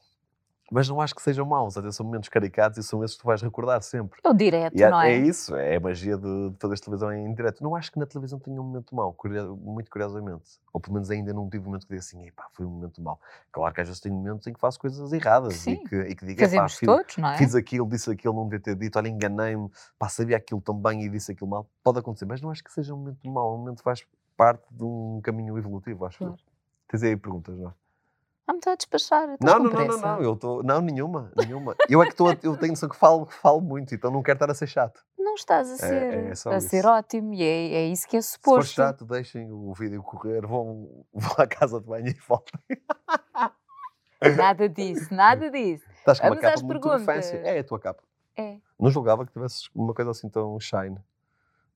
Mas 0.72 0.88
não 0.88 1.00
acho 1.00 1.16
que 1.16 1.20
sejam 1.20 1.44
maus, 1.44 1.76
até 1.76 1.90
são 1.90 2.06
momentos 2.06 2.28
caricatos 2.28 2.78
e 2.78 2.82
são 2.84 3.02
esses 3.02 3.16
que 3.16 3.22
tu 3.22 3.26
vais 3.26 3.42
recordar 3.42 3.82
sempre. 3.82 4.20
É 4.22 4.28
o 4.28 4.32
direto, 4.32 4.78
E 4.78 4.84
é, 4.84 4.88
não 4.88 5.00
é? 5.00 5.14
é 5.14 5.18
isso, 5.18 5.56
é 5.56 5.74
a 5.74 5.80
magia 5.80 6.16
de, 6.16 6.50
de 6.50 6.56
fazer 6.60 6.78
televisão 6.78 7.12
em 7.12 7.34
direto. 7.34 7.60
Não 7.60 7.74
acho 7.74 7.90
que 7.90 7.98
na 7.98 8.06
televisão 8.06 8.38
tenha 8.38 8.60
um 8.60 8.64
momento 8.64 8.94
mau, 8.94 9.16
muito 9.58 9.90
curiosamente. 9.90 10.60
Ou 10.72 10.80
pelo 10.80 10.94
menos 10.94 11.10
ainda 11.10 11.32
não 11.32 11.50
tive 11.50 11.64
um 11.64 11.66
momento 11.66 11.82
que 11.82 11.88
diga 11.88 11.98
assim, 11.98 12.24
epá, 12.24 12.46
foi 12.52 12.64
um 12.64 12.70
momento 12.70 13.02
mau. 13.02 13.18
Claro 13.50 13.74
que 13.74 13.80
às 13.80 13.88
vezes 13.88 14.00
tenho 14.00 14.14
momentos 14.14 14.46
em 14.46 14.52
que 14.52 14.60
faço 14.60 14.78
coisas 14.78 15.12
erradas 15.12 15.54
Sim. 15.54 15.72
e 15.72 15.88
que, 15.88 15.96
e 15.96 16.14
que 16.14 16.24
digo, 16.24 16.40
epá, 16.40 16.68
fiz, 16.68 16.78
todos, 16.78 17.16
não 17.16 17.30
é? 17.30 17.36
fiz 17.36 17.56
aquilo, 17.56 17.88
disse 17.88 18.08
aquilo, 18.08 18.34
não 18.34 18.44
devia 18.44 18.60
ter 18.60 18.76
dito, 18.76 18.96
olha, 18.96 19.08
enganei-me, 19.08 19.68
pá, 19.98 20.08
sabia 20.08 20.36
aquilo 20.36 20.60
tão 20.60 20.76
bem 20.76 21.02
e 21.02 21.08
disse 21.08 21.32
aquilo 21.32 21.50
mal. 21.50 21.68
Pode 21.82 21.98
acontecer, 21.98 22.26
mas 22.26 22.40
não 22.40 22.48
acho 22.48 22.62
que 22.62 22.72
seja 22.72 22.94
um 22.94 22.98
momento 22.98 23.28
mau, 23.28 23.56
um 23.56 23.58
momento 23.58 23.78
que 23.78 23.84
faz 23.84 24.06
parte 24.40 24.64
de 24.70 24.82
um 24.82 25.20
caminho 25.22 25.58
evolutivo, 25.58 26.06
acho. 26.06 26.24
eu. 26.24 26.28
Claro. 26.28 26.42
Tens 26.88 27.02
aí 27.02 27.14
perguntas, 27.14 27.58
não 27.58 27.68
é? 27.68 27.72
Ah, 28.46 28.52
me 28.54 28.58
está 28.58 28.72
a 28.72 28.74
despachar. 28.74 29.28
Não, 29.38 29.58
não, 29.58 29.70
não, 29.70 29.86
não, 29.86 29.98
não, 30.00 30.22
eu 30.22 30.32
estou. 30.32 30.62
Não, 30.62 30.80
nenhuma, 30.80 31.30
nenhuma. 31.36 31.76
Eu 31.90 32.02
é 32.02 32.06
que 32.06 32.12
estou. 32.12 32.30
Eu 32.42 32.56
tenho 32.56 32.72
noção 32.72 32.88
que 32.88 32.96
falo, 32.96 33.26
falo 33.26 33.60
muito, 33.60 33.94
então 33.94 34.10
não 34.10 34.22
quero 34.22 34.36
estar 34.36 34.50
a 34.50 34.54
ser 34.54 34.66
chato. 34.66 35.04
Não 35.18 35.34
estás 35.34 35.70
a 35.70 35.76
ser, 35.76 36.30
é 36.30 36.34
só 36.34 36.52
a 36.52 36.56
isso. 36.56 36.70
ser 36.70 36.86
ótimo 36.86 37.34
e 37.34 37.42
é, 37.42 37.74
é 37.74 37.86
isso 37.88 38.08
que 38.08 38.16
é 38.16 38.22
Se 38.22 38.38
for 38.38 38.62
suposto. 38.62 38.74
chato, 38.76 39.04
deixem 39.04 39.52
o 39.52 39.74
vídeo 39.74 40.02
correr, 40.02 40.40
vão, 40.46 41.04
vão 41.12 41.34
à 41.36 41.46
casa 41.46 41.78
de 41.78 41.86
banho 41.86 42.08
e 42.08 42.14
voltem. 42.26 42.58
Nada 44.36 44.68
disso, 44.70 45.14
nada 45.14 45.50
disso. 45.50 45.84
Estás 45.98 46.18
com 46.18 46.28
uma 46.28 46.34
Vamos 46.34 46.44
às 46.48 46.54
capa 46.54 46.66
muito 46.66 46.88
fancy. 47.04 47.30
perguntas. 47.32 47.32
É 47.54 47.58
a 47.58 47.64
tua 47.64 47.78
capa. 47.78 48.02
É. 48.36 48.56
Não 48.78 48.90
julgava 48.90 49.26
que 49.26 49.32
tivesses 49.32 49.68
uma 49.74 49.92
coisa 49.92 50.10
assim 50.12 50.30
tão 50.30 50.58
shine. 50.58 50.98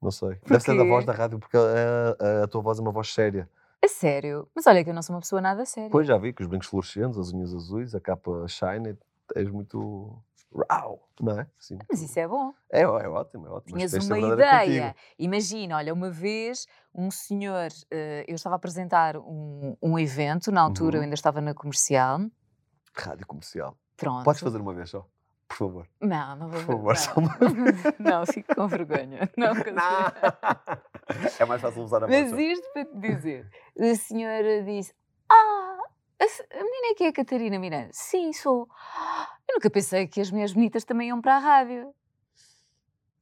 Não 0.04 0.10
sei. 0.10 0.38
Deve 0.46 0.60
ser 0.60 0.72
da 0.72 0.76
Porquê? 0.76 0.88
voz 0.90 1.04
da 1.06 1.12
rádio, 1.14 1.38
porque 1.38 1.56
a, 1.56 1.60
a- 1.60 2.44
a 2.44 2.46
tua 2.46 2.60
voz 2.60 2.78
é 2.78 2.82
uma 2.82 2.92
voz 2.92 3.12
séria. 3.12 3.48
A 3.82 3.88
sério. 3.88 4.46
Mas 4.54 4.66
olha 4.66 4.84
que 4.84 4.90
eu 4.90 4.94
não 4.94 5.00
sou 5.02 5.14
uma 5.16 5.20
pessoa 5.20 5.40
nada 5.40 5.64
séria. 5.64 5.88
Pois 5.90 6.06
já 6.06 6.16
vi 6.18 6.32
que 6.32 6.42
os 6.42 6.48
brincos 6.48 6.68
fluorescentes, 6.68 7.18
as 7.18 7.32
unhas 7.32 7.54
azuis, 7.54 7.94
a 7.94 8.00
capa 8.00 8.46
shine, 8.46 8.98
és 9.34 9.50
muito. 9.50 10.22
Uau! 10.54 11.08
Não 11.20 11.40
é? 11.40 11.46
Sim, 11.58 11.78
Mas 11.90 12.00
isso 12.02 12.18
é 12.18 12.28
bom. 12.28 12.52
é, 12.70 12.82
é 12.82 12.86
ótimo, 12.86 13.46
é 13.46 13.50
ótimo. 13.50 13.76
Tinhas 13.76 13.92
uma 14.06 14.18
ideia. 14.18 14.82
contigo. 14.88 15.00
Imagina, 15.18 15.76
olha, 15.76 15.92
uma 15.92 16.10
vez 16.10 16.66
um 16.94 17.10
senhor, 17.10 17.68
eh, 17.90 18.24
eu 18.28 18.34
estava 18.36 18.54
a 18.54 18.58
apresentar 18.58 19.16
um, 19.16 19.76
um 19.82 19.98
evento, 19.98 20.52
na 20.52 20.60
altura 20.60 20.96
eu 20.96 21.00
Uhum. 21.00 21.04
ainda 21.04 21.14
estava 21.14 21.40
na 21.40 21.54
comercial. 21.54 22.20
Rádio 22.96 23.26
comercial. 23.26 23.76
Pronto. 23.96 24.24
Podes 24.24 24.40
fazer 24.40 24.60
uma 24.60 24.72
vez 24.74 24.90
só, 24.90 25.04
por 25.56 25.68
favor. 25.68 25.88
Não, 26.00 26.36
não 26.36 26.48
vou 26.48 26.60
Por 26.60 26.66
favor, 26.66 26.96
só 26.96 27.20
não. 27.20 27.28
uma 27.28 27.36
não, 28.18 28.26
fico 28.26 28.54
com 28.54 28.66
vergonha. 28.66 29.30
Não 29.36 29.54
consigo. 29.54 29.74
é 31.38 31.44
mais 31.44 31.60
fácil 31.62 31.82
usar 31.82 32.02
a 32.04 32.08
Mas 32.08 32.32
isto 32.32 32.68
para 32.72 32.84
te 32.84 32.96
dizer, 32.98 33.48
a 33.78 33.94
senhora 33.94 34.62
disse: 34.64 34.92
Ah, 35.30 35.78
a, 36.20 36.56
menina 36.56 36.90
é 36.90 36.94
que 36.94 37.04
é 37.04 37.08
a 37.08 37.12
Catarina 37.12 37.58
Miranda? 37.58 37.90
Sim, 37.92 38.32
sou. 38.32 38.68
"Ah, 38.96 39.28
Eu 39.48 39.54
nunca 39.56 39.70
pensei 39.70 40.06
que 40.08 40.20
as 40.20 40.30
minhas 40.30 40.52
bonitas 40.52 40.84
também 40.84 41.08
iam 41.08 41.20
para 41.20 41.36
a 41.36 41.38
rádio. 41.38 41.94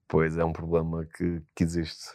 Pois 0.09 0.37
é 0.37 0.45
um 0.45 0.53
problema 0.53 1.05
que, 1.07 1.43
que 1.55 1.65
existe. 1.65 2.11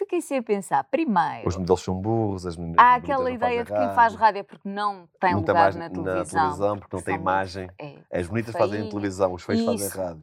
Eu 0.00 0.06
fiquei 0.06 0.20
sem 0.22 0.38
a 0.38 0.42
pensar. 0.42 0.82
Primeiro, 0.84 1.46
Os 1.46 1.56
modelos 1.56 1.82
são 1.82 1.94
burros, 2.00 2.46
as 2.46 2.56
meninas. 2.56 2.82
há 2.82 2.94
aquela 2.94 3.30
ideia 3.30 3.64
fazem 3.64 3.74
de 3.74 3.86
quem 3.86 3.94
faz 3.94 4.14
rádio 4.14 4.40
é 4.40 4.42
porque 4.42 4.66
não 4.68 5.06
tem 5.20 5.34
não 5.34 5.42
tem 5.42 5.52
lugar 5.52 5.54
mais 5.54 5.76
na 5.76 5.88
na 5.88 5.90
televisão. 5.90 6.24
televisão 6.40 6.78
porque 6.78 6.96
não 6.96 7.02
tem 7.02 7.14
imagem. 7.16 7.70
É, 7.78 7.96
As 8.10 8.26
bonitas 8.26 8.52
fazem 8.54 8.70
feinhas. 8.70 8.88
televisão, 8.88 9.32
os 9.34 9.42
feios 9.42 9.62
fazem 9.64 9.88
rádio. 9.88 10.22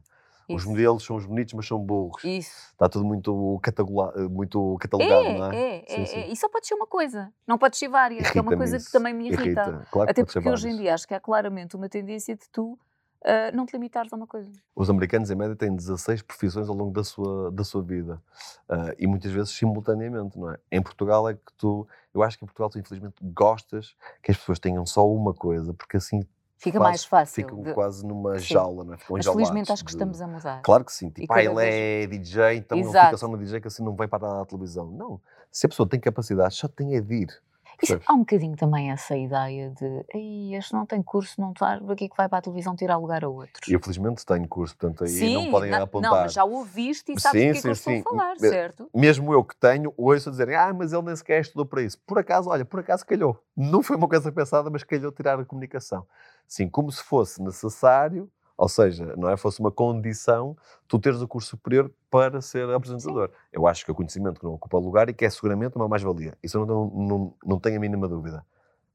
Os 0.49 0.61
isso, 0.61 0.69
modelos 0.69 1.03
são 1.05 1.15
os 1.17 1.25
bonitos, 1.25 1.53
mas 1.53 1.67
são 1.67 1.77
burros. 1.77 2.23
Isso. 2.23 2.71
Está 2.71 2.87
tudo 2.89 3.03
muito, 3.05 3.59
catagula- 3.61 4.13
muito 4.29 4.77
catalogado, 4.79 5.23
não 5.37 5.51
É, 5.51 5.55
é? 5.55 5.75
é, 5.81 5.85
Sim, 5.87 6.01
é, 6.01 6.05
sim. 6.05 6.19
é. 6.21 6.27
E 6.29 6.35
só 6.37 6.49
pode 6.49 6.65
ser 6.67 6.73
uma 6.73 6.87
coisa. 6.87 7.31
Não 7.45 7.57
pode 7.57 7.77
ser 7.77 7.89
várias, 7.89 8.31
que 8.31 8.39
é 8.39 8.41
uma 8.41 8.55
coisa 8.55 8.77
que 8.77 8.83
isso. 8.83 8.91
também 8.91 9.13
me 9.13 9.27
irrita. 9.29 9.85
Claro 9.91 10.07
que 10.07 10.11
Até 10.11 10.23
porque 10.25 10.49
hoje 10.49 10.69
em 10.69 10.77
dia 10.77 10.93
acho 10.93 11.07
que 11.07 11.13
há 11.13 11.19
claramente 11.19 11.75
uma 11.75 11.89
tendência 11.89 12.35
de 12.35 12.49
tu 12.49 12.79
ah, 13.25 13.51
não 13.53 13.65
te 13.65 13.73
limitares 13.73 14.11
a 14.11 14.15
uma 14.15 14.27
coisa. 14.27 14.51
Os 14.75 14.89
americanos, 14.89 15.29
em 15.31 15.35
média, 15.35 15.55
têm 15.55 15.75
16 15.75 16.21
profissões 16.21 16.69
ao 16.69 16.75
longo 16.75 16.91
da 16.91 17.03
sua, 17.03 17.51
da 17.51 17.63
sua 17.63 17.81
vida. 17.81 18.21
Ah, 18.69 18.93
e 18.97 19.07
muitas 19.07 19.31
vezes 19.31 19.51
simultaneamente, 19.51 20.37
não 20.37 20.51
é? 20.51 20.57
Em 20.71 20.81
Portugal 20.81 21.27
é 21.29 21.33
que 21.33 21.53
tu... 21.57 21.87
Eu 22.13 22.23
acho 22.23 22.37
que 22.37 22.43
em 22.45 22.47
Portugal 22.47 22.69
tu, 22.69 22.79
infelizmente, 22.79 23.15
gostas 23.21 23.95
que 24.23 24.31
as 24.31 24.37
pessoas 24.37 24.59
tenham 24.59 24.85
só 24.85 25.07
uma 25.07 25.33
coisa, 25.33 25.73
porque 25.73 25.97
assim 25.97 26.21
Fica 26.59 26.79
quase 26.79 26.89
mais 26.89 27.05
fácil. 27.05 27.35
ficam 27.43 27.61
de- 27.61 27.73
quase 27.73 28.03
numa 28.03 28.39
Sim. 28.39 28.45
jaula, 28.55 28.83
não 28.83 28.93
é? 28.95 28.97
Ficam 28.97 29.15
Mas 29.17 29.27
felizmente 29.27 29.71
acho 29.71 29.83
que 29.83 29.89
de- 29.91 29.95
estamos 29.95 30.19
a 30.21 30.27
mudar. 30.27 30.61
Claro 30.63 30.83
que 30.83 30.91
sim. 30.91 31.11
Tipo, 31.11 31.31
ah, 31.31 31.43
ele 31.43 31.53
vez- 31.53 31.75
é 31.75 32.07
DJ, 32.07 32.55
então 32.57 32.79
Exato. 32.79 33.05
fica 33.05 33.17
só 33.17 33.27
no 33.27 33.37
DJ 33.37 33.61
que 33.61 33.67
assim 33.67 33.83
não 33.83 33.95
vai 33.95 34.07
para 34.07 34.41
a 34.41 34.45
televisão. 34.45 34.89
Não. 34.89 35.21
Se 35.51 35.67
a 35.67 35.69
pessoa 35.69 35.87
tem 35.87 35.99
capacidade, 35.99 36.55
só 36.55 36.67
tem 36.67 36.95
é 36.95 37.01
de 37.01 37.13
ir. 37.13 37.41
Isso, 37.81 37.99
há 38.05 38.13
um 38.13 38.19
bocadinho 38.19 38.55
também 38.55 38.91
essa 38.91 39.15
ideia 39.15 39.69
de 39.69 40.05
Ei, 40.13 40.55
este 40.55 40.73
não 40.73 40.85
tem 40.85 41.01
curso, 41.01 41.39
não 41.39 41.51
está, 41.51 41.79
para 41.79 41.95
que 41.95 42.05
é 42.05 42.09
que 42.09 42.17
vai 42.17 42.27
para 42.27 42.39
a 42.39 42.41
televisão 42.41 42.75
tirar 42.75 42.97
lugar 42.97 43.23
a 43.23 43.29
outros? 43.29 43.67
Eu 43.67 43.79
felizmente 43.79 44.25
tenho 44.25 44.47
curso, 44.47 44.75
portanto 44.75 45.03
aí 45.03 45.09
sim, 45.09 45.33
não 45.33 45.47
podem 45.51 45.69
na- 45.71 45.83
apontar. 45.83 46.11
Não, 46.11 46.21
mas 46.23 46.33
já 46.33 46.43
ouviste 46.43 47.11
e 47.11 47.19
sabes 47.19 47.41
Sim, 47.41 47.47
do 47.47 47.51
que 47.53 47.57
é 47.59 47.61
que 47.61 47.67
eu 47.67 47.71
estou 47.73 47.99
a 47.99 48.03
falar, 48.03 48.39
certo? 48.39 48.89
Mesmo 48.93 49.33
eu 49.33 49.43
que 49.43 49.55
tenho, 49.55 49.93
ouço 49.95 50.29
a 50.29 50.31
dizerem, 50.31 50.55
ah, 50.55 50.73
mas 50.73 50.91
ele 50.93 51.03
nem 51.03 51.15
sequer 51.15 51.41
estudou 51.41 51.65
para 51.65 51.81
isso. 51.81 51.99
Por 52.05 52.17
acaso, 52.17 52.49
olha, 52.49 52.65
por 52.65 52.79
acaso 52.79 53.05
calhou. 53.05 53.41
Não 53.55 53.83
foi 53.83 53.95
uma 53.95 54.07
coisa 54.07 54.31
pensada, 54.31 54.69
mas 54.69 54.83
calhou 54.83 55.11
tirar 55.11 55.39
a 55.39 55.45
comunicação. 55.45 56.05
Sim, 56.47 56.69
como 56.69 56.91
se 56.91 57.03
fosse 57.03 57.41
necessário, 57.41 58.29
ou 58.57 58.67
seja, 58.67 59.15
não 59.15 59.29
é? 59.29 59.37
Fosse 59.37 59.59
uma 59.59 59.71
condição 59.71 60.57
tu 60.87 60.97
teres 60.97 61.21
o 61.21 61.27
curso 61.27 61.49
superior 61.49 61.91
para 62.09 62.41
ser 62.41 62.67
apresentador. 62.69 63.29
Eu 63.53 63.67
acho 63.67 63.85
que 63.85 63.91
é 63.91 63.93
o 63.93 63.95
conhecimento 63.95 64.39
que 64.39 64.45
não 64.45 64.53
ocupa 64.53 64.77
lugar 64.79 65.09
e 65.09 65.13
que 65.13 65.23
é 65.23 65.29
seguramente 65.29 65.75
uma 65.75 65.87
mais-valia. 65.87 66.35
Isso 66.41 66.57
eu 66.57 66.65
não, 66.65 66.87
não, 66.89 67.33
não 67.45 67.59
tenho 67.59 67.77
a 67.77 67.79
mínima 67.79 68.07
dúvida. 68.07 68.43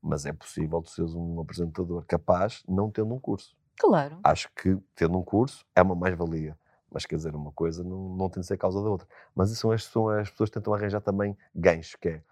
Mas 0.03 0.27
é 0.27 0.33
possível 0.33 0.83
tu 0.83 0.91
seres 0.91 1.15
um 1.15 1.41
apresentador 1.41 2.05
capaz 2.07 2.65
não 2.67 2.91
tendo 2.91 3.15
um 3.15 3.21
curso. 3.21 3.57
Claro. 3.79 4.19
Acho 4.25 4.51
que 4.55 4.77
tendo 4.97 5.17
um 5.17 5.23
curso 5.23 5.65
é 5.77 5.83
uma 5.83 5.95
mais-valia. 5.95 6.59
Mas 6.91 7.07
quer 7.07 7.17
dizer, 7.17 7.35
uma 7.35 7.53
coisa 7.53 7.85
não, 7.85 8.17
não 8.17 8.29
tem 8.29 8.41
de 8.41 8.47
ser 8.47 8.59
causa 8.59 8.83
da 8.83 8.91
outra. 8.91 9.07
Mas 9.35 9.51
isso 9.51 9.61
são 9.61 9.71
as, 9.71 9.85
são 9.85 10.09
as 10.09 10.29
pessoas 10.29 10.51
que 10.51 10.55
tentam 10.55 10.75
arranjar 10.75 11.01
também 11.01 11.37
gancho, 11.55 11.97
que 11.99 12.09
é 12.09 12.23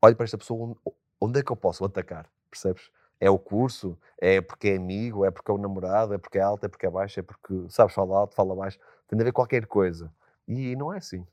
olha 0.00 0.16
para 0.16 0.24
esta 0.24 0.36
pessoa, 0.36 0.68
onde, 0.68 0.80
onde 1.20 1.40
é 1.40 1.42
que 1.42 1.52
eu 1.52 1.56
posso 1.56 1.84
atacar? 1.84 2.26
Percebes? 2.50 2.90
É 3.22 3.30
o 3.30 3.38
curso? 3.38 3.96
É 4.20 4.40
porque 4.40 4.70
é 4.70 4.76
amigo? 4.76 5.24
É 5.24 5.30
porque 5.30 5.48
é 5.48 5.54
o 5.54 5.58
namorado? 5.58 6.12
É 6.12 6.18
porque 6.18 6.38
é 6.38 6.40
alto? 6.40 6.66
É 6.66 6.68
porque 6.68 6.86
é 6.86 6.90
baixo? 6.90 7.20
É 7.20 7.22
porque 7.22 7.66
sabes 7.68 7.94
falar 7.94 8.18
alto, 8.18 8.34
fala 8.34 8.52
baixo? 8.52 8.80
Tem 9.06 9.16
de 9.16 9.22
haver 9.22 9.32
qualquer 9.32 9.64
coisa. 9.66 10.12
E 10.48 10.74
não 10.74 10.92
é 10.92 10.98
assim. 10.98 11.24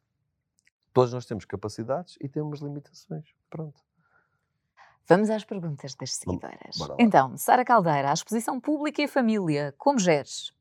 Todos 0.94 1.14
nós 1.14 1.26
temos 1.26 1.46
capacidades 1.46 2.16
e 2.22 2.30
temos 2.30 2.60
limitações. 2.60 3.34
Pronto. 3.50 3.80
Vamos 5.08 5.32
às 5.32 5.44
perguntas 5.44 5.96
das 5.96 6.14
seguidoras. 6.14 6.78
Então, 7.00 7.36
Sara 7.36 7.66
Caldeira, 7.66 8.12
a 8.12 8.14
exposição 8.14 8.60
pública 8.60 9.02
e 9.02 9.06
a 9.06 9.08
família, 9.08 9.74
como 9.76 9.98
geres? 9.98 10.54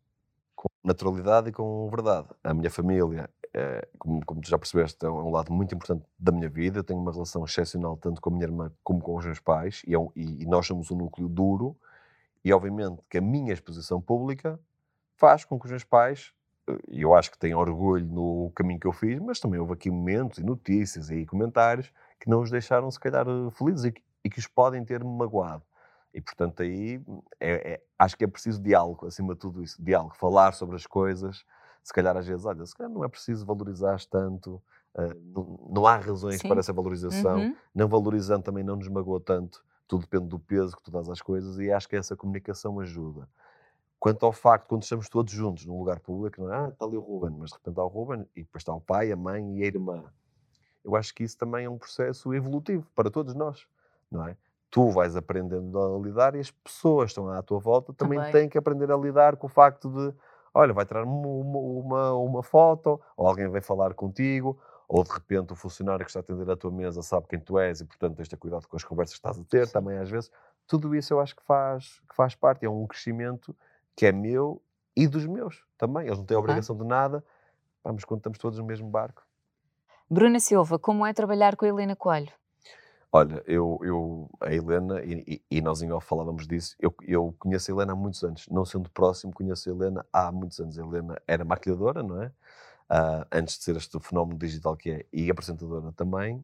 com 0.58 0.68
naturalidade 0.82 1.50
e 1.50 1.52
com 1.52 1.88
verdade. 1.88 2.26
A 2.42 2.52
minha 2.52 2.68
família, 2.68 3.30
como, 3.98 4.24
como 4.24 4.40
tu 4.40 4.48
já 4.48 4.58
percebeste, 4.58 5.04
é 5.04 5.08
um, 5.10 5.18
é 5.18 5.22
um 5.24 5.30
lado 5.30 5.52
muito 5.52 5.74
importante 5.74 6.04
da 6.18 6.32
minha 6.32 6.48
vida. 6.48 6.78
Eu 6.80 6.84
tenho 6.84 7.00
uma 7.00 7.12
relação 7.12 7.44
excepcional 7.44 7.96
tanto 7.96 8.20
com 8.20 8.30
a 8.30 8.32
minha 8.32 8.44
irmã 8.44 8.72
como 8.82 9.00
com 9.00 9.16
os 9.16 9.24
meus 9.24 9.40
pais 9.40 9.82
e, 9.86 9.94
é 9.94 9.98
um- 9.98 10.10
e- 10.16 10.42
e 10.42 10.46
nós 10.46 10.66
somos 10.66 10.90
um 10.90 10.96
núcleo 10.96 11.28
duro. 11.28 11.76
E 12.44 12.52
obviamente 12.52 13.02
que 13.10 13.18
a 13.18 13.20
minha 13.20 13.52
exposição 13.52 14.00
pública 14.00 14.58
faz 15.16 15.44
com 15.44 15.58
que 15.58 15.66
os 15.66 15.70
meus 15.70 15.84
pais, 15.84 16.32
eh, 16.68 16.78
e 16.88 17.02
eu 17.02 17.14
acho 17.14 17.30
que 17.30 17.38
têm 17.38 17.54
orgulho 17.54 18.06
no 18.06 18.50
caminho 18.54 18.78
que 18.80 18.86
eu 18.86 18.92
fiz, 18.92 19.18
mas 19.20 19.40
também 19.40 19.58
houve 19.60 19.72
aqui 19.74 19.90
momentos 19.90 20.38
e 20.38 20.44
notícias 20.44 21.10
e 21.10 21.26
comentários 21.26 21.92
que 22.20 22.28
não 22.30 22.40
os 22.40 22.50
deixaram, 22.50 22.90
se 22.90 23.00
calhar, 23.00 23.26
eh, 23.28 23.50
felizes 23.52 23.84
e 23.86 23.92
que, 23.92 24.02
e 24.24 24.30
que 24.30 24.38
os 24.38 24.46
podem 24.46 24.84
ter 24.84 25.02
magoado. 25.04 25.62
E 26.14 26.20
portanto 26.20 26.62
aí 26.62 27.00
é- 27.40 27.72
é- 27.74 27.82
acho 27.98 28.16
que 28.16 28.24
é 28.24 28.26
preciso 28.28 28.62
diálogo, 28.62 29.06
acima 29.06 29.34
de 29.34 29.40
tudo 29.40 29.62
isso, 29.62 29.80
diálogo, 29.82 30.14
falar 30.16 30.52
sobre 30.52 30.76
as 30.76 30.86
coisas, 30.86 31.44
se 31.82 31.92
calhar 31.92 32.16
às 32.16 32.26
vezes, 32.26 32.44
olha, 32.44 32.64
se 32.66 32.74
calhar 32.74 32.92
não 32.92 33.04
é 33.04 33.08
preciso 33.08 33.46
valorizar 33.46 33.98
tanto, 34.06 34.62
uh, 34.94 35.70
não, 35.70 35.86
há 35.86 35.96
razões 35.96 36.40
Sim. 36.40 36.48
para 36.48 36.60
essa 36.60 36.72
valorização, 36.72 37.38
uhum. 37.38 37.56
não 37.74 37.88
valorizando 37.88 38.42
também 38.42 38.62
não 38.62 38.76
nos 38.76 38.88
magoa 38.88 39.20
tanto, 39.20 39.64
tudo 39.86 40.02
depende 40.02 40.26
do 40.26 40.38
peso 40.38 40.76
que 40.76 40.82
tu 40.82 40.90
dás 40.90 41.08
às 41.08 41.22
coisas 41.22 41.58
e 41.58 41.72
acho 41.72 41.88
que 41.88 41.96
essa 41.96 42.14
comunicação 42.14 42.78
ajuda. 42.78 43.28
Quanto 43.98 44.24
ao 44.24 44.32
facto, 44.32 44.68
quando 44.68 44.82
estamos 44.82 45.08
todos 45.08 45.32
juntos 45.32 45.64
num 45.66 45.78
lugar 45.78 45.98
público, 45.98 46.40
não 46.40 46.52
é? 46.52 46.56
Ah, 46.56 46.68
está 46.68 46.84
ali 46.84 46.96
o 46.96 47.00
Ruben, 47.00 47.36
mas 47.38 47.50
de 47.50 47.56
repente 47.56 47.80
há 47.80 47.84
o 47.84 47.88
Ruben 47.88 48.28
e 48.36 48.42
depois 48.42 48.60
está 48.60 48.72
o 48.72 48.80
pai, 48.80 49.10
a 49.10 49.16
mãe 49.16 49.58
e 49.58 49.62
a 49.62 49.66
irmã. 49.66 50.04
Eu 50.84 50.94
acho 50.94 51.12
que 51.14 51.24
isso 51.24 51.36
também 51.36 51.64
é 51.64 51.70
um 51.70 51.78
processo 51.78 52.32
evolutivo 52.32 52.86
para 52.94 53.10
todos 53.10 53.34
nós, 53.34 53.66
não 54.10 54.26
é? 54.26 54.36
Tu 54.70 54.90
vais 54.90 55.16
aprendendo 55.16 55.78
a 55.80 55.98
lidar 55.98 56.34
e 56.34 56.40
as 56.40 56.50
pessoas 56.50 57.06
que 57.06 57.18
estão 57.18 57.28
à 57.30 57.42
tua 57.42 57.58
volta 57.58 57.92
também, 57.92 58.18
também. 58.18 58.32
têm 58.32 58.48
que 58.48 58.58
aprender 58.58 58.90
a 58.92 58.96
lidar 58.96 59.36
com 59.36 59.46
o 59.46 59.50
facto 59.50 59.88
de, 59.88 60.14
olha, 60.52 60.72
vai 60.72 60.84
tirar 60.84 61.04
uma, 61.04 61.58
uma, 61.58 62.12
uma 62.14 62.42
foto, 62.42 63.00
ou 63.16 63.26
alguém 63.26 63.48
vem 63.48 63.60
falar 63.60 63.94
contigo, 63.94 64.58
ou 64.88 65.04
de 65.04 65.10
repente 65.10 65.52
o 65.52 65.56
funcionário 65.56 66.04
que 66.04 66.10
está 66.10 66.20
a 66.20 66.22
atender 66.22 66.50
a 66.50 66.56
tua 66.56 66.70
mesa 66.70 67.02
sabe 67.02 67.26
quem 67.28 67.38
tu 67.38 67.58
és 67.58 67.80
e, 67.80 67.84
portanto, 67.84 68.16
tens 68.16 68.24
de 68.24 68.30
ter 68.30 68.36
cuidado 68.36 68.66
com 68.66 68.76
as 68.76 68.84
conversas 68.84 69.14
que 69.14 69.18
estás 69.18 69.38
a 69.38 69.44
ter, 69.44 69.66
Sim. 69.66 69.72
também 69.72 69.98
às 69.98 70.08
vezes. 70.08 70.30
Tudo 70.66 70.94
isso 70.94 71.12
eu 71.12 71.20
acho 71.20 71.36
que 71.36 71.42
faz, 71.42 72.00
que 72.08 72.14
faz 72.14 72.34
parte, 72.34 72.64
é 72.64 72.70
um 72.70 72.86
crescimento 72.86 73.54
que 73.94 74.06
é 74.06 74.12
meu 74.12 74.62
e 74.96 75.06
dos 75.06 75.26
meus 75.26 75.64
também. 75.76 76.06
Eles 76.06 76.18
não 76.18 76.24
têm 76.24 76.36
obrigação 76.36 76.76
de 76.76 76.84
nada, 76.84 77.22
mas 77.84 78.04
quando 78.04 78.20
estamos 78.20 78.38
todos 78.38 78.58
no 78.58 78.64
mesmo 78.64 78.88
barco. 78.88 79.22
Bruna 80.10 80.40
Silva, 80.40 80.78
como 80.78 81.04
é 81.06 81.12
trabalhar 81.12 81.54
com 81.54 81.64
a 81.64 81.68
Helena 81.68 81.94
Coelho? 81.94 82.32
Olha, 83.10 83.42
eu, 83.46 83.78
eu 83.82 84.30
a 84.40 84.52
Helena, 84.52 85.02
e, 85.02 85.42
e 85.50 85.60
nós 85.62 85.80
em 85.80 85.90
off 85.90 86.06
falávamos 86.06 86.46
disso, 86.46 86.76
eu, 86.78 86.94
eu 87.06 87.34
conheço 87.38 87.70
a 87.70 87.74
Helena 87.74 87.92
há 87.94 87.96
muitos 87.96 88.22
anos, 88.22 88.46
não 88.50 88.66
sendo 88.66 88.90
próximo, 88.90 89.32
conheço 89.32 89.68
a 89.68 89.72
Helena 89.72 90.06
há 90.12 90.30
muitos 90.30 90.60
anos. 90.60 90.78
A 90.78 90.82
Helena 90.82 91.16
era 91.26 91.44
maquilhadora, 91.44 92.02
não 92.02 92.22
é? 92.22 92.26
Uh, 92.90 93.24
antes 93.32 93.58
de 93.58 93.64
ser 93.64 93.76
este 93.76 93.98
fenómeno 94.00 94.38
digital 94.38 94.76
que 94.76 94.90
é, 94.90 95.06
e 95.12 95.30
apresentadora 95.30 95.90
também. 95.92 96.36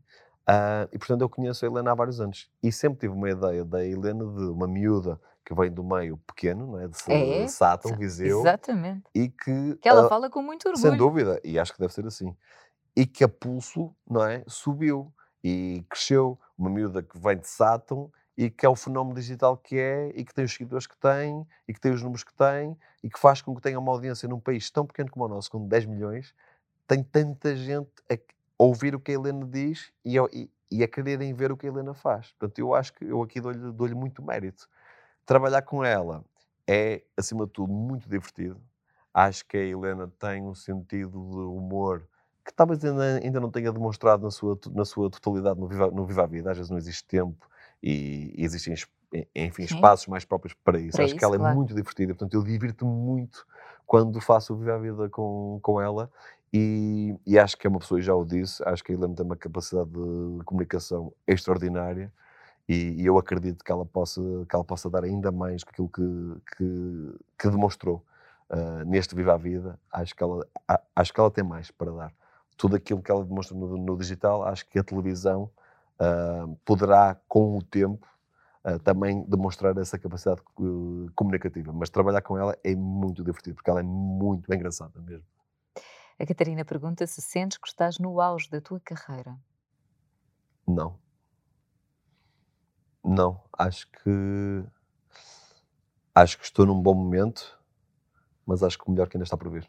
Uh, 0.46 0.88
e 0.92 0.98
portanto 0.98 1.20
eu 1.22 1.28
conheço 1.28 1.64
a 1.64 1.68
Helena 1.68 1.92
há 1.92 1.94
vários 1.94 2.18
anos. 2.18 2.50
E 2.62 2.72
sempre 2.72 3.00
tive 3.00 3.12
uma 3.12 3.28
ideia 3.28 3.64
da 3.64 3.84
Helena 3.84 4.24
de 4.24 4.44
uma 4.44 4.66
miúda 4.66 5.20
que 5.44 5.54
vem 5.54 5.70
do 5.70 5.84
meio 5.84 6.16
pequeno, 6.26 6.66
não 6.66 6.80
é? 6.80 6.88
de 6.88 6.96
é, 7.08 7.46
Sátão, 7.46 7.94
Viseu. 7.94 8.40
Exatamente. 8.40 9.02
E 9.14 9.28
que, 9.28 9.76
que 9.76 9.88
ela 9.88 10.06
uh, 10.06 10.08
fala 10.08 10.30
com 10.30 10.40
muito 10.40 10.66
orgulho. 10.66 10.90
Sem 10.90 10.96
dúvida, 10.96 11.38
e 11.44 11.58
acho 11.58 11.74
que 11.74 11.78
deve 11.78 11.92
ser 11.92 12.06
assim. 12.06 12.34
E 12.96 13.04
que 13.04 13.22
a 13.22 13.28
pulso, 13.28 13.94
não 14.08 14.24
é? 14.24 14.42
Subiu 14.46 15.12
e 15.44 15.84
cresceu. 15.90 16.38
Uma 16.56 16.70
miúda 16.70 17.02
que 17.02 17.18
vem 17.18 17.36
de 17.36 17.46
Sátão 17.46 18.10
e 18.36 18.50
que 18.50 18.64
é 18.64 18.68
o 18.68 18.74
fenómeno 18.74 19.14
digital 19.14 19.56
que 19.56 19.78
é 19.78 20.10
e 20.14 20.24
que 20.24 20.32
tem 20.32 20.44
os 20.44 20.52
seguidores 20.52 20.86
que 20.86 20.96
tem 20.96 21.46
e 21.68 21.74
que 21.74 21.80
tem 21.80 21.92
os 21.92 22.02
números 22.02 22.24
que 22.24 22.34
tem 22.34 22.76
e 23.02 23.10
que 23.10 23.18
faz 23.18 23.42
com 23.42 23.54
que 23.54 23.60
tenha 23.60 23.78
uma 23.78 23.92
audiência 23.92 24.28
num 24.28 24.40
país 24.40 24.70
tão 24.70 24.86
pequeno 24.86 25.10
como 25.10 25.26
o 25.26 25.28
nosso, 25.28 25.50
com 25.50 25.68
10 25.68 25.86
milhões, 25.86 26.34
tem 26.86 27.02
tanta 27.02 27.54
gente 27.54 27.90
a 28.10 28.16
ouvir 28.58 28.94
o 28.94 29.00
que 29.00 29.12
a 29.12 29.14
Helena 29.14 29.46
diz 29.46 29.92
e 30.04 30.16
e, 30.32 30.50
e 30.70 30.82
a 30.82 30.88
quererem 30.88 31.34
ver 31.34 31.52
o 31.52 31.56
que 31.56 31.66
a 31.66 31.70
Helena 31.70 31.94
faz. 31.94 32.32
Portanto, 32.32 32.58
eu 32.58 32.74
acho 32.74 32.92
que 32.94 33.04
eu 33.04 33.22
aqui 33.22 33.40
dou-lhe 33.40 33.72
dou 33.72 33.88
muito 33.94 34.22
mérito 34.22 34.68
trabalhar 35.26 35.62
com 35.62 35.84
ela 35.84 36.24
é, 36.66 37.02
acima 37.16 37.46
de 37.46 37.52
tudo, 37.52 37.72
muito 37.72 38.08
divertido. 38.08 38.60
Acho 39.12 39.46
que 39.46 39.56
a 39.56 39.60
Helena 39.60 40.08
tem 40.18 40.42
um 40.42 40.54
sentido 40.54 41.10
de 41.10 41.36
humor 41.36 42.08
que 42.44 42.52
talvez 42.52 42.84
ainda, 42.84 43.20
ainda 43.22 43.40
não 43.40 43.50
tenha 43.50 43.72
demonstrado 43.72 44.22
na 44.22 44.30
sua, 44.30 44.58
na 44.72 44.84
sua 44.84 45.10
totalidade 45.10 45.58
no 45.58 45.66
Viva, 45.66 45.90
no 45.90 46.04
Viva 46.04 46.24
a 46.24 46.26
Vida. 46.26 46.50
Às 46.50 46.56
vezes 46.56 46.70
não 46.70 46.78
existe 46.78 47.04
tempo 47.04 47.48
e, 47.82 48.34
e 48.36 48.44
existem, 48.44 48.74
enfim, 49.34 49.66
Sim. 49.66 49.74
espaços 49.74 50.06
mais 50.06 50.24
próprios 50.24 50.54
para 50.64 50.78
isso. 50.78 50.96
Para 50.96 51.04
Acho 51.04 51.12
isso, 51.12 51.18
que 51.18 51.24
ela 51.24 51.36
é 51.36 51.38
claro. 51.38 51.52
é 51.52 51.56
muito 51.56 51.74
divertida. 51.74 52.14
Portanto, 52.14 52.34
eu 52.34 52.42
divirto-me 52.42 52.92
muito 52.92 53.46
quando 53.86 54.20
faço 54.20 54.52
o 54.52 54.56
Viva 54.56 54.74
a 54.74 54.78
Vida 54.78 55.08
com, 55.08 55.58
com 55.62 55.80
ela 55.80 56.10
e, 56.52 57.16
e, 57.26 57.36
acho 57.36 57.58
que 57.58 57.66
é 57.66 57.70
uma 57.70 57.80
pessoa, 57.80 58.00
já 58.00 58.14
o 58.14 58.24
disse, 58.24 58.62
acho 58.64 58.84
que 58.84 58.92
a 58.92 58.94
Helena 58.94 59.12
tem 59.12 59.26
uma 59.26 59.34
capacidade 59.34 59.90
de 59.90 60.44
comunicação 60.44 61.12
extraordinária 61.26 62.12
e, 62.68 63.02
e, 63.02 63.04
eu 63.04 63.18
acredito 63.18 63.64
que 63.64 63.72
ela 63.72 63.84
possa, 63.84 64.20
que 64.48 64.54
ela 64.54 64.64
possa 64.64 64.88
dar 64.88 65.02
ainda 65.02 65.32
mais 65.32 65.64
que 65.64 65.70
aquilo 65.70 65.88
que, 65.88 66.56
que, 66.56 67.14
que 67.40 67.50
demonstrou 67.50 68.04
uh, 68.50 68.84
neste 68.86 69.16
Viva 69.16 69.34
a 69.34 69.36
Vida. 69.36 69.78
Acho 69.90 70.14
que, 70.14 70.22
ela, 70.22 70.46
a, 70.68 70.80
acho 70.94 71.12
que 71.12 71.18
ela 71.18 71.30
tem 71.30 71.42
mais 71.42 71.72
para 71.72 71.90
dar. 71.90 72.12
Tudo 72.56 72.76
aquilo 72.76 73.02
que 73.02 73.10
ela 73.10 73.24
demonstra 73.24 73.56
no, 73.56 73.76
no 73.76 73.96
digital, 73.96 74.44
acho 74.44 74.68
que 74.68 74.78
a 74.78 74.84
televisão 74.84 75.50
uh, 76.00 76.54
poderá, 76.64 77.16
com 77.28 77.58
o 77.58 77.62
tempo, 77.62 78.06
uh, 78.64 78.78
também 78.78 79.22
demonstrar 79.24 79.76
essa 79.78 79.98
capacidade 79.98 80.40
comunicativa. 81.14 81.72
Mas 81.72 81.90
trabalhar 81.90 82.22
com 82.22 82.38
ela 82.38 82.56
é 82.62 82.74
muito 82.74 83.24
divertido, 83.24 83.56
porque 83.56 83.70
ela 83.70 83.80
é 83.80 83.84
muito 83.84 84.52
engraçada 84.52 85.00
mesmo. 85.00 85.26
A 86.18 86.24
Catarina 86.24 86.64
pergunta 86.64 87.06
se 87.06 87.20
sentes 87.20 87.58
que 87.58 87.66
estás 87.66 87.98
no 87.98 88.20
auge 88.20 88.48
da 88.48 88.60
tua 88.60 88.80
carreira. 88.80 89.36
Não. 90.66 90.96
Não, 93.04 93.42
acho 93.58 93.86
que 93.90 94.64
acho 96.14 96.38
que 96.38 96.44
estou 96.44 96.64
num 96.64 96.80
bom 96.80 96.94
momento, 96.94 97.60
mas 98.46 98.62
acho 98.62 98.78
que 98.78 98.88
o 98.88 98.90
melhor 98.90 99.08
que 99.08 99.16
ainda 99.16 99.24
está 99.24 99.36
por 99.36 99.50
vir. 99.50 99.68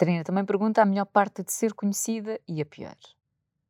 Catarina 0.00 0.24
também 0.24 0.46
pergunta 0.46 0.80
a 0.80 0.86
melhor 0.86 1.04
parte 1.04 1.44
de 1.44 1.52
ser 1.52 1.74
conhecida 1.74 2.40
e 2.48 2.62
a 2.62 2.64
pior. 2.64 2.96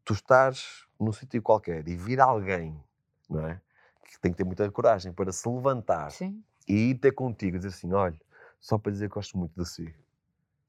Tu 0.04 0.12
estás 0.12 0.86
num 0.98 1.10
sítio 1.10 1.42
qualquer 1.42 1.88
e 1.88 1.96
vir 1.96 2.20
alguém, 2.20 2.80
não 3.28 3.48
é? 3.48 3.60
Que 4.04 4.20
tem 4.20 4.30
que 4.30 4.36
ter 4.36 4.44
muita 4.44 4.70
coragem 4.70 5.12
para 5.12 5.32
se 5.32 5.48
levantar 5.48 6.12
Sim. 6.12 6.40
e 6.68 6.90
ir 6.90 6.94
ter 6.98 7.10
contigo 7.10 7.56
e 7.56 7.58
dizer 7.58 7.70
assim: 7.70 7.92
olha, 7.92 8.16
só 8.60 8.78
para 8.78 8.92
dizer 8.92 9.08
que 9.08 9.14
gosto 9.16 9.36
muito 9.36 9.60
de 9.60 9.68
si. 9.68 9.92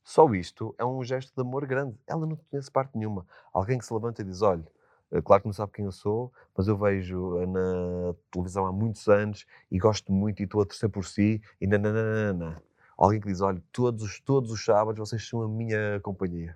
Só 0.04 0.28
isto 0.34 0.74
é 0.80 0.84
um 0.84 1.04
gesto 1.04 1.32
de 1.32 1.42
amor 1.48 1.68
grande. 1.68 1.96
Ela 2.08 2.26
não 2.26 2.38
conhece 2.50 2.72
parte 2.72 2.98
nenhuma. 2.98 3.28
Alguém 3.54 3.78
que 3.78 3.86
se 3.86 3.94
levanta 3.94 4.24
e 4.24 4.26
diz: 4.26 4.42
olha, 4.42 4.66
eh, 5.12 5.22
claro 5.22 5.44
que 5.44 5.48
não 5.48 5.54
sabe 5.54 5.74
quem 5.74 5.86
eu 5.86 5.92
sou, 5.92 6.34
mas 6.58 6.68
eu 6.68 6.76
vejo 6.76 7.40
eh, 7.40 7.46
na 7.46 8.16
televisão 8.32 8.66
há 8.66 8.72
muitos 8.72 9.08
anos 9.08 9.46
e 9.70 9.78
gosto 9.78 10.12
muito 10.12 10.40
e 10.40 10.46
estou 10.46 10.64
a 10.64 10.66
torcer 10.66 10.90
por 10.90 11.06
si 11.06 11.40
e 11.62 11.68
nananana. 11.68 12.64
Alguém 13.02 13.20
que 13.20 13.30
diz, 13.30 13.42
olha, 13.42 13.60
todos, 13.72 14.20
todos 14.20 14.52
os 14.52 14.64
sábados 14.64 15.00
vocês 15.00 15.28
são 15.28 15.42
a 15.42 15.48
minha 15.48 16.00
companhia. 16.02 16.56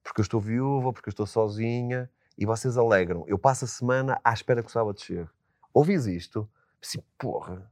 Porque 0.00 0.20
eu 0.20 0.22
estou 0.22 0.40
viúva, 0.40 0.92
porque 0.92 1.08
eu 1.08 1.10
estou 1.10 1.26
sozinha 1.26 2.08
e 2.38 2.46
vocês 2.46 2.76
alegram. 2.76 3.24
Eu 3.26 3.36
passo 3.36 3.64
a 3.64 3.68
semana 3.68 4.20
à 4.22 4.32
espera 4.32 4.62
que 4.62 4.68
o 4.68 4.72
sábado 4.72 5.00
chegue. 5.00 5.28
Ouvis 5.74 6.06
isto? 6.06 6.48
Assim, 6.80 7.02
porra, 7.18 7.68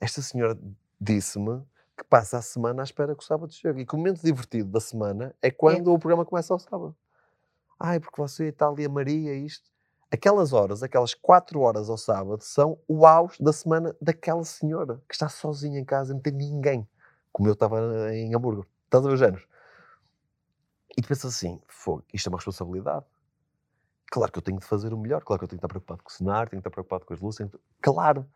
esta 0.00 0.20
senhora 0.20 0.58
disse-me 1.00 1.62
que 1.96 2.02
passa 2.02 2.38
a 2.38 2.42
semana 2.42 2.82
à 2.82 2.84
espera 2.84 3.14
que 3.14 3.22
o 3.22 3.26
sábado 3.26 3.52
chegue. 3.52 3.82
E 3.82 3.86
que 3.86 3.94
o 3.94 3.98
momento 3.98 4.20
divertido 4.24 4.68
da 4.68 4.80
semana 4.80 5.32
é 5.40 5.52
quando 5.52 5.88
é. 5.88 5.94
o 5.94 6.00
programa 6.00 6.24
começa 6.24 6.52
ao 6.52 6.58
sábado. 6.58 6.96
Ai, 7.78 8.00
porque 8.00 8.20
você 8.20 8.46
está 8.46 8.66
ali 8.66 8.84
a 8.84 8.88
Maria, 8.88 9.36
isto. 9.36 9.70
Aquelas 10.10 10.52
horas, 10.52 10.82
aquelas 10.82 11.14
quatro 11.14 11.60
horas 11.60 11.88
ao 11.88 11.96
sábado, 11.96 12.42
são 12.42 12.76
o 12.88 13.06
auge 13.06 13.40
da 13.40 13.52
semana 13.52 13.94
daquela 14.02 14.42
senhora 14.42 15.00
que 15.08 15.14
está 15.14 15.28
sozinha 15.28 15.78
em 15.78 15.84
casa, 15.84 16.12
não 16.12 16.20
tem 16.20 16.32
ninguém. 16.32 16.88
Como 17.32 17.48
eu 17.48 17.54
estava 17.54 18.14
em 18.14 18.34
Hamburgo. 18.34 18.66
Estás 18.84 19.04
a 19.04 19.08
ver 19.08 19.14
os 19.14 19.20
géneros? 19.20 19.46
E 20.96 21.02
tu 21.02 21.08
pensas 21.08 21.34
assim, 21.34 21.60
fogo, 21.68 22.04
isto 22.12 22.26
é 22.26 22.30
uma 22.30 22.38
responsabilidade. 22.38 23.06
Claro 24.10 24.32
que 24.32 24.38
eu 24.38 24.42
tenho 24.42 24.58
de 24.58 24.66
fazer 24.66 24.92
o 24.92 24.98
melhor, 24.98 25.22
claro 25.22 25.38
que 25.38 25.44
eu 25.44 25.48
tenho 25.48 25.58
de 25.58 25.64
estar 25.64 25.68
preocupado 25.68 26.02
com 26.02 26.10
o 26.10 26.12
cenário, 26.12 26.50
tenho 26.50 26.60
de 26.60 26.62
estar 26.62 26.70
preocupado 26.70 27.06
com 27.06 27.14
as 27.14 27.20
luzes. 27.20 27.48
Claro, 27.80 28.26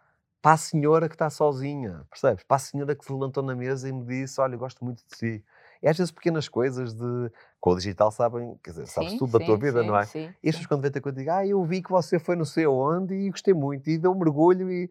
para 0.40 0.52
a 0.52 0.56
senhora 0.56 1.08
que 1.08 1.14
está 1.14 1.28
sozinha, 1.30 2.06
percebes? 2.10 2.44
Para 2.44 2.56
a 2.56 2.60
senhora 2.60 2.94
que 2.94 3.04
se 3.04 3.12
levantou 3.12 3.42
na 3.42 3.56
mesa 3.56 3.88
e 3.88 3.92
me 3.92 4.04
disse: 4.04 4.40
Olha, 4.40 4.54
eu 4.54 4.58
gosto 4.58 4.84
muito 4.84 5.02
de 5.04 5.16
si. 5.16 5.44
E 5.82 5.88
às 5.88 5.96
vezes 5.96 6.12
pequenas 6.12 6.48
coisas 6.48 6.94
de. 6.94 7.32
Com 7.58 7.70
o 7.70 7.76
digital 7.76 8.12
sabem, 8.12 8.56
quer 8.62 8.70
dizer, 8.70 8.86
sabes 8.86 9.12
sim, 9.12 9.18
tudo 9.18 9.32
sim, 9.32 9.38
da 9.38 9.44
tua 9.46 9.56
vida, 9.56 9.80
sim, 9.80 9.86
não 9.86 9.98
é? 9.98 10.04
Sim, 10.04 10.34
e 10.42 10.50
pessoas 10.50 10.66
quando 10.66 10.82
vêm 10.82 10.90
ter 10.90 11.00
contigo, 11.00 11.30
ah, 11.30 11.46
eu 11.46 11.64
vi 11.64 11.82
que 11.82 11.90
você 11.90 12.18
foi 12.18 12.36
não 12.36 12.44
sei 12.44 12.66
onde 12.66 13.14
e 13.14 13.30
gostei 13.30 13.54
muito, 13.54 13.88
e 13.88 13.98
deu 13.98 14.12
um 14.12 14.18
mergulho 14.18 14.70
e. 14.70 14.90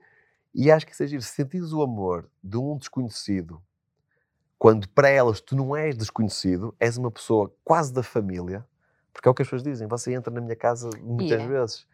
E 0.56 0.72
acho 0.72 0.86
que 0.86 0.92
isso 0.92 1.04
é 1.04 1.08
giro. 1.08 1.22
Se 1.22 1.30
sentires 1.30 1.72
o 1.72 1.82
amor 1.82 2.30
de 2.44 2.58
um 2.58 2.78
desconhecido, 2.78 3.62
quando 4.64 4.88
para 4.88 5.10
elas 5.10 5.42
tu 5.42 5.58
não 5.58 5.76
és 5.76 5.98
desconhecido, 5.98 6.74
és 6.80 6.96
uma 6.96 7.12
pessoa 7.12 7.54
quase 7.66 7.92
da 7.92 8.02
família, 8.02 8.66
porque 9.12 9.28
é 9.28 9.30
o 9.30 9.34
que 9.34 9.42
as 9.42 9.48
pessoas 9.50 9.62
dizem, 9.62 9.90
você 9.90 10.14
entra 10.14 10.34
na 10.34 10.40
minha 10.40 10.56
casa 10.56 10.90
muitas 11.02 11.32
yeah. 11.32 11.48
vezes 11.48 11.86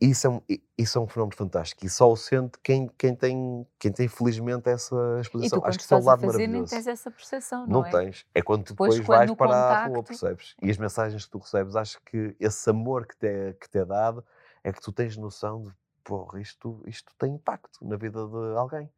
isso 0.00 0.28
é, 0.28 0.30
um, 0.30 0.40
isso 0.78 0.96
é 0.96 1.00
um 1.00 1.08
fenómeno 1.08 1.36
fantástico 1.36 1.84
e 1.84 1.88
só 1.88 2.08
o 2.08 2.14
sente 2.16 2.56
quem, 2.62 2.88
quem, 2.96 3.16
tem, 3.16 3.66
quem 3.80 3.90
tem 3.90 4.06
felizmente 4.06 4.68
essa 4.68 4.94
exposição. 5.20 5.58
Tu, 5.58 5.66
Acho 5.66 5.78
que 5.78 5.84
isso 5.84 5.94
é 5.94 5.96
o 5.96 6.04
lado 6.04 6.20
fazer, 6.20 6.26
maravilhoso. 6.26 6.72
Nem 6.72 6.82
tens 6.82 6.86
essa 6.86 7.10
percepção, 7.10 7.66
não, 7.66 7.80
não 7.80 7.86
é? 7.86 7.90
tens. 7.90 8.24
É 8.32 8.40
quando 8.40 8.64
depois, 8.64 8.94
depois 8.94 9.18
vais 9.18 9.30
para 9.32 9.46
contacto... 9.48 9.74
a 9.74 9.86
rua, 9.86 10.02
percebes? 10.04 10.54
E 10.62 10.70
as 10.70 10.78
mensagens 10.78 11.24
que 11.24 11.30
tu 11.32 11.38
recebes, 11.38 11.74
acho 11.74 12.00
que 12.02 12.36
esse 12.38 12.70
amor 12.70 13.06
que 13.08 13.16
te 13.16 13.26
é, 13.26 13.52
que 13.54 13.68
te 13.68 13.78
é 13.78 13.84
dado 13.84 14.24
é 14.62 14.72
que 14.72 14.80
tu 14.80 14.92
tens 14.92 15.16
noção 15.16 15.64
de, 15.64 15.72
porra, 16.04 16.40
isto, 16.40 16.80
isto 16.86 17.12
tem 17.18 17.34
impacto 17.34 17.84
na 17.84 17.96
vida 17.96 18.24
de 18.24 18.56
alguém. 18.56 18.88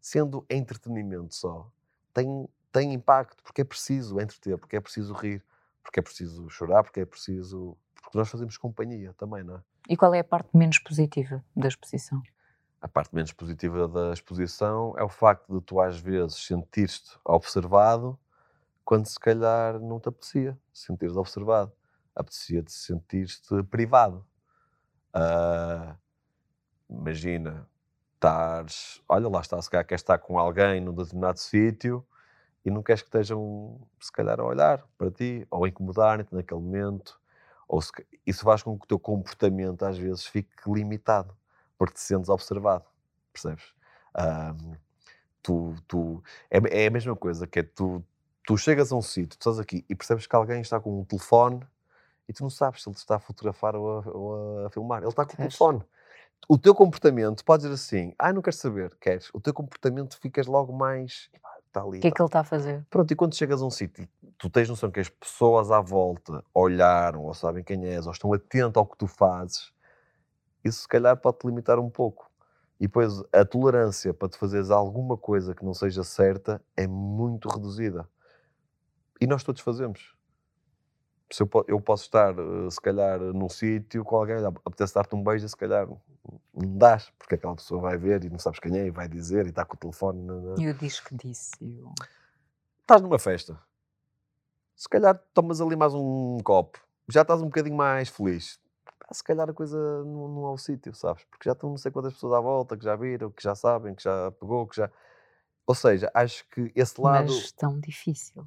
Sendo 0.00 0.44
entretenimento 0.50 1.36
só, 1.36 1.70
tem, 2.12 2.48
tem 2.74 2.92
impacto, 2.92 3.40
porque 3.44 3.60
é 3.60 3.64
preciso 3.64 4.20
entreter, 4.20 4.58
porque 4.58 4.74
é 4.74 4.80
preciso 4.80 5.14
rir, 5.14 5.40
porque 5.80 6.00
é 6.00 6.02
preciso 6.02 6.50
chorar, 6.50 6.82
porque 6.82 7.00
é 7.00 7.06
preciso. 7.06 7.78
Porque 8.02 8.18
nós 8.18 8.28
fazemos 8.28 8.58
companhia 8.58 9.14
também, 9.14 9.44
não 9.44 9.56
é? 9.56 9.62
E 9.88 9.96
qual 9.96 10.12
é 10.12 10.18
a 10.18 10.24
parte 10.24 10.56
menos 10.56 10.80
positiva 10.80 11.44
da 11.54 11.68
exposição? 11.68 12.20
A 12.80 12.88
parte 12.88 13.14
menos 13.14 13.32
positiva 13.32 13.86
da 13.86 14.12
exposição 14.12 14.92
é 14.98 15.04
o 15.04 15.08
facto 15.08 15.54
de 15.54 15.64
tu 15.64 15.80
às 15.80 16.00
vezes 16.00 16.34
sentir-te 16.34 17.16
observado 17.24 18.18
quando 18.84 19.06
se 19.06 19.18
calhar 19.20 19.78
não 19.78 20.00
te 20.00 20.08
apetecia 20.08 20.58
sentir-te 20.72 21.16
observado, 21.16 21.72
apetecia-te 22.14 22.72
sentir-te 22.72 23.62
privado. 23.70 24.26
Ah, 25.12 25.96
imagina, 26.90 27.68
estares, 28.14 29.00
olha 29.08 29.28
lá 29.28 29.40
está, 29.40 29.62
se 29.62 29.70
calhar 29.70 29.86
queres 29.86 30.02
estar 30.02 30.18
com 30.18 30.38
alguém 30.38 30.80
num 30.80 30.92
determinado 30.92 31.38
sítio 31.38 32.04
e 32.64 32.70
não 32.70 32.82
queres 32.82 33.02
que 33.02 33.08
estejam, 33.08 33.78
se 34.00 34.10
calhar, 34.10 34.40
a 34.40 34.44
olhar 34.44 34.84
para 34.96 35.10
ti 35.10 35.46
ou 35.50 35.64
a 35.64 35.68
incomodarem-te 35.68 36.34
naquele 36.34 36.60
momento. 36.60 37.20
Ou 37.68 37.80
se, 37.80 37.90
isso 38.26 38.42
faz 38.42 38.62
com 38.62 38.78
que 38.78 38.84
o 38.84 38.88
teu 38.88 38.98
comportamento 38.98 39.84
às 39.84 39.98
vezes 39.98 40.26
fique 40.26 40.50
limitado, 40.66 41.36
porque 41.76 41.94
te 41.94 42.00
sentes 42.00 42.28
observado, 42.28 42.84
percebes? 43.32 43.74
Um, 44.16 44.76
tu, 45.42 45.74
tu, 45.86 46.22
é, 46.50 46.84
é, 46.84 46.86
a 46.86 46.90
mesma 46.90 47.14
coisa, 47.14 47.46
que 47.46 47.58
é 47.58 47.62
tu, 47.62 48.02
tu 48.46 48.56
chegas 48.56 48.92
a 48.92 48.96
um 48.96 49.02
sítio, 49.02 49.38
tu 49.38 49.40
estás 49.40 49.58
aqui 49.58 49.84
e 49.88 49.94
percebes 49.94 50.26
que 50.26 50.34
alguém 50.34 50.60
está 50.60 50.80
com 50.80 51.00
um 51.00 51.04
telefone 51.04 51.60
e 52.28 52.32
tu 52.32 52.42
não 52.42 52.50
sabes 52.50 52.82
se 52.82 52.88
ele 52.88 52.96
está 52.96 53.16
a 53.16 53.20
fotografar 53.20 53.76
ou 53.76 53.98
a, 53.98 54.08
ou 54.10 54.66
a 54.66 54.70
filmar. 54.70 55.02
Ele 55.02 55.08
está 55.08 55.26
com 55.26 55.34
o 55.34 55.36
telefone. 55.36 55.82
O 56.48 56.58
teu 56.58 56.74
comportamento, 56.74 57.44
podes 57.44 57.64
dizer 57.64 57.74
assim, 57.74 58.14
ah, 58.18 58.32
não 58.32 58.42
queres 58.42 58.58
saber, 58.58 58.94
queres. 59.00 59.30
O 59.32 59.40
teu 59.40 59.52
comportamento 59.52 60.18
ficas 60.18 60.46
logo 60.46 60.72
mais, 60.72 61.30
está 61.74 61.82
ali. 61.82 61.98
O 61.98 62.00
que 62.00 62.06
é 62.06 62.10
que 62.10 62.22
ele 62.22 62.28
está 62.28 62.40
a 62.40 62.44
fazer? 62.44 62.86
Pronto, 62.88 63.10
e 63.10 63.16
quando 63.16 63.34
chegas 63.34 63.60
a 63.60 63.66
um 63.66 63.70
sítio, 63.70 64.08
tu 64.38 64.48
tens 64.48 64.68
noção 64.68 64.90
que 64.90 65.00
as 65.00 65.08
pessoas 65.08 65.70
à 65.70 65.80
volta 65.80 66.44
olharam 66.54 67.24
ou 67.24 67.34
sabem 67.34 67.64
quem 67.64 67.84
és 67.86 68.06
ou 68.06 68.12
estão 68.12 68.32
atentos 68.32 68.76
ao 68.76 68.86
que 68.86 68.96
tu 68.96 69.06
fazes, 69.06 69.72
isso 70.64 70.82
se 70.82 70.88
calhar 70.88 71.16
pode-te 71.16 71.46
limitar 71.46 71.78
um 71.78 71.90
pouco. 71.90 72.30
E 72.80 72.86
depois 72.86 73.22
a 73.32 73.44
tolerância 73.44 74.12
para 74.12 74.28
te 74.28 74.38
fazeres 74.38 74.70
alguma 74.70 75.16
coisa 75.16 75.54
que 75.54 75.64
não 75.64 75.74
seja 75.74 76.02
certa 76.02 76.62
é 76.76 76.86
muito 76.86 77.48
reduzida. 77.48 78.08
E 79.20 79.26
nós 79.26 79.44
todos 79.44 79.62
fazemos. 79.62 80.14
Se 81.30 81.42
eu, 81.42 81.48
eu 81.68 81.80
posso 81.80 82.04
estar, 82.04 82.34
eh, 82.38 82.70
se 82.70 82.80
calhar, 82.80 83.18
num 83.18 83.48
sítio 83.48 84.04
com 84.04 84.16
alguém, 84.16 84.36
apetece 84.64 84.94
dar-te 84.94 85.14
um 85.14 85.22
beijo, 85.22 85.48
se 85.48 85.56
calhar 85.56 85.88
não 86.54 86.78
dás, 86.78 87.10
porque 87.18 87.34
aquela 87.34 87.54
pessoa 87.54 87.80
vai 87.80 87.96
ver 87.96 88.24
e 88.24 88.30
não 88.30 88.38
sabes 88.38 88.58
quem 88.58 88.78
é 88.78 88.86
e 88.86 88.90
vai 88.90 89.08
dizer 89.08 89.46
e 89.46 89.50
está 89.50 89.64
com 89.64 89.76
o 89.76 89.78
telefone. 89.78 90.22
Na... 90.22 90.54
E 90.58 90.68
o 90.68 90.74
disco 90.74 91.14
disse. 91.16 91.52
Eu... 91.60 91.92
Estás 92.80 93.02
numa 93.02 93.18
festa. 93.18 93.58
Se 94.76 94.88
calhar 94.88 95.20
tomas 95.32 95.60
ali 95.60 95.76
mais 95.76 95.94
um 95.94 96.38
copo. 96.42 96.80
Já 97.08 97.22
estás 97.22 97.40
um 97.40 97.46
bocadinho 97.46 97.76
mais 97.76 98.08
feliz. 98.08 98.58
Se 99.12 99.22
calhar 99.22 99.48
a 99.48 99.52
coisa 99.52 99.78
não, 100.04 100.28
não 100.28 100.46
é 100.46 100.50
o 100.50 100.58
sítio, 100.58 100.94
sabes? 100.94 101.24
Porque 101.24 101.48
já 101.48 101.52
estão 101.52 101.70
não 101.70 101.76
sei 101.76 101.92
quantas 101.92 102.14
pessoas 102.14 102.32
à 102.32 102.40
volta 102.40 102.76
que 102.76 102.84
já 102.84 102.96
viram, 102.96 103.30
que 103.30 103.42
já 103.42 103.54
sabem, 103.54 103.94
que 103.94 104.02
já 104.02 104.30
pegou, 104.32 104.66
que 104.66 104.76
já. 104.76 104.90
Ou 105.66 105.74
seja, 105.74 106.10
acho 106.14 106.48
que 106.48 106.72
esse 106.74 107.00
lado. 107.00 107.32
Mas 107.32 107.52
tão 107.52 107.78
difícil. 107.78 108.44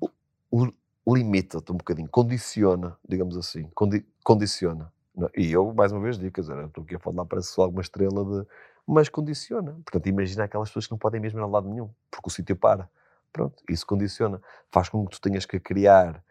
Limita-te 1.07 1.71
um 1.71 1.77
bocadinho, 1.77 2.09
condiciona, 2.09 2.97
digamos 3.07 3.37
assim. 3.37 3.69
Condi 3.73 4.05
condiciona 4.23 4.91
e 5.35 5.51
eu, 5.51 5.73
mais 5.73 5.91
uma 5.91 6.01
vez, 6.01 6.17
digo, 6.17 6.31
quer 6.31 6.41
dizer, 6.41 6.65
estou 6.65 6.83
aqui 6.83 6.95
a 6.95 6.99
falar, 6.99 7.25
parece 7.25 7.49
só 7.49 7.63
alguma 7.63 7.81
estrela 7.81 8.23
de. 8.23 8.47
Mas 8.85 9.09
condiciona. 9.09 9.73
Portanto, 9.83 10.07
imagina 10.07 10.43
aquelas 10.43 10.69
pessoas 10.69 10.85
que 10.85 10.91
não 10.91 10.97
podem 10.97 11.19
mesmo 11.19 11.39
ir 11.39 11.43
a 11.43 11.47
lado 11.47 11.67
nenhum, 11.67 11.89
porque 12.09 12.27
o 12.27 12.31
sítio 12.31 12.55
para. 12.55 12.89
Pronto, 13.33 13.61
isso 13.69 13.85
condiciona. 13.85 14.41
Faz 14.71 14.89
com 14.89 15.05
que 15.05 15.11
tu 15.11 15.21
tenhas 15.21 15.45
que 15.45 15.59
criar 15.59 16.23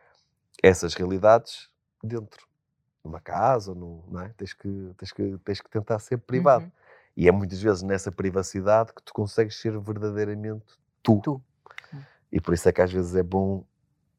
essas 0.62 0.94
realidades 0.94 1.68
dentro. 2.02 2.46
Numa 3.04 3.20
casa, 3.20 3.74
no, 3.74 4.04
não 4.08 4.20
é? 4.20 4.28
Tens 4.36 4.52
que, 4.52 4.90
tens, 4.96 5.12
que, 5.12 5.38
tens 5.44 5.60
que 5.60 5.70
tentar 5.70 5.98
ser 5.98 6.18
privado. 6.18 6.64
Uhum. 6.64 6.72
E 7.16 7.28
é 7.28 7.32
muitas 7.32 7.60
vezes 7.60 7.82
nessa 7.82 8.10
privacidade 8.10 8.92
que 8.92 9.02
tu 9.02 9.12
consegues 9.12 9.60
ser 9.60 9.78
verdadeiramente 9.78 10.64
tu. 11.02 11.20
tu. 11.22 11.42
E 12.30 12.40
por 12.40 12.54
isso 12.54 12.68
é 12.68 12.72
que 12.72 12.82
às 12.82 12.92
vezes 12.92 13.14
é 13.14 13.22
bom 13.22 13.64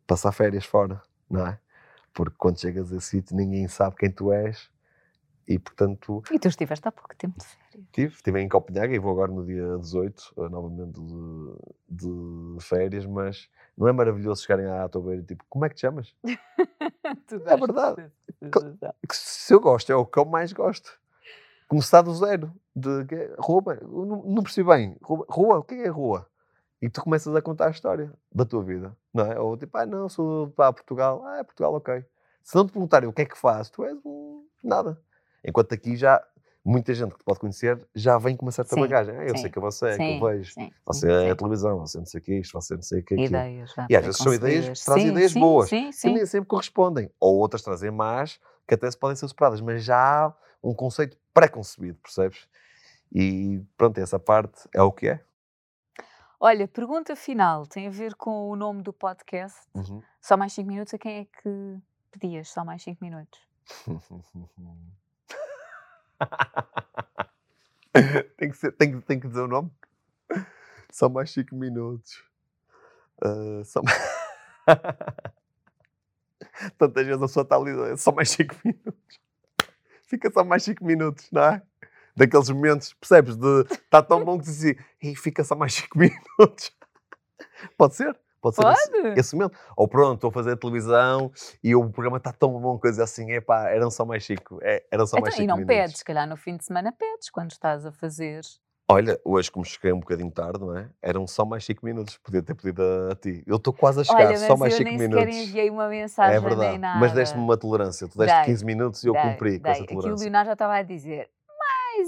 passar 0.06 0.32
férias 0.32 0.66
fora, 0.66 1.02
não 1.30 1.46
é? 1.46 1.60
Porque 2.14 2.36
quando 2.38 2.60
chegas 2.60 2.92
a 2.92 3.00
sítio 3.00 3.36
ninguém 3.36 3.68
sabe 3.68 3.96
quem 3.96 4.12
tu 4.12 4.32
és 4.32 4.70
e 5.48 5.58
portanto... 5.58 6.22
E 6.32 6.38
tu 6.38 6.48
estiveste 6.48 6.88
há 6.88 6.92
pouco 6.92 7.16
tempo 7.16 7.38
de 7.40 7.46
férias. 7.46 7.86
Estive, 7.86 8.14
estive 8.14 8.42
em 8.42 8.50
Copenhague 8.50 8.96
e 8.96 9.00
vou 9.00 9.12
agora 9.12 9.32
no 9.32 9.46
dia 9.46 9.78
18, 9.78 10.34
eh, 10.38 10.50
novamente 10.50 11.00
de, 11.00 11.56
de 11.90 12.58
férias, 12.60 13.06
mas 13.06 13.50
não 13.78 13.88
é 13.88 13.94
maravilhoso 13.94 14.44
chegarem 14.44 14.66
à 14.66 14.90
tua 14.90 15.04
beira 15.04 15.22
e 15.22 15.26
tipo, 15.26 15.46
como 15.48 15.64
é 15.66 15.70
que 15.70 15.76
te 15.76 15.82
chamas? 15.82 16.14
é 17.46 17.58
verdade. 17.58 18.12
Se 19.12 19.54
eu 19.54 19.60
gosto, 19.60 19.92
é 19.92 19.96
o 19.96 20.06
que 20.06 20.20
eu 20.20 20.26
mais 20.26 20.52
gosto. 20.52 21.00
Começar 21.68 22.02
do 22.02 22.14
zero. 22.14 22.52
De, 22.76 23.06
rua, 23.40 23.80
não, 23.82 24.24
não 24.24 24.44
percebi 24.44 24.68
bem. 24.68 24.98
Rua, 25.02 25.26
rua, 25.30 25.60
o 25.60 25.64
que 25.64 25.76
é 25.76 25.88
rua? 25.88 26.28
E 26.82 26.90
tu 26.90 27.02
começas 27.02 27.36
a 27.36 27.42
contar 27.42 27.68
a 27.68 27.72
história 27.72 28.12
da 28.34 28.46
tua 28.46 28.64
vida, 28.64 28.96
não 29.14 29.26
é? 29.26 29.40
Ou 29.40 29.58
tipo, 29.58 29.76
ah, 29.78 29.86
não, 29.86 30.08
sou 30.08 30.50
para 30.50 30.72
Portugal. 30.72 31.24
Ah, 31.26 31.38
é 31.40 31.44
Portugal, 31.44 31.74
ok. 31.74 32.06
Se 32.44 32.56
não 32.56 32.66
te 32.66 32.72
perguntarem 32.72 33.10
o 33.10 33.14
que 33.14 33.24
é 33.24 33.26
que 33.26 33.38
faz, 33.38 33.70
tu 33.70 33.84
és 33.84 33.98
um 34.06 34.46
nada. 34.64 35.02
Enquanto 35.44 35.74
aqui 35.74 35.96
já, 35.96 36.24
muita 36.64 36.94
gente 36.94 37.14
que 37.14 37.18
te 37.18 37.24
pode 37.24 37.40
conhecer 37.40 37.80
já 37.96 38.18
vem 38.18 38.38
com 38.38 38.46
uma 38.46 38.52
certa 38.52 38.76
sim, 38.76 38.82
bagagem. 38.82 39.16
Ah, 39.18 39.24
eu 39.24 39.36
sim, 39.36 39.42
sei 39.42 39.50
que 39.50 39.60
você 39.60 39.88
é, 39.88 39.98
que 39.98 40.04
eu 40.04 40.28
vejo. 40.28 40.54
Sim, 40.54 40.72
você 40.86 41.12
é 41.12 41.32
a 41.32 41.36
televisão, 41.36 41.80
você 41.80 41.98
não 41.98 42.06
sei 42.06 42.20
o 42.20 42.24
que 42.24 42.32
é 42.32 42.40
isto, 42.40 42.54
você 42.54 42.76
não 42.76 42.82
sei 42.84 43.00
o 43.00 43.04
que 43.04 43.14
é 43.16 43.18
aquilo. 43.18 43.40
Ideias, 43.40 43.76
e 43.90 43.96
às 43.96 44.06
vezes 44.06 44.18
são 44.18 44.34
ideias, 44.34 44.84
trazem 44.84 45.08
ideias 45.08 45.34
boas, 45.34 45.70
que 45.70 46.10
nem 46.10 46.26
sempre 46.26 46.48
correspondem. 46.48 47.10
Ou 47.20 47.38
outras 47.38 47.64
trazem 47.64 47.90
más, 47.90 48.40
que 48.68 48.76
até 48.76 48.90
se 48.92 48.98
podem 48.98 49.16
ser 49.16 49.28
superadas, 49.28 49.62
mas 49.62 49.84
já 49.84 49.98
há 49.98 50.34
um 50.64 50.76
conceito 50.76 51.18
pré-concebido, 51.34 51.98
percebes? 52.04 52.48
E 53.12 53.62
pronto, 53.78 53.98
essa 53.98 54.20
parte 54.20 54.70
é 54.76 54.82
o 54.82 54.92
que 54.92 55.08
é. 55.08 55.22
Olha, 56.40 56.68
pergunta 56.68 57.16
final 57.16 57.66
tem 57.66 57.88
a 57.88 57.90
ver 57.90 58.14
com 58.14 58.50
o 58.50 58.56
nome 58.56 58.84
do 58.84 58.94
podcast. 58.94 59.60
Uhum. 59.74 60.04
Só 60.22 60.38
mais 60.38 60.54
5 60.54 60.68
minutos. 60.68 60.94
A 60.94 61.00
quem 61.00 61.22
é 61.22 61.26
que 61.26 61.80
pedias 62.12 62.50
só 62.50 62.64
mais 62.64 62.84
5 62.84 63.04
minutos? 63.04 63.40
tem, 68.38 68.52
que 68.52 68.58
ser, 68.58 68.72
tem, 68.74 69.02
tem 69.02 69.20
que 69.20 69.28
dizer 69.28 69.42
o 69.42 69.48
nome? 69.48 69.72
Só 70.92 71.10
mais 71.10 71.32
5 71.32 71.56
minutos. 71.56 72.24
Uh, 73.24 73.66
só 73.66 73.82
mais... 73.82 73.98
Tantas 76.78 77.06
vezes 77.06 77.22
a 77.22 77.28
sua 77.28 77.44
está 77.44 77.56
ali, 77.56 77.98
só 77.98 78.12
mais 78.12 78.30
5 78.30 78.56
minutos. 78.64 79.20
Fica 80.04 80.32
só 80.32 80.44
mais 80.44 80.64
5 80.64 80.86
minutos, 80.86 81.30
não 81.32 81.44
é? 81.44 81.62
Daqueles 82.18 82.50
momentos, 82.50 82.94
percebes? 82.94 83.38
De 83.38 83.62
está 83.72 84.02
tão 84.02 84.26
bom 84.26 84.38
que 84.38 84.46
dizia, 84.46 84.76
e 85.02 85.16
fica 85.16 85.44
só 85.44 85.56
mais 85.56 85.74
5 85.76 85.88
minutos. 85.98 86.72
Pode 87.78 87.96
ser? 87.96 88.18
Pode 88.42 88.56
ser 88.56 88.62
Pode. 88.62 88.78
Esse, 88.80 89.20
esse, 89.20 89.36
momento. 89.36 89.58
Ou 89.76 89.88
pronto, 89.88 90.16
estou 90.16 90.30
a 90.30 90.34
fazer 90.34 90.54
a 90.54 90.58
televisão 90.58 91.32
e 91.64 91.76
o 91.76 91.90
programa 91.90 92.18
está 92.18 92.32
tão 92.32 92.60
bom, 92.60 92.78
coisa 92.80 93.04
assim, 93.04 93.32
é 93.32 93.42
pá, 93.42 93.70
eram 93.70 93.90
só 93.90 94.06
mais 94.06 94.26
5. 94.26 94.60
É, 94.62 94.84
eram 94.92 95.06
só 95.06 95.18
então, 95.18 95.22
mais 95.22 95.36
5 95.36 95.44
E 95.44 95.48
não 95.48 95.58
minutos. 95.58 95.76
pedes, 95.76 95.98
se 95.98 96.06
calhar 96.06 96.28
no 96.28 96.38
fim 96.38 96.58
de 96.58 96.66
semana 96.66 96.92
pedes, 96.92 97.30
quando 97.30 97.52
estás 97.52 97.86
a 97.86 97.92
fazer. 97.92 98.42
Olha, 98.90 99.20
hoje 99.26 99.52
como 99.52 99.66
cheguei 99.66 99.92
um 99.92 100.00
bocadinho 100.00 100.32
tarde, 100.32 100.60
não 100.60 100.78
é? 100.78 100.90
Eram 101.02 101.28
só 101.28 101.44
mais 101.44 101.66
5 101.66 101.86
minutos, 101.86 102.18
podia 102.18 102.42
ter 102.42 102.56
pedido 102.56 102.82
a, 102.82 103.12
a 103.12 103.16
ti. 103.16 103.44
Eu 103.46 103.58
estou 103.58 103.74
quase 103.74 104.00
a 104.00 104.04
chegar, 104.06 104.28
Olha, 104.28 104.38
só 104.38 104.56
mais 104.56 104.76
5 104.76 104.90
minutos. 104.92 105.18
Olha, 105.18 105.26
nem 105.26 105.44
enviei 105.44 105.70
uma 105.70 105.90
mensagem 105.90 106.38
é 106.38 106.40
verdade. 106.40 106.70
nem 106.70 106.78
nada. 106.80 107.00
Mas 107.00 107.12
deste-me 107.12 107.44
uma 107.44 107.58
tolerância, 107.58 108.08
tu 108.08 108.18
deste 108.18 108.34
dei, 108.34 108.46
15 108.46 108.66
minutos 108.66 109.04
e 109.04 109.08
eu 109.08 109.14
dei, 109.14 109.22
cumpri 109.24 109.50
dei. 109.50 109.60
com 109.60 109.68
essa 109.68 109.86
tolerância. 109.86 110.12
Aqui 110.12 110.22
o 110.22 110.24
Leonardo 110.24 110.48
já 110.48 110.54
estava 110.54 110.76
a 110.76 110.84
dizer, 110.84 111.30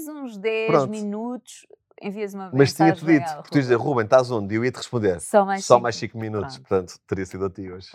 mais 0.00 0.08
uns 0.08 0.38
10 0.38 0.70
Pronto. 0.70 0.90
minutos, 0.90 1.66
envias 2.00 2.32
uma 2.32 2.50
Mas 2.52 2.72
tinha 2.72 2.94
pedido, 2.94 3.24
porque 3.36 3.50
tu 3.50 3.58
dizer, 3.58 3.74
Ruben, 3.76 4.04
estás 4.04 4.30
onde? 4.30 4.54
E 4.54 4.56
eu 4.56 4.64
ia-te 4.64 4.76
responder. 4.76 5.20
Só 5.20 5.44
mais 5.44 5.64
5 5.64 5.80
mais 5.80 5.96
cinco 5.96 6.18
minutos, 6.18 6.56
Pronto. 6.56 6.68
portanto, 6.68 7.00
teria 7.06 7.26
sido 7.26 7.44
a 7.44 7.50
ti 7.50 7.70
hoje. 7.70 7.90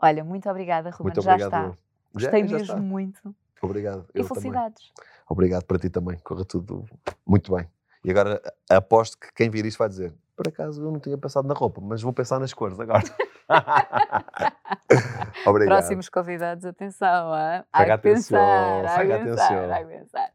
Olha, 0.00 0.24
muito 0.24 0.48
obrigada, 0.48 0.90
Ruben, 0.90 1.04
muito 1.04 1.22
já 1.22 1.32
obrigado, 1.32 1.70
está. 1.70 1.78
Gostei 2.12 2.40
já, 2.40 2.56
mesmo 2.56 2.62
está. 2.62 2.76
muito. 2.76 3.36
Obrigado. 3.60 4.06
E 4.14 4.22
felicidades. 4.22 4.92
Também. 4.94 5.08
Obrigado 5.28 5.64
para 5.64 5.78
ti 5.78 5.90
também, 5.90 6.18
corra 6.18 6.44
tudo 6.44 6.84
muito 7.26 7.54
bem. 7.54 7.68
E 8.04 8.10
agora 8.10 8.40
aposto 8.70 9.18
que 9.18 9.32
quem 9.34 9.50
vir 9.50 9.66
isto 9.66 9.78
vai 9.78 9.88
dizer: 9.88 10.14
por 10.36 10.48
acaso 10.48 10.82
eu 10.82 10.90
não 10.90 11.00
tinha 11.00 11.18
pensado 11.18 11.46
na 11.46 11.54
roupa, 11.54 11.80
mas 11.80 12.00
vou 12.00 12.12
pensar 12.12 12.38
nas 12.38 12.54
cores 12.54 12.78
agora. 12.78 13.04
Obrigado. 15.46 15.78
Próximos 15.78 16.08
convidados, 16.08 16.64
atenção? 16.64 17.32
Há 17.32 17.64
que 17.84 17.98
pensar, 17.98 18.84
há 18.84 19.06
que 19.06 19.18
pensar, 19.24 19.70
há 19.70 19.84
que 19.84 19.98
pensar. 19.98 20.30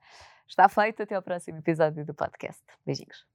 Está 0.53 0.69
feito, 0.69 1.01
até 1.01 1.15
ao 1.15 1.23
próximo 1.23 1.57
episódio 1.57 2.05
do 2.05 2.13
podcast. 2.13 2.61
Beijinhos. 2.85 3.25